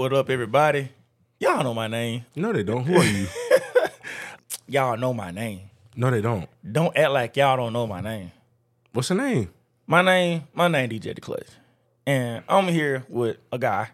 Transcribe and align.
What 0.00 0.14
up, 0.14 0.30
everybody? 0.30 0.88
Y'all 1.38 1.62
know 1.62 1.74
my 1.74 1.86
name. 1.86 2.24
No, 2.34 2.54
they 2.54 2.62
don't. 2.62 2.84
Who 2.84 2.96
are 2.96 3.04
you? 3.04 3.26
Y'all 4.66 4.96
know 4.96 5.12
my 5.12 5.30
name. 5.30 5.68
no, 5.94 6.10
they 6.10 6.22
don't. 6.22 6.48
Don't 6.72 6.96
act 6.96 7.10
like 7.10 7.36
y'all 7.36 7.58
don't 7.58 7.74
know 7.74 7.86
my 7.86 8.00
name. 8.00 8.32
What's 8.94 9.10
your 9.10 9.18
name? 9.18 9.50
My 9.86 10.00
name, 10.00 10.44
my 10.54 10.68
name 10.68 10.88
DJ 10.88 11.14
The 11.14 11.20
Clutch. 11.20 11.48
And 12.06 12.42
I'm 12.48 12.68
here 12.68 13.04
with 13.10 13.36
a 13.52 13.58
guy. 13.58 13.90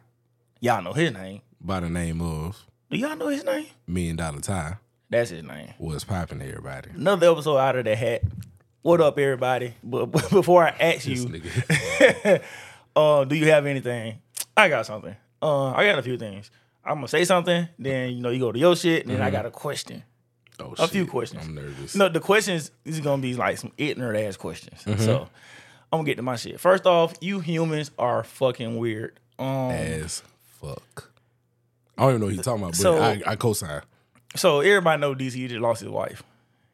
Y'all 0.61 0.80
know 0.80 0.92
his 0.92 1.12
name. 1.12 1.41
By 1.61 1.80
the 1.80 1.91
name 1.91 2.23
of 2.23 2.64
Do 2.88 2.97
y'all 2.97 3.16
know 3.16 3.27
his 3.27 3.42
name? 3.42 3.66
Million 3.88 4.14
Dollar 4.14 4.38
Ty. 4.38 4.77
That's 5.11 5.30
his 5.30 5.42
name. 5.42 5.75
What's 5.78 6.05
popping 6.05 6.38
to 6.38 6.47
everybody? 6.47 6.91
Another 6.95 7.33
episode 7.33 7.56
out 7.56 7.75
of 7.75 7.84
the 7.84 7.97
hat. 7.97 8.23
What 8.83 9.00
up, 9.00 9.19
everybody? 9.19 9.75
But 9.83 10.06
but 10.12 10.30
before 10.30 10.62
I 10.62 10.69
ask 10.69 11.09
you, 11.09 11.42
uh, 12.97 13.25
do 13.25 13.34
you 13.34 13.50
have 13.50 13.66
anything? 13.66 14.23
I 14.56 14.69
got 14.69 14.86
something. 14.86 15.16
Uh, 15.46 15.70
I 15.73 15.84
got 15.86 15.98
a 15.98 16.02
few 16.02 16.16
things. 16.19 16.50
I'm 16.84 16.97
gonna 16.97 17.08
say 17.08 17.25
something, 17.25 17.69
then 17.78 18.11
you 18.12 18.20
know 18.22 18.30
you 18.30 18.39
go 18.41 18.52
to 18.52 18.58
your 18.58 18.75
shit, 18.77 19.05
and 19.06 19.14
then 19.14 19.22
I 19.22 19.30
got 19.30 19.47
a 19.47 19.50
question. 19.50 20.02
Oh, 20.58 20.75
A 20.78 20.89
few 20.89 21.06
questions. 21.06 21.44
I'm 21.44 21.55
nervous. 21.55 21.94
No, 21.94 22.08
the 22.08 22.20
questions 22.20 22.70
are 22.86 23.00
gonna 23.00 23.20
be 23.22 23.34
like 23.34 23.58
some 23.58 23.72
ignorant 23.77 24.19
ass 24.27 24.36
questions. 24.36 24.80
So 25.05 25.28
I'm 25.92 25.98
gonna 25.98 26.05
get 26.05 26.17
to 26.17 26.22
my 26.22 26.36
shit. 26.36 26.58
First 26.61 26.86
off, 26.86 27.14
you 27.20 27.41
humans 27.41 27.91
are 27.98 28.22
fucking 28.24 28.77
weird. 28.78 29.19
Um, 29.39 29.70
As 29.70 30.22
fuck. 30.61 31.11
I 31.98 32.02
don't 32.02 32.11
even 32.11 32.20
know 32.20 32.27
what 32.27 32.34
you're 32.34 32.42
talking 32.44 32.62
about, 32.62 32.72
but 32.72 32.77
So- 32.80 32.98
I, 33.02 33.22
I 33.27 33.36
co-sign. 33.36 33.83
so 34.34 34.61
everybody 34.61 35.00
know 35.00 35.14
DC 35.14 35.48
just 35.48 35.61
lost 35.61 35.80
his 35.80 35.91
wife. 35.91 36.22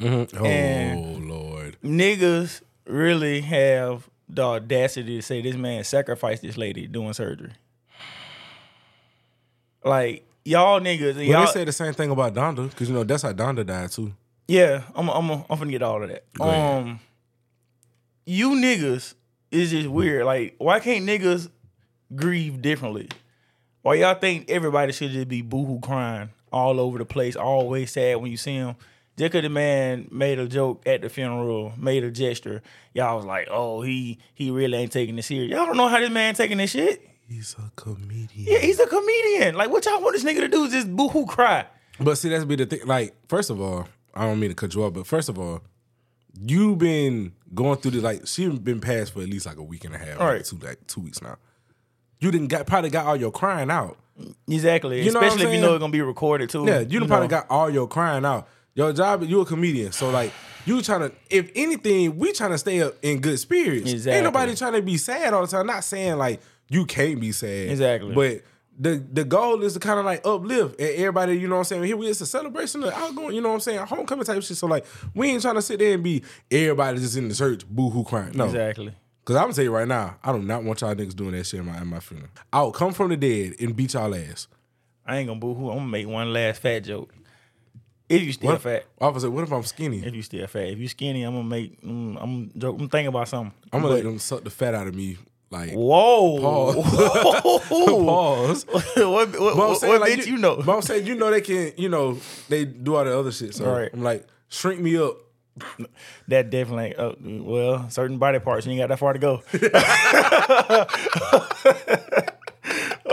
Oh 0.00 0.26
And- 0.44 1.28
Lord. 1.28 1.76
Niggas 1.82 2.60
really 2.86 3.40
have 3.42 4.08
the 4.28 4.42
audacity 4.42 5.16
to 5.16 5.22
say 5.22 5.40
this 5.42 5.56
man 5.56 5.84
sacrificed 5.84 6.42
this 6.42 6.56
lady 6.56 6.86
doing 6.86 7.12
surgery. 7.12 7.52
Like 9.84 10.26
y'all 10.44 10.80
niggas, 10.80 11.14
But 11.14 11.24
y'all, 11.24 11.46
they 11.46 11.52
say 11.52 11.64
the 11.64 11.72
same 11.72 11.92
thing 11.92 12.10
about 12.10 12.34
Donda, 12.34 12.68
because 12.70 12.88
you 12.88 12.94
know 12.94 13.04
that's 13.04 13.22
how 13.22 13.32
Donda 13.32 13.64
died 13.66 13.90
too. 13.90 14.12
Yeah, 14.48 14.82
I'm 14.94 15.08
I'm 15.08 15.30
I'm 15.30 15.44
finna 15.58 15.70
get 15.70 15.82
all 15.82 16.02
of 16.02 16.08
that. 16.10 16.24
Um, 16.40 17.00
you 18.26 18.50
niggas 18.50 19.14
is 19.50 19.70
just 19.70 19.88
weird. 19.88 20.24
Like, 20.24 20.54
why 20.58 20.80
can't 20.80 21.06
niggas 21.06 21.50
grieve 22.14 22.60
differently? 22.62 23.08
Why 23.82 23.94
y'all 23.94 24.14
think 24.14 24.50
everybody 24.50 24.92
should 24.92 25.10
just 25.10 25.28
be 25.28 25.42
boohoo 25.42 25.80
crying 25.80 26.30
all 26.52 26.78
over 26.78 26.98
the 26.98 27.04
place, 27.04 27.34
always 27.34 27.90
sad 27.90 28.16
when 28.18 28.30
you 28.30 28.36
see 28.36 28.54
him? 28.54 28.76
Just 29.18 29.32
cause 29.32 29.42
the 29.42 29.48
man 29.50 30.08
made 30.10 30.38
a 30.38 30.48
joke 30.48 30.82
at 30.86 31.02
the 31.02 31.08
funeral, 31.08 31.72
made 31.76 32.02
a 32.02 32.10
gesture, 32.10 32.62
y'all 32.94 33.16
was 33.16 33.26
like, 33.26 33.46
"Oh, 33.50 33.82
he 33.82 34.18
he 34.34 34.50
really 34.50 34.78
ain't 34.78 34.92
taking 34.92 35.16
this 35.16 35.26
serious." 35.26 35.50
Y'all 35.50 35.66
don't 35.66 35.76
know 35.76 35.88
how 35.88 36.00
this 36.00 36.10
man 36.10 36.34
taking 36.34 36.56
this 36.56 36.70
shit. 36.70 37.06
He's 37.28 37.56
a 37.58 37.70
comedian. 37.76 38.28
Yeah, 38.52 38.58
he's 38.58 38.78
a 38.80 38.86
comedian. 38.86 39.54
Like, 39.54 39.70
what 39.70 39.84
y'all 39.86 40.00
want 40.02 40.14
this 40.14 40.24
nigga 40.24 40.40
to 40.40 40.48
do 40.48 40.64
is 40.64 40.72
just 40.72 40.94
boohoo 40.94 41.26
cry. 41.26 41.64
But 42.00 42.16
see, 42.18 42.28
that's 42.28 42.44
be 42.44 42.56
the 42.56 42.66
thing. 42.66 42.80
Like, 42.86 43.14
first 43.28 43.50
of 43.50 43.60
all, 43.60 43.86
I 44.14 44.26
don't 44.26 44.38
mean 44.40 44.50
to 44.50 44.56
cut 44.56 44.74
you 44.74 44.84
off, 44.84 44.92
but 44.92 45.06
first 45.06 45.28
of 45.28 45.38
all, 45.38 45.62
you've 46.46 46.78
been 46.78 47.32
going 47.54 47.78
through 47.78 47.92
this. 47.92 48.02
like 48.02 48.26
she 48.26 48.48
been 48.48 48.80
passed 48.80 49.12
for 49.12 49.20
at 49.22 49.28
least 49.28 49.46
like 49.46 49.56
a 49.56 49.62
week 49.62 49.84
and 49.84 49.94
a 49.94 49.98
half, 49.98 50.18
Right. 50.18 50.36
like 50.36 50.44
two 50.44 50.56
like 50.58 50.86
two 50.86 51.00
weeks 51.00 51.22
now. 51.22 51.36
You 52.20 52.30
didn't 52.30 52.48
got 52.48 52.66
probably 52.66 52.90
got 52.90 53.06
all 53.06 53.16
your 53.16 53.30
crying 53.32 53.70
out. 53.70 53.98
Exactly. 54.48 55.02
You 55.02 55.12
know 55.12 55.20
Especially 55.20 55.48
if 55.48 55.54
you 55.54 55.60
know 55.60 55.74
it's 55.74 55.80
gonna 55.80 55.92
be 55.92 56.02
recorded 56.02 56.50
too. 56.50 56.64
Yeah, 56.66 56.80
you, 56.80 56.98
done 57.00 57.08
probably 57.08 57.26
know. 57.28 57.30
got 57.40 57.46
all 57.50 57.70
your 57.70 57.88
crying 57.88 58.24
out. 58.24 58.48
Your 58.74 58.92
job, 58.92 59.22
you 59.24 59.40
a 59.40 59.44
comedian, 59.44 59.92
so 59.92 60.10
like 60.10 60.32
you 60.64 60.80
trying 60.82 61.00
to. 61.00 61.12
If 61.28 61.50
anything, 61.54 62.16
we 62.16 62.32
trying 62.32 62.50
to 62.52 62.58
stay 62.58 62.80
up 62.82 62.94
in 63.02 63.20
good 63.20 63.38
spirits. 63.38 63.90
Exactly. 63.90 64.12
Ain't 64.16 64.24
nobody 64.24 64.54
trying 64.54 64.72
to 64.74 64.82
be 64.82 64.96
sad 64.96 65.34
all 65.34 65.42
the 65.42 65.48
time. 65.48 65.66
Not 65.66 65.84
saying 65.84 66.16
like 66.16 66.40
you 66.72 66.86
can't 66.86 67.20
be 67.20 67.32
sad. 67.32 67.68
Exactly. 67.70 68.14
But 68.14 68.42
the 68.78 69.04
the 69.12 69.24
goal 69.24 69.62
is 69.62 69.74
to 69.74 69.80
kind 69.80 69.98
of 69.98 70.04
like 70.06 70.26
uplift 70.26 70.80
and 70.80 70.90
everybody. 70.90 71.38
You 71.38 71.46
know 71.48 71.56
what 71.56 71.60
I'm 71.60 71.64
saying? 71.64 71.84
Here 71.84 71.96
we 71.96 72.06
it's 72.08 72.20
a 72.20 72.26
celebration 72.26 72.82
of 72.82 72.92
outgoing. 72.92 73.34
You 73.34 73.40
know 73.42 73.48
what 73.48 73.54
I'm 73.56 73.60
saying? 73.60 73.80
Homecoming 73.80 74.24
type 74.24 74.42
shit. 74.42 74.56
So 74.56 74.66
like 74.66 74.86
we 75.14 75.28
ain't 75.28 75.42
trying 75.42 75.56
to 75.56 75.62
sit 75.62 75.78
there 75.78 75.94
and 75.94 76.02
be 76.02 76.22
everybody 76.50 76.98
just 76.98 77.16
in 77.16 77.28
the 77.28 77.34
church 77.34 77.66
boo 77.68 77.90
hoo 77.90 78.04
crying. 78.04 78.32
No. 78.34 78.46
Exactly. 78.46 78.94
Cause 79.24 79.36
I'm 79.36 79.42
gonna 79.44 79.54
tell 79.54 79.64
you 79.64 79.72
right 79.72 79.86
now, 79.86 80.16
I 80.24 80.32
do 80.32 80.40
not 80.40 80.64
want 80.64 80.80
y'all 80.80 80.94
niggas 80.96 81.14
doing 81.14 81.30
that 81.32 81.44
shit 81.46 81.60
in 81.60 81.66
my 81.66 81.78
in 81.80 81.86
my 81.86 82.00
funeral. 82.00 82.30
I'll 82.52 82.72
come 82.72 82.92
from 82.92 83.10
the 83.10 83.16
dead 83.16 83.54
and 83.60 83.76
beat 83.76 83.94
y'all 83.94 84.12
ass. 84.14 84.48
I 85.06 85.18
ain't 85.18 85.28
gonna 85.28 85.38
boo 85.38 85.54
hoo. 85.54 85.70
I'm 85.70 85.76
gonna 85.78 85.88
make 85.88 86.08
one 86.08 86.32
last 86.32 86.60
fat 86.62 86.80
joke. 86.80 87.14
If 88.08 88.20
you 88.22 88.32
still 88.32 88.50
What? 88.52 88.62
fat, 88.62 88.84
Officer, 89.00 89.30
what 89.30 89.44
if 89.44 89.52
I'm 89.52 89.62
skinny? 89.62 90.04
if 90.04 90.14
you 90.14 90.22
still 90.22 90.46
fat, 90.46 90.68
if 90.68 90.78
you 90.78 90.88
skinny, 90.88 91.22
I'm 91.22 91.34
gonna 91.34 91.48
make. 91.48 91.80
Mm, 91.82 92.20
I'm 92.20 92.50
joke. 92.58 92.76
I'm 92.80 92.88
thinking 92.88 93.06
about 93.08 93.28
something. 93.28 93.52
I'm 93.72 93.80
gonna 93.82 93.94
let 93.94 94.04
them 94.04 94.18
suck 94.18 94.42
the 94.44 94.50
fat 94.50 94.74
out 94.74 94.86
of 94.86 94.94
me. 94.94 95.18
Like 95.52 95.74
Whoa. 95.74 96.40
Pause. 96.40 96.74
pause. 98.64 98.66
what 98.96 98.96
what, 98.96 99.56
what, 99.56 99.78
saying, 99.78 99.92
what 99.92 100.00
like, 100.00 100.14
bitch 100.14 100.26
you 100.26 100.38
know? 100.38 100.56
But 100.56 100.76
I'm 100.76 100.82
saying 100.82 101.06
you 101.06 101.14
know 101.14 101.30
they 101.30 101.42
can, 101.42 101.72
you 101.76 101.90
know, 101.90 102.18
they 102.48 102.64
do 102.64 102.96
all 102.96 103.04
the 103.04 103.16
other 103.16 103.30
shit. 103.30 103.54
So 103.54 103.70
Right. 103.70 103.90
I'm 103.92 104.02
like, 104.02 104.26
shrink 104.48 104.80
me 104.80 104.96
up. 104.96 105.18
That 106.28 106.48
definitely. 106.48 106.96
Uh, 106.96 107.12
well, 107.20 107.90
certain 107.90 108.16
body 108.16 108.38
parts 108.38 108.64
you 108.64 108.72
ain't 108.72 108.80
got 108.80 108.88
that 108.88 108.98
far 108.98 109.12
to 109.12 109.18
go. 109.18 109.42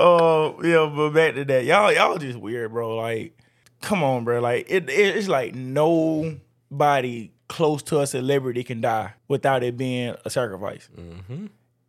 Oh 0.01 0.61
yeah, 0.63 0.89
but 0.95 1.09
back 1.09 1.35
to 1.35 1.43
that, 1.43 1.65
y'all 1.65 1.91
y'all 1.91 2.17
just 2.17 2.39
weird, 2.39 2.71
bro. 2.71 2.95
Like, 2.95 3.37
come 3.81 4.01
on, 4.01 4.23
bro. 4.23 4.39
Like 4.39 4.67
it, 4.69 4.89
it 4.89 5.17
it's 5.17 5.27
like 5.27 5.53
nobody 5.53 7.31
close 7.49 7.83
to 7.83 7.99
a 7.99 8.07
celebrity 8.07 8.63
can 8.63 8.79
die 8.79 9.11
without 9.27 9.61
it 9.61 9.75
being 9.75 10.15
a 10.23 10.29
sacrifice. 10.29 10.87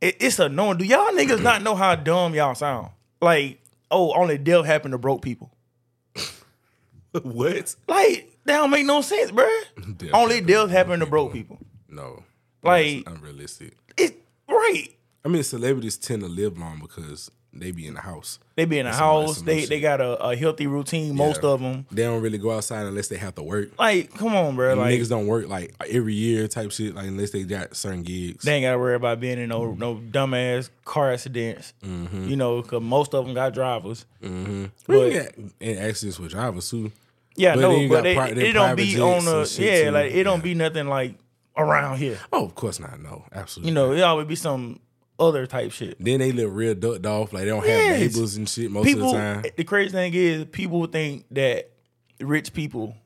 It, 0.01 0.17
it's 0.21 0.39
annoying. 0.39 0.79
Do 0.79 0.85
y'all 0.85 1.11
niggas 1.13 1.43
not 1.43 1.63
know 1.63 1.75
how 1.75 1.95
dumb 1.95 2.35
y'all 2.35 2.55
sound? 2.55 2.91
Like, 3.21 3.61
oh, 3.91 4.13
only 4.15 4.39
death 4.39 4.65
happened 4.65 4.93
to 4.93 4.99
broke 4.99 5.23
people. 5.23 5.51
what? 7.23 7.75
Like, 7.87 8.31
that 8.45 8.57
don't 8.59 8.71
make 8.71 8.87
no 8.87 9.01
sense, 9.03 9.31
bro. 9.31 9.49
Only 10.13 10.41
death 10.41 10.71
happened 10.71 11.01
to 11.03 11.07
broke 11.07 11.33
people. 11.33 11.59
No. 11.89 12.23
Like- 12.63 13.05
That's 13.05 13.17
unrealistic. 13.19 13.77
It 13.97 14.23
right. 14.49 14.89
I 15.25 15.29
mean, 15.29 15.43
celebrities 15.43 15.99
tend 15.99 16.23
to 16.23 16.29
live 16.29 16.57
long 16.57 16.79
because 16.81 17.31
they 17.53 17.71
be 17.73 17.87
in 17.87 17.95
the 17.95 18.01
house. 18.01 18.39
They 18.57 18.65
be 18.65 18.79
in 18.79 18.85
the 18.85 18.91
That's 18.91 19.01
house. 19.01 19.37
some 19.39 19.47
They 19.47 19.65
they 19.65 19.81
got 19.81 20.01
a, 20.01 20.17
a 20.23 20.37
healthy 20.37 20.67
routine. 20.67 21.17
Most 21.17 21.43
Yeah. 21.43 21.51
of 21.51 21.61
them. 21.61 21.87
They 21.91 22.03
don't 22.05 22.21
really 22.23 22.39
go 22.39 22.53
outside 22.53 22.87
unless 22.87 23.09
they 23.09 23.17
have 23.17 23.35
to 23.37 23.43
work. 23.43 23.71
Like, 23.79 24.15
come 24.15 24.35
on, 24.37 24.55
bro. 24.57 24.73
And 24.73 24.81
Like, 24.81 24.95
niggas 24.95 25.09
don't 25.09 25.27
work 25.27 25.49
like 25.49 25.75
every 25.89 26.15
year 26.15 26.47
type 26.49 26.71
shit, 26.73 26.95
like 26.95 27.07
unless 27.09 27.31
they 27.31 27.43
got 27.45 27.75
certain 27.77 28.03
gigs. 28.03 28.45
They 28.45 28.55
ain't 28.55 28.65
got 28.65 28.73
to 28.73 28.79
worry 28.79 28.95
about 28.95 29.19
being 29.21 29.39
in 29.39 29.49
no 29.49 29.73
no 29.75 29.97
dumbass 29.97 30.71
car 30.85 31.13
accidents. 31.13 31.73
Mm-hmm. 31.85 32.29
You 32.29 32.37
know, 32.37 32.63
because 32.63 32.83
most 32.83 33.15
of 33.15 33.25
them 33.25 33.35
got 33.35 33.53
drivers. 33.55 34.05
We 34.23 34.71
but- 34.87 35.11
got 35.13 35.27
in 35.61 35.79
accidents 35.79 36.19
with 36.19 36.31
drivers 36.31 36.71
too. 36.71 36.93
Yeah, 37.37 37.55
But 37.55 37.61
no, 37.63 37.89
but 37.89 37.95
got 37.95 38.03
they, 38.03 38.15
pri- 38.15 38.29
it 38.31 38.53
don't 38.53 38.77
be 38.77 39.01
on 39.01 39.19
and 39.19 39.27
the 39.27 39.57
yeah, 39.59 39.85
too. 39.85 39.91
like 39.93 40.13
it 40.13 40.25
don't 40.25 40.43
be 40.43 40.55
nothing 40.55 40.89
like 40.89 41.15
around 41.57 41.97
here. 41.99 42.19
Oh, 42.33 42.45
of 42.45 42.55
course 42.55 42.79
not. 42.81 43.01
No, 43.01 43.25
absolutely. 43.33 43.71
You 43.71 43.75
know, 43.75 43.93
it 43.93 44.01
always 44.03 44.27
be 44.27 44.35
some 44.37 44.81
other 45.21 45.47
type 45.47 45.71
shit. 45.73 45.97
Then 46.03 46.19
they 46.21 46.33
live 46.33 46.55
real 46.55 46.75
ducked 46.75 47.07
off. 47.07 47.33
Like 47.33 47.45
they 47.45 47.51
don't 47.51 47.65
Yes. 47.65 47.87
have 47.91 48.01
neighbors 48.15 48.37
and 48.37 48.49
shit 48.49 48.71
most 48.71 48.87
People, 48.87 49.09
of 49.09 49.13
the 49.13 49.19
time. 49.19 49.45
the 49.57 49.65
crazy 49.65 49.91
thing 49.93 50.13
is, 50.15 50.45
people 50.47 50.87
think 50.87 51.27
that 51.33 51.71
rich 52.21 52.53
people, 52.53 52.97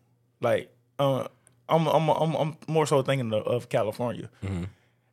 like, 0.41 0.73
uh, 0.99 1.27
I'm, 1.69 1.87
I'm, 1.87 2.09
I'm, 2.09 2.35
I'm 2.35 2.57
more 2.69 2.87
so 2.87 3.03
thinking 3.03 3.33
of, 3.33 3.43
of 3.47 3.69
California. 3.69 4.31
Mm-hmm. 4.45 4.65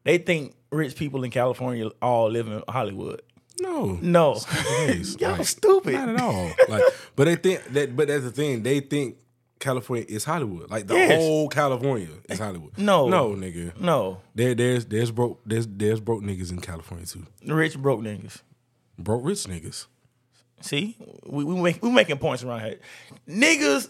They 0.04 0.18
think 0.20 0.54
rich 0.72 0.96
people 0.96 1.24
in 1.24 1.32
California 1.32 1.90
all 2.02 2.30
live 2.30 2.48
in 2.48 2.62
Hollywood. 2.70 3.22
No, 3.60 4.00
No, 4.02 4.32
It's 4.34 4.48
not 4.48 4.56
the 4.64 4.94
case. 4.94 5.18
y'all 5.20 5.32
Like, 5.38 5.46
stupid. 5.46 5.94
Not 5.94 6.10
at 6.10 6.22
all. 6.22 6.52
Like, 6.68 6.84
but 7.16 7.26
they 7.26 7.36
think 7.36 7.64
that. 7.74 7.96
But 7.96 8.08
that's 8.08 8.24
the 8.24 8.32
thing. 8.32 8.64
They 8.64 8.80
think 8.80 9.18
California 9.62 10.06
is 10.10 10.26
Hollywood. 10.26 10.70
Like 10.70 10.88
the 10.88 10.96
Yes. 10.96 11.16
whole 11.22 11.48
California 11.48 12.10
is 12.28 12.38
Hollywood. 12.40 12.78
No. 12.78 13.08
no, 13.08 13.30
nigga. 13.30 13.80
No, 13.80 14.20
There, 14.36 14.54
there's, 14.54 14.86
there's 14.88 15.12
broke, 15.12 15.40
there's, 15.46 15.66
there's 15.68 16.02
broke 16.02 16.22
niggas 16.22 16.52
in 16.52 16.60
California 16.60 17.06
too. 17.06 17.26
rich 17.46 17.78
broke 17.78 18.02
niggas. 18.02 18.42
Broke 19.00 19.24
rich 19.24 19.46
niggas. 19.46 19.86
See, 20.60 20.98
we 21.26 21.44
we 21.46 21.60
make, 21.62 21.82
we 21.82 21.90
making 21.90 22.18
points 22.18 22.44
around 22.44 22.62
here. 22.62 22.80
Niggas 23.28 23.90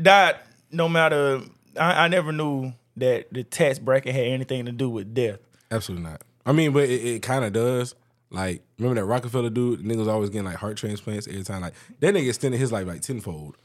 died 0.00 0.36
no 0.70 0.88
matter. 0.88 1.40
I, 1.78 2.04
I 2.04 2.08
never 2.08 2.30
knew 2.32 2.72
that 2.96 3.32
the 3.32 3.42
tax 3.42 3.78
bracket 3.78 4.14
had 4.14 4.24
anything 4.26 4.66
to 4.66 4.72
do 4.72 4.88
with 4.88 5.14
death. 5.14 5.38
Absolutely 5.70 6.08
not. 6.08 6.22
I 6.46 6.52
mean, 6.52 6.72
but 6.72 6.84
it, 6.88 7.04
it 7.04 7.22
kind 7.22 7.44
of 7.44 7.52
does. 7.52 7.94
Like, 8.30 8.62
remember 8.78 9.00
that 9.00 9.06
Rockefeller 9.06 9.50
dude? 9.50 9.80
Niggas 9.80 10.06
always 10.08 10.30
getting 10.30 10.44
like 10.46 10.56
heart 10.56 10.76
transplants 10.76 11.26
every 11.26 11.42
time. 11.42 11.62
Like 11.62 11.74
that 12.00 12.14
nigga 12.14 12.28
extended 12.28 12.58
his 12.58 12.70
life 12.70 12.86
like 12.86 13.00
tenfold. 13.00 13.56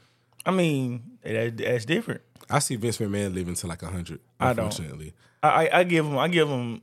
I 0.46 0.50
mean, 0.50 1.02
that, 1.22 1.56
that's 1.58 1.84
different. 1.84 2.22
I 2.48 2.58
see 2.58 2.76
Vince 2.76 2.98
McMahon 2.98 3.34
living 3.34 3.54
to 3.54 3.66
like 3.66 3.82
hundred. 3.82 4.20
I 4.40 4.52
don't. 4.52 4.66
Unfortunately, 4.66 5.14
I, 5.42 5.48
I, 5.68 5.78
I 5.80 5.84
give 5.84 6.04
him 6.04 6.18
I 6.18 6.28
give 6.28 6.48
him 6.48 6.82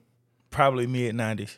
probably 0.49 0.87
mid 0.87 1.15
nineties. 1.15 1.57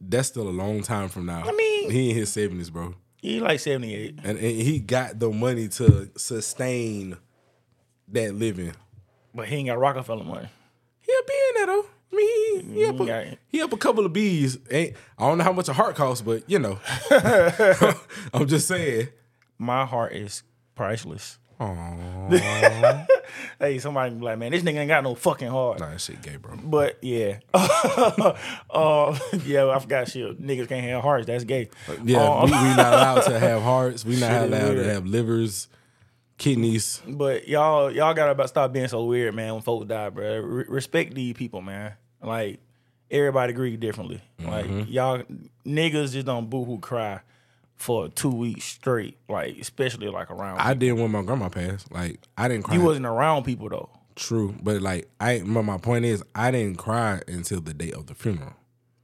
that's 0.00 0.28
still 0.28 0.48
a 0.48 0.50
long 0.50 0.82
time 0.82 1.08
from 1.08 1.26
now. 1.26 1.42
I 1.46 1.52
mean- 1.52 1.90
he 1.90 2.10
in 2.10 2.16
his 2.16 2.32
seventies, 2.32 2.70
bro, 2.70 2.94
He 3.22 3.40
like 3.40 3.60
seventy 3.60 3.94
eight. 3.94 4.18
and, 4.24 4.38
and 4.38 4.62
he 4.62 4.78
got 4.80 5.18
the 5.18 5.30
money 5.30 5.68
to 5.68 6.10
sustain 6.16 7.16
that 8.08 8.34
living. 8.34 8.72
But 9.34 9.46
he 9.48 9.56
ain't 9.56 9.68
got 9.68 9.78
Rockefeller 9.78 10.24
money. 10.24 10.48
He'll 11.00 11.22
be 11.26 11.34
in 11.48 11.54
there 11.54 11.66
though. 11.66 11.86
I 12.12 12.16
mean, 12.16 12.74
he 12.74 12.84
up, 12.86 12.98
a, 13.00 13.38
he 13.48 13.62
up 13.62 13.72
a 13.72 13.76
couple 13.76 14.04
of 14.04 14.12
bees. 14.12 14.58
Ain't 14.70 14.96
I 15.16 15.28
don't 15.28 15.38
know 15.38 15.44
how 15.44 15.52
much 15.52 15.68
a 15.68 15.72
heart 15.72 15.94
costs, 15.94 16.22
but 16.22 16.42
you 16.50 16.58
know, 16.58 16.80
I'm 18.34 18.46
just 18.48 18.66
saying. 18.66 19.08
My 19.58 19.84
heart 19.84 20.12
is 20.14 20.42
priceless. 20.74 21.38
Hey, 23.60 23.78
somebody 23.78 24.14
be 24.14 24.22
like, 24.24 24.38
man, 24.38 24.50
this 24.52 24.62
nigga 24.62 24.76
ain't 24.78 24.88
got 24.88 25.04
no 25.04 25.14
fucking 25.14 25.48
heart. 25.48 25.78
nah, 25.80 25.90
that 25.90 26.00
shit 26.00 26.22
gay, 26.22 26.36
bro. 26.36 26.56
But 26.62 26.96
yeah, 27.02 27.38
uh, 27.52 29.18
yeah, 29.44 29.68
I 29.68 29.78
forgot 29.78 30.08
shit. 30.08 30.40
Niggas 30.40 30.68
can't 30.68 30.84
have 30.86 31.02
hearts. 31.02 31.26
That's 31.26 31.44
gay. 31.44 31.68
Yeah, 32.02 32.18
Uh, 32.22 32.44
we, 32.46 32.50
we 32.52 32.74
not 32.74 32.78
allowed 32.94 33.20
to 33.22 33.38
have 33.38 33.62
hearts. 33.62 34.04
We 34.04 34.18
not 34.18 34.42
allowed 34.44 34.74
to 34.74 34.84
have 34.84 35.06
livers, 35.06 35.68
kidneys. 36.38 37.02
But 37.06 37.46
y'all, 37.48 37.90
y'all 37.90 38.14
gotta 38.14 38.32
about 38.32 38.48
stop 38.48 38.72
being 38.72 38.88
so 38.88 39.04
weird, 39.04 39.34
man. 39.34 39.52
When 39.54 39.62
folks 39.62 39.86
die, 39.86 40.08
bro, 40.08 40.38
Re- 40.38 40.64
respect 40.68 41.14
these 41.14 41.34
people, 41.34 41.60
man. 41.60 41.92
Like 42.22 42.60
everybody 43.10 43.52
grieve 43.52 43.78
differently. 43.80 44.22
Like 44.42 44.64
Mm-hmm. 44.66 44.90
y'all 44.90 45.22
niggas 45.66 46.12
just 46.12 46.26
don't 46.26 46.48
boo 46.48 46.64
boohoo 46.64 46.78
cry 46.80 47.20
for 47.80 48.08
two 48.10 48.30
weeks 48.30 48.64
straight. 48.64 49.16
Like 49.28 49.56
especially 49.58 50.08
like 50.08 50.30
around. 50.30 50.58
I 50.60 50.74
did 50.74 50.92
when 50.92 51.10
my 51.10 51.22
grandma 51.22 51.48
passed. 51.48 51.90
Like 51.90 52.20
I 52.36 52.46
didn't 52.48 52.64
cry. 52.64 52.74
you 52.76 52.82
wasn't 52.82 53.06
around 53.06 53.44
people 53.44 53.68
though. 53.68 53.88
true, 54.16 54.54
but 54.62 54.80
like 54.82 55.08
I. 55.18 55.40
But 55.44 55.62
my 55.62 55.78
point 55.78 56.04
is, 56.04 56.22
I 56.34 56.50
didn't 56.50 56.76
cry 56.78 57.20
until 57.26 57.60
the 57.60 57.74
day 57.74 57.90
of 57.92 58.06
the 58.06 58.14
funeral. 58.14 58.52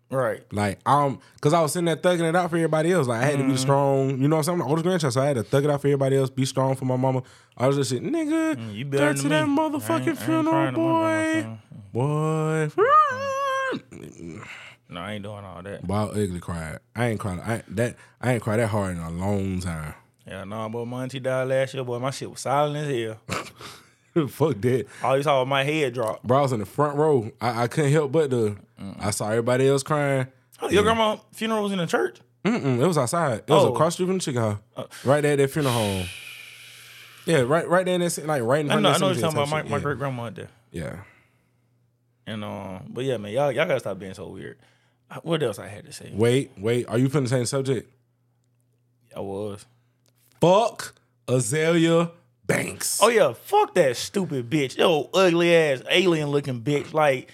Right. 0.09 0.45
Like 0.53 0.79
um, 0.87 1.19
cause 1.41 1.53
I 1.53 1.61
was 1.61 1.73
sitting 1.73 1.87
there 1.87 1.97
thugging 1.97 2.29
it 2.29 2.37
out 2.37 2.49
for 2.51 2.57
everybody 2.57 2.93
else. 2.93 3.09
Like 3.09 3.23
I 3.23 3.25
had 3.25 3.39
to 3.39 3.43
Mm-hmm. 3.43 3.51
be 3.53 3.57
strong. 3.57 4.11
You 4.23 4.29
know 4.29 4.37
what 4.37 4.41
I'm 4.41 4.45
saying? 4.45 4.61
I'm 4.61 4.65
the 4.67 4.71
oldest 4.71 4.85
grandchild, 4.85 5.13
so 5.15 5.21
I 5.21 5.27
had 5.27 5.37
to 5.37 5.43
thug 5.43 5.65
it 5.65 5.71
out 5.71 5.81
for 5.81 5.89
everybody 5.89 6.17
else. 6.17 6.31
Be 6.31 6.45
strong 6.45 6.77
for 6.77 6.85
my 6.85 6.95
mama. 6.97 7.23
I 7.57 7.67
was 7.67 7.77
just 7.77 7.91
shit, 7.91 8.03
nigga. 8.05 8.55
Mm, 8.55 8.75
you 8.75 8.85
better 8.85 9.15
to 9.15 9.29
that 9.31 9.49
me. 9.49 9.53
I 9.55 9.59
motherfucking 9.59 9.91
ain't- 9.91 10.07
I 10.07 10.11
ain't 10.11 10.19
funeral, 10.21 10.71
to 10.71 10.77
boy. 11.93 12.71
Boy. 12.79 14.57
No, 14.89 15.01
I 15.01 15.15
ain't 15.15 15.23
doing 15.25 15.45
all 15.45 15.63
that. 15.63 15.87
Boy, 15.87 15.95
I 15.95 16.03
ugly 16.05 16.41
cried. 16.41 16.79
I 16.95 17.09
ain't 17.09 17.21
cried. 17.21 17.41
I 17.41 17.63
that 17.69 17.97
I 18.21 18.35
ain't 18.35 18.43
cried 18.43 18.59
that 18.61 18.69
hard 18.69 18.97
in 18.97 19.03
a 19.03 19.11
long 19.11 19.61
time. 19.61 19.95
Yeah, 20.27 20.45
no, 20.45 20.69
but 20.69 20.85
my 20.87 21.03
auntie 21.05 21.21
died 21.21 21.49
last 21.49 21.75
year, 21.75 21.85
boy. 21.85 21.99
My 21.99 22.11
shit 22.11 22.31
was 22.31 22.41
silent 22.41 22.77
as 22.89 23.17
hell. 24.17 24.27
Fuck 24.29 24.61
that. 24.63 24.87
All 25.03 25.17
you 25.17 25.23
saw 25.23 25.41
was 25.41 25.49
my 25.49 25.63
head 25.63 25.93
drop. 25.95 26.23
Bro, 26.23 26.39
I 26.39 26.43
was 26.43 26.53
in 26.53 26.61
the 26.61 26.67
front 26.67 26.97
row. 26.97 27.31
I, 27.41 27.65
I 27.65 27.69
couldn't 27.69 27.93
help 27.93 28.13
but 28.13 28.31
to. 28.31 28.57
I 28.99 29.11
saw 29.11 29.29
everybody 29.31 29.69
else 29.69 29.83
crying. 29.83 30.27
Oh, 30.63 30.71
Your 30.71 30.83
grandma 30.85 31.17
funeral 31.33 31.63
was 31.65 31.73
in 31.73 31.79
the 31.79 31.87
church. 31.87 32.19
Mm-mm, 32.45 32.81
it 32.81 32.87
was 32.87 32.97
outside. 32.97 33.41
It 33.41 33.51
was 33.51 33.65
Oh. 33.65 33.73
across 33.75 33.93
the 33.95 33.97
street 33.97 34.07
from 34.07 34.19
the 34.19 34.25
chicken 34.25 34.41
house. 34.41 34.59
right 35.05 35.21
there 35.21 35.33
at 35.33 35.39
that 35.39 35.51
funeral 35.51 35.75
home. 35.75 36.07
Yeah, 37.27 37.41
right 37.41 37.69
right 37.69 37.85
there 37.85 37.97
in 37.97 38.01
that, 38.01 38.27
like 38.27 38.43
right 38.43 38.61
in 38.61 38.71
I 38.71 38.75
front 38.75 38.83
know, 38.85 38.89
I 38.91 38.95
of 38.95 39.01
know 39.01 39.09
that 39.09 39.15
what 39.15 39.21
you're 39.21 39.31
talking 39.33 39.39
about. 39.39 39.49
My, 39.51 39.63
my 39.65 39.69
type 39.77 39.83
great 39.83 39.99
grandma 39.99 40.31
there. 40.31 40.49
Yeah. 40.71 40.97
And 42.27 42.45
um, 42.45 42.87
but 42.89 43.05
yeah, 43.05 43.17
man, 43.19 43.33
y'all 43.33 43.53
y'all 43.53 43.67
gotta 43.67 43.81
stop 43.81 43.99
being 43.99 44.15
so 44.15 44.29
weird. 44.29 44.57
Uh, 45.11 45.21
What 45.23 45.43
else 45.43 45.59
I 45.59 45.69
had 45.69 45.85
to 45.87 45.93
say? 45.93 46.11
Wait, 46.15 46.51
wait. 46.59 46.87
Are 46.89 46.99
you 46.99 47.09
finna 47.09 47.23
the 47.25 47.29
same 47.29 47.47
subject? 47.47 47.91
I 49.15 49.21
was. 49.21 49.65
Fuck 50.41 50.95
Azealia 51.27 52.11
Banks. 52.47 53.01
Oh 53.03 53.09
yeah, 53.09 53.33
fuck 53.33 53.75
that 53.75 53.97
stupid 53.97 54.49
bitch. 54.51 54.77
Yo, 54.77 55.09
ugly 55.15 55.55
ass 55.55 55.83
alien 55.91 56.29
looking 56.29 56.61
bitch. 56.63 56.93
Like 56.93 57.31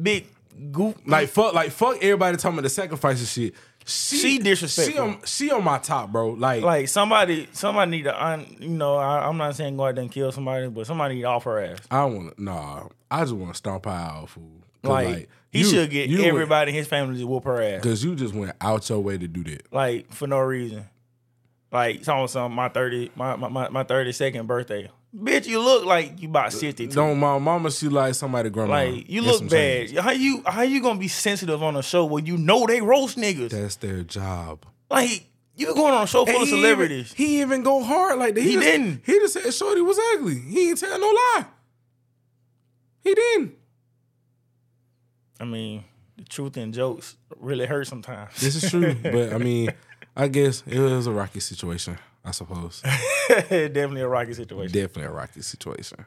big 0.00 0.26
goof. 0.72 0.96
Like 1.06 1.28
fuck, 1.28 1.54
like 1.54 1.70
fuck 1.70 1.96
everybody 2.02 2.36
talking 2.36 2.58
about 2.58 2.64
the 2.64 2.68
sacrifices 2.70 3.32
shit. 3.32 3.54
She, 3.86 4.16
She 4.18 4.38
disrespectful. 4.38 4.92
She 4.94 4.98
on, 5.00 5.18
she 5.24 5.50
on 5.50 5.64
my 5.64 5.78
top, 5.78 6.12
bro. 6.12 6.30
Like, 6.32 6.62
like 6.62 6.88
somebody 6.88 7.48
somebody 7.52 7.90
need 7.90 8.02
to 8.04 8.24
un, 8.24 8.56
you 8.60 8.68
know 8.68 8.96
I, 8.96 9.26
I'm 9.26 9.38
not 9.38 9.56
saying 9.56 9.76
go 9.78 9.86
out 9.86 9.94
there 9.94 10.02
and 10.02 10.12
kill 10.12 10.30
somebody, 10.32 10.68
but 10.68 10.86
somebody 10.86 11.14
need 11.16 11.22
to 11.22 11.28
off 11.28 11.44
her 11.44 11.58
ass. 11.64 11.78
I 11.90 12.04
want 12.04 12.36
to, 12.36 12.42
nah. 12.42 12.88
I 13.10 13.20
just 13.22 13.32
want 13.32 13.52
to 13.52 13.56
stomp 13.56 13.86
her 13.86 13.90
out, 13.90 14.28
fool. 14.28 14.44
'Cause, 14.82 14.90
Like, 14.90 15.28
he 15.50 15.60
you- 15.60 15.64
should 15.66 15.90
get 15.90 16.08
you 16.08 16.18
went- 16.18 16.28
everybody 16.28 16.70
in 16.70 16.74
his 16.76 16.86
family 16.86 17.18
to 17.18 17.26
whoop 17.26 17.44
her 17.44 17.60
ass. 17.62 17.82
Cause 17.82 18.02
you 18.04 18.14
just 18.14 18.34
went 18.34 18.52
out 18.60 18.88
your 18.88 19.00
way 19.00 19.18
to 19.18 19.26
do 19.28 19.44
that. 19.44 19.72
like 19.72 20.12
for 20.12 20.26
no 20.26 20.38
reason. 20.40 20.86
Like 21.72 22.02
talking 22.02 22.26
some 22.28 22.52
my 22.52 22.68
thirty 22.68 23.10
my 23.14 23.36
my 23.36 23.68
my, 23.68 23.84
thirty 23.84 24.10
second 24.12 24.46
birthday. 24.48 24.90
Bitch, 25.16 25.46
you 25.46 25.60
look 25.60 25.84
like 25.84 26.20
you 26.20 26.28
about 26.28 26.52
sixty. 26.52 26.86
Don't 26.88 27.18
my 27.18 27.38
mama? 27.38 27.70
She 27.70 27.88
like 27.88 28.14
somebody 28.14 28.50
grandma. 28.50 28.72
Like 28.74 29.08
you 29.08 29.22
Get 29.22 29.30
look 29.30 29.40
bad. 29.42 29.50
change. 29.88 29.96
How 29.98 30.10
you 30.12 30.42
how 30.46 30.62
you 30.62 30.80
gonna 30.82 30.98
be 30.98 31.08
sensitive 31.08 31.62
on 31.62 31.76
a 31.76 31.82
show 31.82 32.04
where 32.04 32.22
you 32.22 32.36
know 32.36 32.66
they 32.66 32.80
roast 32.80 33.16
niggas? 33.16 33.50
That's 33.50 33.76
their 33.76 34.02
job. 34.02 34.66
Like 34.90 35.26
you 35.56 35.66
going 35.74 35.94
on 35.94 36.04
a 36.04 36.06
show 36.06 36.24
full 36.24 36.34
And 36.34 36.42
of 36.42 36.48
celebrities. 36.48 37.12
Even, 37.16 37.26
he 37.26 37.40
even 37.40 37.62
go 37.62 37.82
hard 37.84 38.18
like 38.18 38.34
that. 38.34 38.40
He 38.42 38.54
just, 38.54 38.66
didn't. 38.66 39.02
He 39.04 39.12
just 39.20 39.34
said 39.34 39.52
Shorty 39.54 39.80
was 39.82 39.98
ugly. 40.14 40.38
He 40.40 40.70
ain't 40.70 40.78
tell 40.78 40.98
no 40.98 41.06
lie. 41.06 41.44
He 43.04 43.14
didn't. 43.14 43.54
I 45.40 45.44
mean, 45.44 45.84
the 46.16 46.24
truth 46.24 46.56
and 46.58 46.72
jokes 46.74 47.16
really 47.38 47.66
hurt 47.66 47.86
sometimes. 47.86 48.38
This 48.40 48.62
is 48.62 48.70
true, 48.70 48.94
but 49.02 49.32
I 49.32 49.38
mean, 49.38 49.70
I 50.16 50.28
guess 50.28 50.62
it 50.66 50.78
was 50.78 51.06
a 51.06 51.12
rocky 51.12 51.40
situation. 51.40 51.98
I 52.22 52.32
suppose 52.32 52.82
Definitely 53.48 54.02
a 54.02 54.08
rocky 54.08 54.34
situation. 54.34 54.72
definitely 54.72 55.04
a 55.04 55.10
rocky 55.10 55.40
situation. 55.40 56.04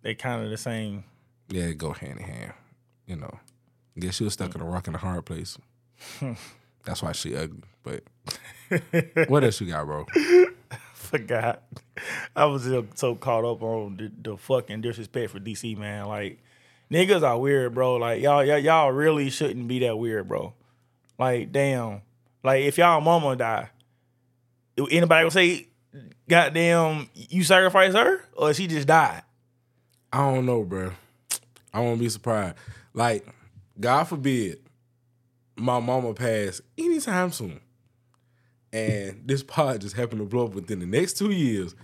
They 0.00 0.14
kind 0.14 0.42
of 0.42 0.50
the 0.50 0.56
same. 0.56 1.04
Yeah, 1.50 1.64
it 1.64 1.76
go 1.78 1.92
hand 1.92 2.18
in 2.18 2.24
hand. 2.24 2.52
You 3.06 3.16
know, 3.16 3.38
I 3.96 4.00
guess 4.00 4.14
she 4.14 4.24
was 4.24 4.32
stuck 4.32 4.54
in 4.54 4.62
a 4.62 4.64
rock 4.64 4.86
and 4.86 4.96
a 4.96 4.98
hard 4.98 5.26
place. 5.26 5.58
That's 6.84 7.02
why 7.02 7.12
she 7.12 7.36
ugly. 7.36 7.60
But 7.82 8.04
what 9.28 9.44
else 9.44 9.60
you 9.60 9.66
got, 9.66 9.84
bro? 9.84 10.06
Forgot. 10.94 11.62
I 12.34 12.44
was 12.46 12.64
so- 12.64 12.86
so 12.94 13.14
caught 13.14 13.44
up 13.44 13.62
on 13.62 13.96
the, 13.96 14.30
the 14.30 14.36
fucking 14.38 14.80
disrespect 14.80 15.30
for 15.32 15.40
DC, 15.40 15.76
man. 15.76 16.06
Like 16.06 16.42
niggas 16.90 17.22
are 17.22 17.38
weird, 17.38 17.74
bro. 17.74 17.96
Like 17.96 18.22
y'all, 18.22 18.44
y'all, 18.44 18.58
y'all 18.58 18.92
really 18.92 19.30
shouldn't 19.30 19.68
be 19.68 19.80
that 19.80 19.96
weird, 19.96 20.28
bro. 20.28 20.54
Like 21.18 21.52
damn. 21.52 22.02
Like 22.42 22.62
if 22.64 22.78
y'all 22.78 23.00
mama 23.00 23.36
die, 23.36 23.68
anybody 24.90 25.22
gonna 25.22 25.30
say, 25.30 25.68
"Goddamn, 26.28 27.08
you 27.14 27.44
sacrifice 27.44 27.94
her," 27.94 28.24
or 28.34 28.54
she 28.54 28.66
just 28.66 28.86
died? 28.86 29.22
I 30.12 30.18
don't 30.18 30.46
know, 30.46 30.64
bro. 30.64 30.92
I 31.72 31.80
won't 31.80 32.00
be 32.00 32.08
surprised. 32.08 32.56
Like, 32.94 33.26
God 33.78 34.04
forbid, 34.04 34.58
my 35.56 35.78
mama 35.78 36.14
pass 36.14 36.60
anytime 36.76 37.30
soon, 37.30 37.60
and 38.72 39.22
this 39.24 39.42
pod 39.42 39.82
just 39.82 39.96
happened 39.96 40.20
to 40.20 40.26
blow 40.26 40.46
up 40.46 40.54
within 40.54 40.80
the 40.80 40.86
next 40.86 41.18
two 41.18 41.30
years. 41.30 41.74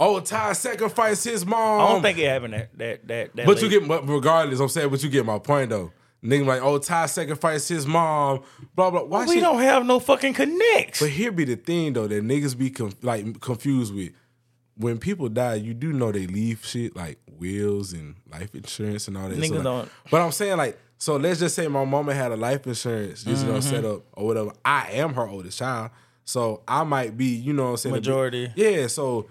Oh, 0.00 0.18
Ty 0.20 0.52
sacrificed 0.54 1.24
his 1.24 1.46
mom. 1.46 1.80
I 1.80 1.88
don't 1.92 2.02
think 2.02 2.18
it 2.18 2.26
happened 2.28 2.54
that 2.54 2.76
that 2.78 3.06
that. 3.08 3.36
that 3.36 3.46
But 3.46 3.62
you 3.62 3.68
get, 3.68 3.86
but 3.86 4.08
regardless, 4.08 4.58
I'm 4.60 4.68
saying, 4.68 4.88
but 4.90 5.02
you 5.02 5.08
get 5.08 5.24
my 5.24 5.38
point 5.38 5.70
though. 5.70 5.92
Nigga 6.22 6.46
like, 6.46 6.62
oh, 6.62 6.78
Ty 6.78 7.06
sacrificed 7.06 7.68
his 7.68 7.86
mom. 7.86 8.40
Blah 8.74 8.90
blah. 8.90 9.02
Why 9.04 9.26
we 9.26 9.34
she? 9.34 9.40
don't 9.40 9.60
have 9.60 9.84
no 9.84 10.00
fucking 10.00 10.32
connects. 10.34 11.00
But 11.00 11.10
here 11.10 11.30
be 11.30 11.44
the 11.44 11.56
thing 11.56 11.92
though 11.92 12.06
that 12.08 12.24
niggas 12.24 12.56
be 12.58 12.70
conf- 12.70 13.02
like 13.02 13.40
confused 13.40 13.94
with. 13.94 14.12
When 14.76 14.98
people 14.98 15.28
die, 15.28 15.54
you 15.56 15.72
do 15.74 15.92
know 15.92 16.10
they 16.10 16.26
leave 16.26 16.64
shit 16.64 16.96
like 16.96 17.18
wills 17.38 17.92
and 17.92 18.16
life 18.32 18.54
insurance 18.54 19.06
and 19.06 19.16
all 19.16 19.28
that. 19.28 19.38
Niggas 19.38 19.50
like- 19.50 19.62
don't- 19.62 19.88
But 20.10 20.20
I'm 20.22 20.32
saying 20.32 20.56
like, 20.56 20.76
so 20.98 21.16
let's 21.16 21.38
just 21.38 21.54
say 21.54 21.68
my 21.68 21.84
mama 21.84 22.12
had 22.14 22.32
a 22.32 22.36
life 22.36 22.66
insurance, 22.66 23.22
just 23.22 23.44
you 23.44 23.52
know, 23.52 23.58
Mm-hmm. 23.58 23.70
set 23.70 23.84
up 23.84 24.02
or 24.14 24.26
whatever. 24.26 24.50
I 24.64 24.88
am 24.92 25.14
her 25.14 25.28
oldest 25.28 25.58
child, 25.58 25.90
so 26.24 26.62
I 26.66 26.82
might 26.84 27.16
be, 27.16 27.26
you 27.26 27.52
know, 27.52 27.64
what 27.64 27.70
I'm 27.70 27.76
saying 27.76 27.94
Majority. 27.94 28.50
yeah. 28.56 28.86
So 28.88 29.28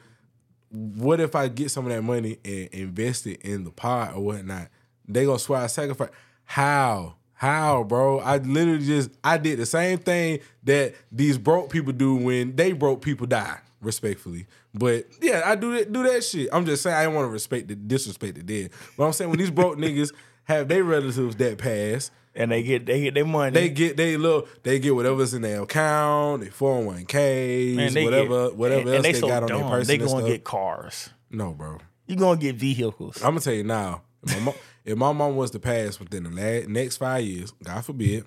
what 0.74 1.20
if 1.20 1.36
I 1.36 1.48
get 1.50 1.70
some 1.70 1.86
of 1.86 1.92
that 1.94 2.02
money 2.02 2.40
and 2.44 2.68
invest 2.72 3.28
it 3.28 3.42
in 3.42 3.64
the 3.64 3.72
pot 3.72 4.16
or 4.16 4.24
whatnot? 4.24 4.70
They 5.08 5.26
gonna 5.26 5.40
swear 5.40 5.62
I 5.62 5.68
sacrifice. 5.68 6.10
How? 6.46 7.16
How, 7.34 7.84
bro? 7.84 8.20
I 8.20 8.38
literally 8.38 8.86
just 8.86 9.12
I 9.24 9.38
did 9.38 9.60
the 9.60 9.66
same 9.66 10.00
thing 10.00 10.40
that 10.64 10.96
these 11.12 11.38
broke 11.38 11.70
people 11.70 11.94
do 11.94 12.16
when 12.16 12.56
they 12.56 12.72
broke 12.72 13.02
people 13.02 13.28
die, 13.28 13.60
respectfully. 13.82 14.48
But 14.74 15.06
yeah, 15.22 15.44
I 15.46 15.56
do 15.56 15.78
that 15.78 15.92
do 15.92 16.04
that 16.04 16.24
shit. 16.24 16.50
I'm 16.52 16.66
just 16.66 16.82
saying 16.82 16.96
I 16.96 17.04
don't 17.04 17.14
want 17.14 17.26
to 17.26 17.32
respect 17.32 17.68
the 17.68 17.76
disrespect 17.76 18.36
the 18.36 18.44
dead. 18.44 18.72
But 18.98 19.06
I'm 19.06 19.14
saying 19.14 19.30
when 19.30 19.40
these 19.40 19.52
broke 19.52 19.78
niggas 19.78 20.12
have 20.46 20.68
their 20.68 20.84
relatives 20.84 21.36
that 21.36 21.58
pass, 21.58 22.10
and 22.36 22.52
they 22.52 22.64
get 22.64 22.86
they 22.86 23.02
get 23.02 23.14
their 23.14 23.26
money. 23.26 23.52
they 23.54 23.70
get 23.70 23.98
they 23.98 24.18
little 24.18 24.48
they 24.64 24.80
get 24.80 24.96
whatever's 24.96 25.34
in 25.34 25.42
their 25.42 25.62
account, 25.62 26.42
their 26.42 26.52
401ks, 26.52 27.76
Man, 27.76 28.04
whatever 28.06 28.50
get, 28.50 28.58
whatever 28.58 28.82
and, 28.82 28.90
else 28.90 28.96
and 28.98 29.06
they, 29.06 29.12
they 29.14 29.20
so 29.20 29.28
got 29.28 29.44
on 29.44 29.50
dumb. 29.50 29.62
their 29.62 29.70
person. 29.70 29.88
They 30.00 30.06
gonna 30.06 30.28
get 30.28 30.44
cars. 30.44 31.10
No, 31.30 31.52
bro. 31.52 31.80
You 32.08 32.16
gonna 32.16 32.40
get 32.40 32.56
vehicles. 32.56 33.18
I'm 33.18 33.32
gonna 33.32 33.42
tell 33.42 33.54
you 33.54 33.64
now. 33.64 34.02
If 34.24 34.36
my, 34.38 34.44
mom, 34.46 34.54
if 34.86 34.98
my 34.98 35.12
mom 35.12 35.36
was 35.36 35.52
to 35.52 35.60
pass 35.60 36.00
within 36.00 36.24
the 36.24 36.30
la- 36.30 36.68
next 36.68 36.98
five 36.98 37.24
years, 37.24 37.54
God 37.64 37.84
forbid, 37.86 38.26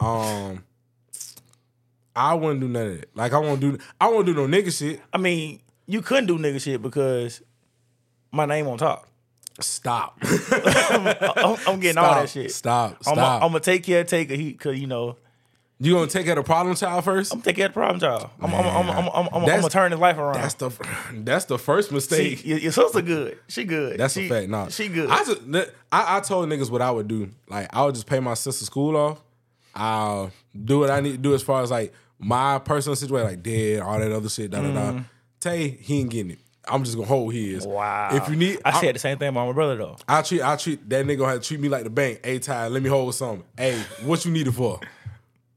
um, 0.00 0.64
I 2.14 2.34
wouldn't 2.34 2.60
do 2.60 2.68
none 2.68 2.86
of 2.86 3.00
that. 3.00 3.16
Like 3.16 3.32
I 3.32 3.38
won't 3.38 3.60
do. 3.60 3.78
I 4.00 4.08
won't 4.08 4.26
do 4.26 4.34
no 4.34 4.46
nigga 4.46 4.76
shit. 4.76 5.00
I 5.12 5.18
mean, 5.18 5.60
you 5.86 6.02
couldn't 6.02 6.26
do 6.26 6.38
nigga 6.38 6.60
shit 6.60 6.82
because 6.82 7.42
my 8.32 8.46
name 8.46 8.66
on 8.66 8.78
top. 8.78 9.07
Stop. 9.60 10.18
I'm, 10.22 11.56
I'm 11.66 11.80
getting 11.80 11.98
all 11.98 12.14
that 12.14 12.30
shit. 12.30 12.52
Stop. 12.52 13.02
Stop. 13.02 13.12
I'm 13.12 13.18
Stop. 13.18 13.40
gonna 13.42 13.60
take 13.60 13.82
care 13.82 14.02
of 14.02 14.06
Taker 14.06 14.34
he 14.34 14.52
cause 14.52 14.78
you 14.78 14.86
know 14.86 15.16
You 15.80 15.94
gonna 15.94 16.06
take 16.06 16.26
care 16.26 16.38
of 16.38 16.44
the 16.44 16.46
problem 16.46 16.76
child 16.76 17.04
first? 17.04 17.32
I'm 17.32 17.42
taking 17.42 17.56
care 17.56 17.66
of 17.66 17.72
the 17.72 17.74
problem 17.74 18.00
child. 18.00 18.30
I'm, 18.40 18.54
I'm, 18.54 18.64
I'm, 18.64 18.90
I'm, 18.90 19.08
I'm, 19.08 19.08
I'm, 19.08 19.28
I'm, 19.34 19.46
gonna 19.46 19.68
turn 19.68 19.90
his 19.90 20.00
life 20.00 20.16
around. 20.16 20.34
That's 20.34 20.54
the 20.54 20.70
that's 21.12 21.44
the 21.46 21.58
first 21.58 21.88
See, 21.88 21.94
mistake. 21.94 22.46
your, 22.46 22.58
your 22.58 22.72
sister 22.72 23.02
good. 23.02 23.38
She 23.48 23.64
good. 23.64 23.98
That's 23.98 24.14
she, 24.14 24.26
a 24.26 24.28
fact. 24.28 24.48
Nah, 24.48 24.68
she 24.68 24.88
good. 24.88 25.10
I 25.10 25.24
just 25.24 25.40
I, 25.90 26.18
I 26.18 26.20
told 26.20 26.48
niggas 26.48 26.70
what 26.70 26.82
I 26.82 26.90
would 26.90 27.08
do. 27.08 27.30
Like 27.48 27.68
I 27.74 27.84
would 27.84 27.94
just 27.94 28.06
pay 28.06 28.20
my 28.20 28.34
sister 28.34 28.64
school 28.64 28.96
off. 28.96 29.20
I'll 29.74 30.30
do 30.64 30.78
what 30.78 30.90
I 30.90 31.00
need 31.00 31.12
to 31.12 31.18
do 31.18 31.34
as 31.34 31.42
far 31.42 31.62
as 31.62 31.70
like 31.70 31.92
my 32.18 32.58
personal 32.58 32.96
situation, 32.96 33.28
like 33.28 33.42
dead, 33.42 33.80
all 33.80 33.98
that 33.98 34.12
other 34.12 34.28
shit. 34.28 34.50
Da 34.50 34.60
da 34.60 34.72
da. 34.72 34.92
Mm. 34.92 35.04
Tay, 35.40 35.68
he 35.68 36.00
ain't 36.00 36.10
getting 36.10 36.32
it. 36.32 36.38
I'm 36.70 36.84
just 36.84 36.96
gonna 36.96 37.06
hold 37.08 37.32
his. 37.34 37.66
Wow. 37.66 38.10
If 38.12 38.28
you 38.28 38.36
need, 38.36 38.58
I 38.64 38.80
said 38.80 38.94
the 38.94 38.98
same 38.98 39.18
thing 39.18 39.28
about 39.28 39.46
my 39.46 39.52
brother 39.52 39.76
though. 39.76 39.96
I 40.08 40.22
treat 40.22 40.42
I 40.42 40.56
treat 40.56 40.88
that 40.90 41.04
nigga 41.06 41.18
gonna 41.18 41.32
have 41.32 41.42
to 41.42 41.46
treat 41.48 41.60
me 41.60 41.68
like 41.68 41.84
the 41.84 41.90
bank. 41.90 42.20
Hey 42.24 42.38
Ty, 42.38 42.68
let 42.68 42.82
me 42.82 42.88
hold 42.88 43.14
something. 43.14 43.44
Hey, 43.56 43.78
what 44.04 44.24
you 44.24 44.30
need 44.30 44.46
it 44.46 44.52
for? 44.52 44.80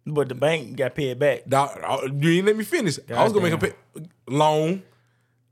But 0.06 0.30
the 0.30 0.36
bank 0.36 0.76
got 0.78 0.96
paid 0.96 1.20
back. 1.20 1.46
Dog, 1.48 1.80
uh, 1.84 2.08
you 2.20 2.32
ain't 2.38 2.46
let 2.48 2.56
me 2.58 2.64
finish. 2.64 2.98
I 3.14 3.24
was 3.24 3.34
gonna 3.34 3.44
make 3.44 3.54
a 3.54 3.58
pay, 3.58 3.74
loan, 4.28 4.82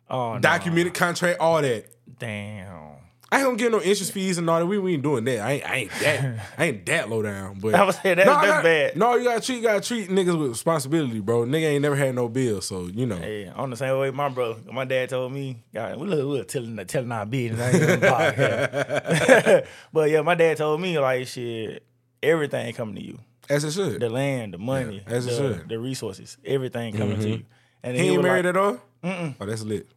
Oh, 0.10 0.34
no. 0.34 0.40
documented 0.40 0.94
contract, 0.96 1.40
all 1.40 1.62
that. 1.62 1.86
Damn. 2.18 2.89
I 3.32 3.38
ain't 3.38 3.46
gonna 3.46 3.58
get 3.58 3.72
no 3.72 3.80
interest 3.82 4.12
fees 4.12 4.38
and 4.40 4.50
all 4.50 4.60
that. 4.60 4.66
We, 4.66 4.80
we 4.80 4.94
ain't 4.94 5.04
doing 5.04 5.24
that. 5.26 5.40
I 5.40 5.52
ain't, 5.52 5.70
I 5.70 5.76
ain't 5.76 5.92
that. 6.00 6.46
I 6.58 6.66
ain't 6.66 6.86
that 6.88 7.10
low 7.10 7.22
down. 7.22 7.60
But 7.60 7.76
I 7.76 7.84
was 7.84 7.96
saying, 7.98 8.18
that's- 8.18 8.36
I 8.36 8.46
that's 8.48 8.64
bad. 8.64 8.96
No, 8.98 9.16
you 9.16 9.26
gotta 9.26 9.42
treat 9.42 9.58
you 9.58 9.62
gotta 9.62 9.82
treat 9.82 10.10
niggas 10.10 10.40
with 10.40 10.50
responsibility, 10.50 11.20
bro. 11.20 11.44
Nigga 11.46 11.66
ain't 11.66 11.82
never 11.84 11.96
had 11.96 12.16
no 12.16 12.28
bill, 12.28 12.62
so 12.62 12.88
you 12.88 13.06
know. 13.06 13.18
Hey, 13.18 13.48
on 13.48 13.70
the 13.70 13.78
same 13.78 13.98
way 14.00 14.10
my 14.12 14.30
bro, 14.30 14.58
my 14.72 14.86
dad 14.86 15.10
told 15.10 15.32
me, 15.32 15.58
God, 15.74 16.00
we 16.00 16.08
look, 16.08 16.18
we 16.20 16.26
look 16.40 16.48
telling, 16.48 16.76
telling 16.88 17.12
our 17.12 17.26
business. 17.26 17.62
I 17.62 17.92
ain't 17.94 18.02
podcast. 18.02 19.68
but 19.94 20.10
yeah, 20.10 20.22
my 20.22 20.36
dad 20.36 20.58
told 20.58 20.82
me 20.82 20.98
like 20.98 21.28
shit, 21.28 21.84
everything 22.24 22.74
coming 22.74 22.96
to 22.96 23.04
you. 23.04 23.20
As 23.50 23.64
it 23.64 23.72
should. 23.72 24.00
The 24.00 24.10
land, 24.10 24.54
the 24.54 24.58
money, 24.60 25.04
Yeah, 25.08 25.14
as 25.14 25.26
it 25.26 25.32
the, 25.32 25.36
should. 25.36 25.56
Mm-hmm. 25.58 25.68
the 25.70 25.80
resources, 25.80 26.38
everything 26.46 26.96
coming 26.96 27.20
to 27.20 27.30
you. 27.30 27.44
And 27.84 27.96
he 27.98 28.10
ain't 28.10 28.22
married 28.22 28.46
like, 28.46 28.56
at 28.56 28.58
all. 28.58 28.82
Mm-mm. 29.04 29.36
Oh, 29.40 29.46
that's 29.46 29.64
lit. 29.64 29.88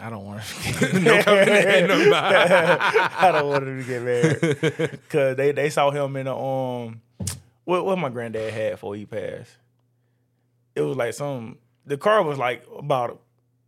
I 0.00 0.10
don't 0.10 0.24
want 0.24 0.42
to. 0.62 1.00
No 1.00 1.22
comment. 1.22 1.88
no. 1.88 2.10
I 2.14 3.30
don't 3.32 3.48
want 3.48 3.66
him 3.66 3.78
to 3.82 3.84
get 3.88 4.02
married 4.02 4.40
because 4.90 5.36
they, 5.36 5.52
they 5.52 5.70
saw 5.70 5.90
him 5.90 6.16
in 6.16 6.26
a 6.26 6.36
um 6.38 7.00
what 7.64 7.84
what 7.84 7.98
my 7.98 8.08
granddad 8.08 8.52
had 8.52 8.72
before 8.72 8.94
he 8.96 9.06
passed. 9.06 9.56
It 10.74 10.82
was 10.82 10.96
like 10.96 11.14
some 11.14 11.58
the 11.86 11.96
car 11.96 12.22
was 12.22 12.38
like 12.38 12.64
about 12.78 13.20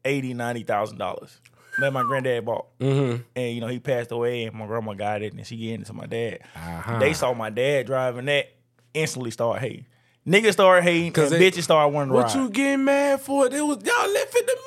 eighty 0.04 0.34
ninety 0.34 0.62
thousand 0.62 0.98
dollars 0.98 1.40
that 1.78 1.92
my 1.92 2.02
granddad 2.02 2.44
bought, 2.44 2.66
Mm-hmm. 2.78 3.22
and 3.36 3.54
you 3.54 3.60
know 3.60 3.68
he 3.68 3.78
passed 3.78 4.10
away, 4.12 4.44
and 4.44 4.54
my 4.54 4.66
grandma 4.66 4.92
got 4.94 5.22
it, 5.22 5.32
and 5.32 5.46
she 5.46 5.56
gave 5.56 5.80
it 5.80 5.86
to 5.86 5.92
my 5.92 6.06
dad. 6.06 6.40
Uh-huh. 6.54 6.98
They 6.98 7.12
saw 7.14 7.32
my 7.32 7.48
dad 7.50 7.86
driving 7.86 8.26
that, 8.26 8.46
instantly 8.92 9.30
start 9.30 9.60
hating. 9.60 9.86
Niggas 10.26 10.52
start 10.52 10.82
hating, 10.82 11.06
and 11.18 11.30
they- 11.32 11.50
bitches 11.50 11.62
start 11.62 11.92
wanting 11.92 12.10
to 12.10 12.14
What 12.14 12.26
ride. 12.26 12.34
you 12.34 12.50
getting 12.50 12.84
mad 12.84 13.20
for? 13.20 13.46
It 13.46 13.52
was 13.52 13.78
y'all 13.84 14.12
left 14.12 14.34
it 14.36 14.46
to 14.46 14.58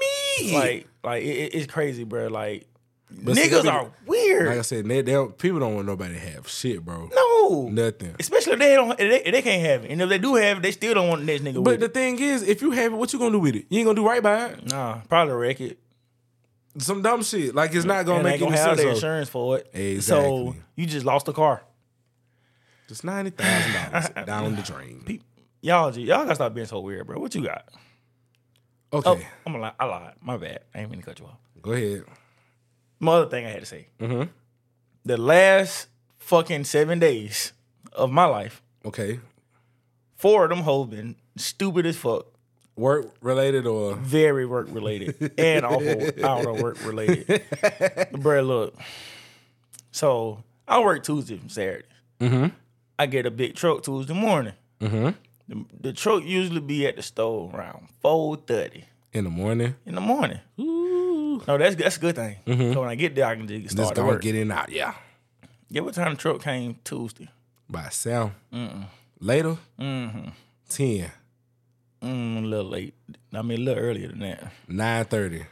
me. 0.46 0.54
like, 0.56 0.88
like 1.04 1.24
it, 1.24 1.28
it- 1.28 1.56
it's 1.56 1.72
crazy, 1.72 2.04
bro. 2.04 2.28
Like 2.28 2.66
But 3.12 3.36
niggas 3.38 3.64
that 3.64 3.68
are 3.68 3.92
weird. 4.08 4.48
like 4.48 4.58
I 4.58 4.62
said, 4.64 4.86
they, 4.88 5.02
they 5.04 5.12
don't, 5.12 5.38
people 5.38 5.60
don't 5.60 5.76
want 5.76 5.86
nobody 5.86 6.16
to 6.16 6.20
have 6.20 6.48
shit, 6.50 6.84
bro. 6.84 7.08
no, 7.16 7.70
Nothing. 7.70 8.16
Especially 8.20 8.54
if 8.54 8.60
they 8.60 8.74
don't, 8.74 9.00
if 9.00 9.24
they, 9.24 9.32
they 9.32 9.42
can't 9.44 9.62
have 9.64 9.86
it, 9.86 9.92
and 9.92 10.02
if 10.02 10.10
they 10.10 10.18
do 10.18 10.34
have 10.36 10.58
it, 10.58 10.62
they 10.64 10.72
still 10.72 10.96
don't 10.96 11.08
want 11.08 11.22
the 11.22 11.28
next 11.28 11.44
nigga 11.44 11.64
But 11.64 11.80
the 11.80 11.86
it. 11.86 11.94
thing 11.94 12.20
is, 12.20 12.42
if 12.42 12.62
you 12.64 12.72
have 12.72 12.92
it, 12.92 12.96
what 12.96 13.14
you 13.14 13.20
gonna 13.20 13.32
do 13.32 13.40
with 13.40 13.56
it? 13.56 13.66
You 13.70 13.78
ain't 13.80 13.86
gonna 13.86 13.96
do 13.96 14.08
right 14.08 14.24
by 14.24 14.48
it. 14.48 14.66
Nah, 14.72 15.02
probably 15.08 15.36
wreck 15.36 15.62
it. 15.62 15.78
Some 16.80 17.04
dumb 17.04 17.22
shit. 17.22 17.54
Like 17.54 17.76
it's 17.76 17.86
not 17.86 18.06
gonna 18.08 18.20
and 18.22 18.24
make 18.28 18.40
they 18.40 18.48
any 18.48 18.58
have 18.58 18.70
sense. 18.70 18.82
the 18.82 18.90
insurance 18.90 19.30
for 19.30 19.58
it. 19.60 19.68
So 19.72 19.80
Exactly. 19.80 20.56
you 20.76 20.86
just 20.88 21.06
lost 21.06 21.28
the 21.28 21.34
car. 21.34 21.62
Just 22.88 23.04
ninety 23.04 23.30
thousand 23.30 23.92
dollars 23.92 24.26
down 24.26 24.56
the 24.56 24.62
drain. 24.64 25.02
Pe- 25.06 25.20
Y'all, 25.64 25.98
y'all 25.98 26.24
gotta 26.26 26.36
stop 26.36 26.54
being 26.54 26.68
so 26.68 26.82
weird, 26.82 27.08
bro. 27.08 27.18
What 27.20 27.34
you 27.36 27.44
got? 27.46 27.70
Okay, 28.92 29.10
Oh, 29.10 29.20
I'm 29.48 29.54
gonna 29.54 29.60
lie. 29.64 29.72
I 29.80 29.86
lied. 29.86 30.14
My 30.22 30.36
bad. 30.36 30.60
I 30.76 30.80
ain't 30.82 30.92
mean 30.92 31.00
to 31.00 31.06
cut 31.06 31.20
you 31.20 31.26
off. 31.26 31.38
go 31.62 31.72
ahead. 31.72 32.04
My 33.00 33.14
other 33.14 33.30
thing 33.30 33.46
I 33.46 33.50
had 33.50 33.62
to 33.62 33.66
say. 33.66 33.88
Mhm. 34.00 34.28
The 35.06 35.16
last 35.16 35.88
fucking 36.18 36.66
seven 36.66 37.00
days 37.00 37.54
of 37.94 38.12
my 38.12 38.26
life, 38.26 38.62
Okay, 38.86 39.22
four 40.18 40.44
of 40.44 40.50
them 40.50 40.60
hoes 40.60 40.90
been 40.90 41.16
stupid 41.38 41.86
as 41.86 41.96
fuck. 41.96 42.26
work 42.76 43.14
related 43.22 43.66
or 43.66 43.96
very 43.96 44.46
work 44.46 44.68
related 44.70 45.32
and 45.38 45.64
also 45.66 46.12
out 46.24 46.46
of 46.46 46.60
work 46.62 46.84
related. 46.86 47.42
Bro, 48.12 48.42
look. 48.42 48.76
So 49.92 50.44
I 50.68 50.80
work 50.82 51.04
Tuesday 51.04 51.36
and 51.36 51.50
Saturday. 51.52 51.86
Mm-hmm. 52.20 52.48
I 53.00 53.06
get 53.06 53.26
a 53.26 53.32
big 53.32 53.56
truck 53.56 53.84
Tuesday 53.84 54.14
morning. 54.14 54.54
Mm-hmm. 54.82 55.10
The, 55.54 55.66
the 55.82 55.94
truck 55.94 56.24
usually 56.24 56.62
be 56.62 56.88
at 56.88 56.96
the 56.96 57.02
store 57.04 57.52
around 57.54 57.88
four 58.02 58.36
thirty 58.38 58.86
in 59.12 59.24
the 59.26 59.30
morning. 59.30 59.76
in 59.86 59.96
the 59.96 60.02
morning. 60.02 60.40
Ooh. 60.60 61.42
No, 61.48 61.58
that's 61.58 61.76
that's 61.76 61.98
a 61.98 62.00
good 62.00 62.16
thing. 62.16 62.38
So 62.74 62.82
when 62.82 62.90
I 62.90 62.96
get 62.96 63.16
there, 63.16 63.26
I 63.26 63.36
can 63.36 63.48
just 63.48 63.64
Just 63.64 63.78
start 63.78 63.96
gonna 63.96 64.08
work. 64.10 64.22
get 64.22 64.36
in 64.36 64.52
out. 64.52 64.70
Yeah, 64.70 64.94
yeah, 65.70 65.82
what 65.82 65.94
time 65.94 66.14
the 66.14 66.18
truck 66.20 66.42
came 66.44 66.78
Tuesday? 66.84 67.30
by 67.70 67.90
sound. 67.90 68.34
Later, 69.20 69.58
Mm-hmm. 69.80 70.30
ten. 70.70 71.12
Mm, 72.02 72.44
a 72.44 72.48
little 72.48 72.70
late. 72.72 72.94
I 73.34 73.42
mean, 73.42 73.60
a 73.60 73.62
little 73.62 73.84
earlier 73.84 74.08
than 74.10 74.20
that. 74.20 74.52
Nine 74.68 75.06
thirty. 75.06 75.46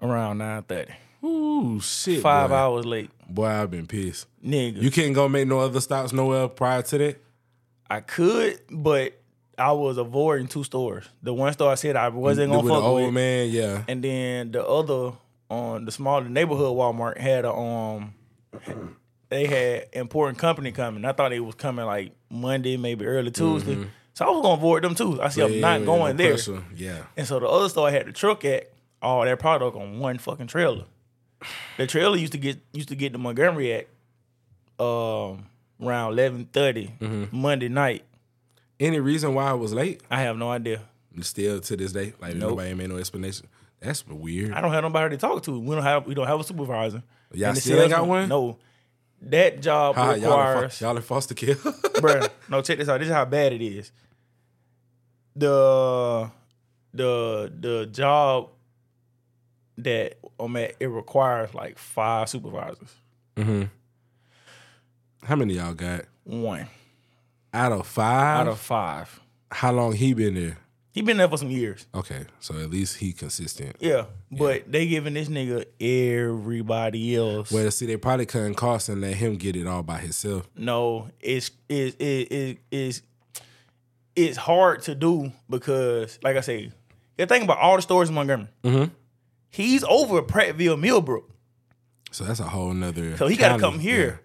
Around 0.00 0.38
nine 0.38 0.62
thirty. 0.62 0.92
Ooh, 1.24 1.80
shit. 1.80 2.20
Five 2.22 2.50
boy. 2.50 2.56
hours 2.56 2.84
late, 2.86 3.10
Boy, 3.28 3.46
I've 3.46 3.70
been 3.70 3.86
pissed. 3.86 4.26
nigga. 4.44 4.80
You 4.82 4.90
can't 4.90 5.14
go 5.14 5.28
make 5.28 5.46
no 5.48 5.58
other 5.60 5.80
stops 5.80 6.12
nowhere 6.12 6.48
prior 6.48 6.82
to 6.82 6.98
that. 6.98 7.22
I 7.88 8.00
could, 8.00 8.60
but 8.70 9.20
I 9.58 9.72
was 9.72 9.98
avoiding 9.98 10.48
two 10.48 10.64
stores. 10.64 11.08
The 11.22 11.32
one 11.32 11.52
store 11.52 11.70
I 11.72 11.74
said 11.76 11.96
I 11.96 12.08
wasn't 12.08 12.52
gonna 12.52 12.66
the 12.66 12.74
fuck 12.74 12.82
old 12.82 13.04
with, 13.04 13.14
man, 13.14 13.50
yeah. 13.50 13.84
and 13.88 14.02
then 14.02 14.52
the 14.52 14.66
other 14.66 15.12
on 15.50 15.84
the 15.84 15.92
smaller 15.92 16.28
neighborhood 16.28 16.76
Walmart 16.76 17.18
had 17.18 17.44
a 17.44 17.52
um, 17.52 18.14
they 19.28 19.46
had 19.46 19.88
important 19.92 20.38
company 20.38 20.72
coming. 20.72 21.04
I 21.04 21.12
thought 21.12 21.32
it 21.32 21.40
was 21.40 21.54
coming 21.54 21.84
like 21.86 22.12
Monday, 22.30 22.76
maybe 22.76 23.04
early 23.06 23.30
Tuesday. 23.30 23.86
So 24.14 24.24
I 24.24 24.30
was 24.30 24.42
gonna 24.42 24.54
avoid 24.54 24.84
them 24.84 24.94
too. 24.94 25.20
I 25.20 25.28
said 25.28 25.44
I'm 25.44 25.50
Mm-hmm. 25.50 25.54
Yeah, 25.56 25.60
not 25.60 25.80
yeah, 25.80 25.86
going 25.86 26.16
no 26.16 26.36
there. 26.36 26.62
Yeah. 26.76 27.02
And 27.16 27.26
so 27.26 27.40
the 27.40 27.48
other 27.48 27.68
store 27.68 27.88
I 27.88 27.90
had 27.90 28.06
the 28.06 28.12
truck 28.12 28.44
at, 28.44 28.70
all 29.02 29.24
that 29.24 29.38
product 29.38 29.76
on 29.76 29.98
one 29.98 30.18
fucking 30.18 30.46
trailer. 30.46 30.84
The 31.76 31.86
trailer 31.86 32.16
used 32.16 32.32
to 32.32 32.38
get 32.38 32.58
used 32.72 32.88
to 32.88 32.96
get 32.96 33.12
to 33.12 33.18
Montgomery 33.18 33.72
at 33.72 33.88
um 34.84 35.46
around 35.82 36.12
eleven 36.12 36.48
Mm-hmm. 36.54 37.24
Monday 37.36 37.68
night. 37.68 38.04
Any 38.80 39.00
reason 39.00 39.34
why 39.34 39.44
I 39.48 39.52
was 39.52 39.72
late? 39.72 40.00
I 40.10 40.20
have 40.22 40.36
no 40.36 40.50
idea. 40.50 40.80
Still 41.20 41.60
to 41.60 41.76
this 41.76 41.92
day, 41.92 42.12
like 42.20 42.34
Nope. 42.34 42.50
nobody 42.50 42.74
made 42.74 42.88
no 42.90 42.96
explanation. 42.96 43.46
That's 43.80 44.04
weird. 44.06 44.52
I 44.52 44.60
don't 44.60 44.72
have 44.72 44.82
nobody 44.82 45.14
to 45.14 45.20
talk 45.20 45.42
to. 45.44 45.58
We 45.60 45.74
don't 45.74 45.84
have 45.84 46.06
we 46.06 46.14
don't 46.14 46.26
have 46.26 46.40
a 46.40 46.44
supervisor. 46.44 47.02
Y'all 47.32 47.50
And 47.50 47.58
still 47.58 47.80
ain't 47.80 47.90
got 47.90 48.06
one? 48.06 48.28
No. 48.28 48.58
That 49.22 49.60
job 49.62 49.94
Ha, 49.94 50.02
y'all, 50.04 50.14
in 50.14 50.20
fo- 50.22 50.28
requires 50.28 50.80
y'all 50.80 50.96
in 50.96 51.02
foster 51.02 51.34
care. 51.34 51.54
bruh. 51.54 52.28
No, 52.48 52.62
check 52.62 52.78
this 52.78 52.88
out. 52.88 52.98
This 52.98 53.08
is 53.08 53.14
how 53.14 53.24
bad 53.24 53.52
it 53.52 53.62
is. 53.62 53.92
The 55.36 56.30
the 56.92 57.52
the 57.60 57.86
job 57.86 58.50
that 59.78 60.18
I'm 60.38 60.56
at, 60.56 60.74
it 60.80 60.86
requires 60.86 61.54
like 61.54 61.78
five 61.78 62.28
supervisors. 62.28 62.94
mm-hmm. 63.36 63.64
How 65.24 65.36
many 65.36 65.54
y'all 65.54 65.74
got? 65.74 66.04
One 66.24 66.66
Out 67.54 67.72
of 67.72 67.86
five. 67.86 68.40
out 68.40 68.48
of 68.48 68.58
five. 68.58 69.20
how 69.50 69.72
long 69.72 69.92
he 69.94 70.12
been 70.12 70.34
there? 70.34 70.58
He 70.92 71.02
been 71.02 71.16
there 71.16 71.28
for 71.28 71.38
some 71.38 71.50
years. 71.50 71.86
Okay, 71.94 72.24
so 72.38 72.54
at 72.58 72.70
least 72.70 72.98
he 72.98 73.12
consistent. 73.12 73.76
Yeah. 73.80 74.04
But 74.30 74.70
they 74.70 74.86
giving 74.86 75.14
this 75.14 75.28
nigga 75.28 75.64
everybody 75.80 77.16
else. 77.16 77.50
Well, 77.50 77.70
see, 77.70 77.86
they 77.86 77.96
probably 77.96 78.26
couldn't 78.26 78.54
cost 78.54 78.88
and 78.88 79.00
let 79.00 79.14
him 79.14 79.36
get 79.36 79.56
it 79.56 79.66
all 79.66 79.82
by 79.82 79.98
himself. 79.98 80.48
no, 80.56 81.08
it's 81.20 81.50
it's 81.68 81.96
it, 81.98 82.32
it, 82.32 82.58
it's 82.70 83.02
it's 84.16 84.36
hard 84.36 84.82
to 84.82 84.94
do 84.94 85.32
because, 85.50 86.18
like 86.22 86.36
I 86.36 86.40
say, 86.40 86.70
you 87.18 87.26
think 87.26 87.44
about 87.44 87.58
all 87.58 87.76
the 87.76 87.82
stores 87.82 88.08
in 88.08 88.14
Montgomery. 88.14 88.48
Mhm. 88.62 88.90
He's 89.50 89.84
over 89.84 90.22
Prattville, 90.22 90.78
Millbrook, 90.80 91.28
So 92.10 92.24
that's 92.24 92.40
a 92.40 92.44
whole 92.44 92.72
nother. 92.74 93.16
so 93.16 93.26
he 93.28 93.36
got 93.36 93.54
to 93.56 93.60
come 93.60 93.78
here. 93.78 94.20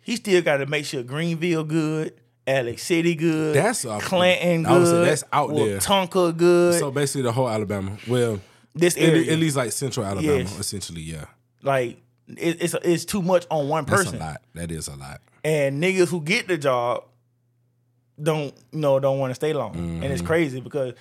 He 0.00 0.16
still 0.16 0.42
got 0.42 0.58
to 0.58 0.66
make 0.66 0.84
sure 0.84 1.02
Greenville 1.02 1.64
good, 1.64 2.14
Alex 2.46 2.82
City 2.82 3.14
good, 3.14 3.54
That's 3.54 3.84
a- 3.84 3.98
Clanton 4.00 4.66
I 4.66 4.76
would 4.78 4.86
say 4.86 4.92
good, 4.92 5.06
that's 5.08 5.24
out 5.32 5.54
there. 5.54 5.78
Tonka 5.78 6.36
good. 6.36 6.78
So 6.78 6.90
basically, 6.90 7.22
the 7.22 7.32
whole 7.32 7.48
Alabama. 7.48 7.96
Well, 8.08 8.40
this 8.74 8.96
at, 8.96 9.02
area, 9.02 9.32
at 9.32 9.38
least 9.38 9.56
like 9.56 9.70
Central 9.72 10.04
Alabama, 10.04 10.38
Yes. 10.38 10.58
essentially. 10.58 11.02
Yeah, 11.02 11.26
like 11.62 11.98
it, 12.28 12.62
it's 12.62 12.74
it's 12.82 13.04
too 13.04 13.22
much 13.22 13.46
on 13.50 13.68
one 13.68 13.84
that's 13.84 14.04
person. 14.04 14.16
a 14.20 14.24
lot. 14.24 14.42
That 14.54 14.70
is 14.72 14.88
a 14.88 14.96
lot. 14.96 15.20
and 15.44 15.82
niggas 15.82 16.08
who 16.08 16.20
get 16.20 16.48
the 16.48 16.58
job 16.58 17.04
don't 18.20 18.54
you 18.72 18.78
know 18.80 18.98
don't 19.00 19.18
want 19.18 19.30
to 19.30 19.34
stay 19.34 19.52
long, 19.52 19.74
and 19.76 20.04
it's 20.04 20.22
crazy 20.22 20.60
because 20.60 20.94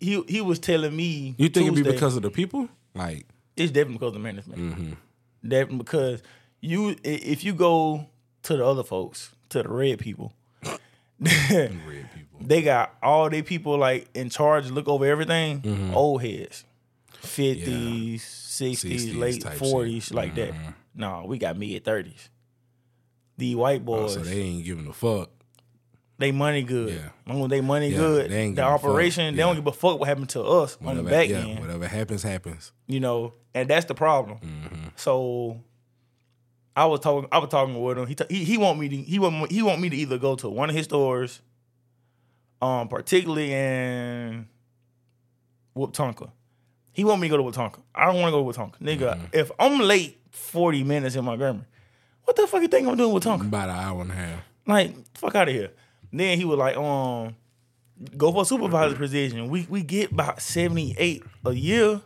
he 0.00 0.22
he 0.28 0.40
was 0.40 0.58
telling 0.58 0.94
me 0.94 1.30
Mm-hmm. 1.32 1.42
You 1.42 1.48
think 1.48 1.64
it'd 1.66 1.74
be 1.74 1.82
Tuesday- 1.82 1.92
because 1.92 2.16
of 2.16 2.22
the 2.22 2.30
people? 2.30 2.68
Like, 2.94 3.26
it's 3.56 3.70
definitely 3.72 3.94
because 3.94 4.08
of 4.08 4.14
the 4.14 4.18
management. 4.20 4.60
Mm-hmm. 4.60 5.48
Definitely 5.48 5.78
because 5.78 6.22
you 6.60 6.90
i- 6.90 6.96
if 7.04 7.42
you 7.44 7.52
go 7.52 8.06
to 8.44 8.56
the 8.56 8.64
other 8.64 8.82
folks 8.84 9.30
to 9.50 9.62
the 9.62 9.68
Red 9.68 9.98
people. 9.98 10.32
they 12.40 12.62
got 12.62 12.94
all 13.02 13.30
their 13.30 13.42
people 13.42 13.76
like 13.78 14.08
in 14.14 14.28
charge, 14.30 14.70
look 14.70 14.88
over 14.88 15.06
everything. 15.06 15.90
Old 15.94 16.22
heads, 16.22 16.64
fifties, 17.10 18.24
sixties, 18.24 19.12
60s 19.14 19.18
late 19.18 19.42
forties, 19.58 20.12
like 20.12 20.34
that. 20.34 20.52
No, 20.94 21.24
we 21.26 21.38
got 21.38 21.56
mid 21.56 21.84
thirties. 21.84 22.28
The 23.38 23.54
white 23.54 23.80
Oh, 23.82 23.84
boys, 23.84 24.14
so 24.14 24.20
they 24.20 24.40
ain't 24.40 24.64
giving 24.64 24.86
a 24.86 24.92
fuck. 24.92 25.30
they 26.18 26.30
money 26.32 26.62
good. 26.62 26.90
Yeah. 26.94 27.08
Long 27.26 27.44
as 27.44 27.48
they 27.48 27.60
money 27.62 27.88
Yeah, 27.88 27.96
good, 27.96 28.30
they 28.30 28.48
the 28.48 28.50
giving 28.50 28.58
a 28.58 28.78
fuck. 28.78 28.84
operation, 28.84 29.34
they 29.36 29.42
don't 29.42 29.56
give 29.56 29.66
a 29.66 29.72
fuck 29.72 29.98
what 29.98 30.08
happened 30.08 30.28
to 30.30 30.42
us 30.42 30.76
on 30.84 30.96
the 30.96 31.02
Whatever, 31.02 31.10
back 31.10 31.28
yeah, 31.30 31.38
end. 31.38 31.60
whatever 31.60 31.86
happens, 31.88 32.22
happens. 32.22 32.72
you 32.86 33.00
know, 33.00 33.34
and 33.54 33.68
that's 33.70 33.86
the 33.86 33.94
problem. 33.94 34.38
Mm-hmm. 34.38 34.88
So 34.96 35.60
I 36.74 36.86
was 36.86 37.00
talking, 37.00 37.28
I 37.30 37.38
was 37.38 37.50
talking 37.50 37.80
with 37.80 37.98
him. 37.98 38.06
He 38.06 38.14
t- 38.14 38.24
he, 38.28 38.44
he 38.44 38.58
want 38.58 38.78
me 38.78 38.88
to 38.88 38.96
he 38.96 39.18
want 39.18 39.50
he 39.50 39.62
want 39.62 39.80
me 39.80 39.90
to 39.90 39.96
either 39.96 40.18
go 40.18 40.36
to 40.36 40.48
one 40.48 40.70
of 40.70 40.76
his 40.76 40.84
stores, 40.84 41.40
um, 42.62 42.88
particularly 42.88 43.52
in 43.52 44.48
Wetumpka. 45.76 46.30
He 46.92 47.04
want 47.04 47.20
me 47.20 47.28
to 47.28 47.36
go 47.36 47.42
to 47.42 47.58
Wetumpka. 47.58 47.80
I 47.94 48.06
don't 48.06 48.16
want 48.16 48.26
to 48.28 48.30
go 48.32 48.50
to 48.52 48.58
Wetumpka, 48.58 48.78
nigga. 48.80 49.14
Mm-hmm. 49.16 49.24
If 49.32 49.50
I'm 49.58 49.80
late 49.80 50.18
forty 50.30 50.82
minutes 50.82 51.14
in 51.14 51.24
Montgomery, 51.24 51.66
what 52.24 52.36
the 52.36 52.46
fuck 52.46 52.62
you 52.62 52.68
think 52.68 52.88
I'm 52.88 52.96
doing 52.96 53.12
with 53.12 53.24
Wetumpka? 53.24 53.42
About 53.46 53.68
an 53.68 53.76
hour 53.76 54.00
and 54.02 54.10
a 54.10 54.14
half. 54.14 54.40
Like, 54.66 54.94
fuck 55.16 55.34
out 55.34 55.48
of 55.48 55.54
here. 55.54 55.70
Then 56.12 56.38
he 56.38 56.44
was 56.44 56.58
like, 56.58 56.76
um, 56.76 57.34
go 58.16 58.32
for 58.32 58.42
a 58.42 58.44
supervisor 58.44 58.96
position. 58.96 59.48
We 59.48 59.66
we 59.68 59.82
get 59.82 60.12
about 60.12 60.40
seventy 60.40 60.94
eight 60.98 61.22
a 61.44 61.52
year. 61.52 62.00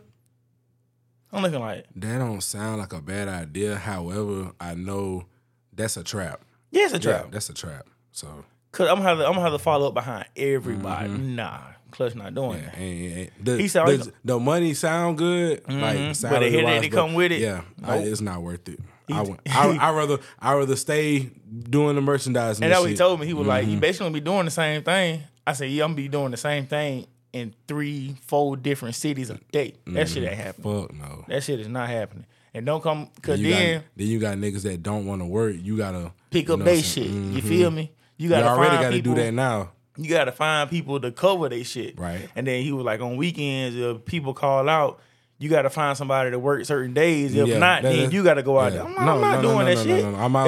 I'm 1.37 1.43
looking 1.43 1.59
like, 1.59 1.85
That 1.95 2.17
don't 2.19 2.41
sound 2.41 2.79
like 2.79 2.93
a 2.93 3.01
bad 3.01 3.27
idea. 3.27 3.75
However, 3.75 4.51
I 4.59 4.73
know 4.75 5.25
that's 5.73 5.97
a 5.97 6.03
trap. 6.03 6.41
yeah, 6.71 6.85
it's 6.85 6.93
a 6.93 6.97
Yeah, 6.97 7.01
trap. 7.19 7.31
that's 7.31 7.49
a 7.49 7.53
trap. 7.53 7.85
So 8.11 8.43
Cause 8.71 8.89
I'm 8.89 8.97
gonna 8.97 9.09
have 9.09 9.17
to, 9.19 9.25
I'm 9.25 9.31
gonna 9.33 9.41
have 9.43 9.53
to 9.53 9.59
follow 9.59 9.87
up 9.87 9.93
behind 9.93 10.25
everybody. 10.35 11.09
Nah, 11.09 11.59
Clutch 11.91 12.15
not 12.15 12.35
doing 12.35 12.59
yeah, 12.59 12.65
that. 12.65 12.77
ain't, 12.79 13.45
the, 13.45 13.57
He 13.57 13.67
said, 13.67 13.83
"Oh, 13.87 13.95
the, 13.97 14.13
the 14.25 14.39
money 14.39 14.73
sound 14.73 15.17
good, 15.17 15.61
like 15.71 15.97
But 16.21 16.39
the 16.39 16.49
headache 16.51 16.81
that 16.81 16.91
come 16.91 17.13
with 17.13 17.31
it, 17.31 17.39
Yeah, 17.39 17.61
I- 17.83 17.97
it's 17.99 18.21
not 18.21 18.41
worth 18.41 18.67
it. 18.69 18.79
I, 19.09 19.21
went, 19.21 19.39
I 19.49 19.77
I 19.77 19.91
rather 19.93 20.17
I 20.37 20.53
rather 20.53 20.75
stay 20.75 21.29
doing 21.69 21.95
the 21.95 22.01
merchandising. 22.01 22.61
And 22.61 22.71
that's 22.73 22.81
what 22.81 22.89
he. 22.89 22.93
Mm-hmm. 22.95 22.97
told 23.03 23.19
me. 23.21 23.25
He 23.25 23.33
was 23.33 23.47
like, 23.47 23.65
you 23.65 23.79
basically 23.79 24.05
gonna 24.07 24.13
be 24.15 24.19
doing 24.19 24.43
the 24.45 24.51
same 24.51 24.83
thing. 24.83 25.23
I 25.45 25.53
said, 25.53 25.69
yeah, 25.71 25.85
I'm 25.85 25.91
gonna 25.91 25.95
be 25.95 26.07
doing 26.09 26.31
the 26.31 26.37
same 26.37 26.65
thing 26.67 27.07
in 27.33 27.53
three, 27.67 28.15
four 28.25 28.57
different 28.57 28.95
cities 28.95 29.29
a 29.29 29.39
day. 29.51 29.75
That 29.87 30.09
shit 30.09 30.23
ain't 30.23 30.33
happening. 30.33 30.81
Fuck 30.81 30.93
no. 30.95 31.25
That 31.27 31.43
shit 31.43 31.59
is 31.59 31.67
not 31.67 31.89
happening. 31.89 32.25
And 32.53 32.65
don't 32.65 32.81
come, 32.81 33.09
cause 33.21 33.39
you 33.39 33.51
then 33.51 33.79
got, 33.79 33.85
then 33.97 34.07
you 34.07 34.19
got 34.19 34.37
niggas 34.37 34.63
that 34.63 34.81
don't 34.81 35.05
want 35.05 35.21
to 35.21 35.25
work. 35.25 35.55
You 35.59 35.77
gotta 35.77 36.11
pick 36.31 36.47
you 36.47 36.53
up 36.55 36.59
know 36.59 36.65
they 36.65 36.71
what 36.77 36.77
I'm 36.79 36.83
shit. 36.83 37.07
You 37.07 37.41
Mhm. 37.41 37.47
feel 37.47 37.71
me? 37.71 37.91
You 38.17 38.23
You 38.25 38.29
gotta 38.29 38.47
already 38.47 38.69
find 38.77 38.81
got 38.81 38.89
to 38.89 38.95
people, 38.95 39.15
do 39.15 39.21
that 39.21 39.31
now. 39.33 39.71
You 39.97 40.09
gotta 40.09 40.31
find 40.31 40.69
people 40.69 40.99
to 41.01 41.11
cover 41.11 41.49
their 41.49 41.63
shit. 41.63 41.99
Right. 41.99 42.29
And 42.35 42.47
then 42.47 42.63
he 42.63 42.71
was 42.71 42.83
like, 42.85 42.99
on 43.01 43.17
weekends, 43.17 43.75
if 43.75 44.05
people 44.05 44.33
call 44.33 44.67
out, 44.69 44.99
you 45.39 45.49
gotta 45.49 45.69
find 45.69 45.95
somebody 45.97 46.31
to 46.31 46.39
work 46.39 46.65
certain 46.65 46.93
days. 46.93 47.35
If 47.35 47.47
Yeah, 47.47 47.59
not, 47.59 47.83
that- 47.83 47.93
then 47.93 48.11
you 48.11 48.23
gotta 48.23 48.41
go 48.43 48.59
out 48.59 48.71
yeah. 48.73 48.79
there. 48.79 48.85
I'm 48.87 48.93
not, 48.95 49.05
No, 49.05 49.11
I'm 49.15 49.21
not 49.21 49.35
no, 49.35 49.41
doing 49.53 49.65
no, 49.65 49.65
that 49.75 49.77
shit. 49.83 49.99
if 49.99 50.03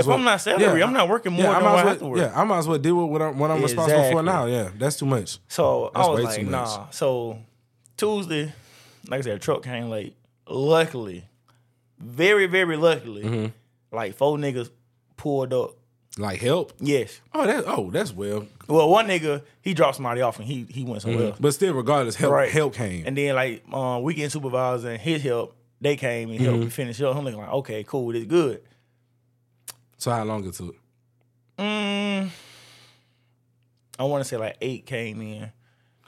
well, 0.07 0.17
I'm 0.17 0.23
not 0.23 0.41
salary, 0.41 0.79
yeah, 0.79 0.85
I'm 0.85 0.93
not 0.93 1.07
working 1.09 1.33
more 1.33 1.43
Yeah, 1.43 1.51
I 1.51 1.53
than 1.55 1.63
might 1.63 1.71
what 1.73 1.79
as 1.79 1.81
I 1.81 1.83
well, 1.83 1.89
have 1.89 1.99
to 1.99 2.05
work. 2.05 2.19
Yeah, 2.19 2.41
I 2.41 2.43
might 2.43 2.57
as 2.57 2.67
well 2.67 2.77
deal 2.79 2.95
with 2.95 3.11
what 3.11 3.21
I'm, 3.21 3.37
what 3.39 3.51
I'm 3.51 3.61
responsible 3.61 4.11
for 4.11 4.23
now. 4.23 4.45
Yeah, 4.45 4.69
that's 4.77 4.95
too 4.97 5.05
much. 5.05 5.37
So 5.47 5.91
That's 5.93 6.07
I 6.07 6.11
was 6.11 6.23
like, 6.23 6.45
nah. 6.47 6.89
So 6.89 7.37
Tuesday, 7.97 8.51
like 9.07 9.19
I 9.19 9.21
said, 9.21 9.41
truck 9.41 9.63
came 9.63 9.89
late. 9.89 10.15
Luckily, 10.47 11.25
very, 11.99 12.47
very 12.47 12.77
luckily, 12.77 13.23
Mm-hmm. 13.23 13.95
like 13.95 14.15
four 14.15 14.37
niggas 14.37 14.69
pulled 15.17 15.53
up. 15.53 15.75
Like 16.17 16.41
help. 16.41 16.73
Yes. 16.79 17.21
Oh, 17.33 17.45
that 17.45 17.63
oh, 17.67 17.91
that's 17.91 18.11
well. 18.13 18.45
Well, 18.67 18.89
one 18.89 19.07
nigga, 19.07 19.41
he 19.61 19.73
dropped 19.73 19.95
somebody 19.95 20.21
off 20.21 20.37
and 20.39 20.47
he 20.47 20.65
he 20.69 20.83
went 20.83 21.01
somewhere 21.01 21.27
else. 21.27 21.37
But 21.39 21.53
still, 21.53 21.73
regardless, 21.73 22.15
help 22.15 22.33
Right. 22.33 22.49
help 22.51 22.73
came. 22.73 23.05
And 23.07 23.15
then 23.17 23.35
like 23.35 23.63
uh, 23.71 23.99
weekend 24.01 24.31
supervisor 24.31 24.89
and 24.89 24.99
his 25.01 25.21
help, 25.21 25.55
they 25.79 25.95
came 25.95 26.29
and 26.29 26.39
Mm-hmm. 26.39 26.45
helped 26.49 26.63
me 26.65 26.69
finish 26.69 26.99
up. 27.01 27.15
I'm 27.15 27.23
looking 27.23 27.39
like, 27.39 27.49
okay, 27.53 27.83
cool, 27.83 28.13
it's 28.15 28.25
good. 28.25 28.61
so 29.97 30.11
how 30.11 30.23
long 30.23 30.45
it 30.45 30.53
took? 30.55 30.75
Mm, 31.57 32.29
I 33.97 34.03
want 34.03 34.23
to 34.23 34.27
say 34.27 34.37
like 34.37 34.57
eight 34.61 34.85
came 34.85 35.21
in. 35.21 35.51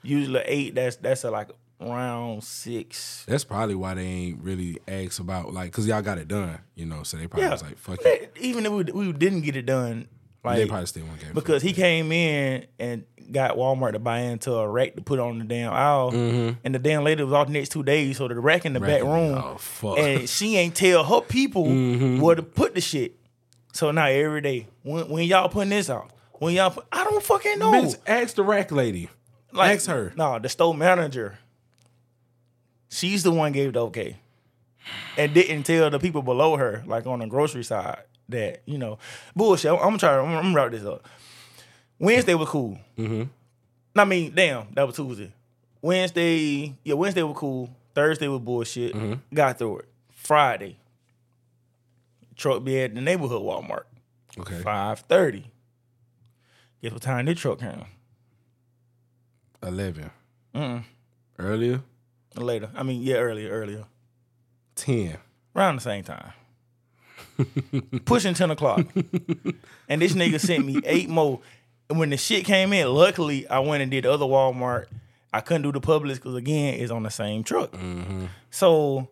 Usually 0.03 0.41
eight, 0.45 0.75
that's 0.75 0.95
that's 0.97 1.23
a 1.23 1.31
like 1.31 1.49
round 1.81 2.43
six. 2.43 3.25
That's 3.27 3.43
probably 3.43 3.75
why 3.75 3.93
they 3.95 4.05
ain't 4.05 4.43
really 4.43 4.79
asked 4.87 5.19
about 5.19 5.53
like 5.53 5.71
because 5.71 5.87
y'all 5.87 6.01
got 6.01 6.17
it 6.17 6.27
done, 6.27 6.59
you 6.75 6.85
know. 6.85 7.03
So 7.03 7.17
they 7.17 7.27
probably 7.27 7.45
Yeah, 7.45 7.51
was 7.51 7.63
like, 7.63 7.77
"Fuck 7.77 7.99
it." 8.05 8.35
Even 8.39 8.65
if 8.65 8.71
we, 8.71 8.83
we 8.83 9.11
didn't 9.13 9.41
get 9.41 9.55
it 9.55 9.65
done, 9.65 10.07
like 10.43 10.57
They 10.57 10.65
probably 10.67 10.85
still 10.87 11.03
to 11.19 11.25
get 11.25 11.33
because 11.35 11.61
he 11.61 11.73
came 11.73 12.11
in 12.11 12.65
and 12.79 13.03
got 13.31 13.55
Walmart 13.55 13.93
to 13.93 13.99
buy 13.99 14.19
into 14.21 14.53
a 14.53 14.67
rack 14.67 14.95
to 14.95 15.01
put 15.01 15.19
on 15.19 15.39
the 15.39 15.45
damn 15.45 15.71
aisle, 15.73 16.09
and 16.63 16.75
the 16.75 16.79
damn 16.79 17.03
lady 17.03 17.23
was 17.23 17.33
off 17.33 17.47
the 17.47 17.53
next 17.53 17.69
two 17.69 17.83
days, 17.83 18.17
so 18.17 18.27
the 18.27 18.35
rack 18.39 18.65
in 18.65 18.73
the 18.73 18.79
back 18.79 19.01
room, 19.03 19.35
Oh 19.37 19.57
fuck! 19.57 19.97
and 19.97 20.27
she 20.29 20.57
ain't 20.57 20.75
tell 20.75 21.03
her 21.03 21.21
people 21.21 21.65
Mm-hmm. 21.65 22.19
where 22.21 22.35
to 22.35 22.43
put 22.43 22.73
the 22.75 22.81
shit. 22.81 23.15
So 23.73 23.91
now 23.91 24.05
every 24.07 24.41
day, 24.41 24.67
when, 24.83 25.07
when 25.09 25.23
y'all 25.25 25.47
putting 25.47 25.69
this 25.69 25.89
out, 25.89 26.11
when 26.33 26.53
y'all, 26.55 26.71
put, 26.71 26.85
I 26.91 27.03
don't 27.05 27.23
fucking 27.23 27.57
know. 27.59 27.71
Bitch, 27.71 27.95
ask 28.05 28.35
the 28.35 28.43
rack 28.43 28.69
lady. 28.71 29.09
Like, 29.53 29.75
ask 29.75 29.87
her. 29.87 30.11
No, 30.17 30.39
the 30.39 30.49
store 30.49 30.73
manager. 30.73 31.37
She's 32.91 33.23
the 33.23 33.31
one 33.31 33.51
gave 33.53 33.73
the 33.73 33.85
okay, 33.87 34.17
and 35.17 35.33
didn't 35.33 35.63
tell 35.63 35.89
the 35.89 35.97
people 35.97 36.21
below 36.21 36.57
her, 36.57 36.83
like 36.85 37.07
on 37.07 37.19
the 37.19 37.27
grocery 37.27 37.63
side, 37.63 38.03
that 38.29 38.61
you 38.65 38.77
know, 38.77 38.99
bullshit. 39.35 39.71
I'm, 39.71 39.79
I'm 39.79 39.97
trying. 39.97 40.19
I'm, 40.19 40.35
I'm 40.35 40.43
gonna 40.43 40.55
wrap 40.55 40.71
this 40.71 40.85
up. 40.85 41.07
Wednesday 41.97 42.33
was 42.33 42.49
cool. 42.49 42.77
Mm-hmm. 42.97 43.23
I 43.95 44.05
mean, 44.05 44.33
damn, 44.35 44.67
that 44.73 44.85
was 44.85 44.95
Tuesday. 44.95 45.31
Wednesday, 45.81 46.75
yeah, 46.83 46.93
Wednesday 46.95 47.23
was 47.23 47.37
cool. 47.37 47.69
Thursday 47.95 48.27
was 48.27 48.41
bullshit. 48.41 48.95
Got 49.33 49.57
through 49.57 49.79
it. 49.79 49.89
Friday, 50.11 50.77
truck 52.35 52.63
be 52.63 52.79
at 52.81 52.93
the 52.93 53.01
neighborhood 53.01 53.41
Walmart. 53.41 53.83
Okay. 54.37 54.61
Five 54.61 54.99
thirty. 54.99 55.45
Guess 56.81 56.93
what 56.93 57.01
time 57.03 57.25
this 57.25 57.39
truck 57.39 57.59
came? 57.59 57.85
11 59.63 60.09
Earlier, 61.37 61.81
Later. 62.35 62.69
I 62.75 62.83
mean, 62.83 63.01
yeah, 63.01 63.15
earlier, 63.15 63.49
earlier. 63.49 63.85
ten. 64.75 65.17
Around 65.55 65.75
the 65.75 65.81
same 65.81 66.03
time. 66.03 66.31
Pushing 68.05 68.33
10 68.33 68.51
o'clock. 68.51 68.85
and 69.89 70.01
this 70.01 70.13
nigga 70.13 70.39
sent 70.39 70.65
me 70.65 70.79
eight 70.85 71.09
more. 71.09 71.41
And 71.89 71.99
when 71.99 72.09
the 72.09 72.17
shit 72.17 72.45
came 72.45 72.71
in, 72.71 72.87
luckily 72.87 73.47
I 73.49 73.59
went 73.59 73.81
and 73.81 73.91
did 73.91 74.05
the 74.05 74.11
other 74.11 74.25
Walmart. 74.25 74.85
I 75.33 75.41
couldn't 75.41 75.63
do 75.63 75.71
the 75.71 75.81
Publix 75.81 76.15
because 76.15 76.35
again, 76.35 76.75
it's 76.75 76.91
on 76.91 77.03
the 77.03 77.09
same 77.09 77.43
truck. 77.43 77.71
Mm-hmm. 77.71 78.25
So 78.49 79.09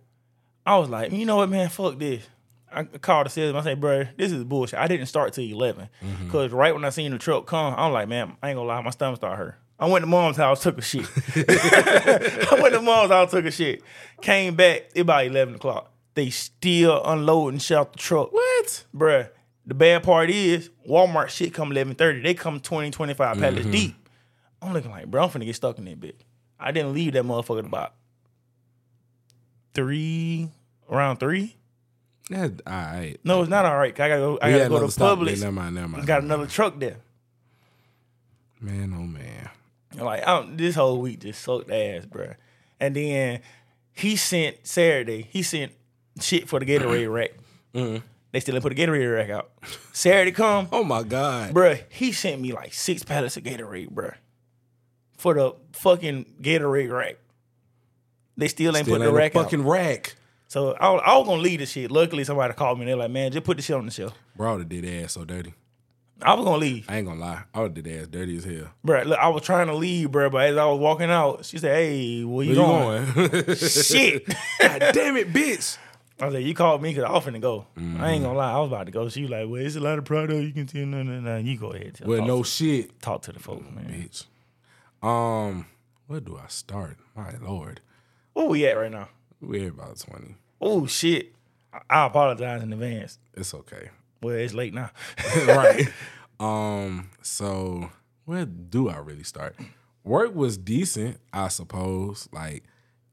I 0.65 0.77
was 0.77 0.89
like, 0.89 1.11
you 1.11 1.25
know 1.25 1.37
what, 1.37 1.49
man, 1.49 1.69
fuck 1.69 1.97
this. 1.99 2.25
I 2.71 2.83
called 2.83 3.25
the 3.25 3.29
salesman. 3.31 3.59
I 3.61 3.63
said, 3.63 3.81
bro, 3.81 4.05
this 4.15 4.31
is 4.31 4.43
bullshit. 4.43 4.79
I 4.79 4.87
didn't 4.87 5.07
start 5.07 5.33
till 5.33 5.43
11. 5.43 5.89
Mm-hmm. 6.01 6.25
Because 6.25 6.51
right 6.51 6.73
when 6.73 6.85
I 6.85 6.89
seen 6.89 7.11
the 7.11 7.17
truck 7.17 7.47
come, 7.47 7.73
I'm 7.75 7.91
like, 7.91 8.07
man, 8.07 8.37
I 8.43 8.49
ain't 8.49 8.57
gonna 8.57 8.67
lie, 8.67 8.81
my 8.81 8.91
stomach 8.91 9.17
started 9.17 9.37
hurt. 9.37 9.55
I 9.79 9.87
went 9.87 10.03
to 10.03 10.07
mom's 10.07 10.37
house, 10.37 10.61
took 10.61 10.77
a 10.77 10.81
shit. 10.81 11.05
I 11.35 12.59
went 12.61 12.73
to 12.73 12.81
mom's 12.81 13.11
house, 13.11 13.31
took 13.31 13.45
a 13.45 13.51
shit. 13.51 13.81
Came 14.21 14.55
back, 14.55 14.89
it 14.93 15.01
about 15.01 15.25
11 15.25 15.55
o'clock. 15.55 15.91
They 16.15 16.29
still 16.31 17.01
unloading 17.05 17.59
shit 17.59 17.77
out 17.77 17.93
the 17.93 17.99
truck. 17.99 18.33
What? 18.33 18.83
Bruh, 18.93 19.29
the 19.65 19.73
bad 19.73 20.03
part 20.03 20.29
is 20.29 20.69
Walmart 20.87 21.29
shit 21.29 21.53
come 21.53 21.69
11.30. 21.71 22.23
They 22.23 22.33
come 22.33 22.59
20, 22.59 22.91
25 22.91 23.37
pallets 23.37 23.61
Mm-hmm. 23.61 23.71
deep. 23.71 23.95
I'm 24.61 24.73
looking 24.73 24.91
like, 24.91 25.07
bro, 25.07 25.23
I'm 25.23 25.29
finna 25.29 25.45
get 25.45 25.55
stuck 25.55 25.77
in 25.77 25.85
that 25.85 25.99
bit. 25.99 26.19
I 26.59 26.71
didn't 26.73 26.93
leave 26.93 27.13
that 27.13 27.23
motherfucker 27.23 27.65
about 27.65 27.93
three, 29.73 30.49
around 30.89 31.17
three. 31.17 31.55
That's 32.29 32.53
all 32.67 32.73
right. 32.73 33.15
No, 33.23 33.41
it's 33.41 33.49
not 33.49 33.65
all 33.65 33.77
right. 33.77 33.93
I 33.97 34.07
gotta 34.09 34.19
go. 34.19 34.37
I 34.41 34.51
We 34.51 34.57
gotta 34.57 34.69
go 34.69 34.79
to 34.81 34.85
Publix. 34.87 35.39
Never 35.39 35.51
mind. 35.53 35.75
Never 35.75 35.87
mind. 35.87 36.05
Got 36.05 36.23
another 36.23 36.45
truck 36.47 36.77
there. 36.79 36.97
man. 38.59 38.93
Oh 38.95 39.03
man. 39.03 39.38
Like 39.97 40.21
I 40.27 40.37
don't, 40.39 40.57
this 40.57 40.75
whole 40.75 40.99
week 41.01 41.19
just 41.21 41.41
sucked 41.41 41.71
ass, 41.71 42.05
bro. 42.05 42.33
And 42.79 42.95
then 42.95 43.41
he 43.91 44.15
sent 44.15 44.65
Saturday. 44.67 45.27
He 45.31 45.41
sent 45.43 45.71
shit 46.21 46.47
for 46.47 46.59
the 46.59 46.65
Gatorade 46.65 47.11
rack. 47.13 47.31
Mm-hmm. 47.73 48.05
They 48.31 48.39
still 48.39 48.53
didn't 48.53 48.63
put 48.63 48.75
the 48.75 48.81
Gatorade 48.81 49.15
rack 49.15 49.29
out. 49.31 49.49
Saturday 49.91 50.31
come, 50.31 50.67
Oh 50.71 50.83
my 50.83 51.01
god. 51.03 51.53
bruh. 51.53 51.81
He 51.89 52.11
sent 52.11 52.39
me 52.39 52.51
like 52.53 52.73
six 52.73 53.03
pallets 53.03 53.37
of 53.37 53.43
Gatorade, 53.43 53.89
bruh, 53.91 54.13
for 55.17 55.33
the 55.33 55.55
fucking 55.73 56.25
Gatorade 56.41 56.91
rack. 56.95 57.15
They 58.37 58.47
still 58.47 58.77
ain't 58.77 58.85
Still 58.85 58.97
put 58.97 59.01
ain't 59.03 59.11
the 59.11 59.15
a 59.15 59.19
rack 59.19 59.35
out. 59.35 59.43
fucking 59.45 59.65
rack. 59.65 60.15
So 60.47 60.73
I 60.79 60.89
was, 60.91 61.01
I 61.05 61.17
was 61.17 61.27
gonna 61.27 61.41
leave 61.41 61.59
the 61.59 61.65
shit. 61.65 61.91
Luckily, 61.91 62.23
somebody 62.23 62.53
called 62.53 62.77
me. 62.77 62.83
and 62.83 62.89
They're 62.89 62.95
like, 62.95 63.11
"Man, 63.11 63.31
just 63.31 63.43
put 63.45 63.57
the 63.57 63.63
shit 63.63 63.75
on 63.75 63.85
the 63.85 63.91
shelf." 63.91 64.13
Bro, 64.35 64.59
I 64.59 64.63
did 64.63 64.85
ass 65.03 65.13
so 65.13 65.25
dirty. 65.25 65.53
I 66.21 66.33
was 66.33 66.43
gonna 66.45 66.57
leave. 66.57 66.85
I 66.89 66.97
ain't 66.97 67.07
gonna 67.07 67.19
lie. 67.19 67.43
I 67.53 67.61
would 67.61 67.73
did 67.73 67.87
ass 67.87 68.07
dirty 68.07 68.37
as 68.37 68.43
hell. 68.43 68.67
Bruh, 68.85 69.05
look, 69.05 69.19
I 69.19 69.29
was 69.29 69.41
trying 69.43 69.67
to 69.67 69.75
leave, 69.75 70.09
bruh, 70.09 70.31
but 70.31 70.45
as 70.49 70.57
I 70.57 70.65
was 70.65 70.79
walking 70.79 71.09
out, 71.09 71.45
she 71.45 71.57
said, 71.57 71.75
"Hey, 71.75 72.23
where 72.23 72.45
you 72.45 72.55
Where 72.61 73.03
going?" 73.05 73.07
you 73.07 73.29
going? 73.29 73.55
Shit. 73.55 74.27
God 74.59 74.79
damn 74.93 75.15
it, 75.17 75.31
bitch. 75.31 75.77
I 76.21 76.25
was 76.25 76.33
like, 76.35 76.43
you 76.43 76.53
called 76.53 76.81
me 76.81 76.89
because 76.89 77.05
I 77.05 77.07
often 77.13 77.33
to 77.33 77.39
go. 77.39 77.65
I 77.77 77.79
Mm-hmm. 77.79 78.03
ain't 78.03 78.23
gonna 78.23 78.37
lie, 78.37 78.51
I 78.51 78.59
was 78.59 78.67
about 78.67 78.87
to 78.87 78.91
go. 78.91 79.07
She 79.07 79.21
was 79.21 79.31
like, 79.31 79.47
well, 79.47 79.61
it's 79.65 79.77
a 79.77 79.79
lot 79.79 79.97
of 79.97 80.03
product. 80.05 80.41
You 80.43 80.51
can 80.51 80.67
tell. 80.67 80.85
No, 80.85 81.01
no, 81.03 81.19
no. 81.21 81.37
You 81.37 81.57
go 81.57 81.71
ahead. 81.71 81.95
Tell, 81.95 82.07
Well, 82.09 82.25
no 82.25 82.43
shit, 82.43 83.01
talk 83.01 83.21
to 83.23 83.31
the 83.31 83.39
folks, 83.39 83.65
man. 83.73 83.85
bitch. 83.89 84.25
Um, 85.01 85.67
where 86.07 86.19
do 86.19 86.37
I 86.37 86.47
start? 86.47 86.97
My 87.15 87.33
lord, 87.41 87.79
Where 88.33 88.47
we 88.47 88.65
at 88.65 88.77
right 88.77 88.91
now? 88.91 89.07
we're 89.41 89.69
about 89.69 89.97
twenty. 89.99 90.35
Oh 90.59 90.85
shit! 90.87 91.33
I, 91.73 91.79
I 91.89 92.05
apologize 92.07 92.61
in 92.63 92.73
advance. 92.73 93.17
It's 93.33 93.53
okay. 93.53 93.89
Well, 94.21 94.35
it's 94.35 94.53
late 94.53 94.73
now. 94.73 94.91
right. 95.47 95.87
Um, 96.39 97.09
so 97.21 97.91
where 98.23 98.45
do 98.45 98.87
I 98.87 98.99
really 98.99 99.23
start? 99.23 99.57
Work 100.05 100.33
was 100.33 100.57
decent, 100.57 101.19
I 101.33 101.49
suppose. 101.49 102.29
Like, 102.31 102.63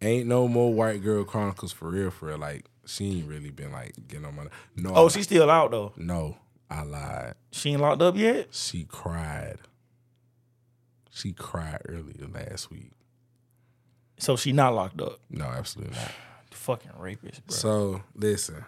ain't 0.00 0.28
no 0.28 0.46
more 0.46 0.72
white 0.72 1.02
girl 1.02 1.24
chronicles 1.24 1.72
for 1.72 1.88
real, 1.88 2.12
for 2.12 2.26
real. 2.26 2.38
Like, 2.38 2.66
she 2.84 3.18
ain't 3.18 3.28
really 3.28 3.50
been 3.50 3.72
like 3.72 3.94
getting 4.06 4.26
on 4.26 4.36
my 4.36 4.44
no. 4.76 4.92
oh, 4.94 5.08
she's 5.08 5.24
still 5.24 5.50
out 5.50 5.72
though. 5.72 5.92
no, 5.96 6.36
I 6.70 6.82
lied. 6.82 7.34
She 7.50 7.70
ain't 7.72 7.80
locked 7.80 8.00
up 8.02 8.16
yet. 8.16 8.54
She 8.54 8.84
cried. 8.84 9.58
She 11.10 11.32
cried 11.32 11.80
earlier 11.88 12.28
last 12.32 12.70
week. 12.70 12.92
So 14.18 14.36
she 14.36 14.52
not 14.52 14.74
locked 14.74 15.00
up. 15.00 15.18
No, 15.30 15.46
absolutely 15.46 15.96
not. 15.96 16.12
Fucking 16.52 16.92
rapist, 16.98 17.46
bro. 17.46 17.56
So 17.56 18.02
listen, 18.14 18.64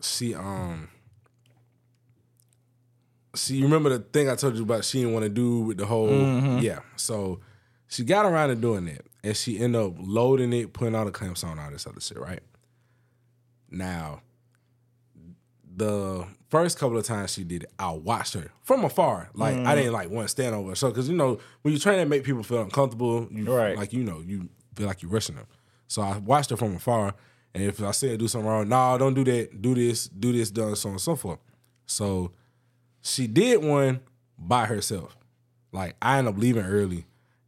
she 0.00 0.34
um, 0.34 0.88
see, 3.38 3.56
you 3.56 3.64
remember 3.64 3.90
the 3.90 4.00
thing 4.00 4.28
I 4.28 4.34
told 4.34 4.56
you 4.56 4.62
about? 4.62 4.84
She 4.84 4.98
didn't 4.98 5.14
want 5.14 5.24
to 5.24 5.30
do 5.30 5.60
with 5.60 5.78
the 5.78 5.86
whole 5.86 6.08
mm-hmm. 6.08 6.58
yeah. 6.58 6.80
So 6.96 7.40
she 7.88 8.04
got 8.04 8.26
around 8.26 8.50
to 8.50 8.54
doing 8.54 8.84
that, 8.86 9.06
and 9.22 9.36
she 9.36 9.58
ended 9.58 9.80
up 9.80 9.94
loading 9.98 10.52
it, 10.52 10.72
putting 10.72 10.94
all 10.94 11.04
the 11.04 11.10
clamps 11.10 11.44
on, 11.44 11.58
all 11.58 11.70
this 11.70 11.86
other 11.86 12.00
shit. 12.00 12.18
Right 12.18 12.42
now, 13.70 14.22
the 15.76 16.26
first 16.48 16.78
couple 16.78 16.98
of 16.98 17.04
times 17.04 17.32
she 17.32 17.44
did 17.44 17.64
it, 17.64 17.70
I 17.78 17.92
watched 17.92 18.34
her 18.34 18.50
from 18.62 18.84
afar. 18.84 19.30
Like 19.34 19.56
I 19.56 19.58
mm. 19.58 19.74
didn't 19.76 19.92
like 19.92 20.10
want 20.10 20.26
to 20.26 20.30
stand 20.30 20.54
over. 20.54 20.74
So 20.74 20.88
because 20.88 21.08
you 21.08 21.16
know 21.16 21.38
when 21.62 21.72
you 21.72 21.80
trying 21.80 21.98
to 21.98 22.06
make 22.06 22.24
people 22.24 22.42
feel 22.42 22.62
uncomfortable, 22.62 23.28
you 23.30 23.44
Right. 23.44 23.76
like 23.76 23.92
you 23.92 24.02
know 24.02 24.22
you 24.24 24.48
feel 24.74 24.86
like 24.86 25.02
you're 25.02 25.10
rushing 25.10 25.36
them. 25.36 25.46
So 25.86 26.02
I 26.02 26.18
watched 26.18 26.50
her 26.50 26.56
from 26.56 26.76
afar, 26.76 27.14
and 27.54 27.62
if 27.62 27.82
I 27.82 27.92
said 27.92 28.18
do 28.18 28.28
something 28.28 28.48
wrong, 28.48 28.68
no, 28.68 28.98
don't 28.98 29.14
do 29.14 29.24
that. 29.24 29.62
Do 29.62 29.74
this, 29.74 30.08
do 30.08 30.32
this, 30.32 30.50
done 30.50 30.76
so 30.76 30.88
on 30.88 30.94
and 30.94 31.00
so 31.00 31.16
forth. 31.16 31.38
So 31.86 32.32
she 33.08 33.26
did 33.26 33.62
one 33.62 34.00
by 34.38 34.66
herself. 34.66 35.16
Like 35.72 35.96
I 36.00 36.18
end 36.18 36.28
up 36.28 36.36
leaving 36.38 36.64
early, 36.64 37.06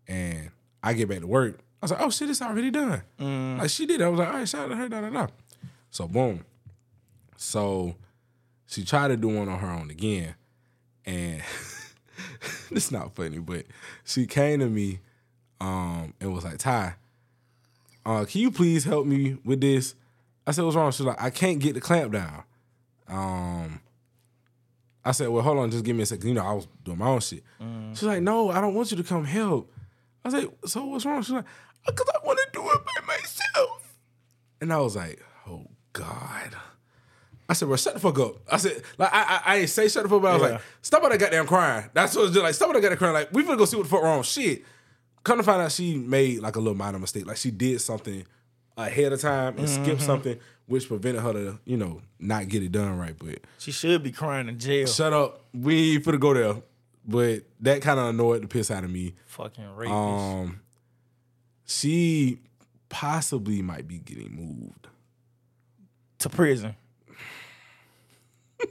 and 0.09 0.51
I 0.83 0.93
get 0.95 1.09
back 1.09 1.21
to 1.21 1.27
work. 1.27 1.59
I 1.83 1.85
was 1.85 1.91
like, 1.93 2.01
oh 2.03 2.11
shit, 2.11 2.29
it's 2.31 2.43
already 2.43 2.71
done. 2.71 3.03
Like 3.59 3.71
she 3.71 3.87
did. 3.87 4.01
it. 4.01 4.05
I 4.05 4.09
was 4.09 4.19
like, 4.19 4.29
all 4.29 4.35
right, 4.35 4.49
shout 4.49 4.65
out 4.65 4.69
to 4.69 4.77
her, 4.77 4.89
da 4.89 5.01
da 5.01 5.11
da. 5.11 5.27
So 5.91 6.07
boom. 6.07 6.45
So 7.37 7.97
she 8.67 8.85
tried 8.85 9.09
to 9.09 9.17
do 9.17 9.29
one 9.29 9.49
on 9.49 9.59
her 9.59 9.71
own 9.71 9.91
again, 9.91 10.35
and 11.07 11.43
it's 12.71 12.91
not 12.91 13.15
funny, 13.15 13.39
but 13.39 13.65
she 14.05 14.27
came 14.27 14.61
to 14.61 14.69
me 14.69 15.01
um, 15.61 16.15
and 16.21 16.33
was 16.35 16.45
like, 16.45 16.59
Ty, 16.59 16.95
uh, 18.05 18.25
can 18.25 18.41
you 18.41 18.51
please 18.51 18.85
help 18.85 19.07
me 19.07 19.39
with 19.45 19.61
this? 19.61 19.95
I 20.47 20.53
said, 20.53 20.65
what's 20.65 20.77
wrong? 20.77 20.91
She's 20.93 21.07
like, 21.07 21.21
I 21.21 21.31
can't 21.31 21.59
get 21.59 21.75
the 21.75 21.81
clamp 21.81 22.13
down. 22.13 22.43
Um, 23.09 23.81
I 25.05 25.13
said, 25.13 25.29
well, 25.29 25.43
hold 25.43 25.59
on, 25.59 25.71
just 25.71 25.85
give 25.85 25.97
me 25.97 26.03
a 26.03 26.07
second. 26.07 26.29
You 26.29 26.35
know, 26.35 26.47
I 26.47 26.53
was 26.53 26.69
doing 26.85 26.99
my 26.99 27.07
own 27.09 27.21
shit. 27.21 27.43
Mm. 27.61 27.97
She's 27.97 28.03
like, 28.03 28.23
no, 28.23 28.51
I 28.51 28.61
don't 28.61 28.75
want 28.75 28.91
you 28.91 28.97
to 28.99 29.03
come 29.03 29.25
help. 29.25 29.73
I 30.25 30.29
was 30.29 30.35
like, 30.35 30.51
so 30.67 30.85
what's 30.85 31.07
wrong? 31.07 31.23
She's 31.23 31.31
like, 31.31 31.45
uh, 31.87 31.93
because 31.93 32.09
I 32.15 32.27
want 32.27 32.39
to 32.39 32.47
do 32.53 32.71
it 32.71 32.85
by 32.85 33.07
myself. 33.07 33.95
And 34.61 34.73
I 34.73 34.79
was 34.79 34.97
like, 34.97 35.23
oh 35.49 35.65
God. 35.93 36.55
I 37.49 37.55
said, 37.55 37.67
bro, 37.67 37.77
shut 37.77 37.95
the 37.95 38.01
fuck 38.01 38.19
up. 38.19 38.37
I 38.51 38.59
said, 38.59 38.83
like, 38.99 39.13
I 39.13 39.23
I, 39.23 39.41
I 39.45 39.57
ain't 39.57 39.71
say 39.71 39.89
shut 39.89 40.03
the 40.03 40.09
fuck 40.09 40.17
up, 40.19 40.23
but 40.23 40.29
I 40.29 40.35
was 40.35 40.43
Yeah. 40.43 40.49
like, 40.51 40.63
stop 40.83 41.03
all 41.03 41.09
that 41.09 41.19
goddamn 41.19 41.47
crying. 41.47 41.91
That's 41.95 42.15
what 42.15 42.27
it's 42.27 42.35
just 42.35 42.45
like, 42.45 42.55
stop 42.55 42.69
all 42.69 42.75
that 42.75 42.81
goddamn 42.81 42.99
crying. 42.99 43.15
Like, 43.15 43.33
we 43.33 43.43
finna 43.43 43.59
go 43.59 43.65
see 43.65 43.77
what 43.77 43.85
the 43.85 43.89
fuck 43.89 44.03
wrong. 44.03 44.23
Shit. 44.23 44.65
Come 45.25 45.39
to 45.39 45.43
find 45.43 45.61
out 45.61 45.73
she 45.73 45.97
made 45.97 46.41
like 46.41 46.57
a 46.57 46.61
little 46.61 46.77
minor 46.77 46.99
mistake. 46.99 47.27
Like 47.27 47.37
she 47.37 47.51
did 47.51 47.81
something 47.81 48.25
ahead 48.77 49.13
of 49.13 49.21
time 49.21 49.59
and 49.59 49.69
skipped 49.69 49.87
mm-hmm. 49.89 50.07
something, 50.07 50.39
which 50.71 50.87
prevented 50.87 51.21
her 51.23 51.33
to, 51.33 51.59
you 51.65 51.77
know, 51.77 52.01
not 52.21 52.47
get 52.49 52.63
it 52.63 52.71
done 52.71 52.97
right. 52.97 53.15
But 53.19 53.41
She 53.59 53.73
should 53.73 54.05
be 54.05 54.13
crying 54.13 54.49
in 54.49 54.57
jail. 54.59 54.87
shut 54.87 55.13
up. 55.13 55.45
We 55.53 55.95
ain't 55.97 56.05
finna 56.05 56.21
go 56.21 56.33
there. 56.33 56.63
But 57.05 57.43
that 57.61 57.83
kind 57.83 57.99
of 57.99 58.07
annoyed 58.07 58.43
the 58.43 58.47
piss 58.47 58.71
out 58.71 58.85
of 58.85 58.91
me. 58.91 59.15
Fucking 59.27 59.75
rapist. 59.75 59.93
Um, 59.95 60.61
she 61.67 62.39
possibly 62.89 63.63
might 63.63 63.89
be 63.89 63.99
getting 63.99 64.31
moved. 64.33 64.87
to 66.21 66.29
prison. 66.29 66.77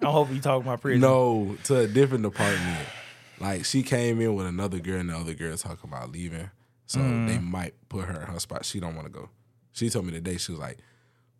I 0.00 0.10
hope 0.10 0.30
you 0.32 0.40
talk 0.40 0.62
about 0.62 0.80
prison. 0.80 1.00
No, 1.02 1.56
to 1.64 1.80
a 1.80 1.86
different 1.86 2.22
department. 2.22 2.86
Like 3.40 3.64
she 3.66 3.82
came 3.82 4.20
in 4.22 4.34
with 4.34 4.46
another 4.46 4.78
girl, 4.78 5.00
and 5.00 5.10
the 5.10 5.16
other 5.16 5.34
girl 5.34 5.54
talking 5.56 5.90
about 5.90 6.12
leaving, 6.12 6.50
so 6.86 6.98
they 7.00 7.38
might 7.38 7.74
put 7.90 8.06
her 8.06 8.20
in 8.22 8.26
her 8.26 8.40
spot. 8.40 8.64
She 8.64 8.80
don't 8.80 8.94
want 8.96 9.06
to 9.06 9.12
go. 9.12 9.28
She 9.78 9.88
told 9.90 10.06
me 10.06 10.12
today 10.12 10.36
she 10.36 10.52
was 10.52 10.60
like, 10.60 10.78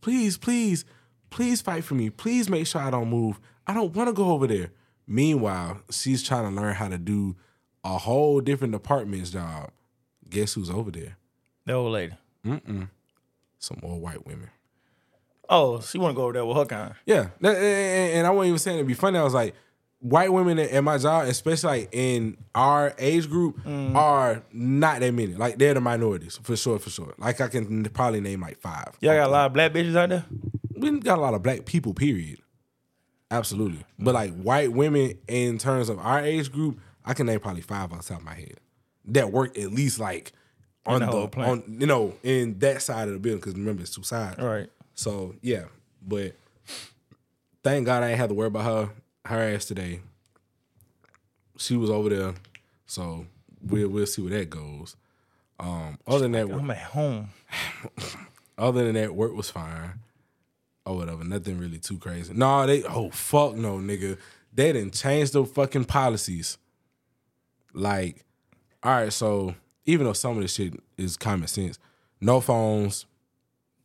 "Please, 0.01 0.39
please, 0.39 0.85
please 1.31 1.61
fight 1.61 1.85
for 1.85 1.95
me. 1.95 2.09
Please 2.09 2.49
make 2.49 2.67
sure 2.67 2.81
I 2.81 2.91
don't 2.91 3.11
move. 3.11 3.41
I 3.67 3.75
don't 3.75 3.95
want 3.95 4.09
to 4.09 4.13
go 4.13 4.31
over 4.31 4.47
there." 4.47 4.71
Meanwhile, 5.07 5.81
she's 5.91 6.23
trying 6.23 6.45
to 6.49 6.61
learn 6.61 6.75
how 6.75 6.89
to 6.89 6.99
do 6.99 7.35
a 7.83 7.99
whole 7.99 8.41
different 8.41 8.73
department's 8.73 9.31
job. 9.31 9.71
Guess 10.29 10.53
who's 10.55 10.71
over 10.71 10.91
there? 10.91 11.17
The 11.65 11.73
old 11.73 11.93
lady. 11.93 12.15
Mm-mm. 12.45 12.91
Some 13.59 13.79
more 13.83 13.99
white 13.99 14.25
women. 14.27 14.51
Oh, 15.49 15.81
she 15.81 15.99
want 15.99 16.13
to 16.13 16.17
go 16.17 16.25
over 16.25 16.35
there 16.35 16.45
with 16.45 16.59
her 16.59 16.67
kind. 16.67 16.95
Yeah, 17.07 17.31
and 17.43 18.27
I 18.27 18.31
wasn't 18.31 18.49
even 18.49 18.59
saying 18.59 18.77
it'd 18.77 18.87
be 18.87 18.95
funny. 18.95 19.19
I 19.19 19.25
was 19.25 19.35
like, 19.35 19.55
white 20.01 20.33
women 20.33 20.59
at 20.59 20.85
my 20.85 20.99
job, 20.99 21.27
especially 21.27 21.69
like 21.69 21.89
in 21.93 22.37
our 22.55 22.95
age 22.99 23.29
group, 23.29 23.59
mm. 23.65 23.95
are 23.95 24.43
not 24.53 25.01
that 25.01 25.13
many. 25.13 25.35
Like 25.35 25.59
they're 25.59 25.75
the 25.75 25.81
minorities 25.81 26.39
for 26.43 26.57
sure, 26.57 26.79
for 26.79 26.91
sure. 26.91 27.15
Like 27.19 27.41
I 27.41 27.49
can 27.49 27.85
probably 27.85 28.21
name 28.21 28.41
like 28.41 28.59
five. 28.59 28.97
Y'all 29.01 29.15
got 29.15 29.29
a 29.29 29.33
lot 29.33 29.47
of 29.47 29.53
black 29.53 29.73
bitches 29.73 29.97
out 29.97 30.11
there. 30.11 30.25
We 30.77 31.01
got 31.01 31.19
a 31.19 31.21
lot 31.21 31.35
of 31.35 31.43
black 31.43 31.65
people. 31.65 31.95
Period. 31.95 32.39
Absolutely, 33.31 33.85
but 33.99 34.15
like 34.15 34.35
white 34.41 34.73
women 34.73 35.19
in 35.29 35.59
terms 35.59 35.91
of 35.91 35.99
our 35.99 36.21
age 36.21 36.51
group, 36.51 36.81
I 37.05 37.13
can 37.13 37.27
name 37.27 37.41
probably 37.41 37.61
five 37.61 37.93
off 37.93 38.03
the 38.03 38.09
top 38.15 38.21
of 38.21 38.25
my 38.25 38.35
head 38.35 38.59
that 39.07 39.33
work 39.33 39.59
at 39.59 39.73
least 39.73 39.99
like 39.99 40.33
on 40.87 41.01
the 41.01 41.07
the, 41.07 41.41
on 41.41 41.63
you 41.79 41.87
know 41.87 42.15
in 42.23 42.59
that 42.61 42.81
side 42.81 43.09
of 43.09 43.15
the 43.15 43.21
building 43.21 43.41
because 43.41 43.55
remember 43.55 43.83
it's 43.83 43.95
two 43.95 44.03
sides. 44.03 44.39
All 44.39 44.47
right. 44.47 44.71
So 44.95 45.35
yeah, 45.43 45.65
but 46.01 46.33
thank 47.63 47.85
God 47.85 48.03
I 48.03 48.11
ain't 48.11 48.19
have 48.19 48.29
to 48.29 48.35
worry 48.35 48.49
about 48.49 48.65
her 48.65 48.91
her 49.29 49.55
ass 49.55 49.65
today. 49.65 50.01
She 51.57 51.77
was 51.77 51.91
over 51.91 52.09
there, 52.09 52.35
so 52.87 53.27
we'll 53.63 53.89
we'll 53.89 54.07
see 54.07 54.23
where 54.23 54.39
that 54.39 54.51
goes. 54.51 54.97
Um, 55.59 55.99
other 56.07 56.29
than 56.29 56.33
that, 56.33 56.51
I'm 56.53 56.71
at 56.71 56.79
home. 56.79 57.31
other 58.59 58.85
than 58.85 58.95
that, 58.95 59.15
work 59.15 59.35
was 59.35 59.51
fine 59.51 60.01
or 60.87 60.97
whatever. 60.97 61.25
Nothing 61.25 61.59
really 61.59 61.79
too 61.79 61.99
crazy. 61.99 62.33
No, 62.35 62.67
they 62.67 62.83
oh 62.85 63.11
fuck 63.11 63.55
no, 63.55 63.79
nigga. 63.79 64.19
They 64.53 64.73
didn't 64.73 64.95
change 64.95 65.31
the 65.33 65.45
fucking 65.45 65.85
policies. 65.85 66.59
Like, 67.75 68.25
all 68.83 68.93
right, 68.93 69.13
so 69.13 69.55
even 69.85 70.07
though 70.07 70.13
some 70.15 70.37
of 70.37 70.43
this 70.43 70.55
shit 70.55 70.75
is 70.97 71.17
common 71.17 71.49
sense, 71.49 71.79
no 72.21 72.41
phones, 72.41 73.07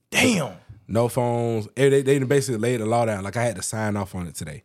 Damn. 0.10 0.54
no 0.88 1.08
phones. 1.10 1.68
They, 1.76 2.02
they 2.02 2.20
basically 2.20 2.60
laid 2.60 2.80
the 2.82 2.86
law 2.86 3.06
down. 3.06 3.24
Like 3.24 3.38
I 3.38 3.44
had 3.44 3.58
to 3.58 3.62
sign 3.62 3.98
off 3.98 4.16
on 4.16 4.28
it 4.28 4.36
today. 4.36 4.64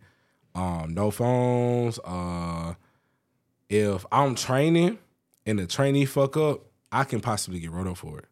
Um, 0.58 0.94
no 0.94 1.10
phones. 1.10 1.98
Uh, 2.04 2.74
if 3.68 4.04
I'm 4.10 4.34
training 4.34 4.98
and 5.46 5.58
the 5.58 5.66
trainee 5.66 6.04
fuck 6.04 6.36
up, 6.36 6.62
I 6.90 7.04
can 7.04 7.20
possibly 7.20 7.60
get 7.60 7.70
wrote 7.70 7.86
up 7.86 7.98
for 7.98 8.18
it. 8.18 8.24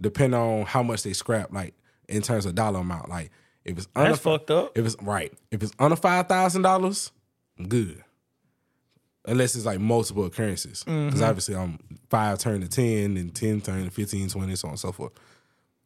Depending 0.00 0.38
on 0.40 0.64
how 0.66 0.82
much 0.82 1.02
they 1.02 1.12
scrap, 1.12 1.52
like 1.52 1.74
in 2.08 2.22
terms 2.22 2.46
of 2.46 2.54
dollar 2.54 2.80
amount. 2.80 3.08
Like 3.08 3.30
if 3.64 3.76
it's 3.78 3.88
under 3.94 4.10
That's 4.10 4.22
fucked 4.22 4.50
up. 4.50 4.76
if 4.78 4.86
it's 4.86 4.96
right, 5.02 5.32
if 5.50 5.62
it's 5.62 5.72
under 5.78 5.96
five 5.96 6.28
thousand 6.28 6.62
dollars, 6.62 7.10
I'm 7.58 7.68
good. 7.68 8.02
Unless 9.24 9.56
it's 9.56 9.66
like 9.66 9.80
multiple 9.80 10.24
occurrences, 10.24 10.84
because 10.84 11.20
obviously 11.20 11.56
I'm 11.56 11.78
five 12.10 12.38
turn 12.38 12.60
to 12.60 12.68
ten, 12.68 13.16
and 13.16 13.34
ten 13.34 13.60
turn 13.60 13.84
to 13.84 13.90
15, 13.90 14.28
20, 14.28 14.54
so 14.54 14.68
on 14.68 14.72
and 14.72 14.78
so 14.78 14.92
forth. 14.92 15.12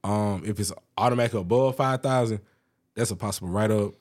Um, 0.05 0.43
if 0.45 0.61
it's 0.61 0.73
automatic 0.99 1.35
above 1.35 1.77
five 1.77 2.03
thousand, 2.03 2.41
that's 2.95 3.11
a 3.11 3.17
possible 3.17 3.49
write 3.49 3.71
up. 3.71 3.95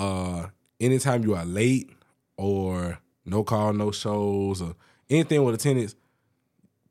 Uh, 0.00 0.46
anytime 0.80 1.22
you 1.24 1.34
are 1.34 1.44
late 1.44 1.90
or 2.38 2.98
no 3.26 3.44
call, 3.44 3.72
no 3.74 3.90
shows, 3.90 4.62
or 4.62 4.74
anything 5.10 5.44
with 5.44 5.54
attendance, 5.54 5.94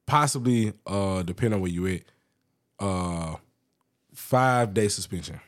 possibly 0.05 0.73
uh, 0.85 1.23
depending 1.23 1.55
on 1.55 1.61
where 1.61 1.71
you 1.71 1.87
at, 1.87 2.01
uh, 2.79 3.35
five 4.13 4.73
day 4.73 4.87
suspension. 4.87 5.39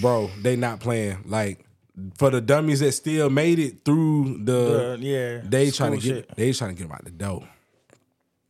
Bro, 0.00 0.30
they 0.42 0.56
not 0.56 0.80
playing. 0.80 1.18
Like 1.26 1.64
for 2.16 2.30
the 2.30 2.40
dummies 2.40 2.80
that 2.80 2.92
still 2.92 3.30
made 3.30 3.58
it 3.58 3.84
through 3.84 4.40
the, 4.44 4.92
Uh, 4.92 4.96
yeah. 5.00 5.40
they 5.44 5.70
trying 5.70 5.92
to 5.92 5.96
get 5.98 6.02
shit. 6.16 6.36
they 6.36 6.52
trying 6.52 6.70
to 6.70 6.76
get 6.76 6.88
them 6.88 6.92
out 6.92 7.04
the 7.04 7.10
door. 7.10 7.48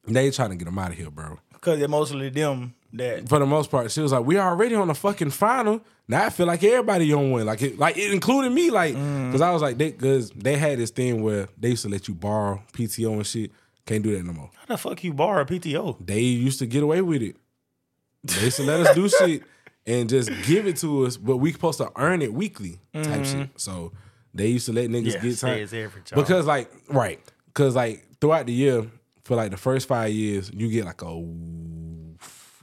They 0.06 0.30
trying 0.30 0.50
to 0.50 0.56
get 0.56 0.64
them 0.64 0.78
out 0.78 0.90
of 0.92 0.96
here, 0.96 1.10
bro. 1.10 1.38
Cause 1.60 1.78
they're 1.78 1.88
mostly 1.88 2.28
them 2.30 2.74
that. 2.94 3.28
for 3.28 3.38
the 3.38 3.46
most 3.46 3.70
part, 3.70 3.90
she 3.90 4.00
was 4.00 4.12
like, 4.12 4.24
"We 4.24 4.38
already 4.38 4.74
on 4.76 4.88
the 4.88 4.94
fucking 4.94 5.30
final." 5.30 5.80
Now 6.08 6.24
I 6.24 6.30
feel 6.30 6.46
like 6.46 6.64
everybody 6.64 7.12
on 7.12 7.30
one, 7.30 7.44
like 7.44 7.60
it, 7.60 7.78
like 7.78 7.98
it 7.98 8.12
including 8.12 8.54
me, 8.54 8.70
like 8.70 8.94
mm. 8.94 9.26
because 9.26 9.42
I 9.42 9.50
was 9.50 9.60
like, 9.60 9.76
they 9.76 9.90
because 9.90 10.30
they 10.30 10.56
had 10.56 10.78
this 10.78 10.90
thing 10.90 11.22
where 11.22 11.48
they 11.58 11.70
used 11.70 11.82
to 11.82 11.90
let 11.90 12.08
you 12.08 12.14
borrow 12.14 12.62
PTO 12.72 13.12
and 13.12 13.26
shit. 13.26 13.52
Can't 13.84 14.02
do 14.02 14.16
that 14.16 14.24
no 14.24 14.32
more. 14.32 14.50
How 14.54 14.66
the 14.66 14.78
fuck 14.78 15.02
you 15.04 15.12
borrow 15.12 15.44
PTO? 15.44 15.96
They 16.04 16.20
used 16.20 16.58
to 16.60 16.66
get 16.66 16.82
away 16.82 17.02
with 17.02 17.22
it. 17.22 17.36
They 18.24 18.44
used 18.44 18.56
to 18.56 18.62
let 18.62 18.80
us 18.86 18.94
do 18.94 19.08
shit 19.18 19.42
and 19.86 20.08
just 20.08 20.30
give 20.44 20.66
it 20.66 20.76
to 20.78 21.06
us, 21.06 21.16
but 21.16 21.38
we 21.38 21.52
supposed 21.52 21.78
to 21.78 21.90
earn 21.96 22.20
it 22.22 22.32
weekly 22.32 22.78
type 22.94 23.24
shit. 23.24 23.36
Mm-hmm. 23.36 23.42
So 23.56 23.92
they 24.34 24.48
used 24.48 24.66
to 24.66 24.72
let 24.72 24.90
niggas 24.90 25.14
Yeah, 25.14 25.20
get 25.20 25.38
time 25.38 25.58
it's 25.58 25.72
every 25.72 26.02
job. 26.02 26.16
because 26.16 26.46
like 26.46 26.70
right 26.88 27.20
because 27.46 27.74
like 27.74 28.06
throughout 28.20 28.46
the 28.46 28.52
year 28.52 28.86
for 29.24 29.36
like 29.36 29.50
the 29.50 29.56
first 29.56 29.88
five 29.88 30.12
years 30.12 30.50
you 30.52 30.68
get 30.70 30.84
like 30.84 31.02
a 31.02 31.06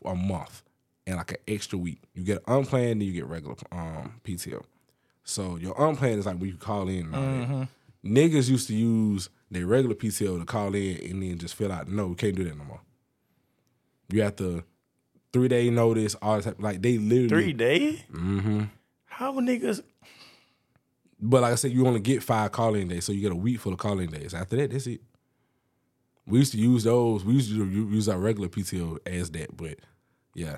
a 0.06 0.16
month 0.16 0.62
and 1.08 1.18
like 1.18 1.32
an 1.32 1.38
extra 1.48 1.78
week 1.78 2.02
you 2.14 2.24
get 2.24 2.42
unplanned 2.48 3.02
then 3.02 3.08
you 3.08 3.14
get 3.14 3.26
regular 3.26 3.56
um 3.72 4.20
pto 4.24 4.64
so 5.24 5.56
your 5.58 5.74
unplanned 5.82 6.20
is 6.20 6.26
like 6.26 6.38
when 6.38 6.50
you 6.50 6.58
call 6.58 6.88
in 6.88 7.08
Mm-hmm. 7.08 7.64
niggas 8.06 8.50
used 8.50 8.68
to 8.68 8.76
use 8.76 9.30
their 9.52 9.66
regular 9.66 9.96
pto 9.96 10.40
to 10.40 10.46
call 10.46 10.74
in 10.76 10.98
and 11.10 11.22
then 11.24 11.38
just 11.38 11.56
fill 11.56 11.72
out 11.72 11.88
no 11.88 12.08
we 12.08 12.16
can't 12.16 12.36
do 12.36 12.44
that 12.44 12.58
no 12.58 12.64
more 12.64 12.82
you 14.10 14.22
have 14.22 14.36
to 14.36 14.64
three 15.34 15.48
day 15.48 15.70
notice 15.70 16.16
all 16.22 16.36
that 16.38 16.44
type, 16.44 16.56
like 16.60 16.82
they 16.82 16.98
literally 16.98 17.28
Three 17.46 17.54
days? 17.54 18.00
Mm-hmm. 18.14 18.64
How 19.06 19.34
niggas? 19.40 19.82
But 21.20 21.42
like 21.42 21.54
I 21.54 21.56
said, 21.56 21.72
you 21.72 21.88
only 21.88 22.00
get 22.02 22.22
five 22.24 22.52
calling 22.52 22.88
days, 22.88 23.06
so 23.06 23.12
you 23.12 23.22
get 23.22 23.32
a 23.32 23.36
week 23.36 23.60
full 23.60 23.74
of 23.74 23.80
calling 23.80 24.10
days. 24.10 24.34
After 24.34 24.56
that, 24.58 24.72
that's 24.72 24.86
it. 24.88 25.02
We 26.28 26.40
used 26.40 26.52
to 26.52 26.58
use 26.58 26.84
those. 26.84 27.24
We 27.26 27.34
used 27.34 27.50
to 27.50 27.66
use 27.66 28.08
our 28.10 28.18
regular 28.18 28.50
PTO 28.50 29.00
as 29.06 29.32
that, 29.32 29.56
but 29.56 29.80
yeah, 30.36 30.58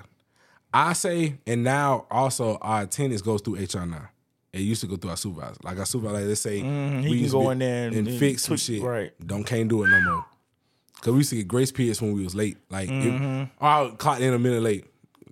I 0.72 0.92
say, 0.92 1.38
and 1.46 1.64
now 1.64 2.06
also 2.10 2.58
our 2.60 2.82
attendance 2.82 3.22
goes 3.22 3.40
through 3.40 3.56
HR 3.56 3.86
now. 3.86 4.08
It 4.52 4.60
used 4.60 4.80
to 4.82 4.86
go 4.86 4.96
through 4.96 5.10
our 5.10 5.16
supervisor. 5.16 5.56
Like 5.62 5.78
our 5.78 5.86
supervisor, 5.86 6.16
like 6.20 6.26
let's 6.28 6.40
say 6.40 6.58
he 6.58 6.62
we 6.64 6.68
can 7.02 7.02
used 7.12 7.32
to 7.32 7.40
go 7.42 7.50
in 7.50 7.58
there 7.58 7.88
and- 7.88 7.96
and 8.08 8.18
fix 8.18 8.44
some 8.44 8.56
shit. 8.56 8.82
right. 8.82 9.12
Don't 9.24 9.44
can't 9.44 9.68
do 9.68 9.82
it 9.84 9.88
no 9.88 10.00
more. 10.00 10.24
Cause 11.00 11.12
we 11.12 11.18
used 11.18 11.30
to 11.30 11.36
get 11.36 11.46
grace 11.48 11.70
periods 11.70 12.02
when 12.02 12.12
we 12.12 12.24
was 12.24 12.34
late. 12.34 12.56
Like, 12.70 12.88
Mm-hmm. 12.88 13.44
oh, 13.60 13.66
I 13.66 13.90
clocked 13.96 14.20
in 14.20 14.34
a 14.34 14.38
minute 14.38 14.62
late. 14.62 14.84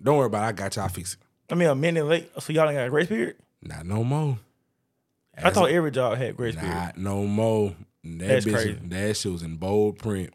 Don't 0.03 0.16
worry 0.16 0.27
about 0.27 0.44
it. 0.44 0.46
I 0.49 0.53
got 0.53 0.77
y'all 0.77 0.88
fix 0.88 1.14
it. 1.14 1.20
I 1.51 1.55
mean, 1.57 1.68
a 1.68 1.75
minute 1.75 2.05
late. 2.07 2.31
So 2.40 2.53
y'all 2.53 2.68
ain't 2.68 2.77
got 2.77 2.87
a 2.87 2.90
grace 2.90 3.09
period? 3.09 3.37
Not 3.62 3.85
no 3.85 4.05
more. 4.05 4.38
I 5.37 5.51
thought 5.51 5.70
every 5.70 5.90
job 5.90 6.16
had 6.18 6.37
grace 6.37 6.55
period. 6.55 6.72
Not 6.72 6.99
no 6.99 7.27
more. 7.27 7.75
That 8.05 8.18
That's 8.29 8.46
bitch, 8.46 8.53
crazy. 8.53 8.79
that 8.85 9.16
shit 9.16 9.33
was 9.33 9.42
in 9.42 9.57
bold 9.57 9.99
print. 9.99 10.33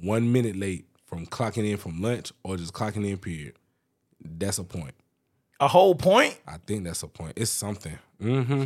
One 0.00 0.32
minute 0.32 0.56
late 0.56 0.86
from 1.06 1.26
clocking 1.26 1.68
in 1.70 1.76
from 1.76 2.00
lunch 2.00 2.32
or 2.42 2.56
just 2.56 2.72
clocking 2.72 3.06
in. 3.06 3.18
Period. 3.18 3.54
That's 4.24 4.58
a 4.58 4.64
point. 4.64 4.94
A 5.60 5.68
whole 5.68 5.94
point? 5.94 6.38
I 6.46 6.56
think 6.58 6.84
that's 6.84 7.02
a 7.02 7.08
point. 7.08 7.34
It's 7.36 7.50
something. 7.50 7.96
Mm-hmm. 8.20 8.64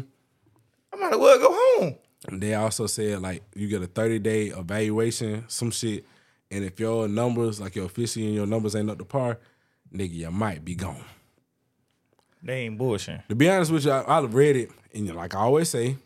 I 0.92 0.97
might 0.97 1.12
as 1.12 1.19
well 1.19 1.38
go 1.38 1.53
home. 1.53 1.97
They 2.33 2.55
also 2.55 2.87
said 2.87 3.21
like 3.21 3.42
you 3.55 3.69
get 3.69 3.83
a 3.83 3.87
thirty 3.87 4.19
day 4.19 4.47
evaluation, 4.47 5.45
some 5.49 5.71
shit, 5.71 6.05
and 6.51 6.64
if 6.64 6.81
your 6.81 7.07
numbers, 7.09 7.61
like 7.61 7.77
your 7.77 7.87
efficiency 7.87 8.27
and 8.27 8.35
your 8.35 8.47
numbers 8.47 8.75
ain't 8.75 8.90
up 8.90 8.99
to 8.99 9.05
par, 9.05 9.38
nigga, 9.92 10.12
you 10.12 10.31
might 10.31 10.64
be 10.64 10.75
gone. 10.75 11.05
They 12.42 12.62
ain't 12.62 12.79
bullshitting. 12.79 13.27
To 13.29 13.35
be 13.35 13.49
honest 13.51 13.71
with 13.71 13.85
you, 13.85 13.90
I, 13.90 14.01
I 14.03 14.21
read 14.21 14.57
it, 14.57 14.71
and 14.95 15.14
like 15.14 15.35
I 15.35 15.40
always 15.40 15.69
say, 15.69 15.97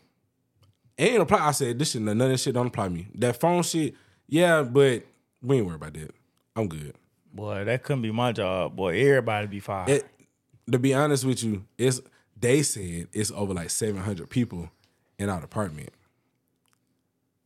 it 0.97 1.03
ain't 1.03 1.21
apply. 1.21 1.47
I 1.47 1.51
said 1.51 1.79
this 1.79 1.91
shit, 1.91 2.01
none 2.01 2.19
of 2.19 2.29
this 2.29 2.43
shit 2.43 2.53
don't 2.53 2.67
apply 2.67 2.85
to 2.85 2.89
me. 2.89 3.07
That 3.15 3.39
phone 3.39 3.63
shit, 3.63 3.95
yeah, 4.27 4.63
but 4.63 5.03
we 5.41 5.57
ain't 5.57 5.65
worried 5.65 5.75
about 5.75 5.93
that. 5.93 6.13
I'm 6.55 6.67
good. 6.67 6.95
Boy, 7.33 7.63
that 7.63 7.83
couldn't 7.83 8.01
be 8.01 8.11
my 8.11 8.31
job. 8.31 8.75
Boy, 8.75 8.99
everybody 9.07 9.47
be 9.47 9.59
fired. 9.59 9.89
It, 9.89 10.05
to 10.71 10.79
be 10.79 10.93
honest 10.93 11.25
with 11.25 11.43
you, 11.43 11.65
it's 11.77 12.01
they 12.37 12.63
said 12.63 13.07
it's 13.13 13.31
over 13.31 13.53
like 13.53 13.69
700 13.69 14.29
people 14.29 14.69
in 15.17 15.29
our 15.29 15.39
department. 15.39 15.89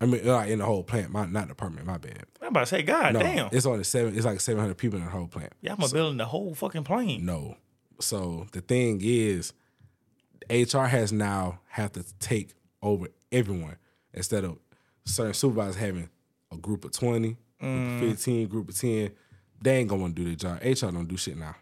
I 0.02 0.06
mean, 0.06 0.26
like 0.26 0.50
in 0.50 0.60
the 0.60 0.66
whole 0.66 0.84
plant, 0.84 1.12
my 1.12 1.26
not 1.26 1.48
department, 1.48 1.86
my 1.86 1.98
bad. 1.98 2.26
I'm 2.42 2.50
about 2.50 2.62
to 2.62 2.66
say, 2.66 2.82
God 2.82 3.14
No, 3.14 3.20
damn. 3.20 3.50
it's 3.52 3.66
only 3.66 3.84
seven. 3.84 4.16
It's 4.16 4.26
like 4.26 4.42
700 4.42 4.78
people 4.78 5.00
in 5.00 5.06
the 5.06 5.12
whole 5.12 5.28
plant. 5.28 5.54
Yeah, 5.62 5.76
building 5.76 6.18
the 6.18 6.26
whole 6.26 6.54
fucking 6.54 6.84
plane. 6.84 7.26
No. 7.26 7.56
So 8.00 8.48
the 8.52 8.62
thing 8.62 9.00
is, 9.04 9.54
HR 10.50 10.84
has 10.84 11.12
now 11.14 11.60
have 11.70 11.94
to 11.94 12.04
take 12.20 12.54
over 12.82 13.08
everyone 13.32 13.78
instead 14.14 14.44
of 14.44 14.58
certain 15.06 15.34
supervisors 15.34 15.78
having 15.78 16.10
a 16.52 16.58
group 16.58 16.86
of 16.86 16.92
20, 16.92 17.30
group 17.30 17.38
of 17.62 17.68
mm. 17.68 18.00
15, 18.12 18.48
group 18.48 18.70
of 18.70 18.78
10. 18.78 19.12
They 19.66 19.78
ain't 19.78 19.90
gonna 19.90 20.02
want 20.02 20.16
to 20.16 20.24
do 20.24 20.28
their 20.28 20.36
job. 20.36 20.62
HR 20.64 20.94
don't 20.94 21.08
do 21.08 21.18
shit 21.18 21.36
now. 21.36 21.56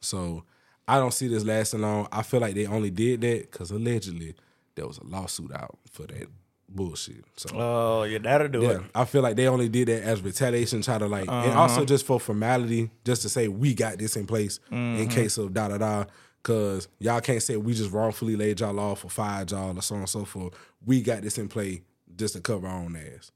So 0.00 0.44
I 0.88 0.98
don't 0.98 1.12
see 1.12 1.28
this 1.28 1.44
lasting 1.44 1.82
long. 1.82 2.08
I 2.10 2.22
feel 2.22 2.40
like 2.40 2.54
they 2.54 2.66
only 2.66 2.88
did 2.90 3.20
that 3.20 3.50
because 3.50 3.70
allegedly 3.70 4.34
there 4.74 4.86
was 4.86 4.96
a 4.96 5.04
lawsuit 5.04 5.52
out 5.52 5.76
for 5.90 6.06
that 6.06 6.28
bullshit. 6.66 7.26
So 7.36 7.50
Oh, 7.52 8.02
yeah, 8.04 8.18
that'll 8.18 8.48
do 8.48 8.62
yeah, 8.62 8.70
it. 8.70 8.82
I 8.94 9.04
feel 9.04 9.20
like 9.20 9.36
they 9.36 9.48
only 9.48 9.68
did 9.68 9.88
that 9.88 10.02
as 10.02 10.22
retaliation, 10.22 10.80
try 10.80 10.96
to 10.96 11.06
like, 11.06 11.28
and 11.28 11.52
also 11.52 11.76
uh-huh. 11.76 11.84
just 11.84 12.06
for 12.06 12.18
formality, 12.18 12.90
just 13.04 13.20
to 13.20 13.28
say 13.28 13.48
we 13.48 13.74
got 13.74 13.98
this 13.98 14.16
in 14.16 14.26
place 14.26 14.60
in 14.70 14.78
mm-hmm. 14.78 15.08
case 15.08 15.36
of 15.36 15.52
da 15.52 15.68
da 15.68 15.76
da. 15.76 16.04
Cause 16.42 16.88
y'all 16.98 17.20
can't 17.20 17.42
say 17.42 17.58
we 17.58 17.74
just 17.74 17.90
wrongfully 17.90 18.36
laid 18.36 18.60
y'all 18.60 18.80
off 18.80 19.04
or 19.04 19.10
fired 19.10 19.50
y'all 19.50 19.78
or 19.78 19.82
so 19.82 19.94
on 19.94 20.02
and 20.02 20.08
so 20.08 20.24
forth. 20.24 20.54
We 20.84 21.02
got 21.02 21.20
this 21.20 21.36
in 21.36 21.48
play 21.48 21.82
just 22.16 22.34
to 22.34 22.40
cover 22.40 22.66
our 22.66 22.78
own 22.78 22.96
ass. 22.96 23.30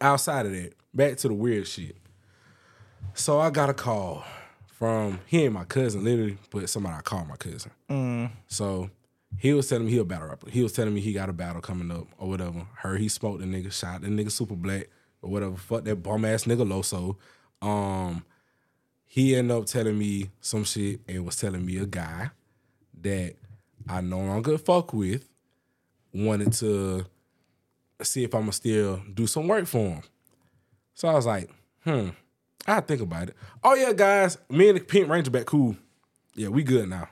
Outside 0.00 0.46
of 0.46 0.52
that, 0.52 0.74
back 0.94 1.16
to 1.18 1.28
the 1.28 1.34
weird 1.34 1.66
shit. 1.66 1.96
So 3.14 3.38
I 3.40 3.50
got 3.50 3.70
a 3.70 3.74
call 3.74 4.24
from 4.66 5.20
he 5.26 5.48
my 5.48 5.64
cousin, 5.64 6.04
literally, 6.04 6.38
but 6.50 6.68
somebody 6.68 6.96
I 6.96 7.00
call 7.00 7.24
my 7.24 7.36
cousin. 7.36 7.70
So 8.48 8.90
he 9.38 9.52
was 9.52 9.68
telling 9.68 9.86
me 9.86 9.92
he 9.92 9.98
a 9.98 10.04
battle 10.04 10.28
rapper. 10.28 10.50
He 10.50 10.62
was 10.62 10.72
telling 10.72 10.94
me 10.94 11.00
he 11.00 11.12
got 11.12 11.28
a 11.28 11.32
battle 11.32 11.60
coming 11.60 11.90
up 11.90 12.06
or 12.18 12.28
whatever. 12.28 12.66
Heard 12.76 13.00
he 13.00 13.08
smoked 13.08 13.40
the 13.40 13.46
nigga, 13.46 13.72
shot 13.72 14.02
the 14.02 14.08
nigga 14.08 14.30
super 14.30 14.56
black 14.56 14.88
or 15.22 15.30
whatever. 15.30 15.56
Fuck 15.56 15.84
that 15.84 15.96
bum 15.96 16.24
ass 16.24 16.44
nigga 16.44 16.66
Loso. 16.66 17.16
Um, 17.66 18.24
he 19.06 19.36
ended 19.36 19.56
up 19.56 19.66
telling 19.66 19.98
me 19.98 20.30
some 20.40 20.64
shit 20.64 21.00
and 21.08 21.24
was 21.24 21.36
telling 21.36 21.64
me 21.64 21.78
a 21.78 21.86
guy 21.86 22.30
that 23.00 23.34
I 23.88 24.00
no 24.00 24.18
longer 24.18 24.58
fuck 24.58 24.92
with 24.92 25.28
wanted 26.12 26.52
to 26.54 27.06
see 28.04 28.24
if 28.24 28.34
I'ma 28.34 28.50
still 28.50 29.00
do 29.12 29.26
some 29.26 29.48
work 29.48 29.66
for 29.66 29.78
him. 29.78 30.02
So 30.94 31.08
I 31.08 31.14
was 31.14 31.26
like, 31.26 31.50
hmm, 31.84 32.10
I 32.66 32.80
think 32.80 33.00
about 33.00 33.28
it. 33.28 33.36
Oh 33.62 33.74
yeah, 33.74 33.92
guys, 33.92 34.38
me 34.48 34.68
and 34.68 34.78
the 34.78 34.84
Pink 34.84 35.08
Ranger 35.08 35.30
back 35.30 35.46
cool. 35.46 35.76
Yeah, 36.34 36.48
we 36.48 36.62
good 36.62 36.88
now. 36.88 37.08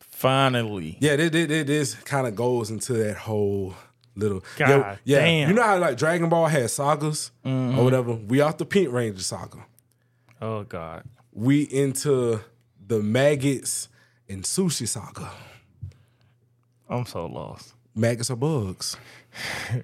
Finally. 0.00 0.98
Yeah, 1.00 1.16
this, 1.16 1.30
this, 1.30 1.66
this 1.66 1.94
kind 1.94 2.26
of 2.26 2.34
goes 2.34 2.70
into 2.70 2.92
that 2.94 3.16
whole 3.16 3.74
little. 4.16 4.44
God 4.56 4.68
yeah, 4.68 4.96
yeah. 5.04 5.18
damn. 5.20 5.48
You 5.48 5.54
know 5.54 5.62
how 5.62 5.78
like 5.78 5.96
Dragon 5.96 6.28
Ball 6.28 6.46
had 6.46 6.70
sagas 6.70 7.30
or 7.44 7.84
whatever. 7.84 8.14
We 8.14 8.40
off 8.40 8.58
the 8.58 8.66
Pink 8.66 8.92
Ranger 8.92 9.22
saga. 9.22 9.64
Oh, 10.40 10.64
God. 10.64 11.04
We 11.32 11.62
into 11.62 12.40
the 12.86 13.00
maggots 13.00 13.88
and 14.28 14.42
sushi 14.42 14.88
saga. 14.88 15.30
I'm 16.88 17.06
so 17.06 17.26
lost. 17.26 17.74
Maggots 17.94 18.30
are 18.30 18.36
bugs. 18.36 18.96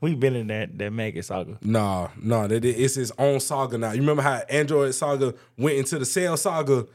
We've 0.00 0.18
been 0.18 0.34
in 0.34 0.46
that 0.46 0.78
that 0.78 0.92
maggot 0.92 1.26
saga. 1.26 1.58
Nah, 1.62 2.08
nah, 2.16 2.46
that 2.46 2.64
it's 2.64 2.96
its 2.96 3.12
own 3.18 3.38
saga 3.38 3.76
now. 3.76 3.92
You 3.92 4.00
remember 4.00 4.22
how 4.22 4.40
Android 4.48 4.94
Saga 4.94 5.34
went 5.58 5.76
into 5.76 5.98
the 5.98 6.06
Cell 6.06 6.38
Saga? 6.38 6.86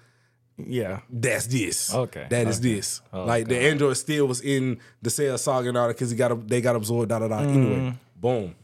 Yeah. 0.57 1.01
That's 1.09 1.45
this. 1.45 1.93
Okay, 1.93 2.25
that 2.29 2.47
is 2.47 2.59
okay. 2.59 2.75
this. 2.75 3.01
Oh, 3.13 3.25
like 3.25 3.47
the 3.47 3.59
Android 3.59 3.97
still 3.97 4.25
was 4.25 4.41
in 4.41 4.79
the 5.03 5.11
Cell 5.11 5.37
Saga 5.37 5.69
and 5.69 5.77
all 5.77 5.87
that 5.87 5.93
because 5.93 6.09
he 6.09 6.17
got 6.17 6.47
they 6.47 6.61
got 6.61 6.75
absorbed. 6.75 7.09
Da 7.09 7.19
da 7.19 7.27
da. 7.27 7.41
Mm. 7.41 7.55
Anyway, 7.55 7.93
boom. 8.15 8.55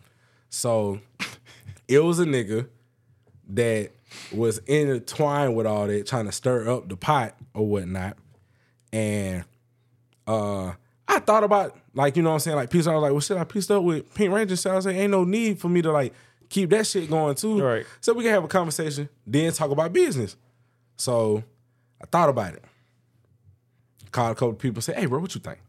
So 0.50 1.00
it 1.88 2.00
was 2.00 2.18
a 2.20 2.26
nigga 2.26 2.68
that 3.50 3.92
was 4.32 4.58
intertwined 4.60 5.56
with 5.56 5.68
all 5.68 5.86
that, 5.86 6.08
trying 6.08 6.26
to 6.26 6.32
stir 6.32 6.68
up 6.68 6.90
the 6.90 6.98
pot 6.98 7.38
or 7.54 7.68
whatnot, 7.68 8.18
and 8.92 9.46
uh. 10.26 10.72
I 11.12 11.20
thought 11.20 11.44
about 11.44 11.78
like 11.94 12.16
you 12.16 12.24
know 12.24 12.30
what 12.30 12.36
I'm 12.36 12.40
saying 12.40 12.56
like 12.56 12.70
peace. 12.70 12.88
I 12.88 12.94
was 12.94 13.02
like, 13.02 13.12
well, 13.12 13.20
shit, 13.20 13.38
I 13.38 13.44
pieced 13.44 13.70
up 13.70 13.84
with 13.84 14.14
Pink 14.14 14.34
Ranger. 14.34 14.56
So 14.56 14.72
I 14.72 14.76
was 14.76 14.86
like, 14.86 14.96
ain't 14.96 15.12
no 15.12 15.26
need 15.26 15.60
for 15.60 15.68
me 15.68 15.82
to 15.82 15.92
like 15.92 16.14
keep 16.50 16.70
that 16.70 16.88
shit 16.88 17.10
going 17.10 17.36
too. 17.36 17.62
Right. 17.62 17.86
So 18.00 18.14
we 18.14 18.24
can 18.24 18.32
have 18.32 18.44
a 18.44 18.48
conversation, 18.48 19.10
then 19.28 19.52
talk 19.52 19.72
about 19.72 19.92
business. 19.92 20.38
So 20.96 21.44
I 22.02 22.06
thought 22.06 22.30
about 22.30 22.54
it. 22.54 22.64
Called 24.12 24.32
a 24.32 24.36
couple 24.36 24.54
people, 24.54 24.82
say, 24.82 24.94
hey, 24.94 25.06
bro, 25.06 25.20
what 25.20 25.34
you 25.36 25.42
think? 25.42 25.60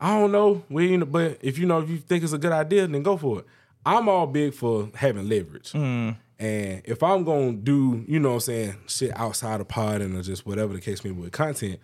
I 0.00 0.18
don't 0.18 0.32
know. 0.32 0.64
We 0.70 0.94
ain't, 0.94 1.12
but 1.12 1.38
if 1.42 1.58
you 1.58 1.66
know 1.66 1.80
if 1.80 1.90
you 1.90 1.98
think 1.98 2.24
it's 2.24 2.32
a 2.32 2.38
good 2.38 2.52
idea, 2.52 2.86
then 2.86 3.02
go 3.02 3.16
for 3.16 3.40
it. 3.40 3.46
I'm 3.84 4.08
all 4.08 4.26
big 4.26 4.54
for 4.54 4.90
having 4.94 5.28
leverage. 5.28 5.72
Mm. 5.72 6.16
And 6.38 6.82
if 6.86 7.02
I'm 7.02 7.24
gonna 7.24 7.52
do, 7.52 8.04
you 8.08 8.18
know 8.18 8.30
what 8.30 8.34
I'm 8.34 8.40
saying, 8.40 8.76
shit 8.86 9.12
outside 9.14 9.60
of 9.60 9.68
pod 9.68 10.00
and 10.00 10.16
or 10.16 10.22
just 10.22 10.46
whatever 10.46 10.72
the 10.72 10.80
case 10.80 11.04
may 11.04 11.10
be 11.10 11.20
with 11.20 11.32
content, 11.32 11.80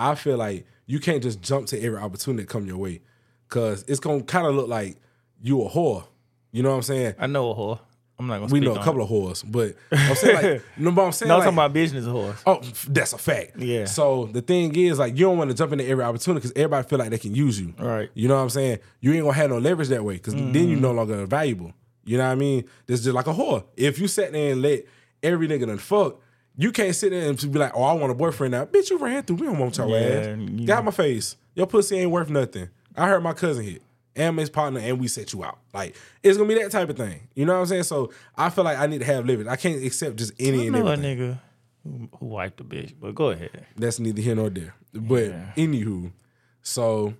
I 0.00 0.14
feel 0.14 0.38
like 0.38 0.66
you 0.86 0.98
can't 0.98 1.22
just 1.22 1.40
jump 1.42 1.66
to 1.68 1.80
every 1.80 1.98
opportunity 1.98 2.42
that 2.42 2.48
come 2.48 2.66
your 2.66 2.78
way. 2.78 3.02
Cause 3.48 3.84
it's 3.86 4.00
gonna 4.00 4.22
kind 4.22 4.46
of 4.46 4.54
look 4.54 4.68
like 4.68 4.96
you 5.42 5.62
a 5.62 5.68
whore. 5.68 6.04
You 6.52 6.62
know 6.62 6.70
what 6.70 6.76
I'm 6.76 6.82
saying? 6.82 7.14
I 7.18 7.26
know 7.26 7.50
a 7.50 7.54
whore. 7.54 7.80
I'm 8.18 8.26
not 8.26 8.34
gonna. 8.34 8.52
we 8.52 8.60
speak 8.60 8.64
know 8.64 8.74
a 8.74 8.84
couple 8.84 9.00
it. 9.00 9.04
of 9.04 9.10
whores, 9.10 9.50
but 9.50 9.76
I'm 9.90 10.14
saying 10.14 10.52
like, 10.52 10.62
no, 10.76 10.92
but 10.92 11.06
I'm 11.06 11.12
saying 11.12 11.28
No, 11.28 11.36
I'm 11.36 11.40
talking 11.40 11.54
about 11.54 11.72
business 11.72 12.04
horse. 12.04 12.42
Oh, 12.46 12.60
that's 12.88 13.12
a 13.12 13.18
fact. 13.18 13.56
Yeah. 13.56 13.86
So 13.86 14.26
the 14.26 14.42
thing 14.42 14.74
is, 14.76 14.98
like, 14.98 15.16
you 15.16 15.24
don't 15.24 15.38
want 15.38 15.50
to 15.50 15.56
jump 15.56 15.72
into 15.72 15.86
every 15.86 16.04
opportunity 16.04 16.40
because 16.40 16.52
everybody 16.54 16.86
feel 16.86 16.98
like 16.98 17.10
they 17.10 17.18
can 17.18 17.34
use 17.34 17.58
you. 17.58 17.72
Right. 17.78 18.10
You 18.14 18.28
know 18.28 18.36
what 18.36 18.42
I'm 18.42 18.50
saying? 18.50 18.78
You 19.00 19.14
ain't 19.14 19.24
gonna 19.24 19.36
have 19.36 19.50
no 19.50 19.58
leverage 19.58 19.88
that 19.88 20.04
way 20.04 20.14
because 20.14 20.34
then 20.34 20.54
you 20.54 20.76
mm-hmm. 20.76 20.82
no 20.82 20.92
longer 20.92 21.24
valuable. 21.26 21.72
You 22.04 22.18
know 22.18 22.26
what 22.26 22.32
I 22.32 22.36
mean? 22.36 22.64
This 22.86 23.02
just 23.02 23.14
like 23.14 23.26
a 23.26 23.32
whore. 23.32 23.64
If 23.76 23.98
you 23.98 24.06
sat 24.06 24.32
there 24.32 24.52
and 24.52 24.60
let 24.60 24.84
every 25.22 25.48
nigga 25.48 25.66
done 25.66 25.78
fuck, 25.78 26.20
you 26.60 26.72
can't 26.72 26.94
sit 26.94 27.10
there 27.10 27.28
and 27.28 27.52
be 27.52 27.58
like, 27.58 27.72
"Oh, 27.74 27.82
I 27.84 27.92
want 27.94 28.12
a 28.12 28.14
boyfriend 28.14 28.52
now." 28.52 28.64
Bitch, 28.66 28.90
you 28.90 28.98
ran 28.98 29.22
through. 29.22 29.36
We 29.36 29.46
don't 29.46 29.58
want 29.58 29.76
your 29.78 29.88
Yeah, 29.88 30.36
ass. 30.36 30.66
Got 30.66 30.84
my 30.84 30.90
face. 30.90 31.36
Your 31.54 31.66
pussy 31.66 31.96
ain't 31.98 32.10
worth 32.10 32.28
nothing. 32.30 32.68
I 32.96 33.08
heard 33.08 33.22
my 33.22 33.32
cousin 33.32 33.64
hit. 33.64 33.82
And 34.16 34.38
his 34.38 34.50
partner, 34.50 34.80
and 34.80 35.00
we 35.00 35.06
set 35.08 35.32
you 35.32 35.44
out. 35.44 35.58
Like 35.72 35.94
it's 36.22 36.36
gonna 36.36 36.48
be 36.48 36.60
that 36.60 36.70
type 36.72 36.88
of 36.90 36.96
thing. 36.96 37.28
You 37.34 37.46
know 37.46 37.54
what 37.54 37.60
I'm 37.60 37.66
saying? 37.66 37.84
So 37.84 38.12
I 38.36 38.50
feel 38.50 38.64
like 38.64 38.76
I 38.78 38.86
need 38.86 38.98
to 38.98 39.04
have 39.04 39.24
leverage. 39.24 39.46
I 39.46 39.56
can't 39.56 39.82
accept 39.84 40.16
just 40.16 40.32
any 40.38 40.64
I 40.64 40.66
and 40.66 40.76
everything. 40.76 41.18
nigga 41.18 41.38
who, 41.84 42.08
who 42.18 42.26
wiped 42.26 42.58
the 42.58 42.64
bitch, 42.64 42.92
but 43.00 43.14
go 43.14 43.30
ahead. 43.30 43.66
that's 43.76 43.98
neither 44.00 44.20
here 44.20 44.34
nor 44.34 44.50
there. 44.50 44.74
But 44.92 45.26
Yeah. 45.28 45.52
anywho, 45.56 46.12
so 46.60 47.14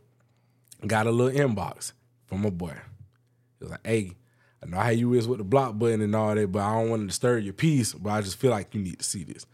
got 0.87 1.07
a 1.07 1.11
little 1.11 1.33
inbox 1.49 1.93
from 2.27 2.45
a 2.45 2.51
boy. 2.51 2.75
He 3.59 3.65
was 3.65 3.71
like, 3.71 3.87
"Hey, 3.87 4.13
I 4.63 4.67
know 4.67 4.79
how 4.79 4.91
you 4.91 5.15
is 5.15 5.27
with 5.27 5.39
the 5.39 5.45
block 5.45 5.79
button 5.79 6.01
and 6.01 6.15
all 6.15 6.35
that, 6.35 6.53
but 6.53 6.61
I 6.61 6.75
don't 6.75 6.91
want 6.91 7.03
to 7.03 7.07
disturb 7.07 7.43
your 7.43 7.55
peace. 7.55 7.95
But 7.95 8.11
I 8.11 8.21
just 8.21 8.37
feel 8.37 8.51
like 8.51 8.75
you 8.75 8.81
need 8.81 8.99
to 8.99 9.05
see 9.05 9.25
this." 9.25 9.47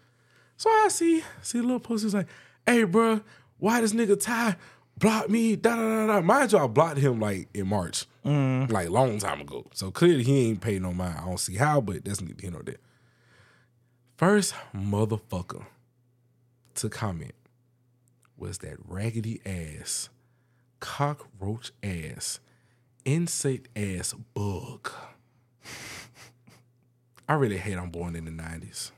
So 0.56 0.70
I 0.70 0.88
see 0.90 1.22
see 1.42 1.58
the 1.58 1.64
little 1.64 1.80
post. 1.80 2.04
He's 2.04 2.14
like, 2.14 2.28
"Hey, 2.66 2.84
bro, 2.84 3.20
why 3.58 3.80
this 3.80 3.92
nigga 3.92 4.20
Ty 4.20 4.56
block 4.98 5.28
me?" 5.28 5.56
Da 5.56 5.76
da 5.76 5.82
da 5.82 6.06
da. 6.06 6.20
Mind 6.20 6.52
you, 6.52 6.58
I 6.58 6.66
blocked 6.66 6.98
him 6.98 7.20
like 7.20 7.48
in 7.54 7.68
March, 7.68 8.06
mm. 8.24 8.70
like 8.70 8.88
long 8.90 9.18
time 9.18 9.40
ago. 9.40 9.66
So 9.72 9.90
clearly 9.90 10.24
he 10.24 10.48
ain't 10.48 10.60
paid 10.60 10.82
no 10.82 10.92
mind. 10.92 11.18
I 11.20 11.24
don't 11.26 11.40
see 11.40 11.56
how, 11.56 11.80
but 11.80 12.04
that's 12.04 12.20
neither 12.20 12.40
here 12.40 12.50
nor 12.50 12.62
there. 12.62 12.78
First 14.16 14.54
motherfucker 14.74 15.66
to 16.76 16.88
comment 16.88 17.34
was 18.36 18.58
that 18.58 18.76
raggedy 18.86 19.40
ass, 19.44 20.08
cockroach 20.80 21.72
ass, 21.82 22.40
insect 23.06 23.68
ass 23.78 24.12
bug. 24.34 24.90
I 27.28 27.34
really 27.34 27.56
hate 27.56 27.78
I'm 27.78 27.90
born 27.90 28.14
in 28.14 28.26
the 28.26 28.30
90s. 28.30 28.90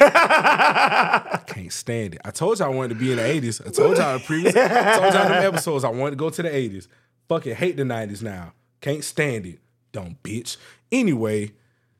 I 0.00 1.40
can't 1.46 1.72
stand 1.72 2.14
it. 2.14 2.22
I 2.24 2.30
told 2.30 2.58
y'all 2.58 2.72
I 2.72 2.74
wanted 2.74 2.94
to 2.94 2.94
be 2.94 3.10
in 3.12 3.18
the 3.18 3.22
80s. 3.22 3.66
I 3.66 3.70
told 3.70 3.98
y'all 3.98 4.18
the 4.18 4.24
previous 4.24 4.56
I 4.56 4.98
told 4.98 5.12
y'all 5.12 5.28
them 5.28 5.44
episodes 5.44 5.84
I 5.84 5.90
wanted 5.90 6.12
to 6.12 6.16
go 6.16 6.30
to 6.30 6.42
the 6.42 6.48
80s. 6.48 6.88
Fucking 7.28 7.54
hate 7.54 7.76
the 7.76 7.82
90s 7.82 8.22
now. 8.22 8.54
Can't 8.80 9.04
stand 9.04 9.46
it. 9.46 9.58
Dumb 9.92 10.16
bitch. 10.24 10.56
Anyway, 10.90 11.52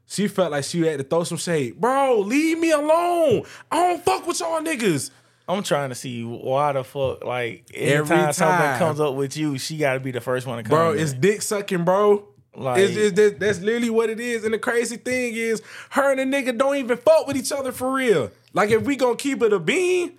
she 0.06 0.28
felt 0.28 0.52
like 0.52 0.64
she 0.64 0.80
had 0.86 0.98
to 0.98 1.04
throw 1.04 1.24
some 1.24 1.38
shade. 1.38 1.80
Bro, 1.80 2.20
leave 2.20 2.58
me 2.58 2.70
alone. 2.70 3.42
I 3.70 3.88
don't 3.88 4.04
fuck 4.04 4.26
with 4.26 4.40
y'all 4.40 4.60
niggas. 4.60 5.10
I'm 5.48 5.62
trying 5.62 5.90
to 5.90 5.94
see 5.94 6.24
why 6.24 6.72
the 6.72 6.84
fuck 6.84 7.22
like 7.24 7.70
every, 7.74 8.06
time, 8.16 8.32
something 8.32 8.78
comes 8.78 8.98
up 9.00 9.14
with 9.14 9.36
you, 9.36 9.58
she 9.58 9.76
got 9.76 9.94
to 9.94 10.00
be 10.00 10.10
the 10.10 10.20
first 10.20 10.46
one 10.46 10.56
to 10.56 10.62
come. 10.62 10.70
Bro, 10.70 10.92
in. 10.92 11.00
it's 11.00 11.12
dick 11.12 11.42
sucking, 11.42 11.84
bro. 11.84 12.26
Like- 12.56 12.80
it's, 12.80 12.96
it's, 12.96 13.16
that- 13.16 13.40
that's 13.40 13.60
literally 13.60 13.90
what 13.90 14.08
it 14.10 14.20
is. 14.20 14.44
And 14.44 14.54
the 14.54 14.58
crazy 14.58 14.96
thing 14.96 15.34
is, 15.34 15.60
her 15.90 16.12
and 16.12 16.18
the 16.32 16.36
nigga 16.36 16.56
don't 16.56 16.76
even 16.76 16.96
fuck 16.96 17.26
with 17.26 17.36
each 17.36 17.52
other 17.52 17.72
for 17.72 17.92
real. 17.92 18.30
Like, 18.52 18.70
if 18.70 18.82
we 18.82 18.96
gonna 18.96 19.16
keep 19.16 19.42
it 19.42 19.52
a 19.52 19.58
bean, 19.58 20.18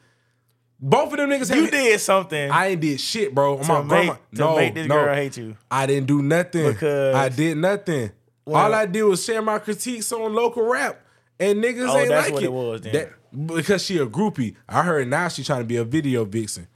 both 0.79 1.11
of 1.13 1.17
them 1.17 1.29
niggas 1.29 1.47
have 1.49 1.57
you 1.57 1.71
did 1.71 1.99
something 2.01 2.51
I 2.51 2.67
ain't 2.67 2.81
did 2.81 2.99
shit, 2.99 3.33
bro. 3.33 3.57
to, 3.59 3.67
My 3.67 3.79
make, 3.79 3.87
grandma, 3.87 4.13
to 4.13 4.19
no, 4.33 4.55
make 4.57 4.73
this 4.75 4.87
no. 4.87 4.95
girl 4.95 5.15
hate 5.15 5.37
you. 5.37 5.55
I 5.71 5.85
didn't 5.85 6.07
do 6.07 6.21
nothing. 6.21 6.71
Because- 6.73 7.15
I 7.15 7.29
did 7.29 7.57
nothing. 7.57 8.11
Well- 8.45 8.61
All 8.63 8.73
I 8.75 8.85
did 8.85 9.03
was 9.03 9.23
share 9.23 9.41
my 9.41 9.57
critiques 9.57 10.11
on 10.11 10.33
local 10.33 10.63
rap, 10.67 11.01
and 11.39 11.63
niggas 11.63 11.87
Oh, 11.89 11.97
ain't 11.97 12.09
that's 12.09 12.25
like 12.27 12.33
what 12.33 12.43
it. 12.43 12.45
it 12.47 12.51
was 12.51 12.81
then. 12.81 12.93
That- 12.93 13.09
because 13.35 13.83
she 13.83 13.97
a 13.97 14.05
groupie. 14.05 14.55
I 14.67 14.83
heard 14.83 15.07
now 15.07 15.27
she 15.27 15.43
trying 15.43 15.61
to 15.61 15.65
be 15.65 15.77
a 15.77 15.83
video 15.83 16.25
vixen 16.25 16.67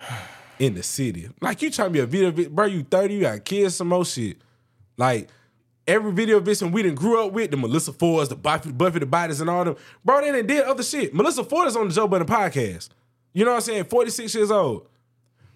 in 0.58 0.74
the 0.74 0.82
city. 0.82 1.28
Like 1.40 1.62
you 1.62 1.70
trying 1.70 1.88
to 1.88 1.92
be 1.92 2.00
a 2.00 2.06
video 2.06 2.30
vixen, 2.30 2.54
bro. 2.54 2.66
You 2.66 2.82
thirty, 2.82 3.14
you 3.14 3.20
got 3.22 3.44
kids, 3.44 3.76
some 3.76 3.88
more 3.88 4.04
shit. 4.04 4.38
Like 4.96 5.28
every 5.86 6.12
video 6.12 6.40
vixen 6.40 6.72
we 6.72 6.82
didn't 6.82 6.96
grew 6.96 7.24
up 7.24 7.32
with, 7.32 7.50
the 7.50 7.56
Melissa 7.56 7.92
Fords, 7.92 8.28
the 8.28 8.36
Buffy, 8.36 8.72
Buffy 8.72 8.98
the 9.00 9.06
Bodies, 9.06 9.40
and 9.40 9.50
all 9.50 9.64
them, 9.64 9.76
bro. 10.04 10.20
They 10.20 10.32
done 10.32 10.46
did 10.46 10.64
other 10.64 10.82
shit. 10.82 11.14
Melissa 11.14 11.44
Ford 11.44 11.68
is 11.68 11.76
on 11.76 11.88
the 11.88 11.94
Joe 11.94 12.08
Budden 12.08 12.26
podcast. 12.26 12.90
You 13.32 13.44
know 13.44 13.52
what 13.52 13.56
I'm 13.56 13.62
saying? 13.62 13.84
Forty 13.84 14.10
six 14.10 14.34
years 14.34 14.50
old. 14.50 14.88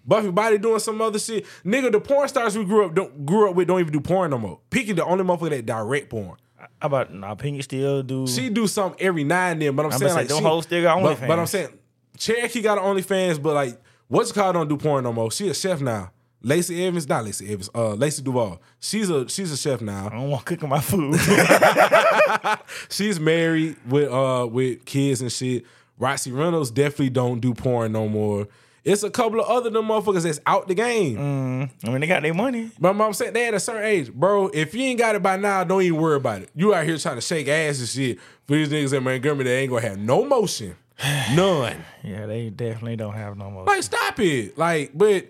Buffy 0.05 0.31
Body 0.31 0.57
doing 0.57 0.79
some 0.79 1.01
other 1.01 1.19
shit. 1.19 1.45
Nigga, 1.63 1.91
the 1.91 1.99
porn 1.99 2.27
stars 2.27 2.57
we 2.57 2.65
grew 2.65 2.85
up 2.85 2.95
don't, 2.95 3.25
grew 3.25 3.49
up 3.49 3.55
with 3.55 3.67
don't 3.67 3.79
even 3.79 3.93
do 3.93 3.99
porn 3.99 4.31
no 4.31 4.37
more. 4.39 4.59
Pinky 4.69 4.93
the 4.93 5.05
only 5.05 5.23
motherfucker 5.23 5.51
that 5.51 5.65
direct 5.65 6.09
porn. 6.09 6.35
How 6.81 6.87
about 6.87 7.13
nah, 7.13 7.35
Pinky 7.35 7.61
still 7.61 8.03
do? 8.03 8.25
She 8.27 8.49
do 8.49 8.67
something 8.67 9.01
every 9.01 9.23
now 9.23 9.47
and 9.47 9.61
then, 9.61 9.75
but 9.75 9.85
I'm, 9.85 9.91
I'm 9.91 9.99
saying 9.99 10.13
like 10.13 10.29
she, 10.29 10.41
hoes 10.41 10.63
still 10.63 10.81
got 10.81 11.01
but, 11.01 11.19
but 11.19 11.39
I'm 11.39 11.45
OnlyFans. 11.45 11.47
saying 11.49 11.79
Cherokee 12.17 12.61
got 12.61 12.77
an 12.77 12.83
OnlyFans, 12.83 13.41
but 13.41 13.53
like 13.53 13.81
what's 14.07 14.31
called 14.31 14.53
don't 14.53 14.69
do 14.69 14.77
porn 14.77 15.03
no 15.03 15.11
more. 15.11 15.31
She 15.31 15.49
a 15.49 15.53
chef 15.53 15.81
now. 15.81 16.11
Lacey 16.41 16.85
Evans, 16.85 17.07
not 17.07 17.25
Lacey 17.25 17.51
Evans, 17.51 17.69
uh, 17.75 17.93
Lacey 17.95 18.23
Duvalle. 18.23 18.59
She's 18.79 19.09
a 19.09 19.27
she's 19.27 19.51
a 19.51 19.57
chef 19.57 19.81
now. 19.81 20.07
I 20.07 20.09
don't 20.09 20.29
want 20.29 20.45
cooking 20.45 20.69
my 20.69 20.79
food. 20.79 21.19
She's 22.89 23.19
married 23.19 23.75
with 23.85 24.09
uh 24.09 24.47
with 24.49 24.85
kids 24.85 25.21
and 25.21 25.31
shit. 25.31 25.65
Roxy 25.97 26.31
Reynolds 26.31 26.71
definitely 26.71 27.09
don't 27.09 27.41
do 27.41 27.53
porn 27.53 27.91
no 27.91 28.07
more. 28.07 28.47
It's 28.83 29.03
a 29.03 29.09
couple 29.09 29.39
of 29.39 29.47
other 29.47 29.69
them 29.69 29.85
motherfuckers 29.87 30.23
that's 30.23 30.39
out 30.45 30.67
the 30.67 30.73
game. 30.73 31.17
Mm-hmm. 31.17 31.87
I 31.87 31.91
mean, 31.91 32.01
they 32.01 32.07
got 32.07 32.23
their 32.23 32.33
money. 32.33 32.71
But 32.79 32.99
I'm 32.99 33.13
saying 33.13 33.33
they 33.33 33.47
at 33.47 33.53
a 33.53 33.59
certain 33.59 33.83
age, 33.83 34.11
bro. 34.11 34.47
If 34.47 34.73
you 34.73 34.83
ain't 34.83 34.99
got 34.99 35.15
it 35.15 35.23
by 35.23 35.37
now, 35.37 35.63
don't 35.63 35.81
even 35.81 35.99
worry 35.99 36.15
about 36.17 36.41
it. 36.41 36.49
You 36.55 36.73
out 36.73 36.85
here 36.85 36.97
trying 36.97 37.15
to 37.15 37.21
shake 37.21 37.47
ass 37.47 37.79
and 37.79 37.87
shit 37.87 38.19
for 38.47 38.55
these 38.55 38.69
niggas 38.69 38.97
in 38.97 39.03
Montgomery 39.03 39.43
that 39.45 39.51
ain't 39.51 39.69
gonna 39.69 39.81
have 39.81 39.97
no 39.97 40.25
motion, 40.25 40.75
none. 41.33 41.83
Yeah, 42.03 42.25
they 42.25 42.49
definitely 42.49 42.95
don't 42.95 43.13
have 43.13 43.37
no 43.37 43.49
motion. 43.49 43.65
Like, 43.65 43.83
stop 43.83 44.19
it. 44.19 44.57
Like, 44.57 44.91
but 44.93 45.27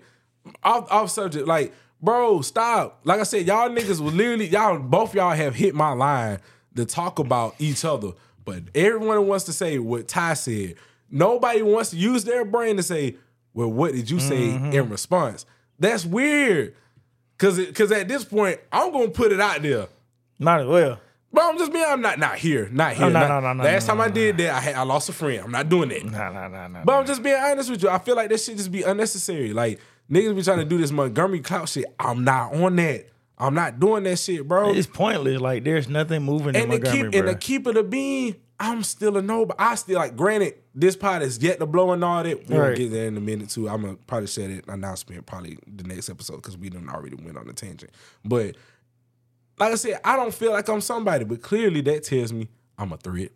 off 0.62 0.90
off 0.90 1.10
subject. 1.10 1.46
Like, 1.46 1.74
bro, 2.00 2.40
stop. 2.42 3.00
Like 3.04 3.20
I 3.20 3.24
said, 3.24 3.46
y'all 3.46 3.68
niggas 3.68 4.00
was 4.00 4.14
literally 4.14 4.46
y'all 4.46 4.78
both 4.78 5.14
y'all 5.14 5.34
have 5.34 5.54
hit 5.54 5.74
my 5.74 5.92
line 5.92 6.38
to 6.76 6.84
talk 6.84 7.18
about 7.18 7.54
each 7.58 7.84
other. 7.84 8.12
But 8.44 8.64
everyone 8.74 9.26
wants 9.26 9.44
to 9.44 9.52
say 9.52 9.78
what 9.78 10.08
Ty 10.08 10.34
said. 10.34 10.74
Nobody 11.10 11.62
wants 11.62 11.90
to 11.90 11.96
use 11.96 12.24
their 12.24 12.44
brain 12.44 12.76
to 12.76 12.82
say, 12.82 13.16
well, 13.54 13.70
what 13.70 13.92
did 13.92 14.10
you 14.10 14.20
say 14.20 14.50
in 14.50 14.60
mm-hmm. 14.70 14.90
response? 14.90 15.46
That's 15.78 16.04
weird. 16.04 16.74
Cause 17.38 17.58
it, 17.58 17.74
cause 17.74 17.90
at 17.90 18.06
this 18.06 18.24
point, 18.24 18.60
I'm 18.70 18.92
gonna 18.92 19.08
put 19.08 19.32
it 19.32 19.40
out 19.40 19.62
there. 19.62 19.88
Might 20.38 20.60
as 20.60 20.66
well. 20.66 21.00
Bro, 21.32 21.48
I'm 21.48 21.58
just 21.58 21.72
being, 21.72 21.84
I'm 21.86 22.02
not 22.02 22.18
not 22.18 22.36
here, 22.36 22.68
not 22.70 22.92
oh, 22.92 22.94
here. 22.96 23.10
no, 23.10 23.20
not- 23.20 23.28
no, 23.28 23.40
no, 23.40 23.52
no, 23.54 23.64
Last 23.64 23.86
no, 23.86 23.94
time 23.94 24.00
I 24.02 24.08
did 24.08 24.36
that, 24.38 24.54
I 24.54 24.60
had 24.60 24.74
I 24.74 24.82
lost 24.82 25.08
a 25.08 25.12
friend. 25.12 25.42
I'm 25.44 25.50
not 25.50 25.68
doing 25.68 25.88
that. 25.88 26.04
Nah, 26.04 26.32
nah, 26.32 26.48
nah, 26.48 26.68
nah. 26.68 26.84
But 26.84 26.92
I'm 26.92 27.06
just 27.06 27.22
being 27.22 27.36
honest 27.36 27.70
with 27.70 27.82
you. 27.82 27.88
I 27.88 27.98
feel 27.98 28.16
like 28.16 28.28
that 28.28 28.40
shit 28.40 28.56
just 28.56 28.72
be 28.72 28.82
unnecessary. 28.82 29.52
Like 29.52 29.80
niggas 30.10 30.36
be 30.36 30.42
trying 30.42 30.58
to 30.58 30.64
do 30.64 30.76
this 30.76 30.90
Montgomery 30.90 31.40
clout 31.40 31.68
shit. 31.68 31.86
I'm 31.98 32.24
not 32.24 32.52
on 32.54 32.76
that. 32.76 33.06
I'm 33.40 33.54
not 33.54 33.80
doing 33.80 34.04
that 34.04 34.18
shit, 34.18 34.46
bro. 34.46 34.74
it's 34.74 34.86
pointless. 34.86 35.40
Like, 35.40 35.64
there's 35.64 35.88
nothing 35.88 36.22
moving 36.22 36.54
in 36.54 36.56
and 36.56 36.72
to 36.72 36.78
Montgomery, 36.78 37.10
keep 37.10 37.20
and 37.20 37.28
to 37.28 37.34
keep 37.34 37.66
it 37.66 37.76
a 37.76 37.82
bean, 37.82 38.36
I'm 38.60 38.82
still 38.82 39.16
a 39.16 39.22
no. 39.22 39.46
But 39.46 39.56
I 39.58 39.74
still 39.74 39.96
like. 39.98 40.16
Granted, 40.16 40.54
this 40.74 40.94
pot 40.94 41.22
is 41.22 41.42
yet 41.42 41.58
to 41.58 41.66
blow 41.66 41.92
and 41.92 42.04
all 42.04 42.22
that. 42.22 42.46
We'll 42.48 42.60
Right. 42.60 42.76
get 42.76 42.90
there 42.92 43.06
in 43.08 43.16
a 43.16 43.20
minute 43.20 43.48
too. 43.48 43.68
I'm 43.68 43.82
gonna 43.82 43.96
probably 44.06 44.26
say 44.26 44.46
that 44.54 44.68
announcement 44.68 45.24
probably 45.26 45.58
the 45.66 45.84
next 45.84 46.10
episode 46.10 46.36
because 46.36 46.56
we 46.58 46.68
done 46.68 46.88
already 46.88 47.16
went 47.16 47.38
on 47.38 47.48
a 47.48 47.52
tangent. 47.54 47.90
But 48.24 48.56
like 49.58 49.72
I 49.72 49.76
said, 49.76 50.00
I 50.04 50.14
don't 50.16 50.32
feel 50.34 50.52
like 50.52 50.68
I'm 50.68 50.80
somebody, 50.80 51.24
but 51.24 51.40
clearly 51.42 51.80
that 51.82 52.04
tells 52.04 52.32
me 52.32 52.48
I'm 52.78 52.92
a 52.92 52.96
threat. 52.98 53.30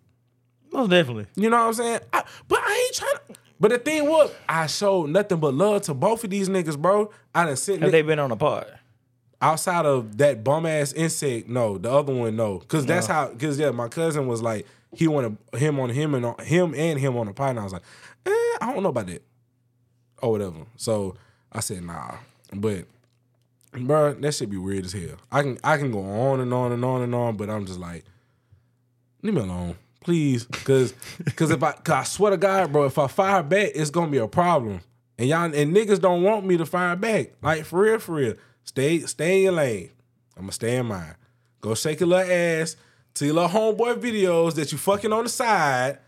Most 0.72 0.90
definitely. 0.90 1.26
You 1.36 1.50
know 1.50 1.56
what 1.58 1.66
I'm 1.68 1.74
saying? 1.74 2.00
I, 2.12 2.24
but 2.48 2.58
I 2.62 2.84
ain't 2.86 2.94
trying 2.94 3.34
to. 3.34 3.40
But 3.60 3.70
the 3.70 3.78
thing 3.78 4.08
was, 4.08 4.30
I 4.48 4.66
showed 4.66 5.10
nothing 5.10 5.38
but 5.38 5.54
love 5.54 5.82
to 5.82 5.94
both 5.94 6.24
of 6.24 6.30
these 6.30 6.48
niggas, 6.48 6.76
bro. 6.78 7.10
I 7.34 7.46
done 7.46 7.56
sit 7.56 7.80
Have 7.80 7.92
they 7.92 8.02
been 8.02 8.18
on 8.18 8.30
a 8.30 8.36
pod? 8.36 8.66
outside 9.40 9.84
of 9.84 10.16
that 10.18 10.42
bum 10.42 10.64
ass 10.66 10.92
insect. 10.94 11.48
No, 11.48 11.76
the 11.78 11.90
other 11.92 12.14
one, 12.14 12.34
no, 12.34 12.58
because 12.58 12.84
that's 12.86 13.06
how. 13.06 13.28
Because 13.28 13.58
yeah, 13.58 13.70
my 13.70 13.88
cousin 13.88 14.26
was 14.26 14.42
like, 14.42 14.66
he 14.96 15.08
wanted 15.08 15.36
him 15.56 15.78
on 15.80 15.90
him 15.90 16.14
and 16.14 16.26
on 16.26 16.38
him 16.44 16.74
and 16.74 16.98
him 16.98 17.16
on 17.16 17.26
the 17.26 17.32
pod. 17.32 17.50
And 17.50 17.60
I 17.60 17.64
was 17.64 17.72
like, 17.72 17.82
eh, 18.26 18.30
I 18.60 18.72
don't 18.72 18.82
know 18.82 18.88
about 18.90 19.06
that, 19.06 19.22
or 20.22 20.32
whatever. 20.32 20.66
So 20.76 21.16
I 21.52 21.60
said, 21.60 21.82
nah, 21.82 22.16
but. 22.52 22.86
Bro, 23.76 24.14
that 24.14 24.32
should 24.32 24.50
be 24.50 24.56
weird 24.56 24.84
as 24.84 24.92
hell. 24.92 25.16
I 25.32 25.42
can 25.42 25.58
I 25.64 25.76
can 25.78 25.90
go 25.90 25.98
on 25.98 26.38
and 26.38 26.54
on 26.54 26.70
and 26.70 26.84
on 26.84 27.02
and 27.02 27.12
on, 27.12 27.36
but 27.36 27.50
I'm 27.50 27.66
just 27.66 27.80
like, 27.80 28.04
leave 29.20 29.34
me 29.34 29.40
alone, 29.40 29.74
please, 30.00 30.44
because 30.44 30.94
because 31.24 31.50
if 31.50 31.60
I 31.60 31.72
cause 31.72 31.94
I 31.96 32.04
swear 32.04 32.30
to 32.30 32.36
God, 32.36 32.72
bro, 32.72 32.84
if 32.84 32.96
I 32.98 33.08
fire 33.08 33.42
back, 33.42 33.72
it's 33.74 33.90
gonna 33.90 34.12
be 34.12 34.18
a 34.18 34.28
problem, 34.28 34.80
and 35.18 35.28
y'all 35.28 35.52
and 35.52 35.74
niggas 35.74 36.00
don't 36.00 36.22
want 36.22 36.46
me 36.46 36.56
to 36.56 36.64
fire 36.64 36.94
back, 36.94 37.32
like 37.42 37.64
for 37.64 37.80
real, 37.80 37.98
for 37.98 38.14
real. 38.14 38.34
Stay 38.62 39.00
stay 39.00 39.38
in 39.38 39.42
your 39.42 39.52
lane. 39.54 39.90
I'm 40.36 40.42
gonna 40.42 40.52
stay 40.52 40.76
in 40.76 40.86
mine. 40.86 41.16
Go 41.60 41.74
shake 41.74 41.98
your 41.98 42.10
little 42.10 42.30
ass 42.30 42.76
to 43.14 43.26
your 43.26 43.34
little 43.34 43.50
homeboy 43.50 44.00
videos 44.00 44.54
that 44.54 44.72
you 44.72 44.78
fucking 44.78 45.12
on 45.12 45.24
the 45.24 45.30
side 45.30 45.98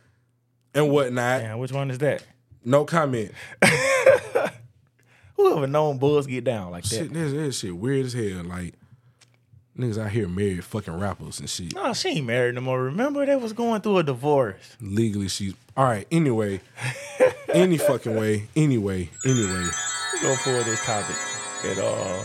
and 0.74 0.90
whatnot. 0.90 1.42
Yeah, 1.42 1.54
which 1.54 1.72
one 1.72 1.90
is 1.90 1.98
that? 1.98 2.24
No 2.64 2.84
comment. 2.84 3.32
Whoever 5.36 5.66
known 5.66 5.98
bulls 5.98 6.26
get 6.26 6.44
down 6.44 6.70
like 6.70 6.84
that? 6.84 6.96
Shit, 6.96 7.12
this, 7.12 7.32
this 7.32 7.58
shit 7.60 7.76
weird 7.76 8.06
as 8.06 8.12
hell. 8.12 8.42
Like, 8.44 8.74
Niggas 9.78 9.98
out 9.98 10.10
here 10.10 10.26
married 10.26 10.64
fucking 10.64 10.98
rappers 10.98 11.38
and 11.38 11.50
shit. 11.50 11.74
No, 11.74 11.92
she 11.92 12.08
ain't 12.08 12.26
married 12.26 12.54
no 12.54 12.62
more. 12.62 12.82
Remember 12.82 13.26
they 13.26 13.36
was 13.36 13.52
going 13.52 13.82
through 13.82 13.98
a 13.98 14.02
divorce. 14.02 14.74
Legally, 14.80 15.28
she's 15.28 15.52
all 15.76 15.84
right. 15.84 16.06
Anyway, 16.10 16.62
any 17.52 17.76
fucking 17.76 18.16
way. 18.16 18.48
Anyway, 18.56 19.10
anyway. 19.26 19.66
We 20.14 20.22
gonna 20.22 20.64
this 20.64 20.82
topic 20.82 21.16
at 21.66 21.78
all. 21.78 22.24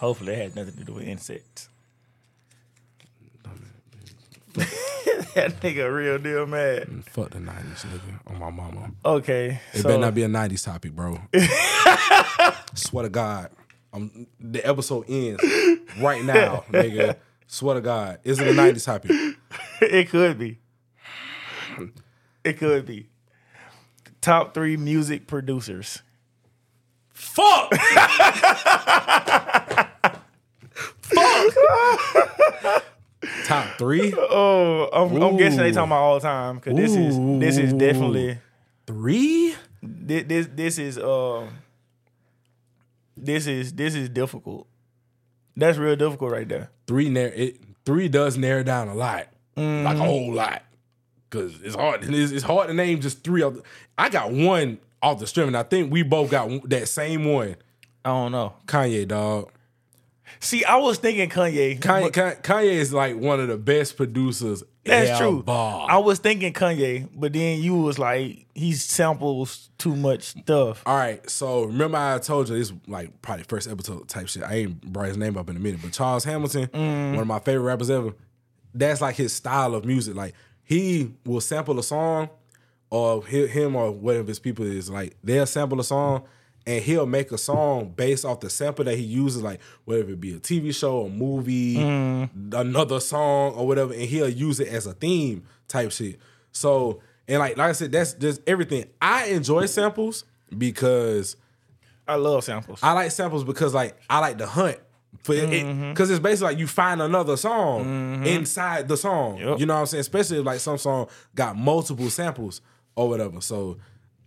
hopefully 0.00 0.32
it 0.32 0.38
has 0.38 0.56
nothing 0.56 0.74
to 0.74 0.84
do 0.84 0.94
with 0.94 1.04
insects. 1.04 1.68
that 5.34 5.60
nigga 5.60 5.94
real 5.94 6.18
deal 6.18 6.46
mad. 6.46 7.04
Fuck 7.06 7.30
the 7.30 7.40
nineties, 7.40 7.84
nigga. 7.84 8.18
On 8.26 8.38
my 8.38 8.50
mama. 8.50 8.90
Okay. 9.04 9.60
It 9.72 9.78
so, 9.78 9.88
better 9.88 10.00
not 10.00 10.14
be 10.14 10.24
a 10.24 10.28
nineties 10.28 10.62
topic, 10.62 10.92
bro. 10.92 11.20
Swear 12.74 13.04
to 13.04 13.08
God, 13.08 13.50
um, 13.92 14.26
the 14.40 14.64
episode 14.66 15.04
ends 15.08 15.42
right 16.00 16.24
now, 16.24 16.64
nigga. 16.70 17.16
Swear 17.46 17.76
to 17.76 17.80
God, 17.80 18.18
is 18.24 18.40
it 18.40 18.48
a 18.48 18.52
nineties 18.54 18.84
topic? 18.84 19.12
it 19.80 20.08
could 20.08 20.38
be. 20.38 20.58
It 22.44 22.58
could 22.58 22.86
be. 22.86 23.08
Top 24.20 24.54
three 24.54 24.76
music 24.76 25.26
producers. 25.26 26.02
Fuck. 27.12 27.72
Fuck. 31.02 32.84
Top 33.44 33.66
three, 33.76 34.14
Oh, 34.16 34.88
I'm, 34.92 35.22
I'm 35.22 35.36
guessing 35.36 35.58
they 35.58 35.72
talking 35.72 35.90
about 35.90 36.00
all 36.02 36.14
the 36.14 36.20
time 36.20 36.56
because 36.56 36.74
this 36.76 36.94
is 36.96 37.16
this 37.38 37.58
is 37.58 37.72
definitely 37.74 38.38
three. 38.86 39.54
this 39.82 40.24
this, 40.26 40.48
this 40.54 40.78
is 40.78 40.98
um 40.98 41.50
this 43.16 43.46
is 43.46 43.74
this 43.74 43.94
is 43.94 44.08
difficult. 44.08 44.66
That's 45.56 45.76
real 45.76 45.96
difficult 45.96 46.32
right 46.32 46.48
there. 46.48 46.70
Three 46.86 47.08
narrow. 47.10 47.32
It 47.34 47.60
three 47.84 48.08
does 48.08 48.38
narrow 48.38 48.62
down 48.62 48.88
a 48.88 48.94
lot, 48.94 49.26
like 49.56 49.96
a 49.96 49.98
whole 49.98 50.32
lot, 50.32 50.62
because 51.28 51.60
it's 51.62 51.74
hard. 51.74 52.02
It's, 52.04 52.32
it's 52.32 52.44
hard 52.44 52.68
to 52.68 52.74
name 52.74 53.00
just 53.00 53.22
three. 53.22 53.42
Of 53.42 53.56
the, 53.56 53.62
I 53.98 54.08
got 54.08 54.32
one 54.32 54.78
off 55.02 55.18
the 55.18 55.26
stream, 55.26 55.48
and 55.48 55.56
I 55.56 55.62
think 55.64 55.92
we 55.92 56.02
both 56.02 56.30
got 56.30 56.68
that 56.70 56.88
same 56.88 57.24
one. 57.24 57.56
I 58.04 58.08
don't 58.10 58.32
know. 58.32 58.54
Kanye, 58.66 59.06
dog. 59.06 59.50
See, 60.38 60.64
I 60.64 60.76
was 60.76 60.98
thinking 60.98 61.28
Kanye. 61.28 61.78
Kanye, 61.80 62.12
but 62.14 62.42
Kanye, 62.42 62.64
is 62.72 62.92
like 62.92 63.16
one 63.16 63.40
of 63.40 63.48
the 63.48 63.56
best 63.58 63.96
producers. 63.96 64.62
that's 64.84 65.18
true. 65.18 65.42
I 65.46 65.98
was 65.98 66.18
thinking 66.18 66.52
Kanye, 66.52 67.08
but 67.14 67.32
then 67.32 67.60
you 67.60 67.74
was 67.76 67.98
like, 67.98 68.46
he 68.54 68.72
samples 68.72 69.70
too 69.78 69.96
much 69.96 70.22
stuff. 70.22 70.82
All 70.86 70.96
right, 70.96 71.28
so 71.28 71.64
remember 71.64 71.98
I 71.98 72.18
told 72.18 72.48
you 72.48 72.56
this 72.58 72.72
like 72.86 73.20
probably 73.22 73.44
first 73.44 73.68
episode 73.68 74.08
type 74.08 74.28
shit. 74.28 74.42
I 74.42 74.54
ain't 74.54 74.80
brought 74.92 75.08
his 75.08 75.16
name 75.16 75.36
up 75.36 75.50
in 75.50 75.56
a 75.56 75.60
minute, 75.60 75.80
but 75.82 75.92
Charles 75.92 76.24
Hamilton, 76.24 76.66
Mm. 76.68 77.10
one 77.12 77.20
of 77.20 77.26
my 77.26 77.38
favorite 77.40 77.64
rappers 77.64 77.90
ever. 77.90 78.12
That's 78.74 79.00
like 79.00 79.16
his 79.16 79.32
style 79.32 79.74
of 79.74 79.84
music. 79.84 80.14
Like 80.14 80.34
he 80.62 81.12
will 81.26 81.40
sample 81.40 81.78
a 81.78 81.82
song, 81.82 82.28
or 82.90 83.24
him 83.24 83.76
or 83.76 83.90
whatever 83.92 84.28
his 84.28 84.38
people 84.38 84.64
is 84.66 84.90
like 84.90 85.16
they'll 85.22 85.46
sample 85.46 85.78
a 85.80 85.84
song, 85.84 86.22
and 86.70 86.84
he'll 86.84 87.06
make 87.06 87.32
a 87.32 87.38
song 87.38 87.92
based 87.96 88.24
off 88.24 88.40
the 88.40 88.48
sample 88.50 88.84
that 88.84 88.96
he 88.96 89.02
uses. 89.02 89.42
Like 89.42 89.60
whether 89.84 90.00
it 90.08 90.20
be 90.20 90.34
a 90.34 90.38
TV 90.38 90.74
show, 90.74 91.06
a 91.06 91.08
movie, 91.08 91.76
Mm. 91.76 92.54
another 92.54 93.00
song, 93.00 93.54
or 93.54 93.66
whatever, 93.66 93.92
and 93.92 94.02
he'll 94.02 94.28
use 94.28 94.60
it 94.60 94.68
as 94.68 94.86
a 94.86 94.92
theme 94.94 95.44
type 95.68 95.90
shit. 95.92 96.18
So 96.52 97.00
and 97.28 97.38
like 97.38 97.56
like 97.56 97.68
I 97.70 97.72
said, 97.72 97.92
that's 97.92 98.14
just 98.14 98.40
everything. 98.46 98.84
I 99.02 99.26
enjoy 99.26 99.66
samples 99.66 100.24
because. 100.56 101.36
I 102.08 102.16
love 102.16 102.42
samples. 102.42 102.80
I 102.82 102.92
like 102.92 103.10
samples 103.12 103.44
because 103.44 103.72
like 103.72 103.96
I 104.08 104.18
like 104.18 104.38
to 104.38 104.46
hunt 104.46 104.78
for 105.22 105.34
it 105.34 105.90
because 105.90 106.10
it's 106.10 106.18
basically 106.18 106.52
like 106.52 106.58
you 106.58 106.66
find 106.66 107.00
another 107.02 107.36
song 107.36 108.26
inside 108.26 108.88
the 108.88 108.96
song. 108.96 109.38
Yep. 109.38 109.60
You 109.60 109.66
know 109.66 109.74
what 109.74 109.80
I'm 109.80 109.86
saying? 109.86 110.00
Especially 110.00 110.38
if 110.40 110.44
like 110.44 110.58
some 110.60 110.76
song 110.78 111.06
got 111.36 111.56
multiple 111.56 112.10
samples 112.10 112.62
or 112.96 113.08
whatever. 113.08 113.40
So 113.40 113.76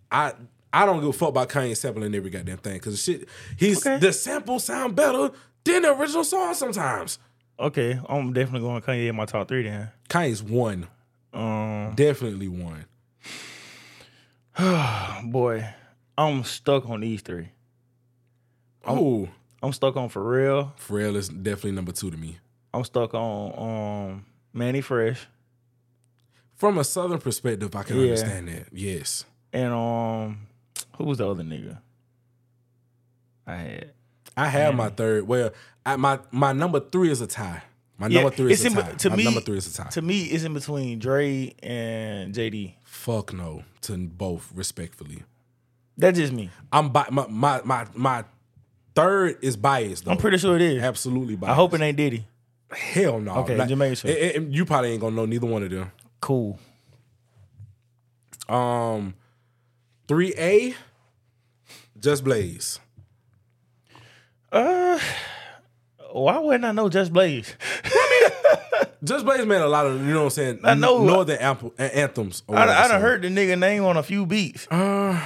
I 0.10 0.32
I 0.74 0.86
don't 0.88 1.00
give 1.02 1.10
a 1.10 1.14
fuck 1.14 1.30
about 1.30 1.50
Kanye 1.50 1.78
sampling 1.78 2.14
every 2.16 2.32
goddamn 2.32 2.58
thing 2.58 2.74
because 2.74 3.02
shit 3.02 3.30
he's 3.58 3.86
Okay. 3.86 4.00
the 4.00 4.12
samples 4.12 4.64
sound 4.66 4.96
better 4.96 5.30
than 5.64 5.84
the 5.84 5.94
original 5.96 6.24
song 6.24 6.54
sometimes. 6.56 7.20
okay, 7.60 8.00
I'm 8.10 8.34
definitely 8.34 8.68
going 8.68 8.82
Kanye 8.82 9.08
in 9.10 9.16
my 9.16 9.26
top 9.26 9.48
three 9.48 9.64
then. 9.64 9.92
Kanye's 10.10 10.42
one, 10.44 10.88
Um, 11.34 11.94
definitely 11.96 12.48
one. 12.48 12.86
boy, 15.26 15.68
I'm 16.18 16.44
stuck 16.44 16.88
on 16.90 17.02
these 17.02 17.22
three. 17.22 17.50
Oh, 18.86 19.30
I'm 19.62 19.72
stuck 19.74 19.96
on 19.96 20.10
For 20.10 20.24
Real. 20.24 20.74
Pharrell 20.80 21.16
is 21.16 21.30
definitely 21.30 21.72
number 21.72 21.92
two 21.92 22.12
to 22.12 22.18
me. 22.18 22.40
I'm 22.74 22.84
stuck 22.84 23.14
on 23.14 24.12
um 24.12 24.26
Mannie 24.52 24.82
Fresh 24.82 25.28
From 26.56 26.78
a 26.78 26.84
southern 26.84 27.20
perspective, 27.20 27.76
I 27.76 27.84
can 27.84 27.98
Yeah. 27.98 28.04
understand 28.04 28.48
that. 28.50 28.68
Yes. 28.72 29.26
and 29.54 29.72
um 29.74 30.48
who 31.04 31.10
was 31.10 31.18
the 31.18 31.28
other 31.30 31.44
nigga? 31.44 31.80
I 33.46 33.56
had. 33.58 33.92
I 34.38 34.48
have 34.48 34.74
my 34.74 34.88
third. 34.90 35.28
Well, 35.28 35.52
I, 35.86 35.98
my 35.98 36.20
my 36.32 36.54
number 36.54 36.80
three 36.80 37.12
is 37.12 37.20
a 37.20 37.28
tie. 37.28 37.62
My 37.98 38.08
Yeah, 38.08 38.22
number 38.22 38.36
three 38.38 38.54
is 38.54 38.64
a 38.66 38.70
tie. 38.70 38.94
to 38.94 39.10
my 39.10 39.16
me- 39.18 39.24
number 39.26 39.42
three 39.42 39.58
is 39.58 39.68
a 39.68 39.84
tie. 39.84 39.90
To 39.90 40.02
me, 40.02 40.24
it's 40.24 40.44
in 40.46 40.54
between 40.54 40.98
Dre 41.00 41.54
and 41.62 42.34
JD. 42.34 42.76
Fuck 42.86 43.34
no 43.34 43.64
to 43.82 43.98
both, 43.98 44.50
respectfully. 44.56 45.24
That's 45.98 46.18
just 46.18 46.32
me. 46.34 46.50
I'm 46.72 46.90
bi- 46.90 47.10
my 47.12 47.28
my 47.28 47.62
my 47.66 47.86
my 47.94 48.24
third 48.96 49.38
is 49.42 49.58
biased 49.58 50.06
though. 50.06 50.12
I'm 50.12 50.18
pretty 50.18 50.38
sure 50.38 50.56
it 50.56 50.62
is. 50.62 50.82
absolutely 50.82 51.36
biased. 51.36 51.52
I 51.52 51.56
hope 51.56 51.74
it 51.74 51.82
ain't 51.82 51.98
Diddy. 51.98 52.26
hell 52.72 53.20
no. 53.20 53.36
Okay, 53.40 53.58
just 53.58 53.76
making 53.76 53.96
sure. 53.96 54.10
it- 54.10 54.36
it- 54.38 54.44
you 54.50 54.64
probably 54.66 54.92
ain't 54.94 55.02
gonna 55.02 55.16
know 55.18 55.26
neither 55.26 55.48
one 55.48 55.64
of 55.64 55.70
them. 55.70 55.92
Cool. 56.22 56.58
Um, 58.50 59.14
three 60.08 60.34
A, 60.38 60.74
Just 62.04 62.26
Blaze. 62.26 62.80
Uh, 64.52 65.00
why 66.12 66.38
wouldn't 66.38 66.66
I 66.66 66.74
know 66.74 66.90
Just 66.90 67.14
Blaze? 67.14 67.56
Just 69.06 69.26
Blaze 69.26 69.46
made 69.46 69.62
a 69.62 69.68
lot 69.68 69.86
of 69.86 70.00
you 70.02 70.14
know 70.14 70.20
what 70.20 70.24
I'm 70.26 70.30
saying. 70.32 70.60
I 70.66 70.74
know. 70.76 71.02
northern 71.04 71.38
amp- 71.40 71.74
anthems. 71.80 72.44
I, 72.50 72.52
I 72.54 72.60
whatever, 72.66 72.88
done 72.90 73.02
heard 73.02 73.22
the 73.22 73.30
nigga 73.30 73.58
name 73.58 73.86
on 73.86 73.96
a 73.98 74.04
few 74.04 74.26
beats. 74.26 74.68
but 74.70 75.24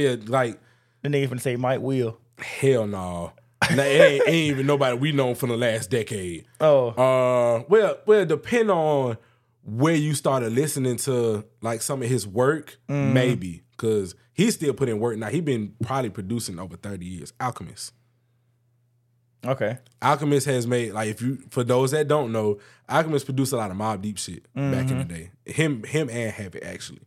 yeah, 0.00 0.16
like 0.26 0.58
The 1.02 1.10
nigga 1.10 1.28
finna 1.28 1.40
say 1.42 1.56
Mike 1.56 1.80
Will. 1.80 2.18
Hell 2.38 2.86
no. 2.86 3.32
Nah, 3.74 3.82
it 3.82 4.00
ain't, 4.00 4.22
ain't 4.26 4.50
even 4.52 4.66
nobody 4.66 4.96
we 4.96 5.12
known 5.12 5.34
from 5.34 5.50
the 5.50 5.56
last 5.56 5.90
decade. 5.90 6.46
Oh, 6.62 6.88
Uh, 6.88 7.64
well, 7.68 7.98
well, 8.06 8.24
depend 8.24 8.70
on 8.70 9.18
where 9.64 9.94
you 9.94 10.14
started 10.14 10.52
listening 10.54 10.96
to 10.96 11.44
like 11.60 11.82
some 11.82 12.02
of 12.02 12.08
his 12.08 12.26
work, 12.26 12.78
Mm-hmm. 12.88 13.12
maybe 13.14 13.62
because 13.80 14.14
he's 14.34 14.54
still 14.54 14.74
putting 14.74 15.00
work 15.00 15.16
now. 15.16 15.28
He 15.28 15.40
been 15.40 15.74
probably 15.82 16.10
producing 16.10 16.58
over 16.58 16.76
thirty 16.76 17.06
years. 17.06 17.32
Alchemist. 17.40 17.94
okay. 19.46 19.78
Alchemist 20.02 20.46
has 20.46 20.66
made 20.66 20.92
like 20.92 21.08
if 21.08 21.22
you 21.22 21.38
for 21.50 21.64
those 21.64 21.92
that 21.92 22.08
don't 22.08 22.30
know, 22.32 22.58
Alchemist 22.88 23.24
produced 23.24 23.52
a 23.52 23.56
lot 23.56 23.70
of 23.70 23.76
Mobb 23.76 24.02
Deep 24.02 24.18
shit 24.18 24.44
back 24.54 24.90
in 24.90 24.98
the 24.98 25.04
day. 25.04 25.30
Him, 25.46 25.82
him 25.84 26.10
and 26.10 26.30
Havoc 26.32 26.62
actually. 26.64 27.00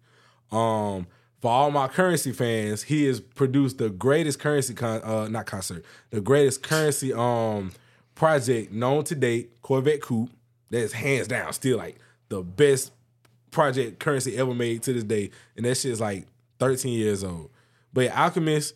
Um, 0.52 1.08
for 1.42 1.52
all 1.52 1.72
my 1.72 1.88
Curren$y 1.88 2.32
fans, 2.32 2.84
he 2.84 3.06
has 3.06 3.20
produced 3.20 3.78
the 3.78 3.90
greatest 3.90 4.40
Curren$y 4.40 4.76
con 4.76 5.02
uh 5.04 5.28
not 5.28 5.46
concert, 5.46 5.84
the 6.10 6.22
greatest 6.22 6.64
Curren$y 6.64 7.12
um 7.12 7.72
project 8.16 8.72
known 8.72 9.04
to 9.06 9.16
date, 9.16 9.62
Covert 9.62 10.02
Coup. 10.02 10.30
That's 10.70 10.94
hands 10.94 11.28
down 11.28 11.54
still 11.54 11.78
like 11.78 11.98
the 12.30 12.42
best 12.42 12.92
project 13.52 14.00
Curren$y 14.00 14.32
ever 14.34 14.54
made 14.56 14.82
to 14.84 14.94
this 14.94 15.04
day, 15.04 15.30
and 15.56 15.66
that 15.66 15.76
shit's 15.78 16.00
like 16.00 16.28
13 16.64 16.94
years 16.94 17.24
old. 17.24 17.50
But 17.92 18.12
Alchemist, 18.12 18.74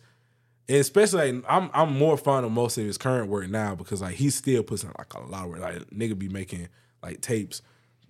especially 0.68 1.32
like, 1.32 1.44
I'm 1.48 1.70
I'm 1.72 1.96
more 1.96 2.16
fond 2.16 2.44
of 2.44 2.52
most 2.52 2.76
of 2.78 2.84
his 2.84 2.98
current 2.98 3.28
work 3.28 3.48
now 3.48 3.74
because 3.74 4.02
like 4.02 4.16
he 4.16 4.30
still 4.30 4.62
puts 4.62 4.84
in 4.84 4.92
like 4.98 5.12
a 5.14 5.20
lot 5.20 5.44
of 5.44 5.50
work. 5.50 5.60
Like 5.60 5.90
nigga 5.90 6.18
be 6.18 6.28
making 6.28 6.68
like 7.02 7.20
tapes, 7.20 7.62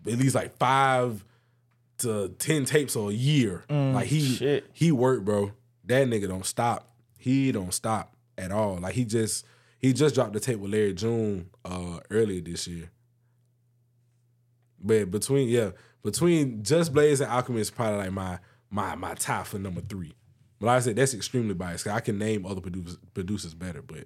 at 0.07 0.19
least 0.19 0.35
like 0.35 0.57
five 0.59 1.25
to 1.99 2.31
ten 2.39 2.65
tapes 2.65 2.97
a 2.97 3.13
year. 3.13 3.65
like 3.69 4.07
he 4.07 4.21
shit. 4.21 4.67
he 4.73 4.93
work, 4.93 5.25
bro. 5.25 5.53
That 5.85 6.07
nigga 6.09 6.29
don't 6.29 6.47
stop. 6.47 6.91
He 7.17 7.53
don't 7.53 7.73
stop 7.73 8.15
at 8.37 8.51
all. 8.53 8.77
Like 8.79 8.95
he 8.95 9.05
just 9.05 9.47
he 9.79 9.93
just 9.93 10.15
dropped 10.15 10.33
the 10.33 10.41
tape 10.41 10.59
with 10.59 10.73
Larry 10.73 10.93
June 10.95 11.51
uh 11.65 12.01
earlier 12.11 12.41
this 12.41 12.67
year. 12.67 12.91
But 14.81 15.11
between 15.11 15.49
yeah, 15.49 15.71
between 16.03 16.63
Just 16.63 16.93
Blaze 16.93 17.21
and 17.21 17.31
Alchemist, 17.31 17.75
probably 17.75 17.99
like 17.99 18.13
my 18.13 18.39
my 18.71 18.95
my 18.95 19.15
tie 19.15 19.45
for 19.45 19.59
number 19.59 19.81
three. 19.81 20.15
But 20.61 20.67
like 20.67 20.77
I 20.77 20.81
said, 20.81 20.97
that's 20.97 21.15
extremely 21.15 21.55
biased. 21.55 21.87
I 21.87 22.01
can 22.01 22.19
name 22.19 22.45
other 22.47 22.61
producers 22.61 22.99
producers 23.15 23.55
better, 23.55 23.83
but 23.83 24.05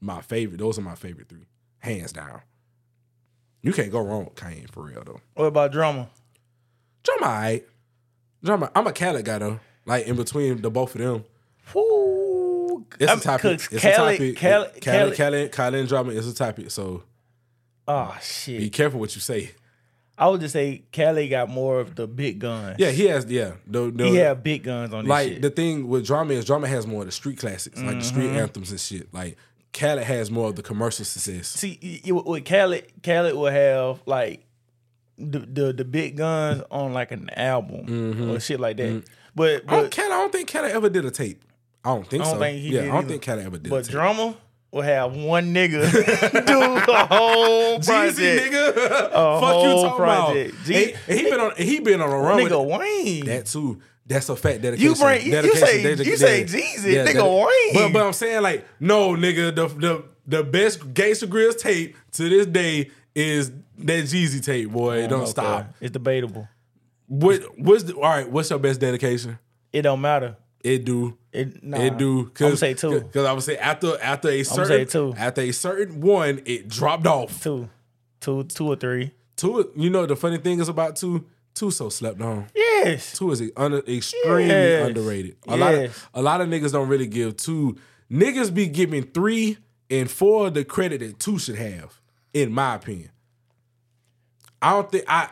my 0.00 0.20
favorite, 0.20 0.58
those 0.58 0.78
are 0.78 0.82
my 0.82 0.94
favorite 0.94 1.28
three, 1.28 1.46
hands 1.78 2.12
down. 2.12 2.40
You 3.62 3.72
can't 3.72 3.90
go 3.90 4.00
wrong 4.00 4.24
with 4.26 4.34
Kanye 4.34 4.70
for 4.70 4.82
real 4.84 5.02
though. 5.04 5.20
What 5.34 5.46
about 5.46 5.72
drama? 5.72 6.08
Drama, 7.02 7.26
alright. 7.26 7.66
Drama, 8.42 8.70
I'm 8.74 8.86
a 8.86 8.92
Cali 8.92 9.22
guy 9.22 9.38
though. 9.38 9.60
Like 9.86 10.06
in 10.06 10.16
between 10.16 10.60
the 10.62 10.70
both 10.70 10.94
of 10.94 11.00
them, 11.00 11.24
Woo. 11.74 12.86
it's 12.98 13.12
a 13.12 13.20
topic. 13.20 13.60
It's 13.70 13.82
Khaled- 13.82 14.14
a 14.14 14.16
topic. 14.18 14.36
Cali, 14.36 14.68
Cali, 14.68 14.80
Khaled- 14.80 15.16
Khaled, 15.16 15.52
Khaled 15.52 15.74
and 15.80 15.88
drama 15.88 16.12
is 16.12 16.26
a 16.28 16.34
topic. 16.34 16.70
So 16.70 17.02
Oh 17.86 18.16
Be 18.46 18.70
careful 18.70 18.98
what 19.00 19.14
you 19.14 19.20
say. 19.20 19.52
I 20.16 20.28
would 20.28 20.40
just 20.40 20.52
say 20.52 20.84
Cali 20.92 21.28
got 21.28 21.48
more 21.48 21.80
of 21.80 21.96
the 21.96 22.06
big 22.06 22.38
guns. 22.38 22.76
Yeah, 22.78 22.90
he 22.90 23.06
has. 23.06 23.26
Yeah, 23.26 23.54
the, 23.66 23.90
the, 23.90 24.04
He 24.08 24.16
have 24.16 24.42
big 24.44 24.62
guns 24.62 24.94
on 24.94 25.04
this 25.04 25.10
like 25.10 25.28
shit. 25.28 25.42
the 25.42 25.50
thing 25.50 25.88
with 25.88 26.06
drama 26.06 26.34
is 26.34 26.44
drama 26.44 26.68
has 26.68 26.86
more 26.86 27.00
of 27.02 27.06
the 27.06 27.12
street 27.12 27.38
classics, 27.38 27.80
like 27.82 27.96
the 27.98 28.04
street 28.04 28.26
Mm-hmm. 28.26 28.36
anthems 28.38 28.70
and 28.70 28.78
shit. 28.80 29.12
Like 29.12 29.36
Khaled 29.72 30.04
has 30.04 30.30
more 30.30 30.48
of 30.50 30.54
the 30.56 30.62
commercial 30.62 31.04
success. 31.04 31.48
See, 31.48 32.00
with 32.06 32.44
Khaled, 32.44 32.84
Khaled 33.02 33.34
will 33.34 33.50
have 33.50 34.02
like 34.06 34.44
the 35.18 35.40
the, 35.40 35.72
the 35.72 35.84
big 35.84 36.16
guns 36.16 36.62
on 36.70 36.92
like 36.92 37.10
an 37.10 37.28
album 37.36 38.30
or 38.30 38.38
shit 38.40 38.60
like 38.60 38.76
that. 38.76 39.02
But 39.34 39.62
Mm-hmm. 39.66 39.70
I 39.70 39.72
don't, 39.74 39.82
but 39.84 39.90
Khaled, 39.96 40.12
I 40.12 40.16
don't 40.20 40.32
think 40.32 40.52
Khaled 40.52 40.70
ever 40.70 40.88
did 40.88 41.04
a 41.04 41.10
tape. 41.10 41.44
I 41.84 41.88
don't 41.92 42.06
think 42.06 42.22
I 42.22 42.26
don't 42.26 42.34
so. 42.34 42.38
think 42.40 42.60
he 42.60 42.68
yeah, 42.68 42.82
I 42.82 42.86
don't 42.86 42.96
either. 42.98 43.08
think 43.08 43.22
Khaled 43.24 43.44
ever 43.46 43.58
did. 43.58 43.66
a 43.66 43.70
but 43.70 43.84
tape. 43.84 43.90
drama 43.90 44.36
will 44.74 44.82
have 44.82 45.14
one 45.16 45.54
nigga 45.54 45.90
do 46.46 46.92
a 46.92 47.06
whole 47.06 47.78
Jeezy, 47.78 47.86
project. 47.86 48.52
nigga. 48.52 48.74
Fuck 49.40 49.62
you 49.62 49.70
talking 49.70 49.96
project. 49.96 50.54
about. 50.54 51.08
And 51.08 51.18
he 51.18 51.30
been 51.30 51.40
on 51.40 51.52
he 51.56 51.80
been 51.80 52.00
on 52.00 52.10
a 52.10 52.16
run 52.18 52.42
with 52.42 52.52
Nigga 52.52 52.78
Wayne. 52.78 53.24
that 53.26 53.46
too. 53.46 53.80
That's 54.06 54.28
a 54.28 54.36
fact. 54.36 54.60
Dedication. 54.62 54.90
You 54.90 54.94
bring- 55.02 55.20
you- 55.20 55.26
you 55.26 55.32
dedication, 55.32 55.66
say- 55.66 55.82
dedication, 55.82 56.10
you 56.10 56.16
say 56.18 56.40
yeah. 56.40 56.44
Jeezy, 56.46 57.06
nigga 57.06 57.14
dedi- 57.22 57.46
Wayne. 57.46 57.74
But 57.74 57.92
but 57.98 58.06
I'm 58.06 58.12
saying 58.12 58.42
like 58.42 58.66
no 58.80 59.10
nigga 59.14 59.54
the 59.54 59.68
the 59.68 60.04
the 60.26 60.42
best 60.44 60.80
Gangsta 60.92 61.26
Grillz 61.28 61.58
tape 61.58 61.96
to 62.12 62.28
this 62.28 62.46
day 62.46 62.90
is 63.14 63.50
that 63.78 64.04
Jeezy 64.04 64.44
tape 64.44 64.70
boy. 64.70 65.04
It 65.04 65.08
don't 65.08 65.22
Okay. 65.22 65.30
stop. 65.30 65.72
It's 65.80 65.92
debatable. 65.92 66.48
What 67.06 67.42
what's 67.58 67.84
the, 67.84 67.94
all 67.94 68.02
right? 68.02 68.28
What's 68.30 68.50
your 68.50 68.58
best 68.58 68.80
dedication? 68.80 69.38
It 69.72 69.82
don't 69.82 70.00
matter. 70.00 70.36
It 70.62 70.84
do. 70.84 71.16
It 71.34 71.62
nah, 71.64 71.80
It 71.80 71.98
do. 71.98 72.30
I'm 72.40 72.56
say 72.56 72.74
two. 72.74 73.00
Because 73.00 73.26
I 73.26 73.32
would 73.32 73.42
say 73.42 73.56
after 73.56 74.00
after 74.00 74.28
a 74.28 74.42
say 74.44 74.54
certain 74.64 74.86
two. 74.86 75.14
after 75.16 75.40
a 75.40 75.52
certain 75.52 76.00
one, 76.00 76.40
it 76.46 76.68
dropped 76.68 77.06
off. 77.06 77.42
Two, 77.42 77.68
two, 78.20 78.44
two 78.44 78.68
or 78.68 78.76
three. 78.76 79.10
Two. 79.36 79.72
You 79.76 79.90
know 79.90 80.06
the 80.06 80.14
funny 80.16 80.38
thing 80.38 80.60
is 80.60 80.68
about 80.68 80.96
two. 80.96 81.26
Two 81.54 81.70
so 81.70 81.88
slept 81.88 82.20
on. 82.20 82.46
Yes. 82.54 83.16
Two 83.18 83.30
is 83.32 83.42
under, 83.56 83.78
extremely 83.78 84.46
Yes. 84.46 84.86
underrated. 84.88 85.36
A 85.48 85.56
lot 85.56 85.74
of 85.74 86.08
a 86.14 86.22
lot 86.22 86.40
of 86.40 86.48
niggas 86.48 86.72
don't 86.72 86.88
really 86.88 87.06
give 87.06 87.36
two. 87.36 87.76
Niggas 88.10 88.52
be 88.54 88.66
giving 88.66 89.02
three 89.04 89.58
and 89.90 90.10
four 90.10 90.50
the 90.50 90.64
credit 90.64 91.00
that 91.00 91.18
two 91.18 91.38
should 91.38 91.56
have, 91.56 92.00
in 92.32 92.52
my 92.52 92.74
opinion. 92.76 93.10
I 94.62 94.72
don't 94.72 94.90
think 94.90 95.04
I 95.08 95.28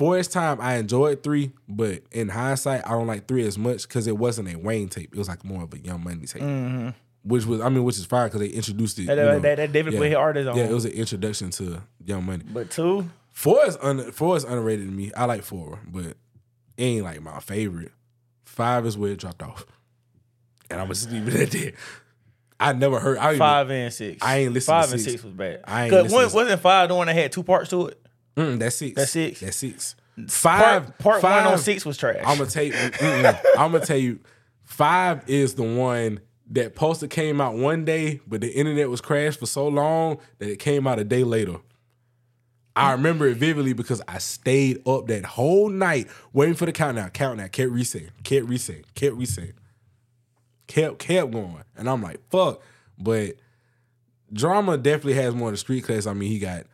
for 0.00 0.18
its 0.18 0.28
time 0.28 0.58
I 0.62 0.76
enjoyed 0.76 1.22
three, 1.22 1.52
but 1.68 2.02
in 2.10 2.30
hindsight, 2.30 2.86
I 2.86 2.92
don't 2.92 3.06
like 3.06 3.28
three 3.28 3.46
as 3.46 3.58
much 3.58 3.86
because 3.86 4.06
it 4.06 4.16
wasn't 4.16 4.48
a 4.48 4.56
Wayne 4.56 4.88
tape. 4.88 5.12
It 5.12 5.18
was 5.18 5.28
like 5.28 5.44
more 5.44 5.62
of 5.64 5.74
a 5.74 5.78
Young 5.78 6.02
Money 6.02 6.24
tape, 6.26 6.94
which 7.22 7.44
was 7.44 7.60
I 7.60 7.68
mean, 7.68 7.84
which 7.84 7.98
is 7.98 8.06
fine 8.06 8.28
because 8.28 8.40
they 8.40 8.48
introduced 8.48 8.98
it. 8.98 9.02
Mm-hmm. 9.02 9.08
That- 9.08 9.16
you 9.16 9.32
know, 9.32 9.38
that- 9.40 9.56
that 9.56 9.72
David 9.72 9.92
his 9.92 10.14
artist 10.14 10.48
on. 10.48 10.56
Yeah, 10.56 10.64
it 10.64 10.72
was 10.72 10.86
an 10.86 10.92
introduction 10.92 11.50
to 11.50 11.82
Young 12.04 12.24
Money. 12.24 12.44
But 12.50 12.70
two, 12.70 13.10
Four 13.32 13.64
is 13.66 13.76
un, 13.82 14.10
four 14.12 14.36
is 14.38 14.44
underrated 14.44 14.86
to 14.86 14.92
me. 14.92 15.12
I 15.16 15.26
like 15.26 15.42
four, 15.42 15.78
but 15.86 16.04
it 16.06 16.16
ain't 16.78 17.04
like 17.04 17.20
my 17.22 17.38
favorite. 17.40 17.92
Five 18.44 18.86
is 18.86 18.96
where 18.98 19.12
it 19.12 19.18
dropped 19.18 19.42
off, 19.42 19.64
and 20.70 20.80
I'm 20.80 20.88
just 20.88 21.10
leave 21.10 21.28
it 21.28 21.34
at 21.34 21.50
that. 21.52 21.74
I 22.58 22.72
never 22.72 22.98
heard. 23.00 23.18
I 23.18 23.22
don't 23.24 23.30
even- 23.34 23.38
five 23.38 23.70
and 23.70 23.92
six. 23.92 24.18
I 24.22 24.38
ain't 24.38 24.52
listen 24.54 24.74
to 24.74 24.80
Five 24.82 24.92
and 24.92 25.00
six. 25.00 25.12
six 25.12 25.24
was 25.24 25.32
bad. 25.34 25.60
I 25.66 25.84
ain't 25.84 25.90
'Cause 25.92 26.02
listen 26.04 26.16
one, 26.16 26.32
wasn't 26.32 26.60
five 26.62 26.88
the 26.88 26.94
one 26.94 27.06
that 27.06 27.14
had 27.16 27.32
two 27.32 27.42
parts 27.42 27.70
to 27.70 27.88
it? 27.88 28.00
Mm, 28.40 28.58
that's 28.58 28.76
six. 28.76 28.96
That's 28.96 29.10
six. 29.10 29.40
That's 29.40 29.56
six. 29.56 29.96
Five. 30.28 30.84
Part, 30.84 30.98
part 30.98 31.22
five, 31.22 31.44
one 31.44 31.54
on 31.54 31.58
six 31.58 31.84
was 31.84 31.96
trash. 31.96 32.22
I'm 32.24 32.38
gonna 32.38 32.50
tell 32.50 32.64
you. 32.64 32.74
I'm 32.74 33.72
gonna 33.72 33.84
tell 33.84 33.96
you. 33.96 34.20
Five 34.64 35.28
is 35.28 35.54
the 35.56 35.62
one 35.62 36.20
that 36.50 36.74
poster 36.74 37.06
came 37.06 37.40
out 37.40 37.54
one 37.54 37.84
day, 37.84 38.20
but 38.26 38.40
the 38.40 38.50
internet 38.50 38.88
was 38.88 39.00
crashed 39.00 39.40
for 39.40 39.46
so 39.46 39.68
long 39.68 40.18
that 40.38 40.48
it 40.48 40.58
came 40.58 40.86
out 40.86 40.98
a 40.98 41.04
day 41.04 41.24
later. 41.24 41.56
I 42.76 42.92
remember 42.92 43.26
it 43.26 43.36
vividly 43.36 43.72
because 43.72 44.00
I 44.08 44.18
stayed 44.18 44.86
up 44.86 45.06
that 45.08 45.24
whole 45.24 45.68
night 45.68 46.08
waiting 46.32 46.54
for 46.54 46.66
the 46.66 46.72
countdown. 46.72 47.10
Countdown 47.10 47.48
kept 47.48 47.70
resetting, 47.72 48.10
kept 48.22 48.46
resetting, 48.46 48.84
kept 48.94 49.16
resetting, 49.16 49.54
kept 50.66 50.98
kept 50.98 51.30
going, 51.30 51.64
and 51.76 51.90
I'm 51.90 52.02
like, 52.02 52.20
fuck. 52.30 52.62
But 52.96 53.36
drama 54.32 54.78
definitely 54.78 55.14
has 55.14 55.34
more 55.34 55.48
of 55.48 55.54
the 55.54 55.58
street 55.58 55.82
class. 55.82 56.06
I 56.06 56.14
mean, 56.14 56.30
he 56.30 56.38
got 56.38 56.64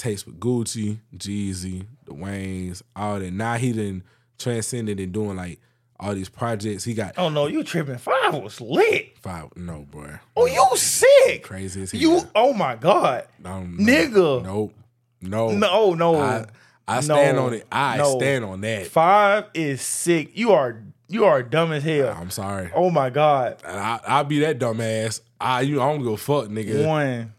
taste 0.00 0.26
with 0.26 0.40
Gucci, 0.40 0.98
Jeezy, 1.16 1.86
the 2.06 2.12
Waynes, 2.12 2.82
all 2.96 3.18
that. 3.20 3.32
Now 3.32 3.54
he 3.54 3.72
done 3.72 4.02
transcended 4.38 4.98
and 4.98 5.12
doing 5.12 5.36
like 5.36 5.60
all 5.98 6.14
these 6.14 6.28
projects. 6.30 6.82
He 6.84 6.94
got 6.94 7.14
oh 7.18 7.28
no, 7.28 7.46
you 7.46 7.62
tripping. 7.62 7.98
Five 7.98 8.34
was 8.34 8.60
lit. 8.60 9.16
five. 9.18 9.54
No, 9.56 9.86
boy, 9.90 10.18
Oh, 10.36 10.46
you 10.46 10.66
sick. 10.76 11.42
crazy 11.42 11.82
as 11.82 11.92
hell. 11.92 12.00
You 12.00 12.20
oh 12.34 12.52
my 12.54 12.74
God. 12.76 13.26
No, 13.42 13.62
no, 13.64 13.84
Nigga. 13.84 14.42
Nope. 14.44 14.74
No. 15.20 15.50
No, 15.50 15.92
no. 15.94 16.16
I, 16.16 16.46
I 16.88 17.00
stand 17.00 17.36
No. 17.36 17.46
on 17.46 17.54
it. 17.54 17.66
I 17.70 17.98
No. 17.98 18.16
stand 18.18 18.44
on 18.46 18.62
that. 18.62 18.86
Five 18.86 19.44
is 19.52 19.82
sick. 19.82 20.30
You 20.34 20.52
are 20.52 20.82
you 21.08 21.24
are 21.26 21.42
dumb 21.42 21.72
as 21.72 21.82
hell. 21.82 22.16
I'm 22.18 22.30
sorry. 22.30 22.70
Oh 22.74 22.88
my 22.88 23.10
God. 23.10 23.58
And 23.66 23.78
I, 23.78 24.00
I'll 24.06 24.24
be 24.24 24.38
that 24.40 24.58
dumbass. 24.58 25.20
I 25.38 25.60
you 25.60 25.82
I 25.82 25.92
don't 25.92 26.02
give 26.02 26.12
a 26.12 26.16
fuck, 26.16 26.46
nigga. 26.46 26.86
One, 26.86 27.34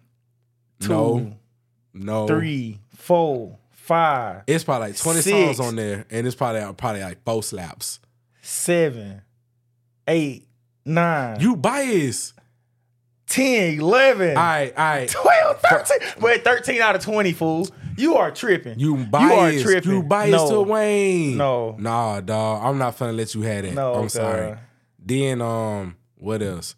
two, 0.80 0.90
No. 0.90 1.38
No. 1.94 2.28
three, 2.28 2.80
four, 2.96 3.58
five, 3.72 4.44
It's 4.48 4.64
probably 4.64 4.90
like 4.90 4.98
20 4.98 5.22
Six. 5.22 5.58
songs 5.58 5.60
on 5.60 5.76
there, 5.76 6.06
and 6.10 6.26
it's 6.26 6.36
probably 6.36 6.62
probably 6.76 7.02
like 7.02 7.24
four 7.24 7.44
slaps. 7.44 8.00
seven, 8.42 9.22
eight, 10.08 10.48
nine, 10.86 11.40
You 11.40 11.56
biased. 11.56 12.34
10, 13.28 13.80
11, 13.80 14.30
All 14.36 14.44
right, 14.44 14.74
all 14.78 14.84
right. 14.84 15.08
12, 15.10 15.62
13. 15.62 15.98
Wait, 16.22 16.44
13 16.44 16.82
out 16.82 16.96
of 16.98 17.02
20, 17.04 17.32
fool. 17.32 17.68
You 17.98 18.16
are 18.16 18.30
tripping. 18.30 18.78
You 18.78 18.98
You 18.98 19.04
are 19.04 19.08
biased. 19.08 19.58
You, 19.58 19.64
tripping. 19.64 20.08
biased 20.10 20.32
No. 20.50 20.50
to 20.50 20.62
Wayne. 20.64 21.38
No. 21.38 21.76
Nah, 21.80 22.20
dog. 22.20 22.62
I'm 22.64 22.78
not 22.78 22.98
finna 22.98 23.16
let 23.16 23.34
you 23.34 23.42
have 23.44 23.64
that. 23.64 23.74
No, 23.74 23.94
I'm 23.96 24.10
sorry. 24.10 24.58
Then 25.00 25.42
um, 25.42 25.96
what 26.18 26.42
else? 26.42 26.76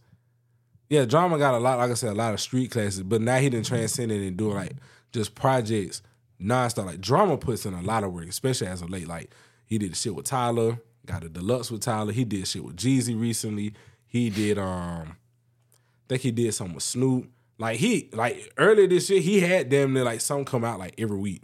Yeah, 0.89 1.05
drama 1.05 1.39
got 1.39 1.55
a 1.55 1.57
lot, 1.57 1.79
like 1.79 1.89
I 1.89 1.93
said, 1.95 2.11
a 2.11 2.15
lot 2.15 2.33
of 2.35 2.39
street 2.39 2.69
classes, 2.69 3.01
but 3.01 3.19
now 3.21 3.37
he 3.37 3.49
done 3.49 3.63
transcended 3.63 4.21
and 4.21 4.37
doing 4.37 4.55
like 4.55 4.73
just 5.13 5.35
projects 5.35 6.01
nonstop. 6.41 6.85
Like 6.87 7.01
drama 7.01 7.37
puts 7.37 7.65
in 7.65 7.73
a 7.73 7.81
lot 7.81 8.03
of 8.03 8.11
work, 8.11 8.27
especially 8.27 8.67
as 8.67 8.81
of 8.81 8.89
late. 8.89 9.07
Like 9.07 9.31
he 9.65 9.77
did 9.77 9.91
the 9.91 9.95
shit 9.95 10.13
with 10.15 10.25
Tyler, 10.25 10.79
got 11.05 11.23
a 11.23 11.29
deluxe 11.29 11.71
with 11.71 11.81
Tyler. 11.81 12.11
He 12.11 12.25
did 12.25 12.47
shit 12.47 12.63
with 12.63 12.75
Jeezy 12.75 13.19
recently. 13.19 13.73
He 14.07 14.29
did 14.29 14.57
um 14.57 15.15
I 15.15 16.05
think 16.09 16.21
he 16.21 16.31
did 16.31 16.53
something 16.53 16.75
with 16.75 16.83
Snoop. 16.83 17.29
Like 17.57 17.77
he 17.77 18.09
like 18.13 18.51
earlier 18.57 18.87
this 18.87 19.09
year, 19.09 19.21
he 19.21 19.39
had 19.39 19.69
damn 19.69 19.93
near 19.93 20.03
like 20.03 20.21
something 20.21 20.45
come 20.45 20.63
out 20.65 20.79
like 20.79 20.95
every 20.97 21.17
week. 21.17 21.43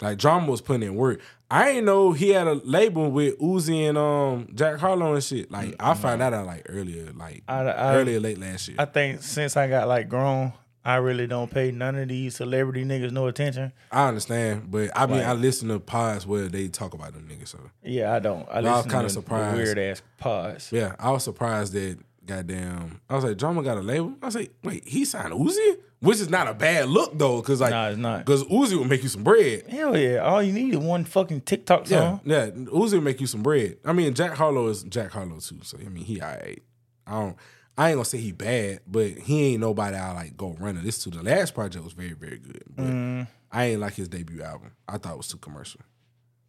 Like 0.00 0.18
drama 0.18 0.50
was 0.50 0.60
putting 0.60 0.82
in 0.82 0.96
work. 0.96 1.20
I 1.50 1.70
ain't 1.70 1.84
know 1.86 2.12
he 2.12 2.30
had 2.30 2.46
a 2.48 2.54
label 2.54 3.10
with 3.10 3.38
Uzi 3.38 3.88
and 3.88 3.96
um 3.98 4.48
Jack 4.54 4.78
Harlow 4.80 5.14
and 5.14 5.22
shit. 5.22 5.50
Like 5.50 5.76
I 5.78 5.94
found 5.94 6.20
that 6.20 6.32
out 6.32 6.46
like 6.46 6.66
earlier, 6.68 7.12
like 7.12 7.42
I- 7.46 7.60
I- 7.68 7.94
earlier 7.94 8.18
late 8.20 8.38
last 8.38 8.68
year. 8.68 8.76
I 8.80 8.84
think 8.86 9.22
since 9.22 9.56
I 9.56 9.68
got 9.68 9.86
like 9.86 10.08
grown, 10.08 10.52
I 10.84 10.96
really 10.96 11.26
don't 11.28 11.50
pay 11.50 11.70
none 11.70 11.94
of 11.96 12.08
these 12.08 12.36
celebrity 12.36 12.84
niggas 12.84 13.12
no 13.12 13.26
attention. 13.28 13.72
I 13.92 14.08
understand, 14.08 14.70
but 14.70 14.90
I 14.96 15.06
mean 15.06 15.18
Like- 15.18 15.26
I 15.26 15.32
listen 15.34 15.68
to 15.68 15.78
pods 15.78 16.26
where 16.26 16.48
they 16.48 16.68
talk 16.68 16.92
about 16.94 17.12
them 17.12 17.28
niggas. 17.30 17.48
So 17.48 17.58
Yeah, 17.84 18.12
I 18.12 18.18
don't. 18.18 18.48
I 18.50 18.60
was 18.60 18.84
kinda 18.86 19.02
to 19.04 19.10
surprised. 19.10 19.56
weird 19.56 19.78
ass 19.78 20.02
pods. 20.18 20.70
yeah, 20.72 20.94
I 20.98 21.10
was 21.12 21.22
surprised 21.24 21.72
that 21.74 21.98
goddamn. 22.26 23.00
I 23.10 23.14
was 23.14 23.24
like, 23.24 23.36
drama 23.36 23.62
got 23.62 23.76
a 23.78 23.80
label. 23.82 24.14
I 24.22 24.26
was 24.26 24.34
like, 24.34 24.52
wait, 24.64 24.86
he 24.86 25.04
signed 25.04 25.32
Uzi, 25.32 25.76
which 26.00 26.20
is 26.20 26.30
not 26.30 26.48
a 26.48 26.54
bad 26.54 26.88
look 26.88 27.16
though, 27.16 27.40
because 27.40 27.60
like, 27.60 27.70
Nah, 27.70 27.88
it's 27.88 27.98
not. 27.98 28.24
because 28.24 28.44
Uzi 28.44 28.74
will 28.76 28.84
make 28.84 29.02
you 29.02 29.08
some 29.08 29.22
bread. 29.22 29.64
Hell 29.68 29.96
yeah! 29.96 30.18
All 30.18 30.42
you 30.42 30.52
need 30.52 30.72
is 30.74 30.78
one 30.78 31.04
fucking 31.04 31.42
TikTok 31.42 31.88
Yeah, 31.90 31.98
song. 31.98 32.20
yeah. 32.24 32.46
Uzi 32.50 32.94
will 32.94 33.00
make 33.02 33.20
you 33.20 33.26
some 33.26 33.42
bread. 33.42 33.76
I 33.84 33.92
mean, 33.92 34.14
Jack 34.14 34.32
Harlow 34.34 34.68
is 34.68 34.82
Jack 34.84 35.12
Harlow 35.12 35.38
too. 35.38 35.58
So 35.62 35.78
I 35.78 35.88
mean, 35.88 36.04
he 36.04 36.20
alright. 36.20 36.62
I 37.06 37.12
don't. 37.20 37.36
I 37.76 37.88
ain't 37.90 37.96
gonna 37.96 38.04
say 38.04 38.18
he 38.18 38.32
bad, 38.32 38.80
but 38.86 39.10
he 39.12 39.52
ain't 39.52 39.60
nobody 39.60 39.96
I 39.96 40.12
like 40.12 40.36
go 40.36 40.54
running. 40.58 40.84
this 40.84 41.02
to. 41.04 41.10
The 41.10 41.22
last 41.22 41.54
project 41.54 41.82
was 41.84 41.94
very 41.94 42.12
very 42.12 42.38
good, 42.38 42.62
but 42.68 42.84
Mm. 42.86 43.26
I 43.50 43.64
ain't 43.64 43.80
like 43.80 43.94
his 43.94 44.08
debut 44.08 44.42
album. 44.42 44.72
I 44.88 44.98
thought 44.98 45.14
it 45.14 45.16
was 45.18 45.28
too 45.28 45.38
commercial. 45.38 45.80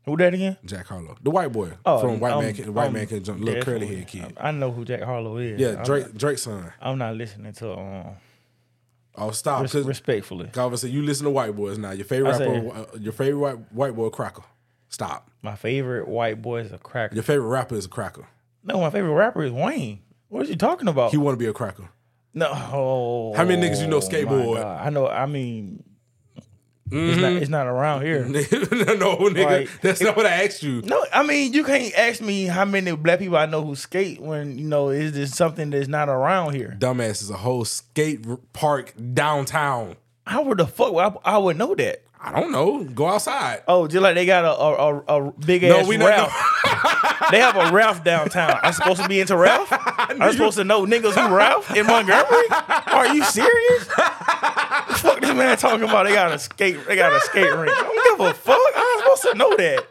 Who 0.06 0.18
that 0.18 0.34
again? 0.34 0.58
Jack 0.66 0.88
Harlow, 0.88 1.16
the 1.24 1.30
white 1.30 1.52
boy 1.54 1.72
Oh, 1.86 2.00
from 2.02 2.20
White 2.20 2.34
I'm- 2.34 2.44
Man, 2.44 2.54
Can, 2.54 2.74
White 2.74 2.88
I'm 2.88 2.94
Man 2.94 3.08
can 3.08 3.24
jump, 3.24 3.40
little 3.42 3.64
curly 3.64 3.88
head 3.88 4.06
kid. 4.08 4.34
I, 4.38 4.50
I 4.50 4.52
know 4.52 4.70
who 4.72 4.84
Jack 4.84 5.02
Harlow 5.02 5.38
is. 5.38 5.58
Yeah, 5.60 5.78
I'm 5.78 5.84
Drake 5.86 6.14
Drake's 6.14 6.42
son. 6.42 6.74
I'm 6.82 6.98
not 6.98 7.16
listening 7.16 7.54
to 7.54 7.78
um 7.78 8.08
Oh, 9.16 9.32
stop! 9.32 9.62
res- 9.62 9.76
respectfully. 9.76 10.50
say 10.76 10.88
you 10.90 11.04
listen 11.04 11.24
to 11.26 11.30
white 11.30 11.56
boys 11.56 11.78
now. 11.78 11.92
Your 11.92 12.04
favorite 12.06 12.36
say- 12.36 12.48
rapper, 12.60 12.78
uh, 12.96 12.98
your 13.00 13.14
favorite 13.14 13.38
white, 13.40 13.72
white 13.74 13.96
boy, 13.96 14.10
cracker. 14.10 14.44
Stop. 14.90 15.30
My 15.42 15.56
favorite 15.56 16.08
white 16.08 16.42
boy 16.42 16.62
is 16.62 16.72
a 16.72 16.78
cracker. 16.80 17.16
Your 17.16 17.24
favorite 17.24 17.48
rapper 17.48 17.76
is 17.76 17.86
a 17.86 17.90
cracker. 17.90 18.28
No, 18.64 18.80
my 18.82 18.90
favorite 18.90 19.14
rapper 19.14 19.44
is 19.44 19.52
Wayne. 19.52 20.00
What 20.34 20.48
are 20.48 20.50
you 20.50 20.56
talking 20.56 20.88
about? 20.88 21.12
He 21.12 21.18
want 21.18 21.36
to 21.36 21.40
be 21.40 21.46
a 21.46 21.54
cracker. 21.54 21.90
no. 22.34 22.48
Oh, 22.52 23.34
How 23.36 23.46
many 23.46 23.62
niggas 23.62 23.82
you 23.82 23.88
know 23.88 23.98
oh 23.98 24.00
skateboard? 24.00 24.64
I 24.66 24.90
know. 24.90 25.08
I 25.08 25.28
mean, 25.28 25.84
it's 26.92 27.22
not. 27.22 27.32
It's 27.34 27.50
not 27.50 27.68
around 27.68 28.02
here. 28.04 28.26
no, 28.28 28.42
nigga, 28.42 29.46
Like- 29.46 29.82
that's 29.82 30.02
not 30.02 30.16
what 30.18 30.26
I 30.26 30.44
asked 30.44 30.64
you. 30.64 30.82
No, 30.82 31.04
I 31.14 31.24
mean 31.24 31.54
you 31.54 31.64
can't 31.64 31.94
ask 31.98 32.22
me 32.22 32.46
how 32.46 32.66
many 32.66 32.96
black 32.96 33.20
people 33.20 33.38
I 33.38 33.46
know 33.46 33.64
who 33.64 33.76
skate 33.76 34.20
when 34.22 34.58
you 34.58 34.66
know 34.66 34.90
is 34.90 35.14
this 35.14 35.36
something 35.36 35.70
that's 35.70 35.88
not 35.88 36.10
around 36.10 36.54
here. 36.56 36.76
Dumbass 36.80 37.22
is 37.22 37.30
a 37.30 37.38
whole 37.38 37.66
skate 37.66 38.26
r- 38.28 38.38
park 38.54 38.94
downtown. 39.14 39.96
How 40.26 40.44
would 40.44 40.58
the 40.60 40.68
fuck 40.68 40.94
would 40.94 41.04
I, 41.04 41.36
I 41.36 41.38
would 41.38 41.58
know 41.58 41.74
that? 41.76 42.03
I 42.26 42.40
don't 42.40 42.52
know. 42.52 42.84
Go 42.86 43.08
outside. 43.08 43.64
Oh, 43.68 43.86
just 43.88 44.02
like 44.02 44.16
they 44.16 44.26
got 44.26 44.46
a 44.46 44.52
a, 44.58 44.96
a, 45.18 45.28
a 45.28 45.32
big 45.34 45.64
No, 45.64 45.80
ass 45.80 45.88
we 45.88 45.98
not- 45.98 46.08
Ralph. 46.10 47.30
they 47.32 47.40
have 47.40 47.56
a 47.58 47.72
Ralph 47.72 48.04
downtown. 48.04 48.58
I'm 48.64 48.72
supposed 48.74 49.02
to 49.02 49.08
be 49.10 49.20
into 49.20 49.36
Ralph. 49.36 49.68
I'm 49.72 50.32
supposed 50.32 50.58
to 50.58 50.64
know 50.64 50.86
niggas 50.86 51.14
who 51.14 51.36
Ralph 51.36 51.76
in 51.76 51.86
Montgomery. 51.86 52.46
Are 52.50 53.14
you 53.14 53.24
serious? 53.26 53.84
fuck 53.88 55.20
this 55.20 55.34
man 55.36 55.58
talking 55.58 55.84
about? 55.88 56.06
They 56.06 56.14
got 56.14 56.32
a 56.32 56.40
skate. 56.40 56.86
They 56.88 56.96
got 56.96 57.12
a 57.14 57.20
skate 57.22 57.52
rink. 57.54 57.76
I 57.76 57.82
don't 57.82 58.18
give 58.18 58.28
a 58.28 58.34
fuck. 58.34 58.58
I'm 58.76 59.00
supposed 59.00 59.22
to 59.24 59.34
know 59.36 59.56
that. 59.58 59.86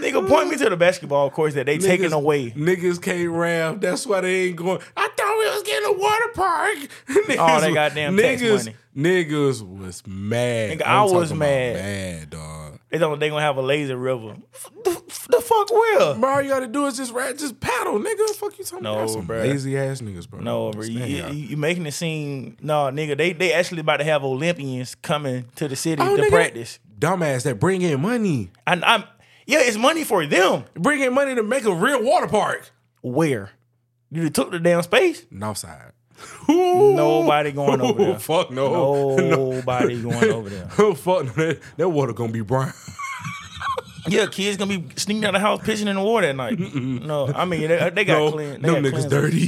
Nigga, 0.00 0.26
point 0.26 0.48
me 0.48 0.56
to 0.56 0.68
the 0.70 0.76
basketball 0.76 1.30
courts 1.30 1.54
that 1.54 1.66
they 1.66 1.78
taking 1.78 2.12
away. 2.12 2.50
Niggas 2.52 3.00
can't 3.00 3.28
ramp. 3.30 3.80
That's 3.82 4.06
why 4.06 4.20
they 4.22 4.46
ain't 4.46 4.56
going. 4.56 4.80
I 4.96 5.08
thought 5.16 5.38
we 5.38 5.44
was 5.50 5.62
getting 5.64 5.88
a 5.94 5.98
water 5.98 6.28
park. 6.34 6.76
niggas, 7.08 7.36
Oh, 7.38 7.60
they 7.60 7.74
goddamn 7.74 8.16
tax 8.16 8.40
niggas, 8.42 8.64
money. 8.64 8.76
Niggas 8.96 9.62
was 9.62 10.06
mad. 10.06 10.78
Nigga, 10.78 10.82
I 10.82 11.02
was 11.04 11.32
mad. 11.32 11.76
Mad 11.76 12.30
dog. 12.30 12.78
They 12.90 12.98
don't. 12.98 13.18
They 13.18 13.30
gonna 13.30 13.40
have 13.40 13.56
a 13.56 13.62
lazy 13.62 13.94
river. 13.94 14.36
The, 14.84 15.02
the 15.30 15.40
fuck 15.40 15.70
will? 15.70 16.14
Bro, 16.18 16.28
all 16.30 16.42
you 16.42 16.50
gotta 16.50 16.66
do 16.66 16.84
is 16.86 16.98
just 16.98 17.12
rap, 17.12 17.38
just 17.38 17.58
paddle, 17.58 17.98
nigga. 17.98 18.28
Fuck 18.34 18.58
you 18.58 18.64
talking 18.64 18.82
No, 18.82 18.96
about? 18.96 19.10
Some 19.10 19.26
bruh. 19.26 19.40
lazy 19.42 19.78
ass 19.78 20.02
niggas, 20.02 20.28
bro. 20.28 20.40
No, 20.40 20.72
bro, 20.72 20.82
you, 20.82 21.02
you, 21.02 21.26
you 21.28 21.56
making 21.56 21.86
it 21.86 21.92
seem 21.92 22.58
no, 22.60 22.90
nigga. 22.90 23.16
They 23.16 23.32
they 23.32 23.54
actually 23.54 23.80
about 23.80 23.96
to 23.98 24.04
have 24.04 24.24
Olympians 24.24 24.94
coming 24.96 25.46
to 25.56 25.68
the 25.68 25.76
city 25.76 26.02
Oh, 26.02 26.14
to 26.16 26.22
nigga, 26.24 26.28
practice. 26.28 26.78
Dumbass 26.98 27.44
that 27.44 27.58
bring 27.58 27.80
in 27.80 27.98
money. 28.00 28.50
And 28.66 28.84
I'm 28.84 29.04
yeah, 29.46 29.60
it's 29.62 29.78
money 29.78 30.04
for 30.04 30.26
them. 30.26 30.64
Bring 30.74 31.00
in 31.00 31.14
money 31.14 31.34
to 31.34 31.42
make 31.42 31.64
a 31.64 31.74
real 31.74 32.02
water 32.04 32.28
park. 32.28 32.70
Where 33.00 33.50
you 34.10 34.28
took 34.28 34.50
the 34.50 34.60
damn 34.60 34.82
space? 34.82 35.24
Northside. 35.32 35.92
Nobody 36.48 37.52
going 37.60 37.80
over 37.80 38.04
there. 38.04 38.18
Fuck 38.18 38.50
no. 38.50 39.16
Nobody 39.16 40.02
going 40.08 40.30
over 40.30 40.48
there. 40.48 40.68
Oh 40.78 40.94
fuck 40.94 41.24
no. 41.24 41.32
That, 41.32 41.60
that 41.76 41.88
water 41.88 42.12
gonna 42.12 42.32
be 42.32 42.40
brown. 42.42 42.72
Yeah, 44.08 44.26
kids 44.26 44.56
gonna 44.56 44.80
be 44.80 44.84
sneaking 44.96 45.24
out 45.24 45.36
of 45.36 45.40
the 45.40 45.46
house 45.46 45.60
pissing 45.60 45.86
in 45.86 45.94
the 45.94 46.02
water 46.02 46.26
at 46.26 46.34
night. 46.34 46.58
No, 46.58 47.28
I 47.28 47.44
mean 47.44 47.68
they, 47.68 47.88
they 47.90 48.04
got 48.04 48.18
no, 48.18 48.32
clean. 48.32 48.60
They 48.60 48.68
them 48.68 48.82
got 48.82 48.92
niggas 48.92 49.08
dirty. 49.08 49.46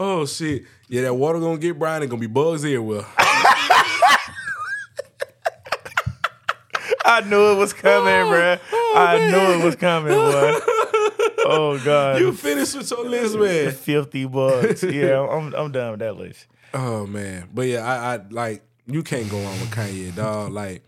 oh 0.00 0.26
shit. 0.26 0.64
Yeah, 0.88 1.02
that 1.02 1.14
water 1.14 1.38
gonna 1.38 1.58
get 1.58 1.78
brown 1.78 2.02
It 2.02 2.08
gonna 2.08 2.18
be 2.18 2.26
bugs 2.26 2.64
everywhere. 2.64 3.04
I 7.04 7.20
knew 7.20 7.52
it 7.52 7.56
was 7.56 7.72
coming, 7.72 8.12
oh, 8.12 8.30
bruh. 8.32 8.60
Oh, 8.72 8.94
I 8.96 9.30
knew 9.30 9.60
it 9.60 9.64
was 9.64 9.76
coming, 9.76 10.12
boy. 10.12 10.58
Oh 11.44 11.80
god, 11.84 12.20
You 12.20 12.32
finished 12.32 12.76
with 12.76 12.90
your 12.90 13.04
list, 13.08 13.36
man. 13.38 13.72
fifty 13.72 14.24
bucks. 14.26 14.82
Yeah, 14.82 15.20
I'm 15.20 15.54
I'm 15.54 15.72
done 15.72 15.92
with 15.92 16.00
that 16.00 16.16
list. 16.16 16.46
Oh 16.74 17.06
man, 17.06 17.48
but 17.52 17.66
yeah, 17.66 17.84
I, 17.84 18.14
I 18.14 18.20
like 18.30 18.62
you 18.86 19.02
can't 19.02 19.30
go 19.30 19.38
on 19.38 19.60
with 19.60 19.70
Kanye, 19.70 20.14
dog. 20.14 20.52
Like 20.52 20.82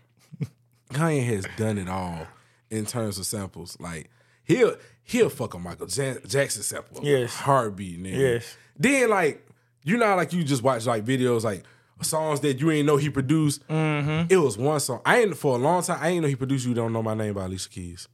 Kanye 0.91 1.25
has 1.25 1.45
done 1.57 1.77
it 1.77 1.89
all 1.89 2.27
in 2.69 2.85
terms 2.85 3.17
of 3.17 3.25
samples. 3.25 3.77
Like 3.79 4.09
he'll 4.43 4.75
he'll 5.03 5.29
fuck 5.29 5.53
a 5.53 5.59
Michael 5.59 5.87
Jan- 5.87 6.19
Jackson 6.27 6.63
sample, 6.63 7.01
Yes. 7.03 7.33
heartbeat, 7.35 8.01
nigga. 8.01 8.17
Yes. 8.17 8.57
Then 8.77 9.09
like 9.09 9.45
you 9.83 9.97
know, 9.97 10.15
like 10.15 10.33
you 10.33 10.43
just 10.43 10.63
watch 10.63 10.85
like 10.85 11.05
videos 11.05 11.43
like 11.43 11.63
songs 12.01 12.39
that 12.41 12.59
you 12.59 12.71
ain't 12.71 12.85
know 12.85 12.97
he 12.97 13.09
produced. 13.09 13.65
Mm-hmm. 13.67 14.27
It 14.33 14.37
was 14.37 14.57
one 14.57 14.79
song. 14.79 15.01
I 15.05 15.19
ain't 15.21 15.37
for 15.37 15.55
a 15.55 15.59
long 15.59 15.83
time. 15.83 15.99
I 16.01 16.09
ain't 16.09 16.21
know 16.23 16.27
he 16.27 16.35
produced. 16.35 16.65
You 16.65 16.73
don't 16.73 16.91
know 16.93 17.03
my 17.03 17.13
name 17.13 17.33
by 17.33 17.45
Alicia 17.45 17.69
Keys. 17.69 18.07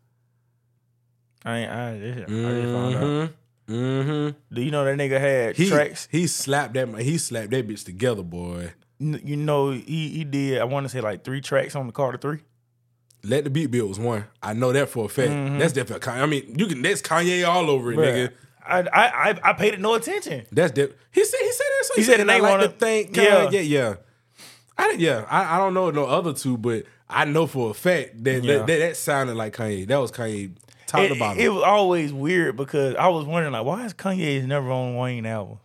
I 1.46 1.58
ain't, 1.60 1.72
I, 1.72 2.00
just, 2.00 2.20
I 2.20 2.52
just 2.62 2.74
found 2.74 2.96
out. 2.96 3.30
Mm-hmm. 3.70 4.54
Do 4.56 4.62
you 4.62 4.72
know 4.72 4.84
that 4.86 4.98
nigga 4.98 5.20
had 5.20 5.56
He 5.56 5.70
tracks? 5.70 6.08
he 6.12 6.28
slapped 6.28 6.74
that 6.74 6.88
he 7.00 7.18
slapped 7.18 7.52
that 7.52 7.68
bitch 7.68 7.86
together, 7.86 8.24
boy. 8.24 8.74
N- 9.00 9.22
You 9.24 9.38
know 9.38 9.72
he 9.72 10.10
he 10.10 10.24
did. 10.24 10.60
I 10.60 10.66
want 10.66 10.86
to 10.86 10.90
say 10.90 11.00
like 11.02 11.24
three 11.24 11.42
tracks 11.42 11.76
on 11.76 11.88
the 11.88 11.94
Carter 11.94 12.18
Three. 12.18 12.40
Let 13.24 13.44
the 13.44 13.50
beat 13.50 13.68
build 13.68 13.88
was 13.90 14.00
one. 14.00 14.26
I 14.42 14.54
know 14.54 14.74
that 14.74 14.90
for 14.90 15.06
a 15.06 15.08
fact. 15.10 15.60
That's 15.60 15.74
definitely 15.74 16.06
Kanye. 16.06 16.22
I 16.22 16.26
mean, 16.26 16.56
you 16.58 16.66
can 16.68 16.82
that's 16.82 17.02
Kanye 17.02 17.48
all 17.48 17.70
over 17.70 17.92
it, 17.94 17.98
nigga. 17.98 18.28
Bruh, 18.30 18.34
I, 18.66 18.80
I 18.82 19.30
I 19.32 19.40
I 19.50 19.54
paid 19.54 19.74
it 19.76 19.80
no 19.80 19.94
attention. 19.94 20.46
That's 20.52 20.72
def- 20.72 20.92
he 21.12 21.24
said 21.24 21.40
he 21.40 21.52
said 21.52 21.66
that. 21.66 21.86
So 21.86 21.94
He 21.96 22.04
said 22.04 22.18
the 22.18 22.24
I 22.24 22.26
name 22.40 22.42
like 22.44 22.78
to. 22.80 23.10
Yeah. 23.22 23.44
Yeah, 23.44 23.50
yeah, 23.52 23.60
yeah. 23.62 23.96
I 24.78 24.92
yeah. 24.98 25.26
I, 25.30 25.56
I 25.56 25.58
don't 25.60 25.74
know 25.74 25.92
no 25.92 26.06
other 26.06 26.34
two, 26.34 26.58
but 26.58 26.84
I 27.10 27.26
know 27.26 27.48
for 27.48 27.70
a 27.72 27.74
fact 27.74 28.24
that 28.24 28.44
Yeah. 28.44 28.58
that, 28.60 28.68
that, 28.68 28.78
that 28.80 28.98
sounded 28.98 29.36
like 29.36 29.56
Kanye. 29.56 29.88
That 29.88 29.98
was 29.98 30.12
Kanye 30.12 30.52
top 30.92 31.02
It, 31.02 31.10
to 31.10 31.16
bottom. 31.16 31.40
it 31.42 31.50
was 31.54 31.64
always 31.64 32.14
weird 32.14 32.56
because 32.58 32.96
I 32.96 33.08
was 33.10 33.26
wondering 33.26 33.54
like 33.54 33.66
why 33.66 33.86
is 33.86 33.94
Kanye 33.94 34.46
never 34.46 34.70
on 34.72 34.96
Wayne 34.96 35.26
album? 35.26 35.60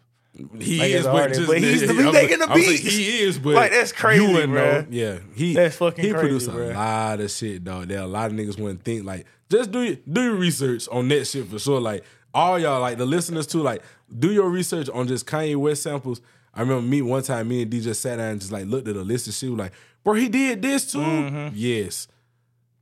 he 0.60 0.78
like 0.78 0.90
is, 0.90 1.04
but, 1.06 1.28
just, 1.32 1.46
but 1.46 1.58
he's 1.58 1.80
the- 1.86 1.94
he 1.94 2.00
I'm 2.02 2.12
making 2.12 2.38
the 2.40 2.44
I'm 2.44 2.50
like, 2.50 2.58
beats. 2.60 2.82
he 2.82 3.20
is, 3.20 3.38
but 3.38 3.54
Like, 3.54 3.70
that's 3.72 3.90
crazy, 3.92 4.22
You 4.22 4.32
wouldn't 4.32 4.52
know. 4.52 4.84
Yeah, 4.90 5.18
he 5.34 5.54
That's 5.54 5.76
fucking 5.76 6.04
He 6.04 6.10
crazy, 6.10 6.20
produced 6.26 6.48
a 6.48 6.50
bruh. 6.50 6.74
lot 6.74 7.20
of 7.20 7.30
shit, 7.30 7.64
dog. 7.64 7.88
There 7.88 8.00
a 8.00 8.06
lot 8.06 8.30
of 8.30 8.36
niggas 8.36 8.58
wouldn't 8.60 8.82
think 8.84 9.04
like 9.06 9.24
just 9.50 9.70
do 9.72 9.80
your, 9.82 9.96
do 10.10 10.22
your 10.22 10.34
research 10.34 10.88
on 10.92 11.08
that 11.08 11.24
shit 11.26 11.46
for 11.48 11.58
sure. 11.58 11.80
Like 11.80 12.04
all 12.34 12.58
y'all, 12.58 12.80
like 12.82 12.98
the 12.98 13.06
listeners 13.06 13.46
too, 13.46 13.62
like 13.62 13.82
do 14.18 14.30
your 14.30 14.50
research 14.50 14.90
on 14.90 15.08
just 15.08 15.26
Kanye 15.26 15.56
West 15.56 15.82
samples. 15.82 16.20
I 16.52 16.60
remember 16.60 16.82
me 16.86 17.00
one 17.00 17.22
time, 17.22 17.48
me 17.48 17.62
and 17.62 17.70
DJ 17.72 17.94
sat 17.94 18.16
down 18.16 18.32
and 18.32 18.40
just 18.40 18.52
like 18.52 18.66
looked 18.66 18.88
at 18.88 18.96
a 18.96 19.02
list 19.02 19.28
of 19.28 19.32
shit. 19.34 19.50
Like, 19.50 19.72
bro, 20.04 20.12
he 20.14 20.28
did 20.28 20.60
this 20.60 20.92
too. 20.92 20.98
Mm-hmm. 20.98 21.54
Yes, 21.54 22.08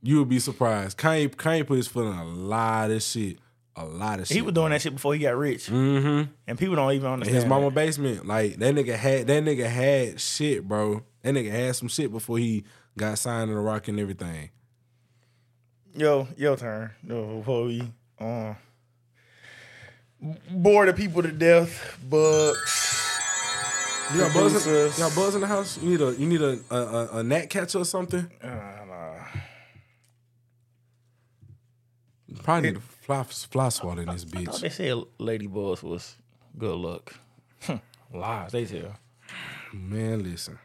you 0.05 0.19
would 0.19 0.29
be 0.29 0.39
surprised. 0.39 0.97
Kanye, 0.97 1.29
Kanye 1.35 1.65
put 1.65 1.77
his 1.77 1.87
foot 1.87 2.05
in 2.07 2.13
a 2.13 2.25
lot 2.25 2.91
of 2.91 3.01
shit. 3.01 3.39
A 3.77 3.83
lot 3.83 4.19
of 4.21 4.27
shit. 4.27 4.35
He 4.35 4.41
was 4.41 4.53
doing 4.53 4.69
that 4.71 4.81
shit 4.81 4.93
before 4.93 5.13
he 5.13 5.19
got 5.19 5.35
rich, 5.35 5.67
Mm-hmm. 5.67 6.31
and 6.47 6.57
people 6.57 6.75
don't 6.77 6.93
even 6.93 7.09
understand. 7.11 7.35
His 7.35 7.43
that. 7.43 7.49
mama 7.49 7.69
basement, 7.71 8.25
like 8.25 8.55
that 8.57 8.73
nigga 8.73 8.95
had 8.95 9.27
that 9.27 9.43
nigga 9.43 9.65
had 9.67 10.21
shit, 10.21 10.65
bro. 10.65 11.03
That 11.23 11.33
nigga 11.33 11.51
had 11.51 11.75
some 11.75 11.89
shit 11.89 12.09
before 12.11 12.37
he 12.37 12.63
got 12.97 13.17
signed 13.17 13.49
to 13.49 13.53
the 13.53 13.59
rock 13.59 13.89
and 13.89 13.99
everything. 13.99 14.49
Yo, 15.93 16.27
your 16.37 16.55
turn. 16.55 16.91
Yo, 17.05 17.39
before 17.39 17.65
we 17.65 17.81
uh, 18.19 18.53
bore 20.51 20.85
the 20.85 20.93
people 20.93 21.21
to 21.23 21.31
death, 21.31 21.97
bucks. 22.09 23.19
You 24.13 24.19
got 24.21 24.33
buzz, 24.33 24.67
in, 24.67 24.73
you 24.73 24.97
got 24.97 25.15
buzz 25.15 25.35
in 25.35 25.41
the 25.41 25.47
house. 25.47 25.77
You 25.81 25.89
need 25.89 26.01
a 26.01 26.13
you 26.13 26.27
need 26.27 26.41
a 26.41 26.59
a, 26.71 26.75
a, 26.75 27.17
a 27.19 27.23
gnat 27.23 27.49
catcher 27.49 27.79
or 27.79 27.85
something. 27.85 28.29
Uh, 28.41 28.47
nah. 28.47 29.41
Probably 32.43 32.69
need 32.71 32.77
a 32.77 32.81
fly 32.81 33.23
fly 33.23 33.69
in 33.99 34.05
this 34.07 34.25
bitch. 34.25 34.59
they 34.61 34.69
said 34.69 34.95
Ladybugs 35.19 35.83
was 35.83 36.15
good 36.57 36.75
luck. 36.75 37.15
Hmm. 37.61 37.75
Lies, 38.13 38.51
they 38.51 38.65
tell. 38.65 38.95
Man, 39.73 40.23
listen. 40.23 40.57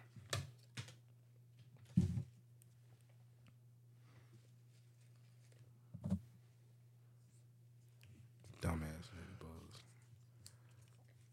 Dumbass 8.63 9.09
ladybugs. 9.17 9.81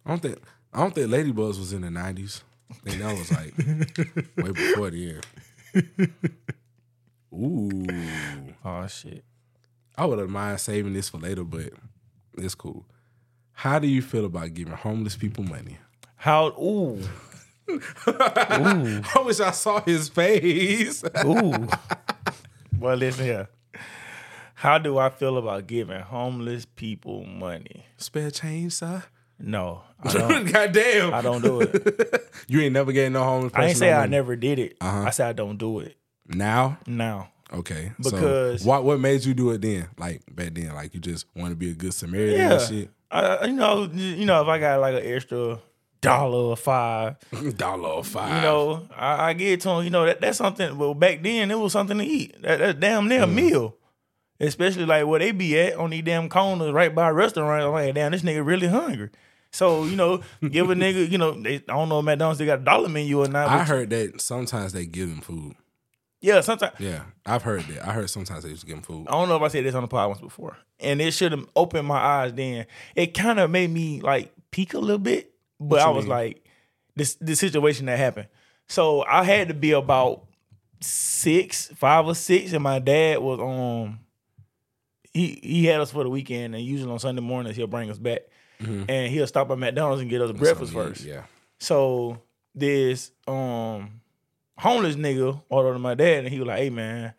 I 0.05 0.09
don't 0.09 0.21
think 0.21 0.39
I 0.73 0.79
don't 0.81 0.95
think 0.95 1.09
ladybugs 1.09 1.59
was 1.59 1.73
in 1.73 1.81
the 1.81 1.91
nineties. 1.91 2.41
I 2.71 2.89
think 2.89 3.01
that 3.01 3.17
was 3.17 3.31
like 3.31 3.57
way 4.38 4.51
before 4.51 4.89
the 4.91 5.21
end. 5.75 6.13
Ooh, 7.33 8.53
Oh 8.63 8.88
shit. 8.88 9.23
I 9.98 10.06
would 10.06 10.20
have 10.20 10.30
mind 10.30 10.60
saving 10.60 10.93
this 10.93 11.10
for 11.10 11.18
later, 11.18 11.43
but 11.43 11.72
it's 12.38 12.56
cool. 12.56 12.86
How 13.54 13.80
do 13.80 13.88
you 13.88 14.02
feel 14.02 14.26
about 14.26 14.54
giving 14.54 14.74
homeless 14.74 15.16
people 15.16 15.43
money? 15.43 15.78
How? 16.18 16.48
Ooh, 16.60 17.02
I 18.08 19.22
wish 19.26 19.39
I 19.39 19.52
saw 19.52 19.82
his 19.82 20.10
face. 20.10 21.04
ooh. 21.26 21.68
well, 22.80 22.95
listen 22.95 23.26
here. 23.26 23.50
How 24.56 24.78
do 24.78 24.98
I 24.98 25.10
feel 25.10 25.38
about 25.38 25.68
giving 25.68 26.00
homeless 26.02 26.66
people 26.66 27.24
money? 27.26 27.86
Spare 27.98 28.32
change, 28.32 28.74
sir. 28.74 29.04
No, 29.39 29.84
I 30.02 30.14
don't. 30.14 30.52
Goddamn. 30.52 31.14
I 31.14 31.22
don't 31.22 31.41
do 31.43 31.62
it. 31.62 32.32
You 32.48 32.62
ain't 32.62 32.74
never 32.74 32.91
getting 32.91 33.14
no 33.14 33.24
homeless 33.24 33.52
person. 33.52 33.64
I 33.64 33.68
ain't 33.70 33.78
say 33.78 33.89
no 33.91 33.95
I 33.98 34.00
money. 34.02 34.12
never 34.12 34.36
did 34.36 34.58
it. 34.60 34.78
Uh-huh. 34.82 35.04
I 35.06 35.10
said 35.12 35.28
I 35.30 35.34
don't 35.34 35.58
do 35.58 35.80
it 35.80 35.95
Now? 36.28 36.80
now. 36.88 37.30
Okay. 37.54 37.91
Because- 38.02 38.62
so 38.62 38.68
what 38.68 38.84
what 38.84 39.00
made 39.00 39.24
you 39.24 39.34
do 39.34 39.52
it 39.52 39.62
then? 39.62 39.88
Like 39.98 40.22
back 40.34 40.54
then, 40.54 40.74
like 40.74 40.93
you 40.93 41.00
just 41.00 41.26
want 41.36 41.52
to 41.52 41.56
be 41.56 41.72
a 41.72 41.74
good 41.74 41.93
Samaritan 41.93 42.39
and 42.39 42.62
shit. 42.62 42.89
I, 43.10 43.45
you 43.45 43.54
know, 43.54 43.89
you 43.93 44.26
know, 44.26 44.41
if 44.41 44.48
I 44.48 44.60
got 44.60 44.82
like 44.82 44.95
an 44.95 45.14
extra 45.14 45.60
dollar 46.02 46.50
or 46.50 46.58
five, 46.58 47.16
Dollar 47.58 47.89
or 47.89 48.04
five. 48.04 48.36
you 48.36 48.41
know, 48.41 48.88
I, 48.95 49.30
I 49.30 49.34
give 49.34 49.54
it 49.54 49.62
to 49.62 49.70
them. 49.70 49.84
You 49.84 49.89
know, 49.89 50.06
that 50.06 50.22
that's 50.22 50.38
something. 50.38 50.78
Well, 50.78 50.93
back 50.93 51.24
then 51.24 51.52
it 51.52 51.58
was 51.58 51.74
something 51.74 51.98
to 51.98 52.04
eat. 52.04 52.41
That, 52.41 52.60
that's 52.60 52.80
damn 52.80 53.08
near 53.08 53.24
a 53.24 53.28
mm. 53.28 53.34
meal. 53.34 53.76
Especially 54.39 54.86
like 54.86 55.08
where 55.08 55.20
they 55.20 55.32
be 55.32 55.60
at 55.60 55.76
on 55.78 55.89
these 55.89 56.04
damn 56.04 56.30
corners 56.30 56.72
right 56.72 56.93
by 56.93 57.10
restaurants. 57.10 57.66
I'm 57.66 57.72
like, 57.72 57.95
damn, 57.95 58.12
this 58.12 58.22
nigga 58.22 58.45
really 58.45 58.68
hungry. 58.68 59.10
So 59.52 59.86
you 59.86 59.95
know, 59.95 60.22
give 60.50 60.70
a 60.70 60.76
nigga, 60.76 61.10
you 61.10 61.18
know, 61.18 61.32
they, 61.32 61.56
I 61.56 61.60
don't 61.60 61.89
know 61.89 62.00
if 62.00 62.06
McDonald's 62.06 62.39
they 62.39 62.45
got 62.45 62.60
a 62.60 62.64
dollar 62.64 62.89
menu 62.89 63.24
or 63.24 63.28
not. 63.28 63.48
I 63.48 63.64
heard 63.64 63.89
that 63.89 64.22
sometimes 64.22 64.74
they 64.74 64.86
give 64.86 65.10
them 65.10 65.22
food. 65.22 65.56
Yeah, 66.28 66.41
sometimes 66.41 66.73
Yeah, 66.80 67.03
I've 67.25 67.43
heard 67.43 67.61
that. 67.63 67.88
I 67.88 67.93
heard 67.93 68.09
sometimes 68.09 68.43
they 68.43 68.51
just 68.51 68.65
give 68.65 68.75
them 68.75 68.84
food. 68.84 69.07
I 69.07 69.11
don't 69.11 69.30
know 69.30 69.38
if 69.38 69.41
I 69.41 69.47
said 69.47 69.65
this 69.65 69.75
on 69.75 69.82
the 69.82 69.88
pod 69.88 70.09
once 70.09 70.21
before, 70.21 70.57
and 70.80 71.01
it 71.01 71.11
should 71.11 71.32
have 71.32 71.47
opened 71.55 71.88
my 71.88 71.97
eyes. 71.97 72.34
Then 72.34 72.65
it 72.95 73.13
kind 73.13 73.39
of 73.39 73.49
made 73.49 73.69
me 73.69 74.01
like 74.01 74.34
peek 74.51 74.73
a 74.73 74.80
little 74.80 74.97
bit 74.99 75.34
but 75.59 75.80
I 75.80 75.89
was 75.89 76.05
mean? 76.05 76.09
like, 76.09 76.45
this 76.95 77.15
the 77.15 77.36
situation 77.36 77.86
that 77.88 77.97
happened. 77.97 78.28
So 78.67 79.03
I 79.03 79.23
had 79.23 79.47
to 79.47 79.53
be 79.53 79.71
about 79.71 80.25
six, 80.82 81.67
five 81.75 82.05
or 82.05 82.15
six, 82.15 82.53
and 82.53 82.63
my 82.63 82.80
dad 82.80 83.19
was 83.19 83.39
um 83.39 83.99
he 85.13 85.39
he 85.41 85.65
had 85.65 85.80
us 85.80 85.91
for 85.91 86.03
the 86.03 86.09
weekend, 86.09 86.55
and 86.55 86.63
usually 86.63 86.91
on 86.91 86.99
Sunday 86.99 87.21
mornings 87.21 87.55
he'll 87.55 87.67
bring 87.67 87.89
us 87.89 87.97
back, 87.97 88.21
and 88.59 89.11
he'll 89.11 89.28
stop 89.28 89.49
at 89.49 89.57
McDonald's 89.57 90.01
and 90.01 90.09
get 90.09 90.21
us 90.21 90.32
breakfast 90.32 90.73
Mm-hmm. 90.73 90.80
So, 90.80 90.89
first. 90.89 91.03
Yeah. 91.05 91.23
So 91.59 92.21
this 92.53 93.11
um 93.28 94.01
homeless 94.58 94.95
nigga 94.95 95.41
ordered 95.49 95.74
to 95.74 95.80
my 95.80 95.93
dad, 95.95 96.26
and 96.26 96.30
he 96.30 96.39
was 96.39 96.47
like, 96.47 96.60
"Hey 96.60 96.70
man, 96.70 97.14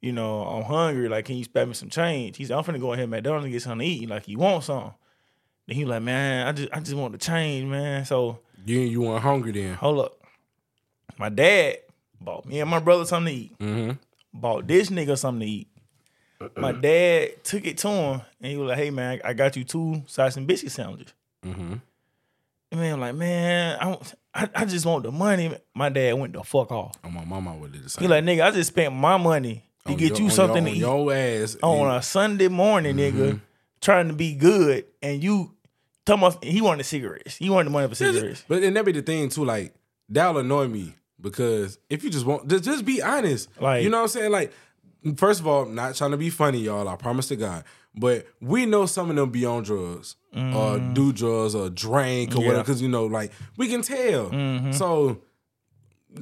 you 0.00 0.12
know 0.12 0.42
I'm 0.42 0.62
hungry. 0.64 1.08
Like, 1.08 1.24
can 1.24 1.36
you 1.36 1.44
spare 1.44 1.66
me 1.66 1.74
some 1.74 1.90
change?" 1.90 2.36
He 2.36 2.44
said, 2.44 2.56
"I'm 2.56 2.64
finna 2.64 2.80
go 2.80 2.92
ahead 2.92 3.04
to 3.04 3.08
McDonald's 3.08 3.44
and 3.44 3.52
get 3.52 3.62
something 3.62 3.86
to 3.86 3.94
eat. 3.94 4.08
Like, 4.08 4.28
you 4.28 4.38
want 4.38 4.64
something?" 4.64 4.94
Then 5.66 5.76
he 5.76 5.84
was 5.84 5.90
like, 5.90 6.02
"Man, 6.02 6.46
I 6.46 6.52
just 6.52 6.68
I 6.72 6.80
just 6.80 6.94
want 6.94 7.12
the 7.12 7.18
change, 7.18 7.66
man." 7.68 8.04
So 8.04 8.40
You 8.64 8.80
you 8.80 9.00
weren't 9.02 9.22
hungry 9.22 9.52
then. 9.52 9.74
hold 9.74 9.98
up, 10.00 10.18
my 11.18 11.28
dad 11.28 11.78
bought 12.20 12.46
me 12.46 12.60
and 12.60 12.70
my 12.70 12.78
brother 12.80 13.04
something 13.04 13.34
to 13.34 13.40
eat. 13.40 13.58
Mm-hmm. 13.58 13.90
Bought 14.40 14.66
this 14.66 14.90
nigga 14.90 15.16
something 15.18 15.46
to 15.46 15.52
eat. 15.52 15.68
My 16.56 16.72
dad 16.72 17.42
took 17.44 17.66
it 17.66 17.78
to 17.78 17.88
him, 17.88 18.20
and 18.42 18.52
he 18.52 18.56
was 18.58 18.68
like, 18.68 18.78
"Hey 18.78 18.90
man, 18.90 19.20
I 19.24 19.32
got 19.32 19.56
you 19.56 19.64
two 19.64 20.02
sausage 20.06 20.36
and 20.36 20.46
biscuit 20.46 20.70
sandwiches." 20.72 21.14
Mm-hmm. 21.44 21.74
And 22.72 22.80
man, 22.80 22.94
I'm 22.94 23.00
like, 23.00 23.14
man, 23.14 23.78
I, 23.80 23.98
I 24.34 24.48
I 24.54 24.64
just 24.64 24.84
want 24.86 25.04
the 25.04 25.12
money. 25.12 25.56
My 25.74 25.88
dad 25.88 26.14
went 26.14 26.32
the 26.32 26.42
fuck 26.42 26.72
off. 26.72 26.94
Oh, 27.04 27.10
my 27.10 27.24
mama 27.24 27.54
would 27.56 27.72
do 27.72 27.78
the 27.78 27.88
same. 27.88 28.02
He 28.02 28.08
like, 28.08 28.24
nigga, 28.24 28.44
I 28.44 28.50
just 28.50 28.68
spent 28.68 28.94
my 28.94 29.16
money 29.16 29.64
to 29.86 29.92
On 29.92 29.98
get 29.98 30.18
your- 30.18 30.22
you 30.22 30.30
something 30.30 30.64
your, 30.66 30.72
to 30.72 30.76
eat 30.76 30.80
your 30.80 31.12
ass. 31.14 31.56
on 31.62 31.88
and- 31.88 31.96
a 31.98 32.02
Sunday 32.02 32.48
morning, 32.48 32.96
nigga, 32.96 33.12
mm-hmm. 33.12 33.36
trying 33.80 34.08
to 34.08 34.14
be 34.14 34.34
good, 34.34 34.84
and 35.00 35.22
you 35.22 35.54
tell 36.04 36.16
me 36.16 36.30
he 36.42 36.60
wanted 36.60 36.84
cigarettes. 36.84 37.36
He 37.36 37.50
wanted 37.50 37.66
the 37.66 37.70
money 37.70 37.88
for 37.88 37.94
cigarettes. 37.94 38.44
But 38.48 38.62
and 38.62 38.76
that 38.76 38.84
be 38.84 38.92
the 38.92 39.02
thing 39.02 39.28
too, 39.28 39.44
like 39.44 39.74
that'll 40.08 40.38
annoy 40.38 40.66
me 40.68 40.94
because 41.20 41.78
if 41.88 42.02
you 42.04 42.10
just 42.10 42.26
want 42.26 42.48
just, 42.48 42.64
just 42.64 42.84
be 42.84 43.00
honest. 43.00 43.48
Like- 43.60 43.84
you 43.84 43.90
know 43.90 43.98
what 43.98 44.02
I'm 44.04 44.08
saying? 44.08 44.32
Like, 44.32 44.52
first 45.16 45.38
of 45.40 45.46
all, 45.46 45.66
not 45.66 45.94
trying 45.94 46.10
to 46.10 46.16
be 46.16 46.30
funny, 46.30 46.58
y'all. 46.58 46.88
I 46.88 46.96
promise 46.96 47.28
to 47.28 47.36
God. 47.36 47.64
But 47.98 48.26
we 48.42 48.66
know 48.66 48.84
some 48.86 49.08
of 49.10 49.16
them 49.16 49.30
be 49.30 49.46
on 49.46 49.62
drugs 49.62 50.16
or 50.34 50.78
do 50.78 51.12
drugs 51.12 51.54
or 51.54 51.70
drink 51.70 52.32
or 52.32 52.34
Mm. 52.36 52.40
Yeah. 52.42 52.46
whatever. 52.48 52.64
Cause 52.64 52.82
you 52.82 52.88
know, 52.88 53.06
like 53.06 53.32
we 53.56 53.68
can 53.68 53.80
tell. 53.82 54.30
Mm-hmm. 54.30 54.72
So 54.72 55.22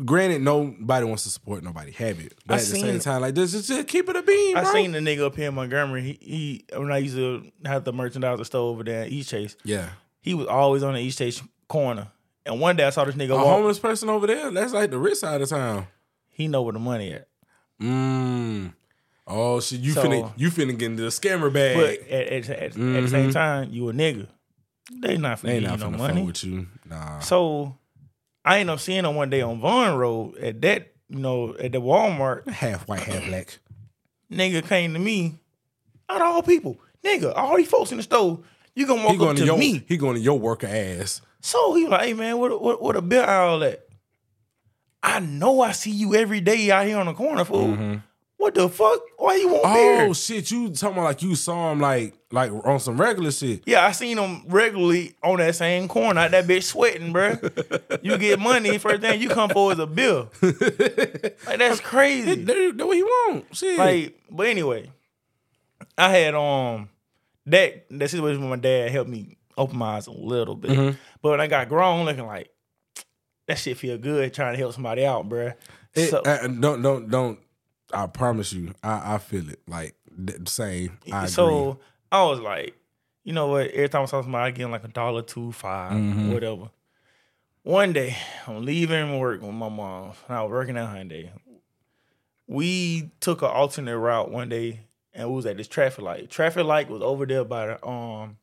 granted, 0.04 0.42
nobody 0.42 1.04
wants 1.06 1.24
to 1.24 1.30
support 1.30 1.62
nobody 1.64 1.90
habit. 1.92 2.34
But 2.46 2.54
I 2.54 2.56
at 2.58 2.60
the 2.60 2.66
same 2.78 2.98
time, 3.00 3.22
like 3.22 3.34
just, 3.34 3.52
just, 3.54 3.68
just 3.68 3.88
keep 3.88 4.08
it 4.08 4.14
a 4.16 4.22
beam, 4.22 4.56
I 4.56 4.62
bro. 4.62 4.72
seen 4.72 4.92
the 4.92 4.98
nigga 5.00 5.26
up 5.26 5.34
here 5.36 5.48
in 5.48 5.54
Montgomery. 5.54 6.02
He, 6.02 6.18
he 6.72 6.78
when 6.78 6.92
I 6.92 6.98
used 6.98 7.16
to 7.16 7.50
have 7.64 7.82
the 7.84 7.92
merchandise 7.92 8.44
store 8.46 8.70
over 8.70 8.84
there 8.84 9.02
at 9.02 9.08
East 9.10 9.30
Chase. 9.30 9.56
yeah. 9.64 9.88
He 10.20 10.32
was 10.32 10.46
always 10.46 10.82
on 10.82 10.94
the 10.94 11.00
East 11.00 11.18
Chase 11.18 11.42
corner. 11.68 12.08
And 12.46 12.58
one 12.60 12.76
day 12.76 12.84
I 12.84 12.90
saw 12.90 13.04
this 13.04 13.14
nigga 13.14 13.30
A 13.30 13.36
walk. 13.36 13.46
homeless 13.46 13.78
person 13.78 14.08
over 14.08 14.26
there, 14.26 14.50
that's 14.50 14.72
like 14.72 14.90
the 14.90 14.98
rich 14.98 15.18
side 15.18 15.40
of 15.42 15.48
town. 15.48 15.86
He 16.30 16.46
know 16.48 16.62
where 16.62 16.72
the 16.72 16.78
money 16.78 17.12
at. 17.12 17.28
Mm. 17.80 18.74
Oh 19.26 19.60
shit! 19.60 19.80
You 19.80 19.92
So- 19.92 20.02
finna 20.02 20.32
you 20.36 20.50
finna 20.50 20.78
get 20.78 20.86
into 20.86 21.02
the 21.02 21.08
scammer 21.08 21.52
bag. 21.52 21.76
But 21.76 22.08
at, 22.10 22.26
at, 22.26 22.50
at, 22.50 22.62
at 22.62 22.72
the 22.74 23.08
same 23.08 23.08
mm-hmm. 23.08 23.30
time, 23.30 23.70
you 23.72 23.88
a 23.88 23.92
nigga. 23.92 24.26
They 25.00 25.16
not 25.16 25.38
finna 25.38 25.42
they 25.42 25.60
not 25.60 25.80
no 25.80 25.86
finna 25.90 25.98
money. 25.98 26.22
with 26.22 26.44
you. 26.44 26.66
Nah. 26.84 27.20
So 27.20 27.76
I 28.44 28.58
ended 28.60 28.74
up 28.74 28.80
seeing 28.80 29.04
him 29.04 29.14
one 29.14 29.30
day 29.30 29.40
on 29.40 29.60
Vaughn 29.60 29.96
Road 29.96 30.36
at 30.36 30.60
that, 30.62 30.92
you 31.08 31.18
know, 31.18 31.56
at 31.58 31.72
the 31.72 31.80
Walmart. 31.80 32.46
half 32.48 32.86
white, 32.86 33.00
half 33.00 33.24
black. 33.26 33.58
Nigga 34.30 34.66
came 34.66 34.92
to 34.92 34.98
me, 34.98 35.36
out 36.08 36.20
of 36.20 36.26
all 36.26 36.42
people, 36.42 36.78
nigga, 37.02 37.32
all 37.34 37.56
these 37.56 37.68
folks 37.68 37.92
in 37.92 37.96
the 37.96 38.02
store, 38.02 38.40
you 38.74 38.86
gonna 38.86 39.02
walk 39.02 39.12
He 39.12 39.18
going 39.18 39.30
up 39.30 39.36
to 39.36 39.42
to 39.42 39.46
your 39.46 39.58
me. 39.58 39.84
he 39.86 39.96
going 39.96 40.16
to 40.16 40.20
your 40.20 40.38
worker 40.38 40.66
ass. 40.66 41.22
So 41.40 41.74
he 41.74 41.86
like, 41.86 42.02
hey 42.02 42.14
man, 42.14 42.38
what 42.38 42.60
what 42.60 42.82
what 42.82 42.96
a 42.96 43.02
bill 43.02 43.24
aisle 43.24 43.64
at? 43.64 43.86
I 45.02 45.20
know 45.20 45.60
I 45.60 45.72
see 45.72 45.90
you 45.90 46.14
every 46.14 46.40
day 46.40 46.70
out 46.70 46.86
here 46.86 46.98
on 46.98 47.06
the 47.06 47.12
corner, 47.12 47.44
fool. 47.44 47.68
Mm-hmm. 47.68 47.96
What 48.36 48.54
the 48.54 48.68
fuck? 48.68 49.00
Why 49.16 49.36
you 49.36 49.48
want 49.48 49.62
beer? 49.64 50.06
Oh 50.06 50.12
shit! 50.12 50.50
You 50.50 50.68
talking 50.70 50.98
about 50.98 51.04
like 51.04 51.22
you 51.22 51.34
saw 51.34 51.72
him 51.72 51.80
like 51.80 52.14
like 52.30 52.50
on 52.52 52.80
some 52.80 53.00
regular 53.00 53.30
shit. 53.30 53.62
Yeah, 53.64 53.86
I 53.86 53.92
seen 53.92 54.18
him 54.18 54.42
regularly 54.48 55.14
on 55.22 55.38
that 55.38 55.54
same 55.54 55.88
corner. 55.88 56.20
Out 56.20 56.32
that 56.32 56.44
bitch 56.46 56.64
sweating, 56.64 57.12
bro. 57.12 57.36
you 58.02 58.18
get 58.18 58.38
money, 58.40 58.76
first 58.78 59.00
thing 59.00 59.20
you 59.20 59.28
come 59.28 59.50
for 59.50 59.72
is 59.72 59.78
a 59.78 59.86
bill. 59.86 60.30
like 60.42 61.58
that's 61.58 61.80
crazy. 61.80 62.34
That, 62.44 62.74
that 62.76 62.86
what 62.86 62.96
he 62.96 63.02
want. 63.02 63.56
Shit. 63.56 63.78
Like, 63.78 64.18
but 64.30 64.48
anyway, 64.48 64.90
I 65.96 66.10
had 66.10 66.34
um 66.34 66.88
that 67.46 67.86
that 67.90 68.10
situation 68.10 68.40
with 68.42 68.50
my 68.50 68.56
dad 68.56 68.90
helped 68.90 69.10
me 69.10 69.38
open 69.56 69.78
my 69.78 69.96
eyes 69.96 70.06
a 70.06 70.12
little 70.12 70.56
bit. 70.56 70.72
Mm-hmm. 70.72 70.96
But 71.22 71.30
when 71.30 71.40
I 71.40 71.46
got 71.46 71.68
grown, 71.68 72.04
looking 72.04 72.26
like 72.26 72.50
that 73.46 73.58
shit 73.58 73.78
feel 73.78 73.96
good 73.96 74.34
trying 74.34 74.54
to 74.54 74.58
help 74.58 74.74
somebody 74.74 75.04
out, 75.06 75.28
bro. 75.28 75.52
It- 75.94 76.10
so, 76.10 76.18
uh, 76.18 76.46
don't 76.48 76.82
don't 76.82 77.08
don't. 77.08 77.38
I 77.94 78.06
promise 78.06 78.52
you, 78.52 78.74
I 78.82 79.14
I 79.14 79.18
feel 79.18 79.48
it 79.50 79.60
like 79.68 79.94
the 80.16 80.38
same. 80.50 80.98
I 81.12 81.20
agree. 81.20 81.28
so 81.28 81.78
I 82.12 82.22
was 82.24 82.40
like, 82.40 82.74
you 83.24 83.32
know 83.32 83.46
what? 83.48 83.68
Every 83.68 83.88
time 83.88 84.02
I 84.02 84.06
saw 84.06 84.22
somebody, 84.22 84.44
I 84.46 84.50
get 84.50 84.68
like 84.70 84.84
a 84.84 84.88
dollar, 84.88 85.22
two, 85.22 85.52
five, 85.52 85.92
Mm-hmm. 85.92 86.32
whatever. 86.32 86.70
One 87.62 87.92
day, 87.94 88.16
I'm 88.46 88.64
leaving 88.64 89.18
work 89.18 89.40
with 89.40 89.50
my 89.54 89.68
mom. 89.70 90.12
and 90.28 90.36
I 90.36 90.42
was 90.42 90.50
working 90.50 90.76
at 90.76 90.88
Hyundai. 90.94 91.30
We 92.46 93.10
took 93.20 93.40
an 93.42 93.48
alternate 93.48 93.98
route 93.98 94.30
one 94.30 94.50
day, 94.50 94.80
and 95.14 95.28
we 95.30 95.34
was 95.36 95.46
at 95.46 95.56
this 95.56 95.66
traffic 95.68 96.04
light. 96.04 96.30
Traffic 96.30 96.64
light 96.64 96.90
was 96.90 97.00
over 97.00 97.24
there 97.24 97.44
by 97.44 97.66
the 97.68 97.86
um, 97.86 98.36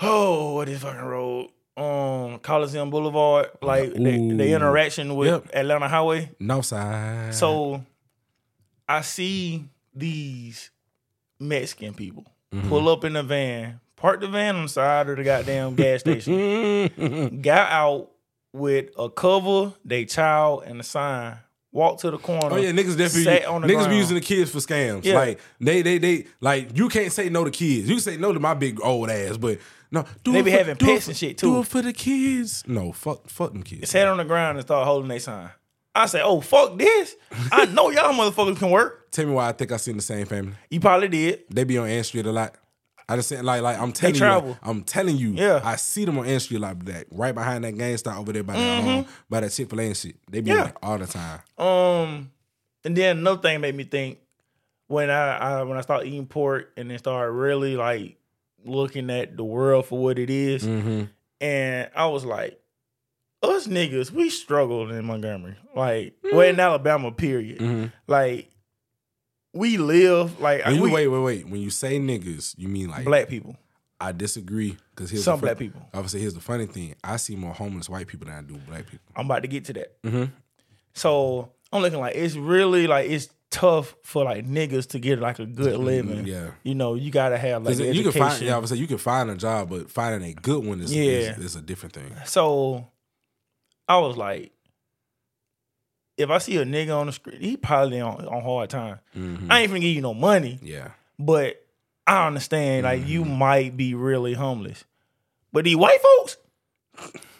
oh, 0.00 0.54
what 0.54 0.68
is 0.68 0.80
fucking 0.82 1.00
road? 1.00 1.50
Um, 1.76 2.38
Coliseum 2.40 2.90
Boulevard, 2.90 3.50
like 3.62 3.92
the, 3.94 4.34
the 4.36 4.52
interaction 4.52 5.16
with 5.16 5.28
Yep. 5.28 5.50
Atlanta 5.54 5.88
Highway. 5.88 6.30
no 6.38 6.60
side. 6.60 7.34
So 7.34 7.84
I 8.98 9.00
see 9.02 9.64
these 9.94 10.70
Mexican 11.38 11.94
people 11.94 12.24
Mm-hmm. 12.52 12.68
pull 12.68 12.88
up 12.88 13.04
in 13.04 13.12
the 13.12 13.22
van, 13.22 13.78
park 13.94 14.20
the 14.20 14.26
van 14.26 14.56
on 14.56 14.62
the 14.64 14.68
side 14.68 15.08
of 15.08 15.16
the 15.16 15.22
goddamn 15.22 15.76
gas 15.76 16.00
station, 16.50 17.40
got 17.42 17.70
out 17.70 18.10
with 18.52 18.90
a 18.98 19.08
cover, 19.08 19.72
they 19.84 20.04
child, 20.04 20.64
and 20.66 20.80
a 20.80 20.82
sign. 20.82 21.36
Walk 21.70 22.00
to 22.00 22.10
the 22.10 22.18
corner. 22.18 22.48
Oh 22.50 22.56
yeah, 22.56 22.72
niggas 22.72 22.98
definitely 22.98 23.22
sat 23.22 23.44
on 23.46 23.60
the 23.62 23.68
niggas 23.68 23.74
ground. 23.74 23.90
be 23.90 23.96
using 23.98 24.16
the 24.16 24.20
kids 24.20 24.50
for 24.50 24.58
scams. 24.58 25.04
Yeah. 25.04 25.14
Like 25.14 25.40
they 25.60 25.82
they 25.82 25.98
they 25.98 26.26
like 26.40 26.76
you 26.76 26.88
can't 26.88 27.12
say 27.12 27.28
no 27.28 27.44
to 27.44 27.52
kids. 27.52 27.88
You 27.88 27.94
can 27.94 28.02
say 28.02 28.16
no 28.16 28.32
to 28.32 28.40
my 28.40 28.54
big 28.54 28.80
old 28.82 29.08
ass, 29.08 29.36
but 29.36 29.58
no, 29.92 30.04
do 30.24 30.32
They 30.32 30.42
be 30.42 30.50
for- 30.50 30.58
having 30.58 30.74
do 30.74 30.86
pets 30.86 31.06
and 31.06 31.16
shit, 31.16 31.36
Do 31.36 31.46
too. 31.54 31.60
it 31.60 31.66
for 31.68 31.82
the 31.82 31.92
kids. 31.92 32.64
No, 32.66 32.90
fuck 32.90 33.28
fuck 33.28 33.52
them 33.52 33.62
kids. 33.62 33.88
sat 33.90 34.08
on 34.08 34.16
the 34.16 34.24
ground 34.24 34.58
and 34.58 34.66
started 34.66 34.86
holding 34.86 35.08
their 35.08 35.20
sign. 35.20 35.50
I 35.94 36.06
said, 36.06 36.22
"Oh 36.24 36.40
fuck 36.40 36.78
this! 36.78 37.16
I 37.52 37.66
know 37.66 37.90
y'all 37.90 38.12
motherfuckers 38.12 38.58
can 38.58 38.70
work. 38.70 39.10
Tell 39.10 39.26
me 39.26 39.32
why 39.32 39.48
I 39.48 39.52
think 39.52 39.72
I 39.72 39.76
seen 39.76 39.96
the 39.96 40.02
same 40.02 40.24
family. 40.26 40.52
You 40.70 40.78
probably 40.80 41.08
did. 41.08 41.42
They 41.50 41.64
be 41.64 41.78
on 41.78 41.88
Ann 41.88 42.04
Street 42.04 42.26
a 42.26 42.32
lot. 42.32 42.54
I 43.08 43.16
just 43.16 43.28
said 43.28 43.44
like 43.44 43.60
like 43.62 43.76
I'm 43.76 43.90
telling 43.90 44.14
you, 44.14 44.20
like, 44.24 44.56
I'm 44.62 44.82
telling 44.84 45.16
you, 45.16 45.32
Yeah. 45.34 45.60
I 45.64 45.74
see 45.74 46.04
them 46.04 46.16
on 46.18 46.26
Ann 46.26 46.38
Street 46.38 46.60
like 46.60 46.84
that, 46.84 47.06
right 47.10 47.34
behind 47.34 47.64
that 47.64 47.74
GameStop 47.74 48.16
over 48.18 48.32
there 48.32 48.44
by 48.44 48.52
that 48.54 48.84
um, 48.84 49.06
by 49.28 49.40
that 49.40 49.50
Chick 49.50 49.68
Fil 49.68 49.80
A 49.80 49.86
and 49.86 49.96
shit. 49.96 50.14
They 50.30 50.40
be 50.40 50.50
Mm-hmm. 50.52 50.58
Yeah. 50.58 50.64
like 50.66 50.76
all 50.80 50.96
the 50.98 51.06
time. 51.08 51.40
Um, 51.58 52.30
and 52.84 52.96
then 52.96 53.18
another 53.18 53.42
thing 53.42 53.60
made 53.60 53.74
me 53.74 53.82
think 53.82 54.20
when 54.86 55.10
I, 55.10 55.36
I 55.38 55.62
when 55.64 55.76
I 55.76 55.80
started 55.80 56.06
eating 56.06 56.26
pork 56.26 56.70
and 56.76 56.88
then 56.88 56.98
started 56.98 57.32
really 57.32 57.74
like 57.76 58.16
looking 58.64 59.10
at 59.10 59.36
the 59.36 59.42
world 59.44 59.86
for 59.86 59.98
what 59.98 60.16
it 60.20 60.30
is, 60.30 60.62
Mm-hmm. 60.62 61.04
and 61.40 61.90
I 61.96 62.06
was 62.06 62.24
like, 62.24 62.59
us 63.42 63.66
niggas, 63.66 64.10
we 64.10 64.30
struggled 64.30 64.90
in 64.92 65.04
Montgomery, 65.04 65.56
like 65.74 66.14
well 66.32 66.48
in 66.48 66.60
Alabama, 66.60 67.10
period. 67.12 67.58
Mm-hmm. 67.58 67.86
Like 68.06 68.48
we 69.52 69.76
live 69.78 70.40
like 70.40 70.64
you 70.66 70.82
we, 70.82 70.90
wait, 70.90 71.08
wait, 71.08 71.20
wait. 71.20 71.48
When 71.48 71.60
you 71.60 71.70
say 71.70 71.98
niggas, 71.98 72.54
you 72.58 72.68
mean 72.68 72.88
like 72.90 73.04
black 73.04 73.28
people. 73.28 73.56
I 74.02 74.12
disagree 74.12 74.76
because 74.94 75.10
here's 75.10 75.24
Some 75.24 75.40
the 75.40 75.46
black 75.46 75.58
people. 75.58 75.82
I 75.92 76.00
would 76.00 76.08
say 76.10 76.18
here's 76.20 76.34
the 76.34 76.40
funny 76.40 76.66
thing. 76.66 76.94
I 77.04 77.16
see 77.16 77.36
more 77.36 77.52
homeless 77.52 77.88
white 77.88 78.06
people 78.06 78.26
than 78.26 78.36
I 78.36 78.42
do 78.42 78.56
black 78.66 78.86
people. 78.86 79.04
I'm 79.14 79.26
about 79.26 79.42
to 79.42 79.48
get 79.48 79.66
to 79.66 79.72
that. 79.74 80.02
Mhm. 80.02 80.30
So 80.94 81.52
I'm 81.72 81.82
looking 81.82 81.98
like 82.00 82.16
it's 82.16 82.34
really 82.36 82.86
like 82.86 83.10
it's 83.10 83.28
tough 83.50 83.94
for 84.04 84.24
like 84.24 84.46
niggas 84.46 84.88
to 84.90 84.98
get 85.00 85.18
like 85.18 85.38
a 85.38 85.44
good 85.46 85.78
living. 85.78 86.18
Mm-hmm. 86.18 86.26
yeah. 86.26 86.50
You 86.62 86.74
know, 86.74 86.94
you 86.94 87.10
gotta 87.10 87.36
have 87.36 87.64
like 87.64 87.76
Because 87.76 87.94
you 87.96 88.02
can 88.04 88.10
education. 88.10 88.28
find, 88.30 88.42
yeah, 88.42 88.54
I 88.56 88.58
would 88.58 88.68
say 88.68 88.76
you 88.76 88.86
can 88.86 88.98
find 88.98 89.28
a 89.30 89.34
job, 89.34 89.68
but 89.70 89.90
finding 89.90 90.30
a 90.30 90.34
good 90.34 90.64
one 90.64 90.80
is, 90.80 90.94
Yeah. 90.94 91.02
is, 91.02 91.38
is 91.38 91.56
a 91.56 91.60
different 91.62 91.92
thing. 91.94 92.14
So 92.26 92.86
I 93.90 93.96
was 93.98 94.16
like, 94.16 94.52
if 96.16 96.30
I 96.30 96.38
see 96.38 96.56
a 96.58 96.64
nigga 96.64 96.96
on 96.96 97.06
the 97.06 97.12
street, 97.12 97.40
he 97.40 97.56
probably 97.56 98.00
on, 98.00 98.24
on 98.26 98.42
hard 98.42 98.70
time. 98.70 99.00
Mhm. 99.16 99.46
I 99.50 99.60
ain't 99.62 99.72
finna 99.72 99.80
give 99.80 99.94
you 99.96 100.00
no 100.02 100.14
money, 100.14 100.58
Yeah. 100.62 100.88
but 101.18 101.64
I 102.06 102.26
understand 102.26 102.84
like 102.84 103.06
you 103.06 103.22
Mm-hmm. 103.22 103.32
might 103.38 103.76
be 103.76 103.94
really 103.94 104.34
homeless. 104.34 104.84
But 105.52 105.64
these 105.64 105.76
white 105.76 106.00
folks, 106.00 106.36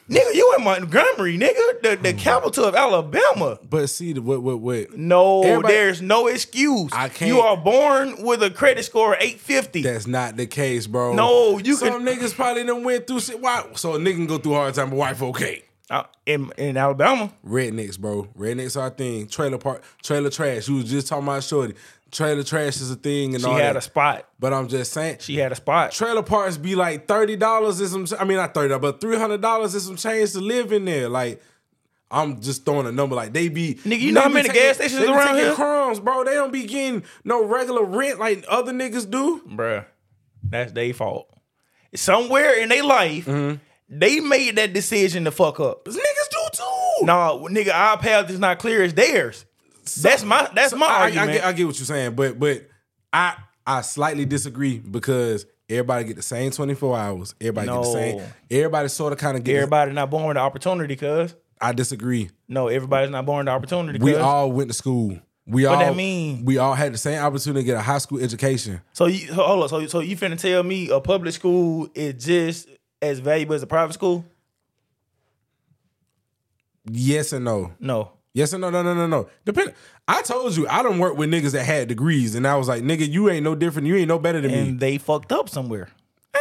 Nigga, 0.09 0.34
you 0.34 0.55
in 0.59 0.64
Montgomery, 0.64 1.38
nigga, 1.38 1.82
the, 1.82 1.96
the 2.03 2.12
capital 2.12 2.64
of 2.64 2.74
Alabama. 2.74 3.61
But 3.62 3.86
see, 3.90 4.12
the 4.12 4.20
what 4.20 4.42
what 4.42 4.59
what? 4.59 4.96
No, 4.98 5.42
Everybody- 5.44 5.72
there's 5.74 6.03
no 6.03 6.26
excuse. 6.26 6.90
I 6.92 7.09
can't- 7.09 7.28
You 7.28 7.38
are 7.42 7.57
born 7.57 8.20
with 8.24 8.42
a 8.42 8.51
credit 8.51 8.84
score 8.84 9.14
of 9.14 9.20
850. 9.20 9.82
That's 9.82 10.09
not 10.09 10.36
the 10.36 10.48
case, 10.48 10.88
bro. 10.88 11.14
No, 11.14 11.59
you 11.59 11.76
Some 11.76 12.05
can- 12.05 12.07
niggas 12.18 12.34
probably 12.34 12.64
done 12.64 12.82
went 12.82 13.07
through 13.07 13.20
shit. 13.20 13.40
Why? 13.40 13.64
So 13.76 13.94
a 13.94 13.98
nigga 13.98 14.16
can 14.16 14.26
go 14.26 14.38
through 14.38 14.55
hard 14.55 14.74
time, 14.74 14.90
but 14.90 14.96
white 14.96 15.16
folk 15.16 15.38
can't. 15.38 15.62
Uh, 15.91 16.05
in, 16.24 16.53
in 16.57 16.76
Alabama. 16.76 17.32
Rednecks, 17.45 17.99
bro. 17.99 18.24
Rednecks 18.38 18.80
are 18.80 18.86
a 18.86 18.91
thing. 18.91 19.26
Trailer 19.26 19.59
park, 19.59 19.82
trailer 20.03 20.30
trash. 20.30 20.68
You 20.68 20.76
was 20.76 20.88
just 20.91 21.09
talking 21.09 21.24
about 21.26 21.43
shorty. 21.43 21.74
Trailer 22.12 22.45
trash 22.45 22.80
is 22.80 22.91
a 22.93 22.97
thing 22.97 23.34
and 23.34 23.43
She 23.43 23.47
all 23.49 23.55
had 23.57 23.74
that. 23.74 23.76
a 23.76 23.80
spot. 23.80 24.28
but 24.38 24.53
I'm 24.53 24.68
just 24.68 24.93
saying, 24.93 25.16
She 25.20 25.36
had 25.36 25.51
a 25.53 25.57
spot. 25.57 25.91
trailer 25.93 26.22
parks 26.22 26.57
be 26.57 26.74
like 26.76 27.07
thirty 27.09 27.34
dollars 27.36 27.80
is 27.80 27.91
some. 27.91 28.07
I 28.20 28.24
mean, 28.24 28.36
not 28.36 28.55
thirty, 28.55 28.76
but 28.78 29.01
three 29.01 29.16
hundred 29.18 29.41
dollars 29.43 29.74
is 29.74 29.84
some 29.84 29.97
change 29.97 30.32
to 30.32 30.41
live 30.41 30.72
in 30.72 30.84
there. 30.86 31.09
Like. 31.09 31.43
I'm 32.12 32.41
just 32.41 32.64
throwing 32.64 32.88
a 32.88 32.91
number 32.93 33.14
like 33.14 33.32
they 33.32 33.49
be 33.49 33.76
Nigga, 33.84 34.01
you 34.01 34.11
know 34.11 34.22
how 34.22 34.28
many 34.28 34.49
taking- 34.49 34.62
gas 34.62 34.74
stations 34.74 34.99
they 35.01 35.07
around 35.07 35.36
here? 35.36 35.55
Crumbs, 35.55 36.01
bro. 36.01 36.24
They 36.24 36.34
don't 36.34 36.53
be 36.53 36.64
getting 36.66 37.05
no 37.22 37.45
regular 37.45 37.84
rent 37.84 38.18
like 38.18 38.45
other 38.49 38.72
niggas 38.72 39.09
do. 39.09 39.41
Bruh, 39.47 39.84
that's 40.43 40.72
their 40.72 40.93
fault. 40.93 41.28
Somewhere 41.95 42.55
in 42.61 42.68
their 42.68 42.82
life, 42.82 43.26
Mm-hmm. 43.26 43.59
They 43.91 44.20
made 44.20 44.57
that 44.57 44.72
decision 44.72 45.24
to 45.24 45.30
fuck 45.30 45.59
up. 45.61 45.84
Niggas 45.84 45.95
do 46.30 46.38
too. 46.53 47.07
Nah, 47.07 47.36
nigga, 47.49 47.74
our 47.74 47.99
path 47.99 48.30
is 48.30 48.38
not 48.38 48.59
clear 48.59 48.82
as 48.82 48.95
theirs. 48.95 49.45
that's 50.01 50.22
my 50.22 50.49
that's 50.55 50.74
my 50.74 50.86
I, 50.86 50.91
I, 50.91 51.01
argument. 51.03 51.32
get, 51.32 51.45
I 51.45 51.53
get 51.53 51.66
what 51.66 51.78
you're 51.78 51.86
saying, 51.86 52.14
but 52.14 52.38
but 52.38 52.68
I 53.12 53.34
I 53.66 53.80
slightly 53.82 54.24
disagree 54.24 54.78
because 54.78 55.45
everybody 55.68 56.05
get 56.05 56.16
the 56.16 56.22
same 56.22 56.51
24 56.53 56.97
hours. 56.97 57.34
Everybody 57.41 57.66
get 57.66 57.76
the 57.76 57.93
same. 57.93 58.22
Everybody 58.51 58.88
sort 58.88 59.12
of 59.12 59.18
kind 59.18 59.36
of 59.36 59.45
get. 59.45 59.57
Everybody 59.57 59.93
not 59.93 60.09
born 60.11 60.26
with 60.28 60.36
the 60.36 60.41
opportunity, 60.41 60.97
cuz. 60.97 61.34
I 61.61 61.72
disagree. 61.72 62.30
No, 62.49 62.68
everybody's 62.68 63.11
not 63.11 63.26
born 63.26 63.38
with 63.38 63.47
the 63.47 63.53
opportunity. 63.53 63.99
We 63.99 64.12
cuz. 64.12 64.20
all 64.20 64.51
went 64.53 64.70
to 64.70 64.74
school. 64.74 65.18
We 65.47 65.64
What 65.66 65.74
all 65.74 65.80
that 65.80 65.97
mean? 65.97 66.45
We 66.45 66.59
all 66.59 66.74
had 66.74 66.95
the 66.95 66.99
same 66.99 67.20
opportunity 67.20 67.62
to 67.62 67.66
get 67.66 67.76
a 67.76 67.82
high 67.82 67.99
school 67.99 68.22
education. 68.22 68.80
So 68.93 69.07
you 69.07 69.26
so, 69.28 69.34
hold 69.34 69.62
on. 69.64 69.68
So 69.68 69.86
so 69.88 70.01
you 70.01 70.16
finna 70.16 70.38
tell 70.38 70.62
me 70.62 70.91
a 70.91 71.01
public 71.01 71.34
school 71.34 71.88
is 71.95 72.24
just 72.24 72.68
as 73.03 73.18
valuable 73.18 73.55
as 73.55 73.62
a 73.62 73.66
private 73.66 73.94
school? 73.94 74.24
Yes 76.90 77.32
and 77.32 77.44
no. 77.44 77.72
No. 77.78 78.12
Yes 78.32 78.53
and 78.53 78.61
no, 78.61 78.70
no, 78.70 78.82
no, 78.82 78.94
no, 78.94 79.07
no. 79.07 79.28
Depend. 79.44 79.74
I 80.07 80.22
told 80.22 80.57
you 80.57 80.66
I 80.68 80.82
don't 80.82 80.98
work 80.98 81.16
with 81.16 81.30
niggas 81.30 81.53
that 81.53 81.64
had 81.64 81.88
degrees, 81.88 82.34
and 82.34 82.46
I 82.46 82.57
was 82.57 82.68
like, 82.68 82.82
nigga, 82.82 83.09
you 83.09 83.28
ain't 83.28 83.44
no 83.44 83.55
different. 83.55 83.88
You 83.88 83.96
ain't 83.96 84.09
no 84.09 84.18
better 84.18 84.40
than 84.40 84.51
me. 84.51 84.59
And 84.59 84.80
they 84.80 84.98
fucked 84.98 85.32
up 85.32 85.48
somewhere. 85.48 85.88
Eh, 86.34 86.38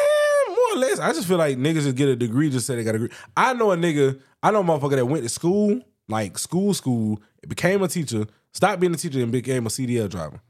more 0.47 0.73
or 0.73 0.77
less. 0.77 0.99
I 0.99 1.13
just 1.13 1.27
feel 1.27 1.37
like 1.37 1.57
niggas 1.57 1.83
just 1.83 1.95
get 1.95 2.09
a 2.09 2.15
degree 2.15 2.49
just 2.49 2.67
say 2.67 2.75
they 2.75 2.83
got 2.83 2.95
a 2.95 2.99
degree. 2.99 3.17
I 3.35 3.53
know 3.53 3.71
a 3.71 3.77
nigga, 3.77 4.19
I 4.43 4.51
know 4.51 4.61
a 4.61 4.63
motherfucker 4.63 4.95
that 4.95 5.05
went 5.05 5.23
to 5.23 5.29
school, 5.29 5.81
like 6.07 6.37
school, 6.37 6.73
school, 6.73 7.21
became 7.47 7.81
a 7.81 7.87
teacher, 7.87 8.25
stopped 8.53 8.79
being 8.79 8.93
a 8.93 8.97
teacher, 8.97 9.21
and 9.21 9.31
became 9.31 9.65
a 9.65 9.69
CDL 9.69 10.09
driver. 10.09 10.41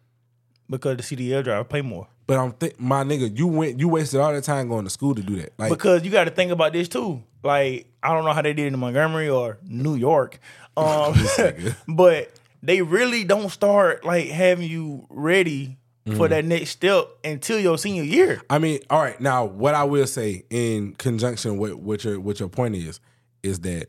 Because 0.69 0.97
the 0.97 1.03
CDL 1.03 1.43
driver 1.43 1.63
pay 1.63 1.81
more. 1.81 2.07
But 2.27 2.37
I'm 2.37 2.51
think 2.51 2.79
my 2.79 3.03
nigga, 3.03 3.35
you 3.35 3.47
went, 3.47 3.79
you 3.79 3.87
wasted 3.87 4.19
all 4.19 4.31
that 4.31 4.43
time 4.43 4.67
going 4.69 4.83
to 4.83 4.89
school 4.91 5.15
to 5.15 5.21
do 5.23 5.35
that. 5.37 5.53
Like, 5.57 5.71
Because 5.71 6.03
you 6.05 6.11
got 6.11 6.25
to 6.25 6.31
think 6.31 6.51
about 6.51 6.73
this 6.73 6.87
too. 6.87 7.23
Like 7.43 7.87
I 8.03 8.13
don't 8.13 8.23
know 8.25 8.33
how 8.33 8.41
they 8.41 8.53
did 8.53 8.65
it 8.65 8.73
in 8.73 8.79
Montgomery 8.79 9.29
or 9.29 9.57
New 9.65 9.95
York, 9.95 10.39
um, 10.77 11.15
but 11.87 12.31
they 12.61 12.81
really 12.81 13.23
don't 13.23 13.49
start 13.49 14.03
like 14.05 14.27
having 14.27 14.69
you 14.69 15.05
ready 15.09 15.77
for 16.05 16.27
Mm. 16.27 16.29
that 16.29 16.45
next 16.45 16.71
step 16.71 17.07
until 17.23 17.59
your 17.59 17.77
senior 17.77 18.03
year. 18.03 18.41
I 18.49 18.57
mean, 18.59 18.79
all 18.89 19.01
right. 19.01 19.19
Now, 19.21 19.45
what 19.45 19.75
I 19.75 19.83
will 19.83 20.07
say 20.07 20.43
in 20.49 20.93
conjunction 20.93 21.57
with 21.57 21.73
what 21.73 22.03
your 22.03 22.19
what 22.19 22.39
your 22.39 22.49
point 22.49 22.75
is, 22.75 22.99
is 23.43 23.59
that 23.61 23.87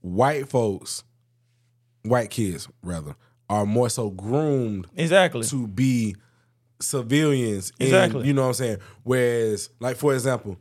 white 0.00 0.48
folks, 0.48 1.04
white 2.02 2.30
kids 2.30 2.68
rather, 2.82 3.14
are 3.48 3.66
more 3.66 3.88
so 3.88 4.10
groomed 4.10 4.86
Exactly. 4.96 5.44
to 5.46 5.66
be 5.66 6.16
civilians. 6.80 7.72
and- 7.78 7.88
Exactly. 7.88 8.26
you 8.26 8.32
know 8.32 8.42
what 8.42 8.48
I'm 8.48 8.54
saying? 8.54 8.78
Whereas, 9.02 9.70
like 9.80 9.96
for 9.96 10.14
example, 10.14 10.58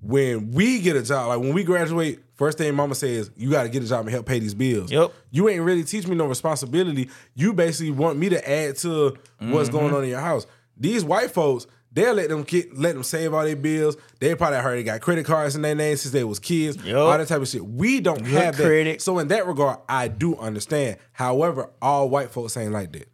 when 0.00 0.52
we 0.52 0.80
get 0.80 0.96
a 0.96 1.02
job, 1.02 1.28
like 1.28 1.40
when 1.40 1.52
we 1.52 1.64
graduate, 1.64 2.20
first 2.34 2.58
thing 2.58 2.74
mama 2.74 2.94
says, 2.94 3.30
you 3.36 3.50
gotta 3.50 3.68
get 3.68 3.82
a 3.82 3.86
job 3.86 4.00
and 4.00 4.10
help 4.10 4.26
pay 4.26 4.38
these 4.38 4.54
bills. 4.54 4.90
Yep. 4.90 5.12
You 5.30 5.48
ain't 5.48 5.62
really 5.62 5.84
teach 5.84 6.06
me 6.06 6.14
no 6.14 6.26
responsibility. 6.26 7.10
You 7.34 7.52
basically 7.52 7.90
want 7.90 8.18
me 8.18 8.28
to 8.28 8.48
add 8.50 8.76
to 8.78 9.16
what's 9.38 9.68
mm-hmm. 9.68 9.78
going 9.78 9.94
on 9.94 10.04
in 10.04 10.10
your 10.10 10.20
house. 10.20 10.46
These 10.76 11.04
white 11.04 11.32
folks, 11.32 11.66
they'll 11.92 12.14
let 12.14 12.28
them 12.28 12.42
get 12.42 12.76
let 12.76 12.94
them 12.94 13.02
save 13.02 13.34
all 13.34 13.44
their 13.44 13.56
bills. 13.56 13.96
They 14.20 14.34
probably 14.34 14.58
already 14.58 14.82
got 14.82 15.00
credit 15.00 15.24
cards 15.26 15.56
in 15.56 15.62
their 15.62 15.74
name 15.74 15.96
since 15.96 16.12
they 16.12 16.24
was 16.24 16.38
kids. 16.38 16.76
Yep. 16.84 16.96
All 16.96 17.16
that 17.18 17.28
type 17.28 17.40
of 17.40 17.48
shit. 17.48 17.64
We 17.64 18.00
don't 18.00 18.24
have 18.26 18.56
that. 18.56 18.62
credit. 18.64 19.02
So 19.02 19.18
in 19.18 19.28
that 19.28 19.46
regard, 19.46 19.78
I 19.88 20.08
do 20.08 20.36
understand. 20.36 20.98
However, 21.12 21.70
all 21.80 22.08
white 22.08 22.30
folks 22.30 22.56
ain't 22.56 22.72
like 22.72 22.92
that. 22.92 23.08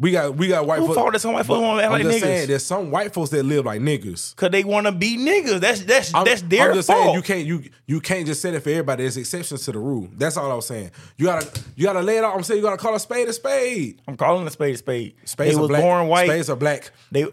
We 0.00 0.12
got 0.12 0.36
we 0.36 0.46
got 0.46 0.64
white 0.64 0.78
Who 0.78 0.94
folks. 0.94 1.12
that 1.14 1.18
some 1.18 1.32
white 1.32 1.44
folks 1.44 1.60
wanna 1.60 1.82
act 1.82 1.90
like 1.90 2.02
just 2.04 2.18
niggas? 2.18 2.20
saying, 2.20 2.46
there's 2.46 2.64
some 2.64 2.92
white 2.92 3.12
folks 3.12 3.30
that 3.30 3.42
live 3.42 3.64
like 3.66 3.80
niggas. 3.80 4.36
Cause 4.36 4.50
they 4.50 4.62
want 4.62 4.86
to 4.86 4.92
be 4.92 5.16
niggas. 5.18 5.58
That's 5.58 5.80
that's 5.82 6.14
I'm, 6.14 6.24
that's 6.24 6.42
their 6.42 6.68
I'm 6.68 6.74
just 6.76 6.86
fault. 6.86 7.02
saying 7.02 7.14
you 7.16 7.22
can't 7.22 7.44
you 7.46 7.70
you 7.86 8.00
can't 8.00 8.24
just 8.24 8.40
say 8.40 8.54
it 8.54 8.62
for 8.62 8.70
everybody. 8.70 9.02
There's 9.02 9.16
exceptions 9.16 9.64
to 9.64 9.72
the 9.72 9.80
rule. 9.80 10.08
That's 10.12 10.36
all 10.36 10.52
I 10.52 10.54
was 10.54 10.66
saying. 10.66 10.92
You 11.16 11.26
gotta 11.26 11.62
you 11.74 11.84
gotta 11.84 12.02
lay 12.02 12.18
it 12.18 12.22
out. 12.22 12.36
I'm 12.36 12.44
saying 12.44 12.58
you 12.58 12.62
gotta 12.64 12.76
call 12.76 12.94
a 12.94 13.00
spade 13.00 13.26
a 13.28 13.32
spade. 13.32 14.00
I'm 14.06 14.16
calling 14.16 14.46
a 14.46 14.50
spade 14.50 14.76
a 14.76 14.78
spade. 14.78 15.16
Spades 15.24 15.54
they 15.54 15.58
are 15.58 15.62
was 15.62 15.68
black. 15.68 15.82
born 15.82 16.06
white. 16.06 16.28
Spades 16.28 16.48
are 16.50 16.56
black. 16.56 16.92
They 17.10 17.26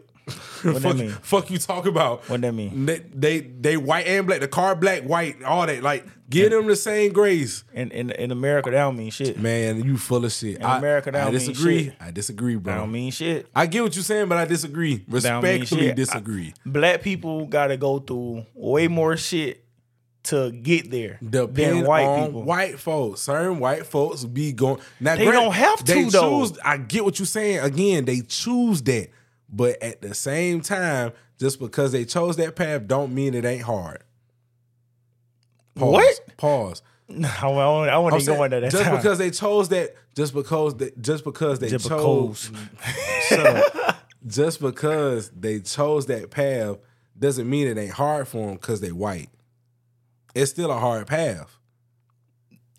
what 0.63 0.73
that 0.73 0.81
fuck, 0.81 0.95
mean? 0.97 1.09
fuck 1.21 1.51
you 1.51 1.57
talk 1.57 1.85
about. 1.85 2.27
What 2.29 2.41
that 2.41 2.53
mean? 2.53 2.85
They, 2.85 2.99
they 2.99 3.39
they 3.41 3.77
white 3.77 4.07
and 4.07 4.25
black. 4.27 4.39
The 4.39 4.47
car 4.47 4.75
black, 4.75 5.03
white, 5.03 5.43
all 5.43 5.65
that. 5.67 5.83
Like 5.83 6.05
give 6.29 6.49
them 6.51 6.65
the 6.67 6.75
same 6.75 7.13
grace. 7.13 7.63
In 7.73 7.91
in 7.91 8.09
in 8.11 8.31
America, 8.31 8.71
that 8.71 8.77
don't 8.77 8.97
mean 8.97 9.11
shit. 9.11 9.39
Man, 9.39 9.83
you 9.83 9.97
full 9.97 10.25
of 10.25 10.31
shit. 10.31 10.57
In 10.57 10.63
America, 10.63 11.11
that 11.11 11.21
I 11.21 11.23
don't 11.25 11.33
mean 11.35 11.47
disagree. 11.47 11.83
shit. 11.85 11.93
I 11.99 12.11
disagree, 12.11 12.55
bro. 12.55 12.73
That 12.73 12.79
don't 12.79 12.91
mean 12.91 13.11
shit. 13.11 13.47
I 13.55 13.65
get 13.67 13.83
what 13.83 13.95
you're 13.95 14.03
saying, 14.03 14.27
but 14.27 14.37
I 14.37 14.45
disagree. 14.45 14.95
That 15.07 15.07
mean 15.07 15.13
Respectfully 15.13 15.93
disagree. 15.93 16.53
I- 16.65 16.69
black 16.69 17.01
people 17.01 17.45
got 17.45 17.67
to 17.67 17.77
go 17.77 17.99
through 17.99 18.45
way 18.55 18.87
more 18.87 19.15
shit 19.17 19.61
to 20.23 20.49
get 20.51 20.89
there 20.89 21.19
Depend 21.21 21.55
than 21.55 21.85
white 21.85 22.25
people. 22.25 22.41
white 22.41 22.79
folks. 22.79 23.21
Certain 23.21 23.59
white 23.59 23.85
folks 23.85 24.23
be 24.23 24.53
going. 24.53 24.81
Now 24.99 25.15
They 25.15 25.25
granted, 25.25 25.39
don't 25.43 25.53
have 25.53 25.79
to, 25.83 25.93
they 25.93 26.03
though. 26.05 26.47
Choose, 26.47 26.57
I 26.65 26.77
get 26.77 27.05
what 27.05 27.19
you're 27.19 27.27
saying. 27.27 27.59
Again, 27.59 28.05
they 28.05 28.21
choose 28.21 28.81
that, 28.81 29.09
but 29.55 29.81
at 29.81 30.01
the 30.01 30.13
same 30.13 30.59
time, 30.59 31.13
just 31.39 31.59
because 31.59 31.93
they 31.93 32.03
chose 32.03 32.35
that 32.35 32.55
path, 32.57 32.87
don't 32.87 33.13
mean 33.13 33.33
it 33.33 33.45
ain't 33.45 33.63
hard. 33.63 34.03
Pause. 35.75 35.93
What? 35.93 36.37
Pause. 36.37 36.81
I 37.09 37.47
want 37.47 37.89
I 37.89 37.97
want 37.99 38.15
to 38.15 38.21
saying, 38.21 38.37
go 38.37 38.43
into 38.43 38.59
that 38.59 38.71
just 38.71 38.83
time. 38.83 38.95
because 38.97 39.17
they 39.17 39.31
chose 39.31 39.69
that, 39.69 39.95
just 40.15 40.33
because 40.33 40.75
they, 40.75 40.91
just 40.99 41.23
because 41.23 41.59
they 41.59 41.69
Just 41.69 41.87
chose, 41.87 42.51
up. 43.31 43.97
just 44.27 44.59
because 44.59 45.29
they 45.29 45.59
chose 45.59 46.07
that 46.07 46.31
path 46.31 46.77
doesn't 47.17 47.49
mean 47.49 47.67
it 47.67 47.77
ain't 47.77 47.93
hard 47.93 48.27
for 48.27 48.47
them 48.47 48.55
because 48.55 48.81
they 48.81 48.91
white. 48.91 49.29
It's 50.33 50.51
still 50.51 50.71
a 50.71 50.79
hard 50.79 51.07
path. 51.07 51.57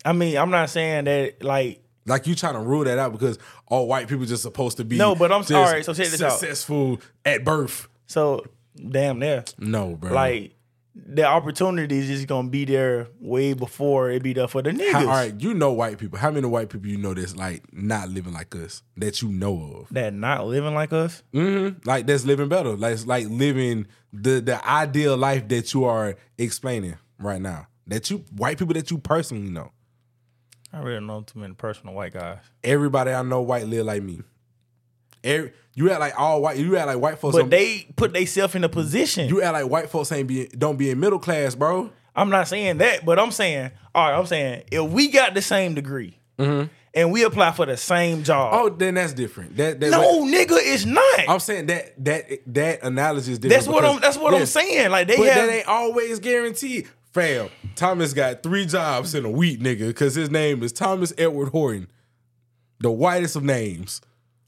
I 0.05 0.13
mean, 0.13 0.37
I'm 0.37 0.51
not 0.51 0.69
saying 0.69 1.05
that 1.05 1.43
like 1.43 1.83
Like 2.07 2.25
you 2.25 2.33
trying 2.35 2.53
to 2.53 2.61
rule 2.61 2.83
that 2.85 2.97
out 2.97 3.11
because 3.11 3.37
all 3.67 3.87
white 3.87 4.07
people 4.07 4.25
just 4.25 4.41
supposed 4.43 4.77
to 4.77 4.85
be 4.85 4.97
No, 4.97 5.13
but 5.15 5.31
I'm- 5.31 5.43
sorry. 5.43 5.83
so 5.83 5.93
check 5.93 6.07
this 6.07 6.21
out. 6.21 6.31
successful 6.39 6.99
at 7.25 7.43
birth. 7.43 7.87
so. 8.07 8.45
Damn, 8.91 9.17
there. 9.17 9.43
No, 9.57 9.95
bro. 9.95 10.13
Like 10.13 10.53
the 10.95 11.23
opportunity 11.23 11.97
is 11.97 12.05
just 12.07 12.27
gonna 12.27 12.47
be 12.47 12.63
there 12.63 13.07
way 13.19 13.53
before 13.53 14.11
it 14.11 14.21
be 14.21 14.33
there 14.33 14.47
for 14.47 14.61
the 14.61 14.69
niggas. 14.69 14.91
How- 14.91 14.99
all 15.01 15.05
right, 15.07 15.33
you 15.41 15.55
know 15.55 15.71
white 15.73 15.97
people. 15.97 16.19
How 16.19 16.29
many 16.29 16.45
white 16.47 16.69
people 16.69 16.87
you 16.87 16.97
know 16.97 17.15
that's 17.15 17.35
like 17.35 17.63
not 17.73 18.09
living 18.09 18.33
like 18.33 18.55
us 18.55 18.83
that 18.97 19.21
you 19.23 19.29
know 19.29 19.79
of? 19.81 19.87
That 19.91 20.13
not 20.13 20.45
living 20.45 20.75
like 20.75 20.93
us. 20.93 21.23
Mm-hmm. 21.33 21.87
Like 21.89 22.05
that's 22.05 22.23
living 22.25 22.49
better. 22.49 22.75
Like 22.77 23.03
like 23.07 23.25
living 23.29 23.87
the 24.13 24.41
the 24.41 24.63
ideal 24.69 25.17
life 25.17 25.47
that 25.47 25.73
you 25.73 25.85
are 25.85 26.15
explaining 26.37 26.97
right 27.19 27.41
now. 27.41 27.65
That 27.87 28.11
you 28.11 28.23
white 28.35 28.59
people 28.59 28.75
that 28.75 28.91
you 28.91 28.99
personally 28.99 29.49
know. 29.49 29.71
I 30.73 30.79
really 30.79 30.95
don't 30.95 31.07
know 31.07 31.21
too 31.21 31.39
many 31.39 31.53
personal 31.53 31.93
white 31.95 32.13
guys. 32.13 32.39
Everybody 32.63 33.11
I 33.11 33.21
know 33.23 33.41
white 33.41 33.67
live 33.67 33.85
like 33.85 34.03
me. 34.03 34.21
Every, 35.23 35.53
you 35.73 35.89
act 35.91 35.99
like 35.99 36.19
all 36.19 36.41
white. 36.41 36.57
You 36.57 36.75
act 36.77 36.87
like 36.87 36.99
white 36.99 37.19
folks. 37.19 37.35
But 37.37 37.49
they 37.49 37.87
put 37.95 38.13
themselves 38.13 38.55
in 38.55 38.63
a 38.63 38.69
position. 38.69 39.29
you 39.29 39.41
act 39.41 39.53
like 39.53 39.67
white 39.69 39.89
folks 39.89 40.11
ain't 40.11 40.27
be 40.27 40.47
don't 40.47 40.77
be 40.77 40.89
in 40.89 40.99
middle 40.99 41.19
class, 41.19 41.55
bro. 41.55 41.91
I'm 42.15 42.29
not 42.29 42.47
saying 42.47 42.79
that, 42.79 43.05
but 43.05 43.19
I'm 43.19 43.31
saying, 43.31 43.71
all 43.93 44.09
right, 44.09 44.17
I'm 44.17 44.25
saying 44.25 44.63
if 44.71 44.89
we 44.91 45.09
got 45.09 45.33
the 45.35 45.41
same 45.41 45.75
degree 45.75 46.17
and 46.39 47.11
we 47.11 47.23
apply 47.23 47.51
for 47.51 47.65
the 47.65 47.77
same 47.77 48.23
job, 48.23 48.53
Mm-hmm. 48.53 48.65
Oh, 48.65 48.69
then 48.69 48.95
that's 48.95 49.13
different. 49.13 49.55
That, 49.57 49.79
that 49.79 49.91
no, 49.91 50.23
nigga, 50.25 50.57
it's 50.59 50.85
not. 50.85 51.19
I'm 51.29 51.39
saying 51.39 51.67
that 51.67 52.03
that 52.05 52.25
that 52.53 52.83
analogy 52.83 53.33
is 53.33 53.39
different. 53.39 53.65
that's 53.65 53.67
what 53.71 53.85
I'm. 53.85 53.99
That's 54.01 54.17
what 54.17 54.33
I'm 54.33 54.45
saying. 54.45 54.89
Like 54.91 55.07
they 55.07 55.17
But 55.17 55.27
have. 55.27 55.47
that 55.47 55.53
ain't 55.53 55.67
always 55.67 56.19
guaranteed. 56.19 56.87
Fam, 57.13 57.49
Thomas 57.75 58.13
got 58.13 58.43
three 58.43 58.65
jobs 58.65 59.15
in 59.15 59.25
a 59.25 59.29
week, 59.31 59.59
nigga, 59.59 59.87
because 59.87 60.13
his 60.15 60.29
name 60.29 60.61
is 60.63 60.71
Thomas 60.71 61.13
Edward 61.17 61.49
Horton, 61.49 61.87
the 62.79 62.91
whitest 62.91 63.35
of 63.35 63.43
names. 63.43 64.01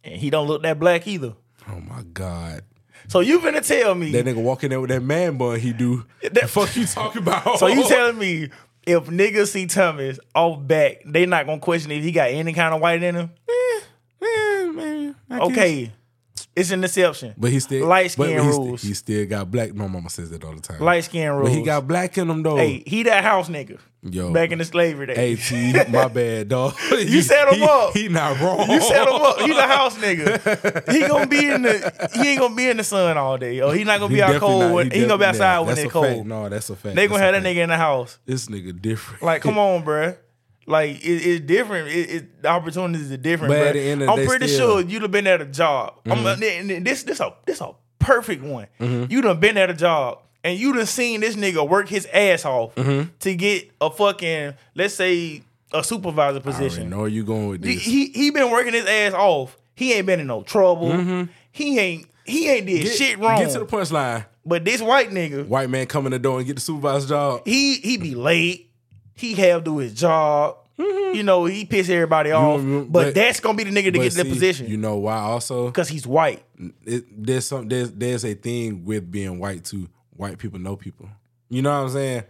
and 0.03 0.16
he 0.16 0.30
don't 0.30 0.47
look 0.47 0.62
that 0.64 0.80
black 0.80 1.07
either. 1.07 1.34
Oh 1.68 1.80
my 1.82 2.03
god, 2.14 2.62
So 3.07 3.20
you 3.22 3.39
finna 3.39 3.66
tell 3.66 3.95
me? 3.95 4.12
that 4.12 4.26
nigga 4.26 4.41
walk 4.41 4.64
in 4.64 4.70
there 4.70 4.82
with 4.82 4.89
that 4.91 5.01
man 5.03 5.38
bun 5.38 5.60
he 5.60 5.74
do. 5.74 6.05
That- 6.22 6.34
the 6.34 6.47
fuck 6.47 6.76
you 6.76 6.86
talking 6.86 7.22
about? 7.24 7.57
so 7.60 7.68
you 7.68 7.84
telling 7.88 8.18
me 8.20 8.49
if 8.86 9.05
niggas 9.05 9.47
see 9.49 9.66
Thomas 9.66 10.20
off 10.36 10.66
back, 10.68 11.01
they 11.05 11.26
not 11.26 11.45
gonna 11.45 11.60
question 11.60 11.91
if 11.91 12.03
he 12.03 12.12
got 12.12 12.30
any 12.30 12.53
kind 12.53 12.74
of 12.74 12.82
white 12.82 13.01
in 13.03 13.16
him. 13.16 13.30
Yeah, 14.22 14.72
man. 14.74 15.16
I 15.30 15.38
guess. 15.39 15.47
Okay, 15.51 15.91
it's 16.56 16.72
an 16.72 16.84
exception. 16.84 17.34
But 17.38 17.52
he 17.52 17.60
still 17.60 17.88
light 17.88 18.14
but 18.18 18.26
skin 18.26 18.44
he 18.44 18.52
st- 18.52 18.66
rules. 18.68 18.82
he 18.82 18.94
still 18.94 19.26
got 19.26 19.50
black. 19.52 19.74
My 19.74 19.88
mama 19.88 20.10
says 20.10 20.30
that 20.32 20.44
all 20.44 20.54
the 20.54 20.62
time. 20.62 20.80
Light 20.80 21.04
skin 21.04 21.32
rules. 21.32 21.50
but 21.50 21.58
he 21.58 21.64
got 21.64 21.88
black 21.88 22.18
in 22.18 22.30
him 22.30 22.44
though. 22.44 22.58
hey, 22.58 22.84
he 22.86 23.04
that 23.04 23.24
house 23.24 23.50
nigga. 23.50 23.80
Yo. 24.02 24.32
back 24.32 24.52
in 24.52 24.60
the 24.60 24.64
slavery 24.64 25.08
days. 25.08 25.52
At 25.76 25.92
my 25.92 26.08
bad, 26.20 26.48
dog. 26.48 26.74
You 26.90 27.22
set 27.22 27.50
him 27.50 27.56
he, 27.56 27.64
up. 27.66 27.94
He 27.94 28.08
not 28.08 28.40
wrong. 28.40 28.70
You 28.70 28.80
set 28.80 29.06
him 29.06 29.14
up. 29.14 29.40
He 29.42 29.52
the 29.54 29.68
house 29.68 29.98
nigga. 29.98 30.90
He 30.94 31.02
gonna 31.02 31.28
be 31.28 31.46
in 31.46 31.64
the. 31.64 32.10
He 32.14 32.30
ain't 32.30 32.40
gonna 32.40 32.56
be 32.56 32.70
in 32.70 32.78
the 32.78 32.84
sun 32.86 33.18
all 33.18 33.38
day. 33.38 33.60
Or 33.60 33.74
he 33.74 33.84
not 33.84 34.00
gonna 34.00 34.14
be 34.14 34.22
out 34.22 34.40
cold. 34.40 34.62
not- 34.62 34.74
when, 34.74 34.92
he, 34.92 35.02
gonna 35.02 35.18
be 35.18 35.26
outside 35.26 35.60
when 35.60 35.72
it's 35.72 35.80
a 35.82 35.84
fact. 35.84 35.92
cold. 35.94 36.28
No, 36.28 36.48
that's 36.48 36.70
a 36.70 36.78
fact. 36.78 36.96
They 36.96 37.08
gonna 37.08 37.22
have 37.22 37.34
that 37.34 37.44
nigga 37.44 37.58
in 37.64 37.70
the 37.70 37.76
house. 37.78 38.20
This 38.26 38.46
nigga 38.48 38.82
different. 38.82 39.22
Like, 39.22 39.42
come 39.42 39.58
on, 39.58 39.84
bruh. 39.84 40.16
Like 40.70 41.03
it, 41.03 41.09
it's 41.09 41.45
different. 41.45 41.88
It, 41.89 42.09
it, 42.11 42.41
the 42.43 42.47
opportunities 42.49 43.11
are 43.11 43.17
different. 43.17 43.51
But 43.51 43.57
bruh. 43.57 43.67
at 43.70 43.74
the 43.74 43.80
end 43.82 44.01
of 44.03 44.07
the 44.07 44.13
I'm 44.22 44.28
pretty 44.28 44.47
still- 44.47 44.67
Mm-hmm. 44.78 44.82
sure 44.82 44.89
you'd 44.91 45.01
have 45.01 45.11
been 45.11 45.28
at 45.28 45.41
a 45.41 45.45
job. 45.45 45.95
I'm, 46.05 46.24
this 46.39 47.03
this 47.03 47.20
a 47.20 47.34
this 47.45 47.59
a 47.59 47.72
perfect 47.97 48.43
one. 48.43 48.67
Mm-hmm. 48.80 49.11
You 49.11 49.22
done 49.22 49.39
been 49.39 49.57
at 49.57 49.70
a 49.70 49.74
job 49.74 50.20
and 50.43 50.57
you 50.59 50.74
done 50.74 50.86
seen 50.86 51.22
this 51.22 51.36
nigga 51.36 51.67
work 51.67 51.89
his 51.89 52.05
ass 52.13 52.45
off 52.45 52.76
Mm-hmm. 52.76 53.09
to 53.22 53.36
get 53.36 53.72
a 53.82 53.89
fucking 53.89 54.53
let's 54.76 54.93
say 54.93 55.41
a 55.74 55.84
supervisor 55.84 56.38
I 56.38 56.41
position. 56.41 56.89
know 56.89 56.99
where 56.99 57.07
you 57.07 57.24
going 57.24 57.47
with 57.49 57.61
this. 57.63 57.82
he 57.82 58.09
he 58.11 58.30
been 58.32 58.51
working 58.51 58.74
his 58.74 58.86
ass 58.86 59.13
off. 59.13 59.57
He 59.76 59.93
ain't 59.93 60.05
been 60.05 60.20
in 60.20 60.28
no 60.28 60.43
trouble. 60.43 61.28
He 61.51 61.80
ain't 61.80 62.05
he 62.26 62.47
ain't 62.47 62.67
did 62.67 62.76
Mm-hmm. 62.82 62.84
Get- 62.86 62.95
shit 62.97 63.17
wrong. 63.20 63.39
Get 63.39 63.51
to 63.53 63.59
the 63.59 63.65
punchline. 63.65 64.26
but 64.45 64.63
this 64.65 64.82
white 64.82 65.09
nigga, 65.09 65.47
White 65.47 65.70
man 65.72 65.88
come 65.88 66.05
in 66.05 66.11
the 66.11 66.20
door 66.20 66.38
and 66.38 66.45
get 66.45 66.55
the 66.57 66.61
supervisor 66.61 67.07
job. 67.07 67.41
he 67.45 67.76
he 67.76 67.97
be 67.97 68.13
late. 68.13 68.68
He 69.20 69.34
have 69.36 69.61
to 69.61 69.65
do 69.65 69.78
his 69.78 69.93
job. 69.93 70.57
You 70.78 71.24
know, 71.24 71.43
he 71.45 71.65
piss 71.65 71.89
everybody 71.89 72.32
off. 72.32 72.61
Mm-hmm. 72.61 72.91
but, 72.91 72.91
but- 72.91 73.15
that's 73.15 73.39
gonna 73.39 73.57
be 73.57 73.65
the 73.65 73.72
nigga 73.72 73.91
to 73.93 73.99
get 73.99 74.13
see, 74.13 74.24
position 74.24 74.67
You 74.67 74.78
know 74.78 74.97
why? 74.97 75.17
Also, 75.17 75.65
because 75.65 75.89
he's 75.89 76.07
white. 76.07 76.43
it, 76.86 77.03
there's 77.26 77.47
some 77.47 77.67
there's 77.67 77.91
there's 77.91 78.24
a 78.24 78.34
thing 78.34 78.86
with 78.86 79.11
being 79.11 79.39
white 79.39 79.65
too. 79.65 79.89
White 80.11 80.38
people 80.38 80.59
know 80.59 80.76
people. 80.76 81.09
You 81.49 81.61
know 81.61 81.72
what 81.72 81.88
I'm 81.88 81.89
saying? 81.89 82.24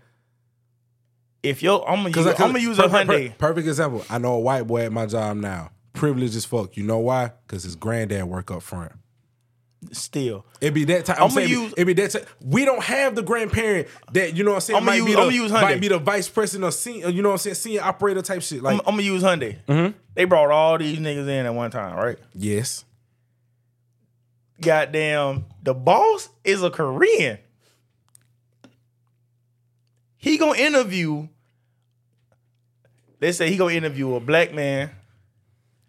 If 1.43 1.61
yo, 1.63 1.79
I'm 1.79 2.03
gonna 2.03 2.09
use, 2.09 2.27
I'm 2.27 2.33
gonna 2.35 2.59
use 2.59 2.79
a 2.79 2.89
perfect, 2.89 3.37
per- 3.37 3.47
perfect 3.47 3.67
example. 3.67 4.03
I 4.09 4.17
know 4.17 4.33
a 4.33 4.39
white 4.39 4.63
boy 4.63 4.81
at 4.85 4.91
my 4.91 5.05
job 5.05 5.37
now. 5.37 5.71
Privileged 5.93 6.35
as 6.35 6.45
fuck. 6.45 6.75
You 6.75 6.83
know 6.83 6.99
why? 6.99 7.31
Because 7.45 7.63
his 7.63 7.75
granddad 7.75 8.23
work 8.25 8.51
up 8.51 8.61
front. 8.63 8.91
Still, 9.93 10.45
It'd 10.59 10.73
be 10.73 10.83
that 10.85 11.05
type. 11.05 11.21
I'm 11.21 11.29
saying 11.29 11.47
use- 11.49 11.73
it 11.77 11.85
be 11.85 11.93
that 11.93 12.11
type. 12.11 12.27
We 12.43 12.65
don't 12.65 12.83
have 12.83 13.15
the 13.15 13.21
grandparent 13.23 13.87
that 14.11 14.35
you 14.35 14.43
know 14.43 14.51
what 14.51 14.55
I'm 14.55 14.61
saying. 14.61 14.77
I'ma 14.77 14.85
might 14.87 14.95
use- 14.97 15.05
be 15.05 15.13
the, 15.13 15.21
I'ma 15.21 15.29
use 15.29 15.51
Hyundai. 15.51 15.61
might 15.61 15.79
be 15.81 15.87
the 15.87 15.99
vice 15.99 16.27
president 16.27 16.65
or 16.67 16.71
senior. 16.73 17.07
You 17.09 17.21
know 17.21 17.29
what 17.29 17.33
I'm 17.35 17.37
saying? 17.39 17.55
Senior 17.55 17.83
operator 17.83 18.21
type 18.21 18.41
shit. 18.41 18.61
Like 18.61 18.73
I'm, 18.73 18.79
I'm 18.81 18.85
gonna 18.95 19.03
use 19.03 19.23
Hyundai. 19.23 19.57
Mm-hmm. 19.67 19.97
They 20.15 20.25
brought 20.25 20.51
all 20.51 20.77
these 20.77 20.99
niggas 20.99 21.29
in 21.29 21.45
at 21.45 21.53
one 21.53 21.71
time, 21.71 21.95
right? 21.95 22.17
yes, 22.35 22.83
Goddamn, 24.59 25.45
the 25.63 25.73
boss 25.73 26.27
is 26.43 26.61
a 26.61 26.69
Korean. 26.69 27.37
He 30.17 30.37
gonna 30.37 30.57
interview. 30.59 31.29
Let's 33.21 33.37
say 33.37 33.49
he 33.49 33.55
gonna 33.55 33.73
interview 33.73 34.13
a 34.15 34.19
black 34.19 34.53
man. 34.53 34.91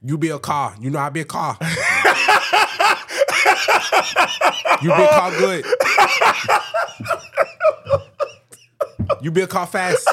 you 0.01 0.17
be 0.17 0.29
a 0.29 0.39
car. 0.39 0.75
You 0.81 0.91
know 0.91 1.01
I 1.01 1.11
be 1.11 1.21
a 1.21 1.25
car. 1.25 1.59
you 4.83 4.89
be 4.89 5.03
a 5.03 5.09
car 5.09 5.31
good. 5.39 5.65
You 9.21 9.31
be 9.31 9.43
a 9.43 9.47
car 9.47 9.67
fast. 9.67 10.09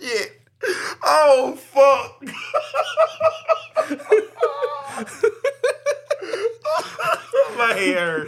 Shit. 0.00 0.40
Oh 1.02 1.56
fuck. 1.56 2.22
My 7.56 7.72
hair. 7.74 8.26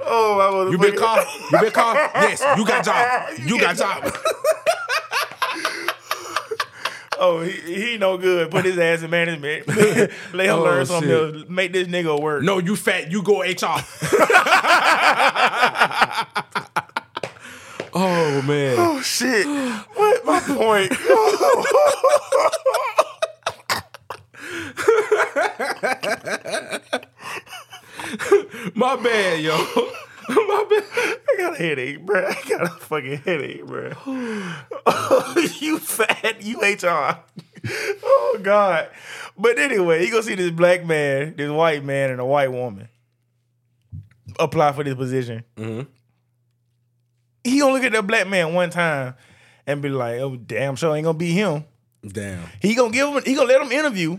Oh 0.00 0.36
my 0.36 0.44
motherfucker. 0.44 0.72
You 0.72 0.78
be 0.78 0.88
a 0.88 0.92
car. 0.92 1.24
You 1.52 1.60
be 1.60 1.66
a 1.66 1.70
car. 1.70 1.94
Yes, 2.14 2.42
you 2.56 2.66
got 2.66 2.84
job. 2.84 3.28
You 3.46 3.60
got 3.60 3.76
job. 3.76 4.12
Oh, 7.20 7.40
he, 7.40 7.74
he 7.92 7.98
no 7.98 8.16
good. 8.16 8.50
Put 8.50 8.64
his 8.64 8.78
ass 8.78 9.02
in 9.02 9.10
management. 9.10 9.66
Let 9.68 10.46
him 10.46 10.50
Oh, 10.56 10.62
learn 10.62 10.86
something 10.86 11.08
shit. 11.10 11.34
else. 11.34 11.48
Make 11.48 11.72
this 11.72 11.88
nigga 11.88 12.20
work. 12.20 12.42
No, 12.42 12.58
you 12.58 12.76
fat. 12.76 13.10
You 13.10 13.22
go 13.22 13.42
HR. 13.42 13.56
oh 17.94 18.42
man. 18.42 18.76
Oh 18.78 19.00
shit. 19.02 19.46
What 19.94 20.24
my 20.24 20.40
point? 20.40 20.92
My 28.74 28.96
bad, 28.96 29.40
yo. 29.40 29.56
My 30.34 30.66
bad. 30.68 30.84
I 30.94 31.34
got 31.38 31.54
a 31.54 31.56
headache, 31.56 32.04
bro. 32.04 32.26
I 32.26 32.48
got 32.48 32.62
a 32.62 32.68
fucking 32.68 33.18
headache, 33.18 33.64
bro. 33.66 33.88
you 35.60 35.78
fat, 35.78 36.42
you 36.42 36.60
HR. 36.60 37.18
oh 38.04 38.40
God. 38.42 38.88
But 39.38 39.58
anyway, 39.58 40.04
you 40.04 40.10
gonna 40.10 40.22
see 40.22 40.34
this 40.34 40.50
black 40.50 40.84
man, 40.84 41.34
this 41.36 41.50
white 41.50 41.84
man, 41.84 42.10
and 42.10 42.20
a 42.20 42.26
white 42.26 42.52
woman 42.52 42.88
apply 44.38 44.72
for 44.72 44.84
this 44.84 44.94
position. 44.94 45.44
Mm-hmm. 45.56 45.88
He 47.44 47.60
gonna 47.60 47.72
look 47.72 47.84
at 47.84 47.92
that 47.92 48.06
black 48.06 48.28
man 48.28 48.52
one 48.52 48.70
time 48.70 49.14
and 49.66 49.80
be 49.80 49.88
like, 49.88 50.20
"Oh, 50.20 50.36
damn, 50.36 50.76
sure 50.76 50.94
ain't 50.94 51.04
gonna 51.04 51.16
be 51.16 51.32
him." 51.32 51.64
Damn. 52.06 52.44
He 52.60 52.74
gonna 52.74 52.92
give 52.92 53.08
him. 53.08 53.22
He 53.24 53.34
gonna 53.34 53.48
let 53.48 53.62
him 53.62 53.72
interview 53.72 54.18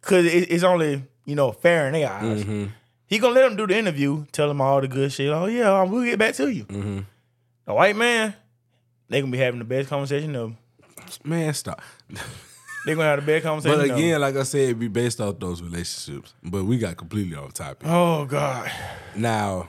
because 0.00 0.26
it, 0.26 0.50
it's 0.50 0.64
only 0.64 1.04
you 1.24 1.34
know 1.34 1.52
fair 1.52 1.86
in 1.86 1.94
their 1.94 2.10
eyes. 2.10 2.44
Mm-hmm. 2.44 2.66
He 3.06 3.18
gonna 3.18 3.34
let 3.34 3.50
him 3.50 3.56
do 3.56 3.66
the 3.66 3.76
interview, 3.76 4.26
tell 4.32 4.50
him 4.50 4.60
all 4.60 4.80
the 4.80 4.88
good 4.88 5.12
shit. 5.12 5.30
Oh 5.30 5.46
yeah, 5.46 5.80
um, 5.80 5.90
we'll 5.90 6.04
get 6.04 6.18
back 6.18 6.34
to 6.34 6.52
you. 6.52 6.64
Mm-hmm. 6.64 7.00
The 7.64 7.74
white 7.74 7.96
man, 7.96 8.34
they 9.08 9.20
gonna 9.20 9.30
be 9.30 9.38
having 9.38 9.58
the 9.58 9.64
best 9.64 9.88
conversation 9.88 10.34
ever. 10.34 10.52
Man, 11.24 11.54
stop. 11.54 11.80
They 12.84 12.94
gonna 12.94 13.08
have 13.08 13.20
the 13.20 13.26
best 13.26 13.42
conversation. 13.44 13.78
But 13.78 13.96
again, 13.96 14.20
like 14.20 14.36
I 14.36 14.42
said, 14.42 14.70
it 14.70 14.78
be 14.78 14.88
based 14.88 15.20
off 15.20 15.38
those 15.38 15.62
relationships. 15.62 16.34
But 16.42 16.64
we 16.64 16.78
got 16.78 16.96
completely 16.96 17.36
off 17.36 17.52
topic. 17.52 17.86
oh 17.88 18.24
god, 18.26 18.70
Now, 19.14 19.68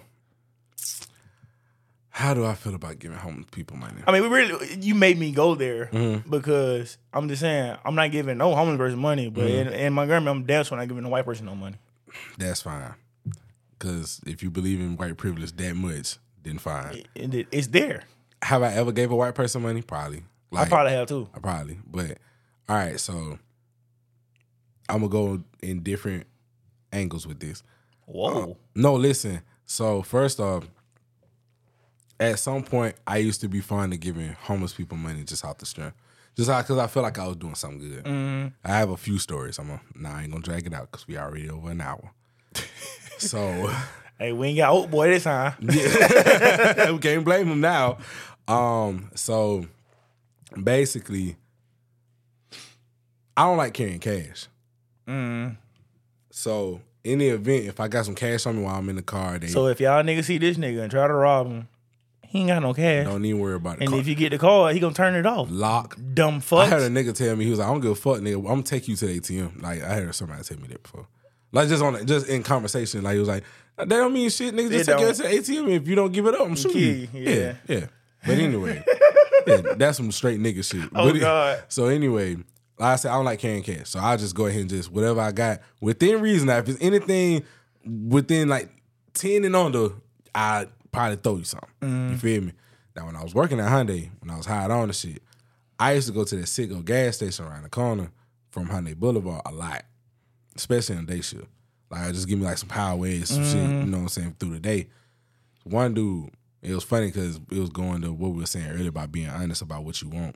how 2.10 2.34
do 2.34 2.44
I 2.44 2.56
feel 2.56 2.74
about 2.74 2.98
giving 2.98 3.18
homeless 3.18 3.46
people 3.52 3.78
money? 3.78 4.02
I 4.08 4.12
mean, 4.12 4.24
we 4.24 4.30
really 4.30 4.78
you 4.82 4.96
made 4.96 5.20
me 5.20 5.32
go 5.32 5.54
there 5.54 5.88
mm-hmm. 5.94 6.28
because 6.28 6.98
I'm 7.14 7.30
just 7.30 7.42
saying 7.42 7.78
I'm 7.86 7.94
not 7.94 8.12
giving 8.12 8.40
no 8.40 8.56
homeless 8.56 8.78
person 8.78 8.98
money, 8.98 9.30
but 9.30 9.44
mm-hmm. 9.44 9.70
in, 9.70 9.74
in 9.74 9.94
Montgomery, 9.94 10.32
I'm 10.32 10.44
damn 10.44 10.64
sure 10.64 10.76
not 10.76 10.88
giving 10.88 11.06
a 11.06 11.10
white 11.10 11.26
person 11.26 11.46
no 11.46 11.54
money. 11.54 11.78
That's 12.40 12.64
fine. 12.64 12.96
Because 13.78 14.20
if 14.26 14.42
you 14.42 14.50
believe 14.50 14.80
in 14.80 14.98
white 14.98 15.18
privilege 15.18 15.56
that 15.58 15.76
much, 15.76 16.18
then 16.44 16.58
fine. 16.58 17.04
It- 17.16 17.34
it- 17.34 17.48
it's 17.52 17.68
there. 17.68 18.04
Have 18.42 18.64
I 18.64 18.72
ever 18.74 18.92
gave 18.92 19.12
a 19.12 19.16
white 19.16 19.36
person 19.36 19.62
money? 19.62 19.82
Probably. 19.82 20.24
I 20.54 20.66
probably 20.66 20.94
have 20.94 21.08
too. 21.08 21.28
I 21.34 21.40
probably. 21.40 21.78
But 21.86 22.18
all 22.70 22.76
right, 22.76 23.00
so 23.00 23.38
I'm 24.90 25.00
gonna 25.02 25.10
go 25.10 25.44
in 25.62 25.84
different 25.84 26.26
angles 26.92 27.28
with 27.28 27.40
this. 27.40 27.64
Whoa. 28.06 28.58
No, 28.74 28.96
listen. 28.96 29.42
So 29.66 30.02
first 30.02 30.40
off, 30.40 30.66
at 32.20 32.40
some 32.40 32.64
point, 32.64 32.96
I 33.06 33.18
used 33.18 33.42
to 33.42 33.48
be 33.50 33.60
fond 33.60 33.94
of 33.94 34.00
giving 34.00 34.32
homeless 34.34 34.74
people 34.74 34.98
money 34.98 35.24
just 35.24 35.44
out 35.46 35.60
the 35.60 35.66
strength, 35.66 35.96
just 36.36 36.50
because 36.50 36.78
I 36.78 36.88
feel 36.88 37.04
like 37.04 37.20
I 37.20 37.28
was 37.28 37.36
doing 37.36 37.56
something 37.56 37.80
good. 37.80 38.04
Mm-hmm. 38.06 38.48
I 38.64 38.70
have 38.78 38.90
a 38.90 38.98
few 38.98 39.20
stories. 39.20 39.60
I'm 39.60 39.68
gonna, 39.68 39.82
nah, 39.96 40.16
I 40.18 40.24
ain't 40.24 40.32
gonna 40.32 40.44
drag 40.44 40.66
it 40.66 40.74
out 40.74 40.90
because 40.92 41.08
we 41.08 41.18
already 41.18 41.50
over 41.50 41.70
an 41.72 41.82
hour. 41.82 42.12
so 43.18 43.72
Hey, 44.20 44.32
we 44.32 44.48
ain't 44.48 44.58
got 44.58 44.72
old 44.72 44.90
boy 44.90 45.10
this 45.10 45.24
time. 45.26 45.54
we 45.62 46.98
can't 47.00 47.24
blame 47.24 47.48
him 47.48 47.62
now. 47.62 47.98
Um, 48.48 49.12
so 49.14 49.66
basically, 50.64 51.36
I 53.36 53.44
don't 53.44 53.58
like 53.58 53.74
carrying 53.74 54.00
cash. 54.00 54.48
So 56.32 56.82
in 57.04 57.20
the 57.20 57.30
event, 57.30 57.66
if 57.66 57.80
I 57.80 57.88
got 57.88 58.06
some 58.06 58.16
cash 58.16 58.46
on 58.46 58.58
me 58.58 58.64
while 58.64 58.76
I'm 58.76 58.90
in 58.90 58.96
the 58.96 59.02
car, 59.02 59.38
they 59.38 59.48
So 59.48 59.68
if 59.68 59.80
y'all 59.80 60.04
niggas 60.04 60.26
see 60.26 60.38
this 60.38 60.58
nigga 60.58 60.82
and 60.82 60.92
try 60.92 61.08
to 61.08 61.14
rob 61.14 61.48
him, 61.48 61.68
he 62.24 62.40
ain't 62.40 62.48
got 62.50 62.62
no 62.62 62.74
cash. 62.74 63.06
don't 63.06 63.24
even 63.24 63.40
worry 63.40 63.56
about 63.56 63.78
it. 63.78 63.82
and 63.82 63.90
Car- 63.92 64.00
if 64.00 64.08
you 64.08 64.16
get 64.16 64.32
the 64.32 64.38
call, 64.38 64.68
he 64.68 64.80
gonna 64.80 64.94
turn 64.94 65.16
it 65.16 65.26
off. 65.26 65.48
lock. 65.52 65.98
Dumb 66.14 66.40
fuck. 66.42 66.60
I 66.60 66.66
had 66.66 66.82
a 66.82 66.90
nigga 66.90 67.16
tell 67.16 67.36
me 67.36 67.46
he 67.46 67.52
was 67.52 67.60
like, 67.60 67.68
"I 67.68 67.72
don't 67.72 67.82
give 67.82 67.92
a 67.92 67.96
fuck, 67.96 68.18
nigga. 68.18 68.38
I'm 68.38 68.44
gonna 68.46 68.64
take 68.64 68.88
you 68.88 68.96
to 68.98 69.06
the 69.06 69.20
ATM." 69.20 69.62
Like 69.62 69.82
I 69.82 69.96
heard 69.96 70.14
somebody 70.16 70.44
tell 70.44 70.58
me 70.60 70.68
that 70.70 70.84
before. 70.84 71.08
Like 71.52 71.70
just 71.70 71.82
on 71.84 72.06
just 72.06 72.28
in 72.28 72.44
conversation, 72.44 73.04
like 73.04 73.14
he 73.14 73.20
was 73.20 73.28
like, 73.30 73.44
"That 73.78 73.90
don't 73.90 74.14
mean 74.14 74.30
shit, 74.30 74.54
nigga. 74.54 74.70
Just 74.72 74.90
It 74.90 74.92
take 74.94 75.02
don't. 75.02 75.16
to 75.16 75.24
the 75.24 75.30
ATM. 75.30 75.70
If 75.82 75.88
you 75.88 75.96
don't 75.96 76.12
give 76.12 76.26
it 76.28 76.36
up, 76.36 76.42
I'm 76.42 76.56
shooting 76.56 76.82
you." 76.82 77.08
Yeah, 77.14 77.32
yeah. 77.32 77.54
yeah. 77.68 77.86
But 78.26 78.38
anyway, 78.40 78.84
yeah, 79.48 79.62
that's 79.78 79.98
some 79.98 80.12
straight 80.12 80.40
nigga 80.40 80.64
shit. 80.64 80.90
Oh, 80.94 81.08
But 81.08 81.16
it- 81.16 81.20
God. 81.20 81.64
So 81.70 81.86
anyway, 81.86 82.36
like 82.36 82.46
I 82.94 82.96
said, 82.98 83.12
I 83.12 83.16
don't 83.16 83.26
like 83.26 83.40
carrying 83.40 83.64
cash, 83.64 83.90
so 83.90 84.00
I'll 84.00 84.18
just 84.18 84.36
go 84.36 84.48
ahead 84.48 84.62
and 84.62 84.70
just 84.70 84.92
whatever 84.92 85.22
I 85.22 85.32
got 85.32 85.62
within 85.80 86.22
reason. 86.22 86.48
Now, 86.48 86.58
if 86.58 86.68
it's 86.68 86.82
anything 86.82 87.44
within 87.86 88.50
like 88.50 88.70
ten 89.14 89.46
and 89.46 89.56
under, 89.56 89.90
I 90.36 90.68
probably 90.92 91.18
throw 91.18 91.38
you 91.38 91.44
something. 91.46 91.70
Mm. 91.82 92.12
You 92.12 92.18
feel 92.18 92.42
me? 92.42 92.52
Now, 92.96 93.06
when 93.06 93.16
I 93.16 93.24
was 93.24 93.34
working 93.36 93.60
at 93.60 93.70
Hyundai, 93.72 94.10
when 94.20 94.32
I 94.32 94.38
was 94.38 94.46
hired 94.48 94.72
on 94.72 94.88
the 94.88 94.94
shit, 94.94 95.22
I 95.80 95.94
used 95.94 96.08
to 96.08 96.14
go 96.14 96.24
to 96.24 96.36
that 96.36 96.46
Citgo 96.46 96.84
gas 96.84 97.18
station 97.18 97.46
around 97.46 97.64
the 97.64 97.70
corner 97.70 98.12
from 98.50 98.68
Hyundai 98.68 98.96
Boulevard 98.98 99.44
a 99.46 99.52
lot, 99.54 99.84
especially 100.58 100.98
in 100.98 101.06
the 101.06 101.14
day 101.14 101.22
shift. 101.22 101.48
Like, 101.90 102.14
just 102.14 102.28
give 102.28 102.38
me 102.40 102.46
like 102.46 102.58
some 102.58 102.70
power 102.70 102.98
waves, 102.98 103.30
some 103.30 103.44
shit, 103.44 103.56
you 103.56 103.62
mm-hmm. 103.62 103.92
know 103.92 103.98
what 103.98 104.04
I'm 104.04 104.10
saying, 104.10 104.36
through 104.40 104.54
the 104.54 104.60
day. 104.60 104.88
One 105.64 105.94
dude, 105.94 106.32
it 106.62 106.74
was 106.74 106.84
funny 106.84 107.08
because 107.08 107.40
it 107.52 107.60
was 107.60 107.70
going 107.70 108.02
to 108.02 108.12
what 108.12 108.32
we 108.32 108.40
were 108.40 108.46
saying 108.46 108.70
earlier 108.72 108.90
about 108.90 109.12
being 109.12 109.30
honest 109.30 109.62
about 109.62 109.84
what 109.84 110.02
you 110.02 110.10
want 110.10 110.36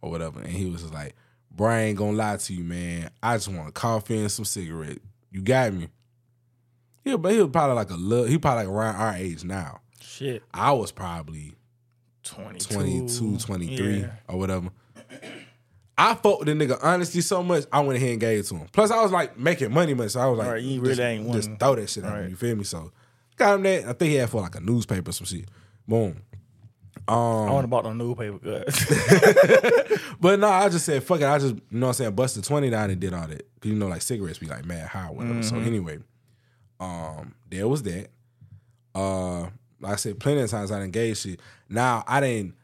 or 0.00 0.10
whatever. 0.10 0.40
And 0.40 0.50
he 0.52 0.66
was 0.66 0.82
just 0.82 0.94
like, 0.94 1.14
Bro, 1.54 1.68
I 1.68 1.80
ain't 1.82 1.98
gonna 1.98 2.16
lie 2.16 2.36
to 2.36 2.54
you, 2.54 2.64
man. 2.64 3.10
I 3.22 3.36
just 3.36 3.48
want 3.48 3.74
coffee 3.74 4.18
and 4.18 4.30
some 4.30 4.44
cigarette. 4.44 4.98
You 5.30 5.42
got 5.42 5.74
me. 5.74 5.88
Yeah, 7.04 7.16
but 7.16 7.32
he 7.32 7.40
was 7.40 7.50
probably 7.50 7.76
like 7.76 7.90
a 7.90 7.94
little, 7.94 8.26
he 8.26 8.38
probably 8.38 8.64
like 8.64 8.74
around 8.74 8.96
our 8.96 9.14
age 9.14 9.44
now. 9.44 9.80
Shit. 10.00 10.42
I 10.54 10.72
was 10.72 10.92
probably 10.92 11.54
22, 12.22 12.74
22, 12.74 13.38
23 13.38 14.00
Yeah. 14.00 14.10
or 14.28 14.38
whatever. 14.38 14.70
I 16.02 16.14
fucked 16.14 16.40
with 16.40 16.48
the 16.48 16.54
nigga 16.54 16.78
honestly 16.82 17.20
so 17.20 17.42
much, 17.42 17.64
I 17.72 17.80
went 17.80 17.96
ahead 17.96 18.10
and 18.10 18.20
gave 18.20 18.40
it 18.40 18.42
to 18.44 18.56
him. 18.56 18.66
Plus, 18.72 18.90
I 18.90 19.00
was 19.02 19.12
like 19.12 19.38
making 19.38 19.72
money, 19.72 19.94
money, 19.94 20.08
so 20.08 20.20
I 20.20 20.26
was 20.26 20.38
like, 20.38 20.48
Right, 20.48 20.62
you 20.62 20.80
really 20.80 20.96
just, 20.96 21.00
ain't 21.00 21.32
just 21.32 21.50
throw 21.60 21.76
that 21.76 21.88
shit 21.88 22.04
at 22.04 22.12
him. 22.12 22.20
Right. 22.20 22.30
You 22.30 22.36
feel 22.36 22.56
me? 22.56 22.64
So 22.64 22.90
got 23.36 23.54
him 23.54 23.62
that. 23.62 23.84
I 23.84 23.92
think 23.92 24.10
he 24.10 24.14
had 24.16 24.28
for 24.28 24.40
like 24.40 24.56
a 24.56 24.60
newspaper 24.60 25.10
or 25.10 25.12
some 25.12 25.26
shit. 25.26 25.48
Boom. 25.86 26.22
I 27.08 27.14
want 27.14 27.64
to 27.64 27.68
bought 27.68 27.84
the 27.84 27.92
newspaper. 27.94 28.64
But 30.20 30.38
no, 30.38 30.48
I 30.48 30.68
just 30.68 30.86
said 30.86 31.02
fuck 31.02 31.20
it. 31.20 31.26
I 31.26 31.38
just 31.38 31.54
you 31.54 31.62
know 31.70 31.86
what 31.86 31.90
I'm 31.90 31.94
saying, 31.94 32.14
busted 32.14 32.44
twenty 32.44 32.70
down 32.70 32.90
and 32.90 33.00
did 33.00 33.12
all 33.12 33.26
that. 33.26 33.46
you 33.62 33.74
know, 33.74 33.88
like 33.88 34.02
cigarettes 34.02 34.38
be 34.38 34.46
like 34.46 34.64
mad 34.64 34.86
high 34.86 35.08
or 35.08 35.14
whatever. 35.14 35.42
So 35.42 35.56
anyway, 35.56 35.98
um, 36.78 37.34
there 37.50 37.66
was 37.66 37.82
that. 37.82 38.08
Uh, 38.94 39.48
like 39.80 39.94
I 39.94 39.96
said, 39.96 40.20
plenty 40.20 40.42
of 40.42 40.50
times 40.50 40.70
I 40.70 40.78
didn't 40.78 40.92
gave 40.92 41.16
shit. 41.16 41.40
Now 41.68 42.04
I 42.06 42.20
didn't 42.20 42.54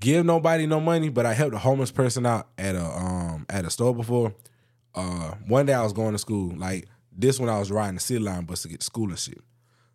give 0.00 0.24
nobody 0.24 0.66
no 0.66 0.80
money, 0.80 1.08
but 1.08 1.26
I 1.26 1.34
helped 1.34 1.54
a 1.54 1.58
homeless 1.58 1.90
person 1.90 2.26
out 2.26 2.48
at 2.56 2.74
a 2.74 2.84
um 2.84 3.46
at 3.48 3.64
a 3.64 3.70
store 3.70 3.94
before. 3.94 4.34
Uh, 4.94 5.34
one 5.46 5.66
day 5.66 5.74
I 5.74 5.82
was 5.82 5.92
going 5.92 6.12
to 6.12 6.18
school, 6.18 6.54
like 6.56 6.86
this 7.12 7.38
when 7.38 7.48
I 7.48 7.58
was 7.58 7.70
riding 7.70 7.94
the 7.94 8.00
city 8.00 8.20
line 8.20 8.44
bus 8.44 8.62
to 8.62 8.68
get 8.68 8.80
to 8.80 8.86
school 8.86 9.08
and 9.08 9.18
shit. 9.18 9.40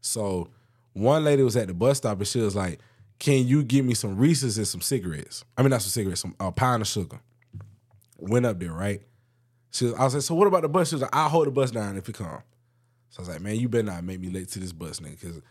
So 0.02 0.50
one 0.94 1.24
lady 1.24 1.44
was 1.44 1.56
at 1.56 1.68
the 1.68 1.74
bus 1.74 1.98
stop 1.98 2.18
and 2.18 2.28
she 2.28 2.40
was 2.40 2.56
like, 2.56 2.80
"Can 3.20 3.48
you 3.48 3.64
give 3.64 3.86
me 3.86 3.94
some 3.94 4.18
Reese's 4.18 4.58
and 4.58 4.68
some 4.68 4.82
cigarettes? 4.82 5.44
I 5.58 5.62
mean, 5.62 5.72
not 5.72 5.82
some 5.82 5.90
cigarettes, 5.90 6.22
some 6.22 6.36
a 6.40 6.52
pound 6.52 6.82
of 6.82 6.88
sugar." 6.88 7.20
Went 8.18 8.46
up 8.46 8.60
there, 8.60 8.72
right? 8.72 9.02
She 9.72 9.86
was, 9.86 9.94
I 9.96 10.04
was 10.04 10.14
like, 10.14 10.24
"So 10.24 10.36
what 10.36 10.48
about 10.48 10.62
the 10.62 10.70
bus?" 10.70 10.90
She 10.90 10.96
was 10.96 11.02
like, 11.02 11.16
"I'll 11.16 11.30
hold 11.30 11.48
the 11.48 11.52
bus 11.52 11.72
down 11.72 11.98
if 11.98 12.08
you 12.08 12.14
come." 12.14 12.42
So 13.10 13.20
I 13.20 13.22
was 13.22 13.30
like, 13.30 13.42
"Man, 13.42 13.56
you 13.56 13.70
better 13.70 13.84
not 13.84 14.04
make 14.04 14.20
me 14.20 14.30
late 14.30 14.50
to 14.50 14.60
this 14.60 14.74
bus, 14.74 15.00
nigga, 15.00 15.20
because 15.20 15.42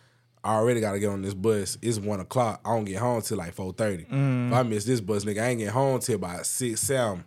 I 0.44 0.54
already 0.54 0.80
got 0.80 0.92
to 0.92 0.98
get 0.98 1.08
on 1.08 1.22
this 1.22 1.34
bus. 1.34 1.78
It's 1.82 1.98
one 1.98 2.20
o'clock. 2.20 2.60
I 2.64 2.74
don't 2.74 2.84
get 2.84 2.98
home 2.98 3.22
till 3.22 3.38
like 3.38 3.54
four 3.54 3.72
thirty. 3.72 4.04
Mm. 4.04 4.48
If 4.48 4.54
I 4.54 4.62
miss 4.62 4.84
this 4.84 5.00
bus, 5.00 5.24
nigga, 5.24 5.42
I 5.42 5.48
ain't 5.48 5.60
get 5.60 5.70
home 5.70 6.00
till 6.00 6.16
about 6.16 6.46
six, 6.46 6.80
seven. 6.80 7.24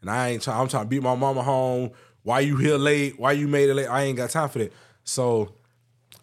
And 0.00 0.10
I 0.10 0.30
ain't 0.30 0.42
trying. 0.42 0.60
I'm 0.60 0.68
trying 0.68 0.84
to 0.84 0.88
beat 0.88 1.02
my 1.02 1.14
mama 1.14 1.42
home. 1.42 1.90
Why 2.22 2.40
you 2.40 2.56
here 2.56 2.76
late? 2.76 3.18
Why 3.18 3.32
you 3.32 3.48
made 3.48 3.70
it 3.70 3.74
late? 3.74 3.86
I 3.86 4.02
ain't 4.02 4.16
got 4.16 4.30
time 4.30 4.48
for 4.48 4.58
that. 4.58 4.72
So 5.04 5.54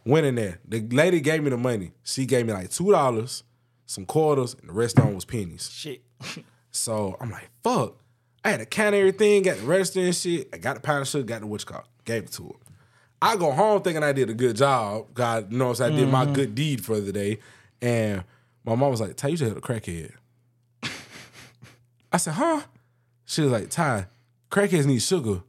went 0.05 0.25
in 0.25 0.35
there. 0.35 0.59
The 0.67 0.81
lady 0.81 1.21
gave 1.21 1.43
me 1.43 1.49
the 1.49 1.57
money. 1.57 1.91
She 2.03 2.25
gave 2.25 2.45
me 2.45 2.53
like 2.53 2.69
two 2.69 2.91
dollars, 2.91 3.43
some 3.85 4.05
quarters, 4.05 4.55
and 4.59 4.69
the 4.69 4.73
rest 4.73 4.97
of 4.99 5.05
them 5.05 5.15
was 5.15 5.25
pennies. 5.25 5.69
Shit. 5.71 6.01
So 6.71 7.17
I'm 7.19 7.29
like, 7.29 7.49
fuck. 7.63 7.97
I 8.43 8.51
had 8.51 8.61
to 8.61 8.65
count 8.65 8.95
everything, 8.95 9.43
got 9.43 9.57
the 9.57 9.65
register 9.65 9.99
and 9.99 10.15
shit. 10.15 10.47
I 10.53 10.57
got 10.57 10.75
the 10.75 10.81
pound 10.81 11.01
of 11.01 11.07
sugar, 11.07 11.25
got 11.25 11.41
the 11.41 11.47
witch 11.47 11.65
card, 11.65 11.83
gave 12.05 12.23
it 12.23 12.31
to 12.31 12.43
her. 12.43 12.53
I 13.21 13.35
go 13.35 13.51
home 13.51 13.81
thinking 13.81 14.03
I 14.03 14.13
did 14.13 14.29
a 14.29 14.33
good 14.33 14.55
job. 14.55 15.13
God, 15.13 15.51
knows? 15.51 15.79
I 15.79 15.89
did 15.89 16.09
my 16.09 16.25
mm-hmm. 16.25 16.33
good 16.33 16.55
deed 16.55 16.83
for 16.83 16.99
the 16.99 17.13
day. 17.13 17.39
And 17.81 18.23
my 18.63 18.75
mom 18.75 18.89
was 18.89 19.01
like, 19.01 19.15
Ty, 19.15 19.29
you 19.29 19.37
just 19.37 19.53
hit 19.53 19.57
a 19.57 19.61
crackhead. 19.61 20.11
I 22.11 22.17
said, 22.17 22.33
huh? 22.33 22.61
She 23.25 23.41
was 23.41 23.51
like, 23.51 23.69
Ty, 23.69 24.07
crackheads 24.49 24.85
need 24.85 25.01
sugar 25.01 25.43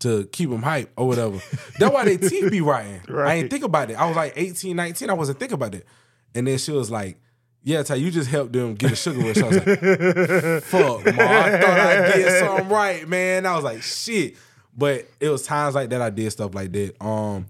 to 0.00 0.24
keep 0.32 0.50
them 0.50 0.62
hype 0.62 0.90
or 0.96 1.06
whatever. 1.06 1.38
That's 1.78 1.92
why 1.92 2.04
they 2.04 2.16
teeth 2.16 2.50
be 2.50 2.60
rotting. 2.60 3.02
I 3.14 3.34
ain't 3.34 3.50
think 3.50 3.64
about 3.64 3.90
it. 3.90 3.94
I 3.94 4.06
was 4.06 4.16
like 4.16 4.32
18, 4.34 4.74
19. 4.74 5.10
I 5.10 5.12
wasn't 5.12 5.38
thinking 5.38 5.54
about 5.54 5.74
it. 5.74 5.86
And 6.34 6.46
then 6.46 6.58
she 6.58 6.72
was 6.72 6.90
like, 6.90 7.20
yeah, 7.62 7.82
Ty, 7.82 7.96
you 7.96 8.10
just 8.10 8.28
helped 8.28 8.52
them 8.52 8.74
get 8.74 8.92
a 8.92 8.96
sugar 8.96 9.20
rush. 9.20 9.38
I 9.38 9.46
was 9.46 9.56
like, 9.58 9.66
fuck, 10.64 11.14
ma. 11.14 11.22
I 11.22 11.60
thought 11.60 11.78
I 11.78 12.12
did 12.12 12.38
something 12.40 12.68
right, 12.68 13.08
man. 13.08 13.46
I 13.46 13.54
was 13.54 13.64
like, 13.64 13.82
shit. 13.82 14.36
But 14.76 15.06
it 15.20 15.28
was 15.28 15.42
times 15.44 15.74
like 15.74 15.90
that 15.90 16.00
I 16.00 16.10
did 16.10 16.30
stuff 16.30 16.54
like 16.54 16.72
that. 16.72 17.02
Um, 17.04 17.46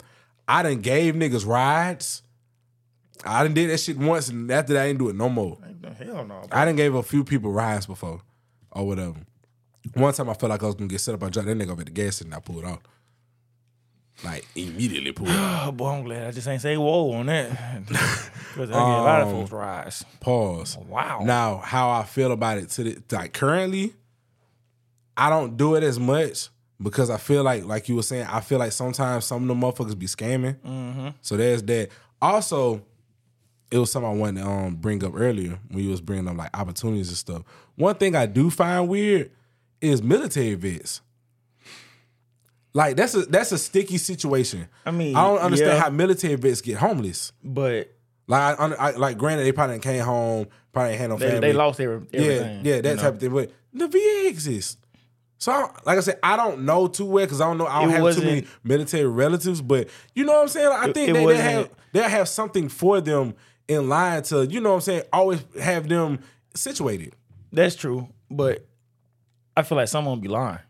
I 0.48 0.62
done 0.62 0.80
gave 0.80 1.14
niggas 1.14 1.46
rides. 1.46 2.22
I 3.24 3.44
done 3.44 3.54
did 3.54 3.70
that 3.70 3.78
shit 3.78 3.96
once, 3.96 4.28
and 4.28 4.50
after 4.50 4.72
that, 4.72 4.82
I 4.82 4.86
didn't 4.88 4.98
do 4.98 5.08
it 5.08 5.14
no 5.16 5.28
more. 5.28 5.56
Hell 5.98 6.24
no. 6.26 6.42
I 6.50 6.64
done 6.64 6.74
gave 6.76 6.94
a 6.94 7.02
few 7.02 7.22
people 7.22 7.52
rides 7.52 7.86
before, 7.86 8.20
or 8.72 8.86
whatever. 8.86 9.14
One 9.94 10.12
time 10.12 10.28
I 10.30 10.34
felt 10.34 10.50
like 10.50 10.62
I 10.62 10.66
was 10.66 10.74
gonna 10.74 10.88
get 10.88 11.00
set 11.00 11.14
up. 11.14 11.22
I 11.22 11.28
dropped 11.28 11.46
that 11.46 11.56
nigga 11.56 11.70
up 11.72 11.78
at 11.80 11.86
the 11.86 11.92
gas 11.92 12.16
station. 12.16 12.32
I 12.32 12.40
pulled 12.40 12.64
off, 12.64 12.80
like 14.24 14.46
immediately 14.56 15.12
pulled 15.12 15.28
off. 15.30 15.68
Oh, 15.68 15.72
boy, 15.72 15.88
I'm 15.90 16.04
glad 16.04 16.26
I 16.26 16.30
just 16.32 16.48
ain't 16.48 16.62
say 16.62 16.76
whoa 16.76 17.12
on 17.12 17.26
that. 17.26 17.50
Because 18.52 18.68
I 18.68 18.74
get 18.74 18.80
a 18.82 19.02
lot 19.02 19.22
of 19.22 19.28
Um, 19.28 19.34
folks 19.34 19.50
rise. 19.52 20.04
Pause. 20.20 20.76
Wow. 20.86 21.20
Now, 21.22 21.56
how 21.56 21.88
I 21.88 22.02
feel 22.02 22.32
about 22.32 22.58
it 22.58 22.68
to 22.70 22.84
the 22.84 23.02
like 23.10 23.32
currently, 23.32 23.94
I 25.16 25.30
don't 25.30 25.56
do 25.56 25.74
it 25.76 25.82
as 25.82 25.98
much 25.98 26.50
because 26.82 27.10
I 27.10 27.16
feel 27.16 27.42
like, 27.42 27.64
like 27.64 27.88
you 27.88 27.96
were 27.96 28.02
saying, 28.02 28.26
I 28.28 28.40
feel 28.40 28.58
like 28.58 28.72
sometimes 28.72 29.24
some 29.24 29.42
of 29.42 29.48
the 29.48 29.54
motherfuckers 29.54 29.98
be 29.98 30.06
scamming. 30.06 30.56
Mm-hmm. 30.56 31.08
So 31.20 31.36
there's 31.36 31.62
that. 31.64 31.90
Also, 32.20 32.82
it 33.70 33.78
was 33.78 33.90
something 33.90 34.10
I 34.10 34.14
wanted 34.14 34.42
to 34.42 34.46
um, 34.48 34.74
bring 34.76 35.02
up 35.04 35.12
earlier 35.16 35.58
when 35.68 35.82
you 35.82 35.90
was 35.90 36.00
bringing 36.00 36.28
up 36.28 36.36
like 36.36 36.56
opportunities 36.56 37.08
and 37.08 37.16
stuff. 37.16 37.42
One 37.76 37.94
thing 37.94 38.14
I 38.14 38.26
do 38.26 38.50
find 38.50 38.88
weird 38.88 39.30
is 39.80 40.02
military 40.02 40.54
vets. 40.54 41.00
Like 42.74 42.96
that's 42.96 43.14
a 43.14 43.22
that's 43.26 43.52
a 43.52 43.58
sticky 43.58 43.98
situation. 43.98 44.68
I 44.86 44.92
mean, 44.92 45.14
I 45.14 45.24
don't 45.24 45.40
understand 45.40 45.72
yeah. 45.72 45.80
how 45.82 45.90
military 45.90 46.36
vets 46.36 46.62
get 46.62 46.78
homeless. 46.78 47.32
But 47.42 47.92
Like, 48.26 48.58
I, 48.58 48.66
I, 48.66 48.90
like, 48.92 49.18
granted, 49.18 49.44
they 49.44 49.52
probably 49.52 49.78
came 49.80 50.02
home, 50.02 50.46
probably 50.72 50.96
had 50.96 51.10
no 51.10 51.18
family. 51.18 51.40
they 51.40 51.52
lost 51.52 51.80
every, 51.80 52.06
yeah, 52.12 52.20
everything. 52.20 52.64
yeah, 52.64 52.80
that 52.80 52.88
you 52.88 52.96
know? 52.96 53.02
type 53.02 53.14
of 53.14 53.20
thing. 53.20 53.32
But 53.32 53.50
the 53.74 53.88
VA 53.88 54.28
exists. 54.28 54.78
So, 55.43 55.51
I, 55.51 55.62
like 55.84 55.99
I 55.99 56.01
said, 56.03 56.20
I 56.22 56.36
don't 56.36 56.64
know 56.64 56.86
too 56.86 57.05
well 57.05 57.24
because 57.26 57.40
I 57.40 57.47
don't 57.47 57.59
know. 57.59 57.66
I 57.66 57.82
don't 57.82 57.90
It 57.90 58.01
have 58.01 58.14
too 58.14 58.22
many 58.24 58.47
military 58.62 59.07
relatives. 59.07 59.61
But 59.61 59.88
you 60.14 60.24
know 60.24 60.34
what 60.34 60.43
I'm 60.43 60.49
saying? 60.49 60.68
I 60.68 60.84
It- 60.86 60.95
think 60.95 61.09
it 61.11 61.12
they, 61.14 61.26
they 61.26 61.36
have 61.36 61.70
they 61.93 62.03
have 62.03 62.28
something 62.28 62.68
for 62.68 63.01
them 63.01 63.34
in 63.66 63.89
line 63.89 64.23
to 64.24 64.47
you 64.47 64.60
know 64.60 64.69
what 64.69 64.74
I'm 64.77 64.81
saying. 64.82 65.02
Always 65.12 65.44
have 65.60 65.89
them 65.89 66.20
situated. 66.55 67.16
That's 67.52 67.74
true. 67.74 68.06
But 68.31 68.64
I 69.56 69.62
feel 69.62 69.77
like 69.77 69.89
someone 69.89 70.20
be 70.20 70.28
lying. 70.28 70.60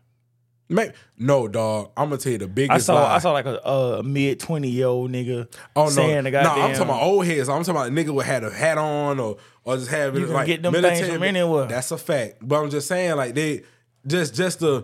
Maybe, 0.69 0.93
no, 1.19 1.47
dog. 1.47 1.91
I'm 1.95 2.09
gonna 2.09 2.17
tell 2.17 2.31
you 2.31 2.39
the 2.39 2.47
biggest. 2.47 2.71
I 2.71 2.77
saw 2.79 2.95
lie. 2.95 3.15
I 3.15 3.19
saw 3.19 3.31
like 3.31 3.45
a, 3.45 3.57
a 3.57 4.01
mid 4.01 4.39
twenty 4.39 4.69
year 4.69 4.87
old 4.87 5.11
nigga 5.11 5.47
Oh 5.75 5.83
no, 5.83 5.89
saying 5.89 6.23
the 6.23 6.31
goddamn, 6.31 6.55
no! 6.57 6.63
I'm 6.63 6.71
talking 6.71 6.89
about 6.89 7.03
old 7.03 7.25
heads. 7.27 7.47
I'm 7.47 7.63
talking 7.63 7.75
about 7.79 7.87
a 7.89 7.91
nigga 7.91 8.09
would 8.11 8.25
had 8.25 8.43
a 8.43 8.49
hat 8.49 8.79
on 8.79 9.19
or 9.19 9.37
or 9.65 9.75
just 9.77 9.91
You 9.91 9.97
can 10.11 10.33
like 10.33 10.47
get 10.47 10.63
them 10.63 10.73
things 10.73 10.81
military- 10.83 11.11
from 11.13 11.23
anywhere. 11.23 11.67
That's 11.67 11.91
a 11.91 11.97
fact. 11.97 12.37
But 12.41 12.63
I'm 12.63 12.71
just 12.71 12.87
saying, 12.87 13.15
like 13.17 13.35
they 13.35 13.61
just 14.07 14.35
just 14.35 14.59
the 14.59 14.79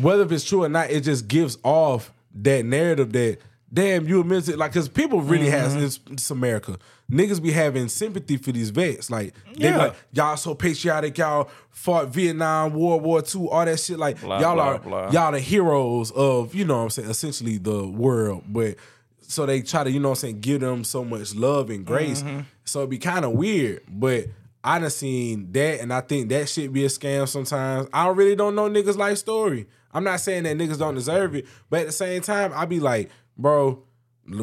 whether 0.00 0.22
if 0.24 0.32
it's 0.32 0.44
true 0.44 0.64
or 0.64 0.68
not, 0.68 0.90
it 0.90 1.02
just 1.02 1.28
gives 1.28 1.58
off 1.62 2.12
that 2.34 2.64
narrative 2.64 3.12
that 3.12 3.38
damn 3.72 4.06
you 4.06 4.20
a 4.20 4.24
it 4.48 4.58
like 4.58 4.72
because 4.72 4.88
people 4.88 5.20
really 5.20 5.46
Mm-hmm. 5.46 5.78
has 5.80 5.98
it's, 6.10 6.30
America. 6.30 6.78
Niggas 7.10 7.40
be 7.42 7.52
having 7.52 7.88
sympathy 7.88 8.36
for 8.36 8.50
these 8.52 8.70
vets. 8.70 9.10
Like 9.10 9.32
they 9.56 9.70
be 9.70 9.76
like, 9.76 9.94
y'all 10.12 10.36
so 10.36 10.54
patriotic, 10.54 11.16
y'all 11.18 11.48
fought 11.70 12.08
Vietnam, 12.08 12.74
World 12.74 13.02
War 13.02 13.22
II, 13.22 13.48
all 13.48 13.64
that 13.64 13.78
shit. 13.78 13.98
Like 13.98 14.20
Blah, 14.20 14.40
y'all 14.40 14.54
blah, 14.54 14.64
are 14.64 14.78
blah. 14.78 15.10
y'all 15.10 15.32
the 15.32 15.38
heroes 15.40 16.10
of, 16.12 16.54
you 16.54 16.64
know 16.64 16.78
what 16.78 16.82
I'm 16.84 16.90
saying, 16.90 17.10
essentially 17.10 17.58
the 17.58 17.86
world. 17.86 18.44
But 18.48 18.76
so 19.20 19.46
they 19.46 19.62
try 19.62 19.84
to, 19.84 19.90
you 19.90 20.00
know 20.00 20.08
what 20.10 20.18
I'm 20.18 20.20
saying, 20.30 20.40
give 20.40 20.60
them 20.60 20.82
so 20.84 21.04
much 21.04 21.34
love 21.34 21.70
and 21.70 21.84
grace. 21.84 22.22
Mm-hmm. 22.22 22.40
So 22.64 22.80
it'd 22.80 22.90
be 22.90 22.98
kind 22.98 23.24
of 23.24 23.32
weird. 23.32 23.82
But 23.88 24.26
I 24.66 24.80
done 24.80 24.90
seen 24.90 25.52
that 25.52 25.80
and 25.80 25.92
I 25.92 26.00
think 26.00 26.28
that 26.30 26.48
shit 26.48 26.72
be 26.72 26.84
a 26.84 26.88
scam 26.88 27.28
sometimes. 27.28 27.88
I 27.92 28.08
really 28.08 28.34
don't 28.34 28.56
know 28.56 28.68
niggas' 28.68 28.96
life 28.96 29.16
story. 29.18 29.68
I'm 29.94 30.02
not 30.02 30.20
saying 30.20 30.42
that 30.42 30.56
niggas 30.58 30.78
don't 30.78 30.96
deserve 30.96 31.36
it, 31.36 31.46
but 31.70 31.80
at 31.80 31.86
the 31.86 31.92
same 31.92 32.20
time, 32.20 32.52
I 32.52 32.66
be 32.66 32.80
like, 32.80 33.10
bro, 33.38 33.82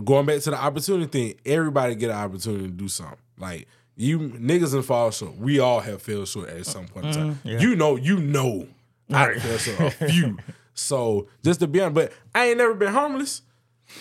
going 0.06 0.26
back 0.26 0.40
to 0.41 0.52
the 0.52 0.56
opportunity 0.56 1.08
thing, 1.08 1.40
everybody 1.45 1.95
get 1.95 2.10
an 2.10 2.16
opportunity 2.16 2.64
to 2.64 2.72
do 2.72 2.88
something. 2.88 3.18
Like 3.38 3.68
you 3.98 4.18
niggas 4.18 4.74
and 4.74 4.86
fall 4.86 5.12
short. 5.12 5.36
We 5.36 5.60
all 5.60 5.82
have 5.82 6.02
fell 6.02 6.26
short 6.26 6.50
at 6.50 6.66
some 6.66 6.88
point 6.88 7.08
in 7.08 7.14
time. 7.14 7.36
Mm-hmm. 7.36 7.48
yeah. 7.48 7.60
You 7.60 7.76
know, 7.76 7.98
you 7.98 8.20
know 8.20 8.68
I 9.12 9.28
done 9.28 9.40
fell 9.41 9.58
short 9.58 9.80
a 10.02 10.10
few. 10.10 10.38
So 10.76 11.28
just 11.44 11.60
to 11.60 11.68
be 11.68 11.82
honest, 11.82 11.94
but 11.94 12.14
I 12.34 12.48
ain't 12.48 12.58
never 12.58 12.74
been 12.74 12.91
homeless. 12.91 13.44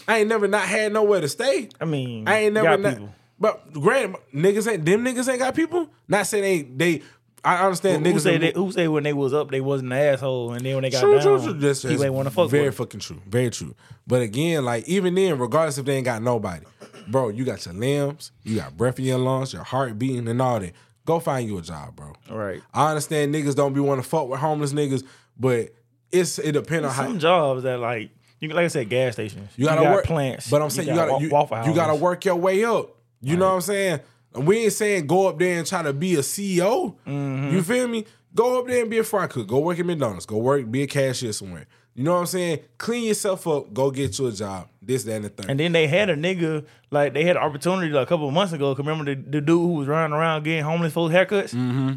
I 0.09 0.21
ain't 0.21 0.29
never 0.29 0.49
not 0.49 0.63
had 0.63 0.91
nowhere 0.93 1.21
to 1.21 1.29
stay. 1.29 1.69
I 1.79 1.85
mean, 1.85 2.27
I 2.27 2.45
ain't 2.45 2.55
never 2.55 2.79
not, 2.79 2.95
people. 2.95 3.15
But 3.43 3.73
granted, 3.73 4.21
niggas 4.33 4.71
ain't 4.73 4.85
them 4.85 5.05
niggas 5.05 5.29
ain't 5.29 5.41
got 5.41 5.55
people. 5.57 5.89
Not 6.07 6.29
saying 6.29 6.45
they 6.79 6.97
they. 6.99 7.03
I 7.45 7.65
understand 7.65 8.07
Who 8.07 8.13
niggas. 8.13 8.21
say 8.21 8.39
they, 8.39 8.53
who 8.55 8.71
say 8.71 8.87
when 8.87 9.03
they 9.03 9.13
was 9.13 9.35
up 9.35 9.51
they 9.51 9.61
wasn't 9.61 9.93
an 9.93 9.99
asshole 9.99 10.53
and 10.53 10.65
then 10.65 10.77
when 10.77 10.83
they 10.83 10.91
got 10.91 11.01
True, 11.01 11.15
down 11.15 11.23
true, 11.23 11.43
true. 11.43 11.53
That's, 11.55 11.83
people 11.85 12.05
ain't 12.05 12.15
want 12.15 12.29
to 12.29 12.33
fuck 12.33 12.49
very 12.49 12.67
with. 12.69 12.77
them. 12.77 12.87
fucking 12.87 13.01
true. 13.01 13.21
Very 13.27 13.51
true. 13.51 13.75
But 14.07 14.23
again, 14.23 14.65
like 14.65 14.87
even 14.89 15.17
then, 15.17 15.37
regardless 15.41 15.77
if 15.77 15.85
they 15.85 15.97
ain't 15.97 16.05
got 16.05 16.23
nobody, 16.23 16.65
bro, 17.09 17.31
you 17.31 17.45
got 17.45 17.67
your 17.67 17.75
limbs, 17.75 18.31
you 18.45 18.55
got 18.59 18.77
breath 18.77 19.01
in 19.01 19.07
your 19.07 19.19
lungs, 19.19 19.53
your 19.53 19.65
heart 19.65 19.99
beating, 19.99 20.29
and 20.29 20.41
all 20.41 20.61
that. 20.61 20.73
Go 21.05 21.19
find 21.19 21.49
you 21.49 21.59
a 21.59 21.63
job, 21.63 21.97
bro. 21.97 22.13
Right. 22.31 22.63
I 22.73 22.91
understand 22.91 23.35
niggas 23.35 23.57
don't 23.57 23.73
be 23.75 23.81
want 23.81 24.01
to 24.01 24.09
fuck 24.09 24.29
with 24.29 24.39
homeless 24.39 24.73
niggas, 24.73 25.03
but 25.37 25.71
it's 26.13 26.39
it 26.39 26.53
depends 26.53 26.87
on 26.87 26.93
how 26.95 27.03
Some 27.07 27.19
jobs 27.19 27.65
that 27.65 27.81
like 27.81 28.11
you 28.39 28.51
like 28.51 28.67
I 28.67 28.69
said, 28.69 28.89
gas 28.89 29.15
stations. 29.15 29.51
you 29.57 29.67
gotta 29.67 29.83
got 29.83 29.95
work 29.97 30.05
plants. 30.05 30.49
But 30.49 30.63
I'm 30.63 30.71
saying 30.71 30.87
you, 30.87 30.95
got 30.95 31.09
gotta 31.09 31.25
you, 31.25 31.71
you 31.71 31.75
gotta 31.75 31.97
work 31.97 32.25
your 32.25 32.37
way 32.37 32.65
up. 32.65 32.99
You 33.23 33.37
know 33.37 33.49
what 33.49 33.55
I'm 33.55 33.61
saying? 33.61 34.01
We 34.35 34.65
ain't 34.65 34.73
saying 34.73 35.07
go 35.07 35.29
up 35.29 35.39
there 35.39 35.59
and 35.59 35.67
try 35.67 35.83
to 35.83 35.93
be 35.93 36.15
a 36.15 36.21
CEO. 36.21 36.97
Mm-hmm. 37.07 37.55
You 37.55 37.63
feel 37.63 37.89
me? 37.89 38.07
Go 38.35 38.61
up 38.61 38.67
there 38.67 38.81
and 38.81 38.91
be 38.91 38.99
a 38.99 39.05
fry 39.05 39.27
cook. 39.27 39.47
Go 39.47 39.59
work 39.59 39.79
at 39.79 39.85
McDonald's. 39.87 40.27
Go 40.27 40.39
work, 40.39 40.71
be 40.71 40.83
a 40.83 40.87
cashier 40.87 41.33
somewhere. 41.33 41.67
You 41.95 42.05
know 42.05 42.15
what 42.15 42.21
I'm 42.21 42.27
saying? 42.27 42.61
Clean 42.79 43.05
yourself 43.05 43.47
up. 43.47 43.75
Go 43.75 43.91
get 43.91 44.19
you 44.19 44.29
a 44.29 44.33
job. 44.33 44.69
This, 44.81 45.05
that, 45.05 45.17
and 45.17 45.25
the 45.27 45.29
third. 45.29 45.51
And 45.51 45.61
then 45.61 45.73
they 45.73 45.87
had 45.87 46.09
a 46.09 46.17
nigga 46.17 46.65
like 46.91 47.13
they 47.13 47.25
had 47.25 47.37
an 47.37 47.43
opportunity 47.43 47.91
like, 47.93 48.07
a 48.07 48.09
couple 48.09 48.27
of 48.27 48.33
months 48.33 48.55
ago. 48.55 48.75
Remember 48.75 49.05
the, 49.05 49.21
the 49.21 49.41
dude 49.43 49.61
who 49.61 49.75
was 49.75 49.89
running 49.89 50.17
around 50.17 50.45
getting 50.45 50.65
homeless 50.65 50.95
folks 50.95 51.15
haircuts? 51.15 51.55
Mm-hmm. 51.55 51.93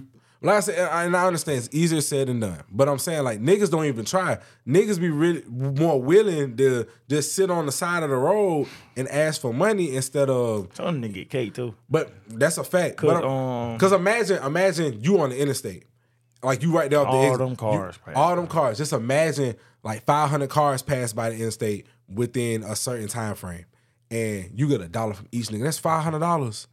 Like 0.45 0.57
I 0.57 0.59
said, 0.59 0.89
and 0.91 1.17
I 1.17 1.25
understand 1.25 1.57
it's 1.57 1.69
easier 1.73 2.01
said 2.01 2.27
than 2.27 2.39
done. 2.39 2.61
But 2.71 2.87
I'm 2.87 2.99
saying 2.99 3.23
like 3.23 3.41
niggas 3.41 3.71
don't 3.71 3.85
even 3.85 4.05
try. 4.05 4.37
Niggas 4.67 4.99
be 4.99 5.09
really 5.09 5.43
more 5.49 6.01
willing 6.01 6.55
to 6.57 6.87
just 7.09 7.33
sit 7.35 7.49
on 7.49 7.65
the 7.65 7.71
side 7.71 8.03
of 8.03 8.09
the 8.09 8.15
road 8.15 8.67
and 8.95 9.07
ask 9.07 9.41
for 9.41 9.53
money 9.53 9.95
instead 9.95 10.29
of. 10.29 10.69
Some 10.73 11.01
nigga 11.01 11.13
get 11.13 11.29
cake 11.29 11.53
too. 11.55 11.73
But 11.89 12.13
that's 12.27 12.57
a 12.57 12.63
fact. 12.63 12.97
Cause, 12.97 13.17
Because 13.73 13.93
um, 13.93 14.01
imagine, 14.01 14.43
imagine 14.43 15.01
you 15.03 15.19
on 15.19 15.29
the 15.31 15.39
interstate, 15.41 15.85
like 16.43 16.61
you 16.61 16.71
right 16.71 16.89
there. 16.89 16.99
The 16.99 17.05
All 17.07 17.23
exit. 17.25 17.39
them 17.39 17.55
cars 17.55 17.97
pass 17.97 18.15
all 18.15 18.35
them 18.35 18.47
cars. 18.47 18.77
Just 18.77 18.93
imagine 18.93 19.55
like 19.83 20.03
500 20.05 20.49
cars 20.49 20.81
pass 20.81 21.11
by 21.13 21.29
the 21.29 21.35
interstate 21.37 21.87
within 22.07 22.63
a 22.63 22.75
certain 22.75 23.07
time 23.07 23.35
frame, 23.35 23.65
and 24.11 24.51
you 24.53 24.67
get 24.67 24.81
a 24.81 24.87
dollar 24.87 25.13
from 25.15 25.27
each 25.31 25.47
nigga. 25.47 25.63
That's 25.63 25.79
five 25.79 26.03
hundred 26.03 26.19
dollars. 26.19 26.67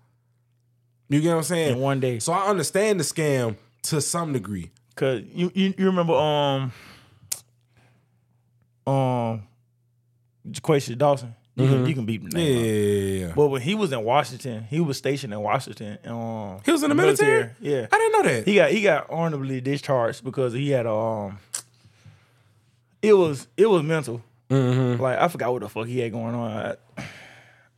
You 1.09 1.20
get 1.20 1.31
what 1.31 1.36
I'm 1.39 1.43
saying? 1.43 1.73
In 1.77 1.81
one 1.81 2.01
day. 2.01 2.19
So 2.20 2.32
I 2.32 2.47
understand 2.47 2.99
the 2.99 3.05
scam 3.05 3.57
to 3.84 4.00
some 4.00 4.32
degree. 4.32 4.70
Cause 4.94 5.22
you 5.32 5.50
you, 5.54 5.74
you 5.78 5.86
remember 5.86 6.14
um 6.14 6.72
um 8.86 9.42
Jaquasia 10.48 10.96
Dawson. 10.98 11.34
You 11.54 11.68
can 11.68 11.86
you 11.86 11.94
can 11.94 12.06
beat 12.06 12.22
the 12.22 12.28
Mm-hmm. 12.30 12.38
Yeah, 12.38 12.44
name. 12.44 12.64
yeah, 12.64 12.72
yeah, 13.20 13.26
yeah. 13.26 13.32
But 13.36 13.48
when 13.48 13.60
he 13.60 13.74
was 13.74 13.92
in 13.92 14.02
Washington, 14.04 14.64
he 14.64 14.80
was 14.80 14.96
stationed 14.96 15.32
in 15.34 15.40
Washington. 15.40 15.98
Um, 16.06 16.60
He 16.64 16.72
was 16.72 16.82
in 16.82 16.88
the 16.88 16.94
military? 16.94 17.50
Yeah, 17.60 17.86
I 17.92 17.98
didn't 17.98 18.12
know 18.12 18.22
that. 18.32 18.46
he 18.46 18.54
got 18.54 18.70
he 18.70 18.82
got 18.82 19.10
honorably 19.10 19.60
discharged 19.60 20.24
because 20.24 20.52
he 20.54 20.70
had 20.70 20.86
a 20.86 20.92
um. 20.92 21.38
It 23.02 23.12
was 23.14 23.48
it 23.56 23.66
was 23.66 23.82
mental. 23.82 24.22
Mm-hmm. 24.48 25.02
Like 25.02 25.18
I 25.18 25.28
forgot 25.28 25.52
what 25.52 25.60
the 25.62 25.68
fuck 25.68 25.86
he 25.86 25.98
had 26.00 26.12
going 26.12 26.34
on. 26.34 26.50
I, 26.50 26.76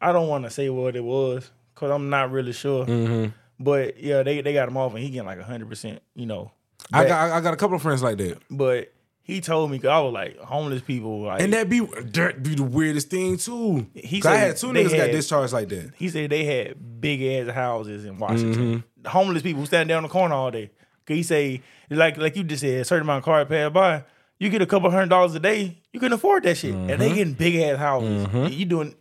I 0.01 0.12
don't 0.12 0.28
want 0.28 0.44
to 0.44 0.51
say 0.51 0.68
what 0.68 0.94
it 0.97 1.02
was 1.05 1.51
because 1.74 1.90
I'm 1.90 2.09
not 2.10 2.31
really 2.31 2.52
sure. 2.52 2.86
Mm-hmm. 2.86 3.31
But 3.60 4.02
yeah, 4.02 4.22
they 4.22 4.40
they 4.40 4.52
got 4.52 4.68
him 4.68 4.76
off 4.76 4.94
and 4.94 5.02
he 5.02 5.10
getting 5.10 5.26
like 5.26 5.40
hundred 5.40 5.68
percent. 5.68 6.02
You 6.14 6.26
know, 6.26 6.51
I 6.93 7.05
got 7.06 7.31
I 7.31 7.40
got 7.40 7.55
a 7.55 7.56
couple 7.56 7.76
of 7.76 7.82
friends 7.82 8.02
like 8.02 8.18
that, 8.18 8.39
But 8.51 8.93
he 9.22 9.40
told 9.40 9.70
me 9.70 9.78
because 9.78 9.90
I 9.90 10.01
was 10.01 10.12
like 10.12 10.39
homeless 10.39 10.82
people. 10.82 11.22
Like 11.22 11.40
and 11.40 11.52
that 11.52 11.68
be 11.68 11.81
that 11.81 12.43
be 12.43 12.55
the 12.56 12.64
weirdest 12.64 13.10
thing 13.10 13.36
too. 13.39 13.86
He 13.94 14.20
'Cause 14.20 14.32
I 14.32 14.36
had 14.36 14.56
two 14.56 14.68
niggas 14.68 14.97
got 14.97 15.10
discharged 15.12 15.52
like 15.52 15.68
that. 15.68 15.93
he 15.97 16.09
said 16.09 16.31
they 16.31 16.44
had 16.44 17.01
big 17.01 17.22
ass 17.22 17.55
houses 17.55 18.05
in 18.05 18.18
Washington. 18.18 18.81
Mm-hmm. 18.81 19.09
Homeless 19.09 19.43
people 19.43 19.60
who 19.60 19.66
stand 19.66 19.89
down 19.89 20.02
the 20.02 20.09
corner 20.09 20.35
all 20.35 20.51
day. 20.51 20.70
Cause 21.06 21.16
he 21.16 21.22
say 21.22 21.62
like 21.90 22.16
like 22.18 22.35
you 22.36 22.44
just 22.44 22.60
said, 22.62 22.81
a 22.81 22.85
certain 22.85 23.02
amount 23.06 23.18
of 23.18 23.24
cars 23.24 23.47
pass 23.48 23.70
by. 23.72 24.05
You 24.40 24.51
get 24.51 24.60
a 24.62 24.66
couple 24.66 24.90
hundred 24.90 25.10
dollars 25.10 25.35
a 25.36 25.40
day, 25.40 25.78
you 25.93 26.01
can 26.01 26.12
afford 26.12 26.43
that 26.43 26.56
shit, 26.56 26.74
and 26.74 26.89
Mm-hmm. 26.90 26.98
they 26.98 27.09
getting 27.14 27.32
big 27.35 27.55
ass 27.56 27.78
houses. 27.78 28.52
You 28.52 28.64
doing 28.66 28.94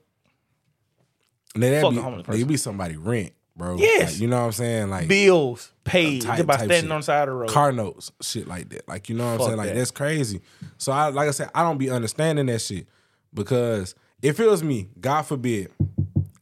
And 1.55 1.63
then 1.63 1.81
that 1.81 1.89
be, 1.91 1.97
a 1.97 2.01
homeless 2.01 2.25
they 2.27 2.33
person. 2.33 2.47
be 2.47 2.57
somebody 2.57 2.97
rent, 2.97 3.33
bro. 3.55 3.77
Yes. 3.77 4.13
Like, 4.13 4.21
you 4.21 4.27
know 4.27 4.39
what 4.39 4.45
I'm 4.47 4.51
saying? 4.53 4.89
Like 4.89 5.07
bills 5.07 5.71
paid 5.83 6.21
Type- 6.23 6.37
just 6.37 6.47
by 6.47 6.55
standing 6.57 6.81
shit. 6.81 6.91
on 6.91 6.99
the 6.99 7.03
side 7.05 7.27
of 7.27 7.33
the 7.33 7.39
road. 7.39 7.49
car 7.49 7.71
notes, 7.71 8.11
shit 8.21 8.47
like 8.47 8.69
that. 8.69 8.87
Like 8.87 9.09
you 9.09 9.15
know 9.15 9.25
what 9.25 9.41
I'm 9.41 9.47
saying? 9.47 9.57
Like 9.57 9.67
that. 9.69 9.75
that's 9.75 9.91
crazy. 9.91 10.41
So 10.77 10.91
I 10.91 11.09
like 11.09 11.27
I 11.27 11.31
said, 11.31 11.49
I 11.55 11.63
don't 11.63 11.77
be 11.77 11.89
understanding 11.89 12.45
that 12.47 12.59
shit 12.59 12.87
because 13.33 13.95
if 14.21 14.39
it 14.39 14.47
was 14.49 14.63
me, 14.63 14.89
God 14.99 15.23
forbid, 15.23 15.71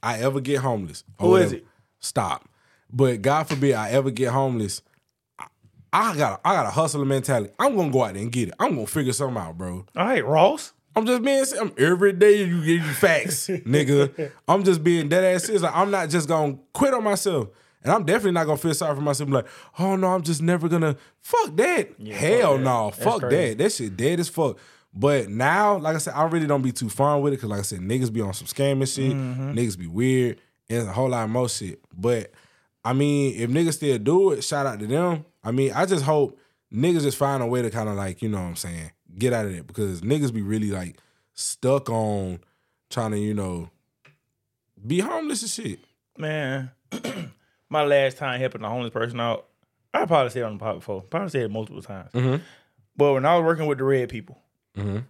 I 0.03 0.19
ever 0.19 0.39
get 0.41 0.59
homeless. 0.59 1.03
Who 1.19 1.35
is 1.35 1.45
whatever, 1.47 1.55
it? 1.55 1.67
Stop. 1.99 2.47
But 2.93 3.21
God 3.21 3.47
forbid 3.47 3.73
I 3.75 3.91
ever 3.91 4.11
get 4.11 4.29
homeless. 4.31 4.81
I- 5.39 5.47
I 5.93 6.15
got 6.15 6.41
I 6.45 6.53
got 6.55 6.65
a 6.67 6.71
hustler 6.71 7.05
mentality. 7.05 7.51
I'm 7.59 7.75
gonna 7.75 7.91
go 7.91 8.03
out 8.03 8.13
there 8.13 8.21
and 8.23 8.31
get 8.31 8.49
it. 8.49 8.53
I'm 8.59 8.75
gonna 8.75 8.87
figure 8.87 9.13
something 9.13 9.41
out, 9.41 9.57
bro. 9.57 9.85
all 9.95 10.05
right, 10.05 10.25
Ross. 10.25 10.73
I'm 10.95 11.05
just 11.05 11.23
being 11.23 11.43
I'm 11.59 11.73
every 11.77 12.13
day 12.13 12.43
you 12.43 12.57
give 12.65 12.85
you 12.85 12.93
facts, 12.93 13.47
nigga. 13.47 14.31
I'm 14.47 14.63
just 14.63 14.83
being 14.83 15.09
dead 15.09 15.23
ass 15.23 15.45
serious. 15.45 15.63
Like 15.63 15.75
I'm 15.75 15.91
not 15.91 16.09
just 16.09 16.27
gonna 16.27 16.57
quit 16.73 16.93
on 16.93 17.03
myself. 17.03 17.49
And 17.83 17.91
I'm 17.91 18.05
definitely 18.05 18.33
not 18.33 18.45
gonna 18.45 18.57
feel 18.57 18.73
sorry 18.73 18.95
for 18.95 19.01
myself. 19.01 19.29
Like, 19.29 19.47
oh 19.79 19.95
no, 19.95 20.07
I'm 20.07 20.21
just 20.21 20.41
never 20.41 20.67
gonna 20.69 20.95
fuck 21.21 21.55
that. 21.55 21.89
Hell 22.11 22.53
fuck 22.53 22.61
no, 22.61 22.91
fuck 22.91 23.19
crazy. 23.21 23.35
that. 23.35 23.57
That 23.57 23.71
shit 23.71 23.97
dead 23.97 24.19
as 24.19 24.29
fuck. 24.29 24.57
But 24.93 25.29
now, 25.29 25.77
like 25.77 25.95
I 25.95 25.99
said, 25.99 26.13
I 26.13 26.23
really 26.25 26.47
don't 26.47 26.61
be 26.61 26.73
too 26.73 26.89
fun 26.89 27.21
with 27.21 27.33
it 27.33 27.37
because, 27.37 27.49
like 27.49 27.59
I 27.59 27.63
said, 27.63 27.79
niggas 27.79 28.11
be 28.11 28.21
on 28.21 28.33
some 28.33 28.47
scamming 28.47 28.93
shit. 28.93 29.13
Mm-hmm. 29.13 29.53
Niggas 29.53 29.79
be 29.79 29.87
weird, 29.87 30.41
and 30.69 30.87
a 30.87 30.91
whole 30.91 31.09
lot 31.09 31.23
of 31.23 31.29
more 31.29 31.47
shit. 31.47 31.79
But 31.97 32.31
I 32.83 32.93
mean, 32.93 33.35
if 33.35 33.49
niggas 33.49 33.73
still 33.73 33.97
do 33.97 34.31
it, 34.31 34.43
shout 34.43 34.65
out 34.65 34.79
to 34.79 34.87
them. 34.87 35.25
I 35.43 35.51
mean, 35.51 35.71
I 35.73 35.85
just 35.85 36.03
hope 36.03 36.37
niggas 36.73 37.01
just 37.01 37.17
find 37.17 37.41
a 37.41 37.45
way 37.45 37.61
to 37.61 37.69
kind 37.69 37.89
of 37.89 37.95
like, 37.95 38.21
you 38.21 38.29
know 38.29 38.41
what 38.41 38.47
I'm 38.47 38.55
saying, 38.55 38.91
get 39.17 39.33
out 39.33 39.45
of 39.45 39.55
that 39.55 39.67
because 39.67 40.01
niggas 40.01 40.33
be 40.33 40.41
really 40.41 40.69
like 40.71 40.97
stuck 41.33 41.89
on 41.89 42.39
trying 42.89 43.11
to, 43.11 43.19
you 43.19 43.33
know, 43.33 43.69
be 44.85 44.99
homeless 44.99 45.41
and 45.41 45.51
shit. 45.51 45.79
Man, 46.17 46.71
my 47.69 47.83
last 47.83 48.17
time 48.17 48.39
helping 48.39 48.63
a 48.63 48.69
homeless 48.69 48.91
person 48.91 49.19
out, 49.19 49.47
I 49.93 50.05
probably 50.05 50.29
said 50.31 50.43
on 50.43 50.53
the 50.53 50.59
pod 50.59 50.75
before. 50.75 51.01
Probably 51.01 51.29
said 51.29 51.43
it 51.43 51.51
multiple 51.51 51.81
times. 51.81 52.11
Mhm. 52.13 52.41
But 52.95 53.13
when 53.13 53.25
I 53.25 53.35
was 53.37 53.45
working 53.45 53.65
with 53.67 53.77
the 53.77 53.83
red 53.83 54.09
people, 54.09 54.37
Mhm. 54.77 55.05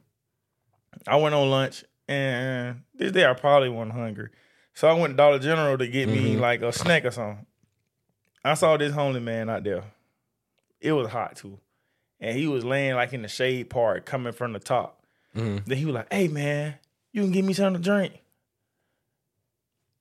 I 1.07 1.15
went 1.17 1.33
on 1.35 1.49
lunch 1.49 1.83
and 2.07 2.83
this 2.93 3.11
day 3.11 3.25
I 3.25 3.33
probably 3.33 3.69
wasn't 3.69 3.93
hungry. 3.93 4.29
So 4.73 4.87
I 4.87 4.93
went 4.93 5.13
to 5.13 5.17
Dollar 5.17 5.39
General 5.39 5.77
to 5.77 5.87
get 5.87 6.07
me 6.09 6.37
like 6.37 6.61
a 6.61 6.71
snack 6.71 7.05
or 7.05 7.11
something. 7.11 7.45
I 8.43 8.53
saw 8.55 8.77
this 8.77 8.93
homeless 8.93 9.23
man 9.23 9.49
out 9.49 9.63
there. 9.63 9.83
It 10.79 10.93
was 10.93 11.07
hot 11.09 11.35
too. 11.35 11.59
And 12.21 12.37
he 12.37 12.47
was 12.47 12.63
laying 12.63 12.93
like 12.95 13.11
in 13.13 13.23
the 13.23 13.27
shade 13.27 13.69
part 13.69 14.05
coming 14.05 14.31
from 14.31 14.53
the 14.53 14.59
top. 14.59 15.03
Mhm. 15.35 15.65
Then 15.65 15.77
he 15.77 15.85
was 15.85 15.95
like, 15.95 16.13
hey 16.13 16.27
man, 16.27 16.75
you 17.11 17.21
can 17.23 17.31
give 17.31 17.43
me 17.43 17.53
something 17.53 17.81
to 17.81 17.89
drink. 17.89 18.13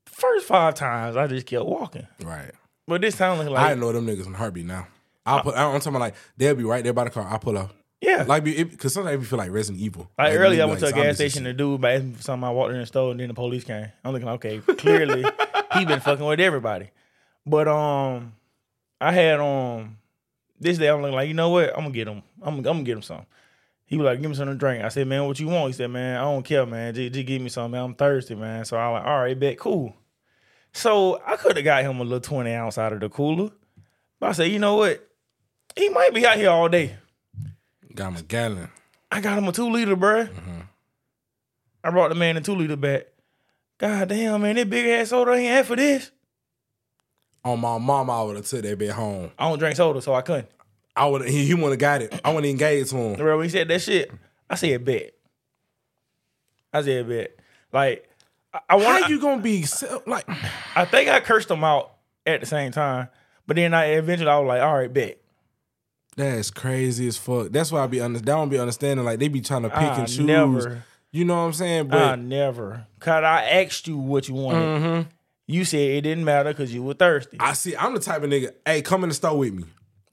First 0.07 0.47
five 0.47 0.75
times 0.75 1.17
I 1.17 1.27
just 1.27 1.47
kept 1.47 1.65
walking. 1.65 2.07
Right. 2.23 2.51
But 2.87 3.01
this 3.01 3.17
time 3.17 3.39
like, 3.47 3.71
I 3.71 3.75
know 3.75 3.93
them 3.93 4.07
niggas 4.07 4.27
in 4.27 4.35
heartbeat 4.35 4.67
now. 4.67 4.87
I'll 5.25 5.43
put. 5.43 5.55
I'm 5.57 5.73
talking 5.79 5.91
about 5.91 6.01
like 6.01 6.15
they'll 6.37 6.55
be 6.55 6.65
right 6.65 6.83
there 6.83 6.93
by 6.93 7.05
the 7.05 7.11
car. 7.11 7.27
I 7.33 7.39
pull 7.39 7.57
up. 7.57 7.73
yeah. 8.01 8.25
Like, 8.27 8.43
because 8.45 8.93
sometimes 8.95 9.19
we 9.19 9.25
feel 9.27 9.39
like 9.39 9.51
Resident 9.51 9.83
Evil. 9.83 10.11
Like 10.19 10.31
Like, 10.33 10.39
earlier, 10.41 10.63
I 10.63 10.65
went 10.67 10.81
like 10.83 10.95
to 10.95 11.01
a 11.01 11.05
gas 11.05 11.15
station. 11.17 11.45
The 11.45 11.53
dude 11.53 11.85
asked 11.85 12.05
me 12.05 12.15
for 12.15 12.23
something. 12.23 12.45
I 12.45 12.51
walked 12.51 12.73
in 12.73 12.81
the 12.81 12.87
store, 12.87 13.11
and 13.13 13.21
then 13.21 13.29
the 13.29 13.35
police 13.35 13.63
came. 13.65 13.87
I'm 14.05 14.13
looking, 14.13 14.29
okay, 14.29 14.59
clearly 14.59 15.25
he 15.75 15.85
been 15.85 16.01
fucking 16.01 16.25
with 16.25 16.41
everybody. 16.41 16.91
But 17.47 17.69
um, 17.69 18.33
I 19.01 19.13
had 19.13 19.39
um 19.41 19.99
this 20.61 20.79
day. 20.79 20.89
I'm 20.89 21.03
looking 21.03 21.17
like, 21.17 21.29
you 21.29 21.35
know 21.35 21.51
what? 21.51 21.71
I'm 21.71 21.83
gonna 21.83 21.91
get 21.91 22.09
him. 22.09 22.23
I'm, 22.43 22.57
I'm 22.59 22.63
gonna 22.63 22.83
get 22.83 22.97
him 22.97 23.03
some. 23.03 23.27
He 23.87 23.97
was 23.97 24.05
like, 24.05 24.21
give 24.21 24.31
me 24.31 24.37
something 24.37 24.55
to 24.55 24.59
drink. 24.59 24.85
I 24.85 24.89
said, 24.89 25.09
man, 25.09 25.27
what 25.27 25.41
you 25.41 25.49
want? 25.49 25.67
He 25.67 25.73
said, 25.73 25.91
man, 25.91 26.17
I 26.17 26.21
don't 26.21 26.45
care, 26.45 26.65
man. 26.65 26.95
Just, 26.95 27.13
just 27.13 27.27
give 27.27 27.43
me 27.43 27.49
something. 27.49 27.73
Man. 27.73 27.83
I'm 27.83 27.95
thirsty, 27.95 28.37
man. 28.37 28.65
So 28.65 28.77
I 28.77 28.87
like, 28.89 29.05
all 29.05 29.19
right, 29.19 29.39
bet, 29.39 29.59
cool. 29.59 29.97
So 30.73 31.21
I 31.27 31.35
could 31.35 31.57
have 31.57 31.65
got 31.65 31.83
him 31.83 31.99
a 31.99 32.05
little 32.05 32.21
20 32.21 32.53
ounce 32.53 32.79
out 32.79 32.93
of 32.93 33.01
the 33.01 33.09
cooler. 33.09 33.51
But 34.21 34.29
I 34.29 34.33
said, 34.33 34.53
you 34.53 34.61
know 34.61 34.77
what? 34.77 35.05
He 35.75 35.89
might 35.89 36.15
be 36.15 36.25
out 36.25 36.37
here 36.37 36.51
all 36.51 36.69
day. 36.69 36.97
Got 37.95 38.09
him 38.09 38.17
a 38.19 38.23
gallon. 38.23 38.71
I 39.11 39.21
got 39.21 39.39
him 39.39 39.49
a 39.49 39.53
two 39.53 39.69
liter, 39.69 39.97
bruh. 39.97 40.29
Mm-hmm. 40.29 40.61
I 41.83 41.91
brought 41.91 42.11
the 42.11 42.15
man 42.15 42.37
a 42.37 42.41
two 42.41 42.55
liter 42.55 42.77
back. 42.77 43.07
God 43.79 44.09
damn, 44.09 44.43
man, 44.43 44.57
that 44.57 44.71
big 44.71 44.87
ass 44.87 45.09
soda 45.09 45.33
ain't 45.33 45.51
had 45.51 45.67
for 45.67 45.75
this. 45.75 46.11
On 47.45 47.59
my 47.59 47.79
mama, 47.79 48.21
I 48.21 48.25
would 48.25 48.37
have 48.37 48.47
took 48.47 48.63
that 48.63 48.79
bit 48.79 48.91
home. 48.91 49.31
I 49.39 49.49
don't 49.49 49.59
drink 49.59 49.77
soda, 49.77 50.03
so 50.03 50.13
I 50.15 50.21
couldn't. 50.23 50.49
I 50.95 51.07
would. 51.07 51.27
He, 51.27 51.47
he 51.47 51.55
wouldn't 51.55 51.73
have 51.73 51.79
got 51.79 52.03
it. 52.03 52.21
I 52.25 52.29
wouldn't 52.31 52.47
even 52.47 52.59
gave 52.59 52.83
it 52.85 52.89
to 52.89 52.97
him. 52.97 53.15
Bro, 53.17 53.39
when 53.39 53.45
he 53.45 53.51
said 53.51 53.69
that 53.69 53.81
shit, 53.81 54.11
I 54.51 54.57
said 54.57 54.85
bet. 54.85 55.15
I 56.73 56.83
said 56.83 57.09
bet. 57.09 57.37
Like, 57.73 58.09
I, 58.53 58.61
I 58.71 58.77
want. 58.77 59.03
How 59.03 59.09
you 59.09 59.21
gonna 59.21 59.41
be 59.43 59.63
so- 59.63 60.03
like? 60.07 60.29
I 60.77 60.85
think 60.85 61.09
I 61.09 61.21
cursed 61.21 61.51
him 61.51 61.65
out 61.65 61.93
at 62.27 62.41
the 62.41 62.47
same 62.47 62.73
time, 62.73 63.09
but 63.47 63.57
then 63.57 63.73
I 63.75 63.87
eventually 63.95 64.31
I 64.31 64.39
was 64.39 64.49
like, 64.49 64.61
all 64.63 64.75
right, 64.75 64.93
bet. 64.93 65.19
That's 66.17 66.51
crazy 66.51 67.07
as 67.09 67.17
fuck. 67.17 67.49
That's 67.51 67.73
why 67.73 67.83
I 67.83 67.87
be 67.87 68.01
under. 68.01 68.19
That 68.19 68.27
don't 68.27 68.49
be 68.51 68.59
understanding. 68.59 69.07
Like 69.07 69.19
they 69.19 69.29
be 69.29 69.41
trying 69.41 69.63
to 69.63 69.71
pick 69.71 69.79
I 69.79 69.99
and 70.01 70.09
choose. 70.09 70.19
never. 70.21 70.85
You 71.13 71.25
know 71.25 71.35
what 71.37 71.43
I'm 71.43 71.53
saying? 71.55 71.93
I 71.93 72.17
never. 72.17 72.87
Cause 73.01 73.25
I 73.25 73.43
asked 73.45 73.89
you 73.89 73.97
what 73.97 74.29
you 74.29 74.35
wanted. 74.35 74.83
Mhm. 74.83 75.07
You 75.51 75.65
said 75.65 75.81
it 75.81 76.01
didn't 76.03 76.25
matter 76.25 76.51
because 76.51 76.73
you 76.73 76.83
were 76.83 76.95
thirsty. 76.95 77.37
I 77.41 77.55
see. 77.55 77.75
I'm 77.77 77.93
the 77.95 78.01
type 78.01 78.23
of 78.23 78.31
nigga. 78.31 78.53
Hey, 78.65 78.83
come 78.83 79.03
in 79.03 79.09
the 79.09 79.15
store 79.15 79.37
with 79.37 79.53
me. 79.53 79.65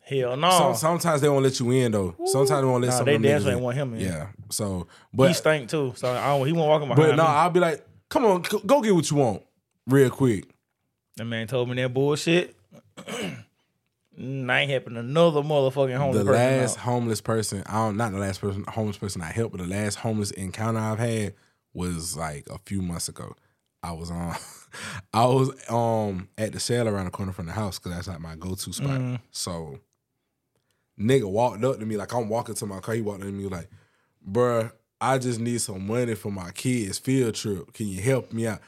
Hell 0.01 0.35
no. 0.38 0.49
Some, 0.49 0.76
sometimes 0.76 1.22
they 1.22 1.30
won't 1.30 1.43
let 1.43 1.59
you 1.59 1.69
in 1.72 1.91
though. 1.91 2.15
Sometimes 2.26 2.61
they 2.61 2.68
won't 2.68 2.81
let 2.81 2.89
Nah, 2.89 2.95
some 2.97 3.05
they 3.05 3.15
of 3.15 3.22
them 3.22 3.31
damn 3.31 3.41
niggas 3.41 3.43
sure 3.43 3.51
in. 3.53 3.61
want 3.61 3.77
him 3.77 3.93
in. 3.93 3.99
Yeah. 3.99 4.27
So, 4.49 4.88
but 5.14 5.23
he 5.26 5.30
but 5.30 5.34
stank 5.34 5.69
too. 5.69 5.93
So 5.95 6.11
I 6.11 6.27
don't, 6.30 6.47
he 6.47 6.53
wasn't 6.53 6.69
walking 6.69 6.88
behind 6.88 7.09
but 7.09 7.15
no, 7.18 7.23
me. 7.23 7.30
I'll 7.30 7.49
be 7.49 7.59
like, 7.59 7.85
come 8.09 8.26
on, 8.26 8.41
go- 8.41 8.59
go 8.59 8.81
get 8.81 8.95
what 8.95 9.11
you 9.11 9.18
want, 9.18 9.43
real 9.85 10.09
quick. 10.09 10.45
That 11.18 11.26
man 11.26 11.45
told 11.47 11.69
me 11.69 11.76
that 11.81 11.93
bullshit. 11.93 12.55
I 13.07 14.61
ain't 14.61 14.72
helping 14.72 14.97
another 14.97 15.41
motherfucking 15.41 15.95
homeless 15.97 16.23
the 16.23 16.31
person. 16.31 16.59
last 16.61 16.77
out. 16.80 16.84
homeless 16.84 17.22
person, 17.22 17.64
I 17.68 17.73
don't 17.73 17.97
not 17.97 18.11
the 18.11 18.18
last 18.18 18.41
person 18.41 18.64
homeless 18.68 18.97
person 18.97 19.22
I 19.22 19.31
helped, 19.31 19.55
but 19.55 19.61
the 19.61 19.69
last 19.69 19.95
homeless 19.95 20.31
encounter 20.31 20.80
I've 20.80 20.97
had 20.97 21.35
was 21.73 22.18
like 22.18 22.47
a 22.49 22.57
few 22.65 22.81
months 22.81 23.09
ago. 23.09 23.35
I 23.84 23.91
was 23.91 24.09
on 24.09 24.31
um, 24.31 24.35
I 25.14 25.26
was 25.26 25.52
um 25.70 26.30
at 26.38 26.54
the 26.54 26.60
sale 26.60 26.88
around 26.88 27.06
the 27.06 27.12
corner 27.12 27.32
from 27.32 27.45
the 27.45 27.52
house 27.54 27.80
because 27.80 27.94
that's 27.94 28.08
like 28.08 28.20
my 28.20 28.36
go-to 28.36 28.74
spot. 28.74 28.90
Mm-hmm. 28.90 29.16
So 29.32 29.80
nigga 30.99 31.30
walked 31.30 31.64
up 31.64 31.80
to 31.80 31.86
me 31.86 31.98
like 31.98 32.14
I'm 32.14 32.30
walking 32.30 32.56
to 32.56 32.66
my 32.66 32.80
car. 32.80 32.95
He 32.95 33.02
walked 33.02 33.22
up 33.22 33.28
to 33.28 33.32
me 33.34 33.45
like, 33.48 33.70
bruh, 34.30 34.72
I 34.99 35.18
just 35.18 35.40
need 35.40 35.62
some 35.62 35.86
money 35.86 36.16
for 36.16 36.32
my 36.32 36.52
kids' 36.52 36.98
field 36.99 37.36
trip. 37.36 37.74
Can 37.74 37.88
you 37.88 38.02
help 38.02 38.34
me 38.34 38.48
out? 38.48 38.60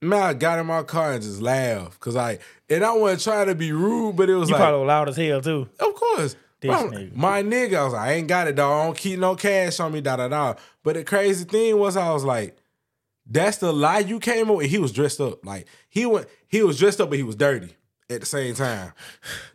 Man, 0.00 0.22
I 0.22 0.34
got 0.34 0.58
in 0.58 0.66
my 0.66 0.82
car 0.82 1.12
and 1.12 1.22
just 1.22 1.40
laughed. 1.40 1.98
Cause 2.00 2.16
I 2.16 2.38
and 2.68 2.84
I 2.84 2.92
wasn't 2.92 3.22
trying 3.22 3.46
to 3.46 3.54
be 3.54 3.72
rude, 3.72 4.16
but 4.16 4.28
it 4.28 4.34
was 4.34 4.48
You 4.50 4.54
like 4.54 4.60
probably 4.62 4.86
loud 4.86 5.08
as 5.08 5.16
hell 5.16 5.40
too. 5.40 5.68
of 5.80 5.94
course. 5.94 6.36
Bro, 6.60 6.90
nigga. 6.90 7.14
My 7.14 7.42
nigga, 7.42 7.76
I 7.78 7.84
was 7.84 7.92
like, 7.92 8.08
I 8.08 8.12
ain't 8.14 8.28
got 8.28 8.48
it, 8.48 8.56
dog. 8.56 8.72
I 8.72 8.84
don't 8.86 8.96
keep 8.96 9.18
no 9.18 9.36
cash 9.36 9.80
on 9.80 9.92
me, 9.92 10.00
da 10.00 10.16
da 10.16 10.28
da. 10.28 10.54
But 10.82 10.94
the 10.94 11.04
crazy 11.04 11.44
thing 11.44 11.78
was, 11.78 11.94
I 11.94 12.10
was 12.10 12.24
like, 12.24 12.56
that's 13.26 13.58
the 13.58 13.72
lie 13.72 14.00
you 14.00 14.20
came 14.20 14.50
up 14.50 14.56
with. 14.58 14.70
He 14.70 14.78
was 14.78 14.92
dressed 14.92 15.20
up. 15.20 15.44
Like, 15.44 15.66
he 15.88 16.06
went, 16.06 16.28
he 16.46 16.62
was 16.62 16.78
dressed 16.78 17.00
up, 17.00 17.08
but 17.10 17.18
he 17.18 17.22
was 17.22 17.36
dirty 17.36 17.74
at 18.10 18.20
the 18.20 18.26
same 18.26 18.54
time. 18.54 18.92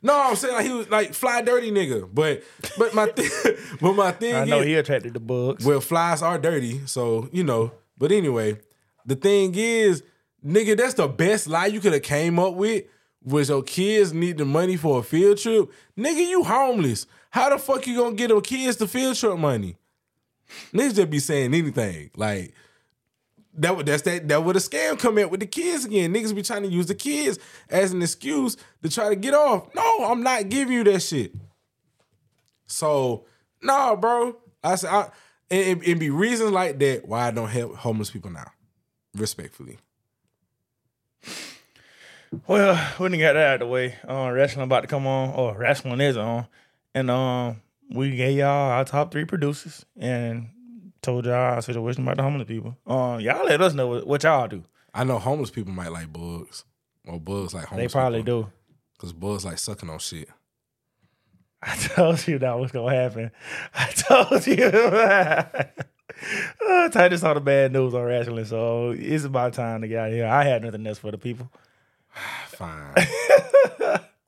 No, 0.02 0.20
I'm 0.20 0.36
saying 0.36 0.54
like 0.54 0.66
he 0.66 0.72
was 0.72 0.90
like 0.90 1.14
fly 1.14 1.42
dirty 1.42 1.72
nigga. 1.72 2.10
But 2.12 2.44
but 2.78 2.94
my 2.94 3.08
thing 3.08 3.56
but 3.82 3.94
my 3.94 4.12
thing 4.12 4.36
I 4.36 4.46
know 4.46 4.60
is 4.60 4.66
he 4.66 4.76
attracted 4.76 5.14
the 5.14 5.20
bugs. 5.20 5.66
well, 5.66 5.82
flies 5.82 6.22
are 6.22 6.38
dirty, 6.38 6.86
so 6.86 7.30
you 7.32 7.44
know. 7.44 7.72
But 7.98 8.12
anyway, 8.12 8.58
the 9.06 9.16
thing 9.16 9.54
is, 9.56 10.04
nigga, 10.46 10.78
that's 10.78 10.94
the 10.96 11.08
best 11.08 11.48
lie 11.48 11.68
you 11.68 11.80
could 11.80 11.94
have 11.94 12.04
came 12.04 12.40
up 12.40 12.56
with. 12.56 12.86
Was 13.24 13.50
your 13.50 13.64
kids 13.64 14.14
need 14.14 14.38
the 14.38 14.46
money 14.46 14.78
for 14.78 15.00
a 15.00 15.04
field 15.04 15.38
trip? 15.38 15.70
Nigga, 15.98 16.28
you 16.28 16.44
homeless. 16.44 17.06
How 17.32 17.50
the 17.50 17.60
fuck 17.60 17.86
you 17.86 17.98
gonna 17.98 18.16
get 18.16 18.30
your 18.30 18.42
kids 18.42 18.78
the 18.78 18.88
field 18.88 19.16
trip 19.18 19.38
money? 19.38 19.76
Niggas 20.74 20.96
just 20.96 21.10
be 21.10 21.20
saying 21.20 21.54
anything. 21.54 22.10
Like 22.16 22.54
that 23.56 23.76
would 23.76 23.86
that's 23.86 24.04
that 24.04 24.28
that 24.28 24.44
would 24.44 24.56
a 24.56 24.60
scam 24.60 24.98
come 24.98 25.18
out 25.18 25.32
with 25.32 25.40
the 25.40 25.46
kids 25.46 25.86
again. 25.86 26.14
Niggas 26.14 26.36
be 26.36 26.42
trying 26.42 26.64
to 26.64 26.70
use 26.70 26.86
the 26.86 26.96
kids 26.96 27.40
as 27.70 27.92
an 27.92 28.02
excuse 28.02 28.58
to 28.84 28.90
try 28.90 29.10
to 29.10 29.16
get 29.16 29.34
off. 29.34 29.74
No, 29.76 30.06
I'm 30.06 30.24
not 30.24 30.50
giving 30.50 30.74
you 30.74 30.84
that 30.86 31.02
shit. 31.02 31.34
So, 32.68 33.26
nah, 33.62 33.96
bro. 33.96 34.38
I 34.64 34.76
said, 34.76 34.92
I, 34.92 35.10
and 35.50 35.82
it, 35.82 35.88
it 35.88 36.00
be 36.00 36.10
reasons 36.10 36.52
like 36.52 36.80
that 36.80 37.08
why 37.08 37.28
I 37.28 37.32
don't 37.32 37.50
help 37.50 37.76
homeless 37.76 38.12
people 38.12 38.32
now. 38.32 38.52
Respectfully. 39.16 39.80
Well, 42.48 42.80
we 43.00 43.10
didn't 43.10 43.22
got 43.22 43.34
that 43.34 43.48
out 43.48 43.54
of 43.56 43.60
the 43.62 43.68
way. 43.68 43.96
Uh, 44.08 44.30
wrestling 44.32 44.66
about 44.66 44.82
to 44.82 44.88
come 44.88 45.08
on, 45.08 45.34
or 45.34 45.58
wrestling 45.58 46.00
is 46.00 46.16
on, 46.16 46.46
and 46.94 47.10
um, 47.10 47.62
we 47.90 48.16
gave 48.16 48.38
y'all 48.38 48.72
our 48.72 48.86
top 48.86 49.12
three 49.12 49.26
producers 49.26 49.84
and 49.98 50.50
told 51.02 51.26
y'all 51.26 51.34
our 51.34 51.62
situation 51.62 52.04
about 52.04 52.18
the 52.18 52.24
homeless 52.24 52.48
people. 52.48 52.78
Um, 52.86 53.20
y'all 53.20 53.46
let 53.46 53.62
us 53.62 53.74
know 53.74 53.88
what, 53.88 54.08
what 54.08 54.24
y'all 54.24 54.48
do. 54.48 54.64
I 54.94 55.04
know 55.04 55.20
homeless 55.20 55.52
people 55.52 55.72
might 55.72 55.92
like 55.92 56.12
bugs. 56.12 56.66
Or 57.08 57.20
bugs 57.20 57.54
like 57.54 57.66
homeless. 57.66 57.92
They 57.92 58.00
probably 58.00 58.24
do. 58.24 58.52
Because 58.94 59.14
bugs 59.14 59.46
like 59.46 59.58
sucking 59.58 59.90
on 59.90 60.00
shit. 60.00 60.30
I 61.62 61.76
told 61.96 62.26
you 62.28 62.40
that 62.40 62.60
was 62.60 62.72
gonna 62.72 62.96
happen. 62.96 63.32
I 63.74 63.92
told 63.92 64.48
you. 64.48 64.64
uh, 64.64 65.64
Titus 66.90 67.22
saw 67.22 67.34
the 67.34 67.42
bad 67.42 67.72
news 67.74 67.94
on 67.94 68.04
wrestling, 68.04 68.46
so 68.46 68.92
it's 68.92 69.24
about 69.24 69.54
time 69.54 69.82
to 69.82 69.88
get 69.88 70.00
out 70.00 70.08
of 70.10 70.14
here. 70.14 70.28
I 70.28 70.44
had 70.44 70.64
nothing 70.64 70.86
else 70.88 71.00
for 71.00 71.12
the 71.12 71.18
people. 71.18 71.50
Fine. 72.48 72.96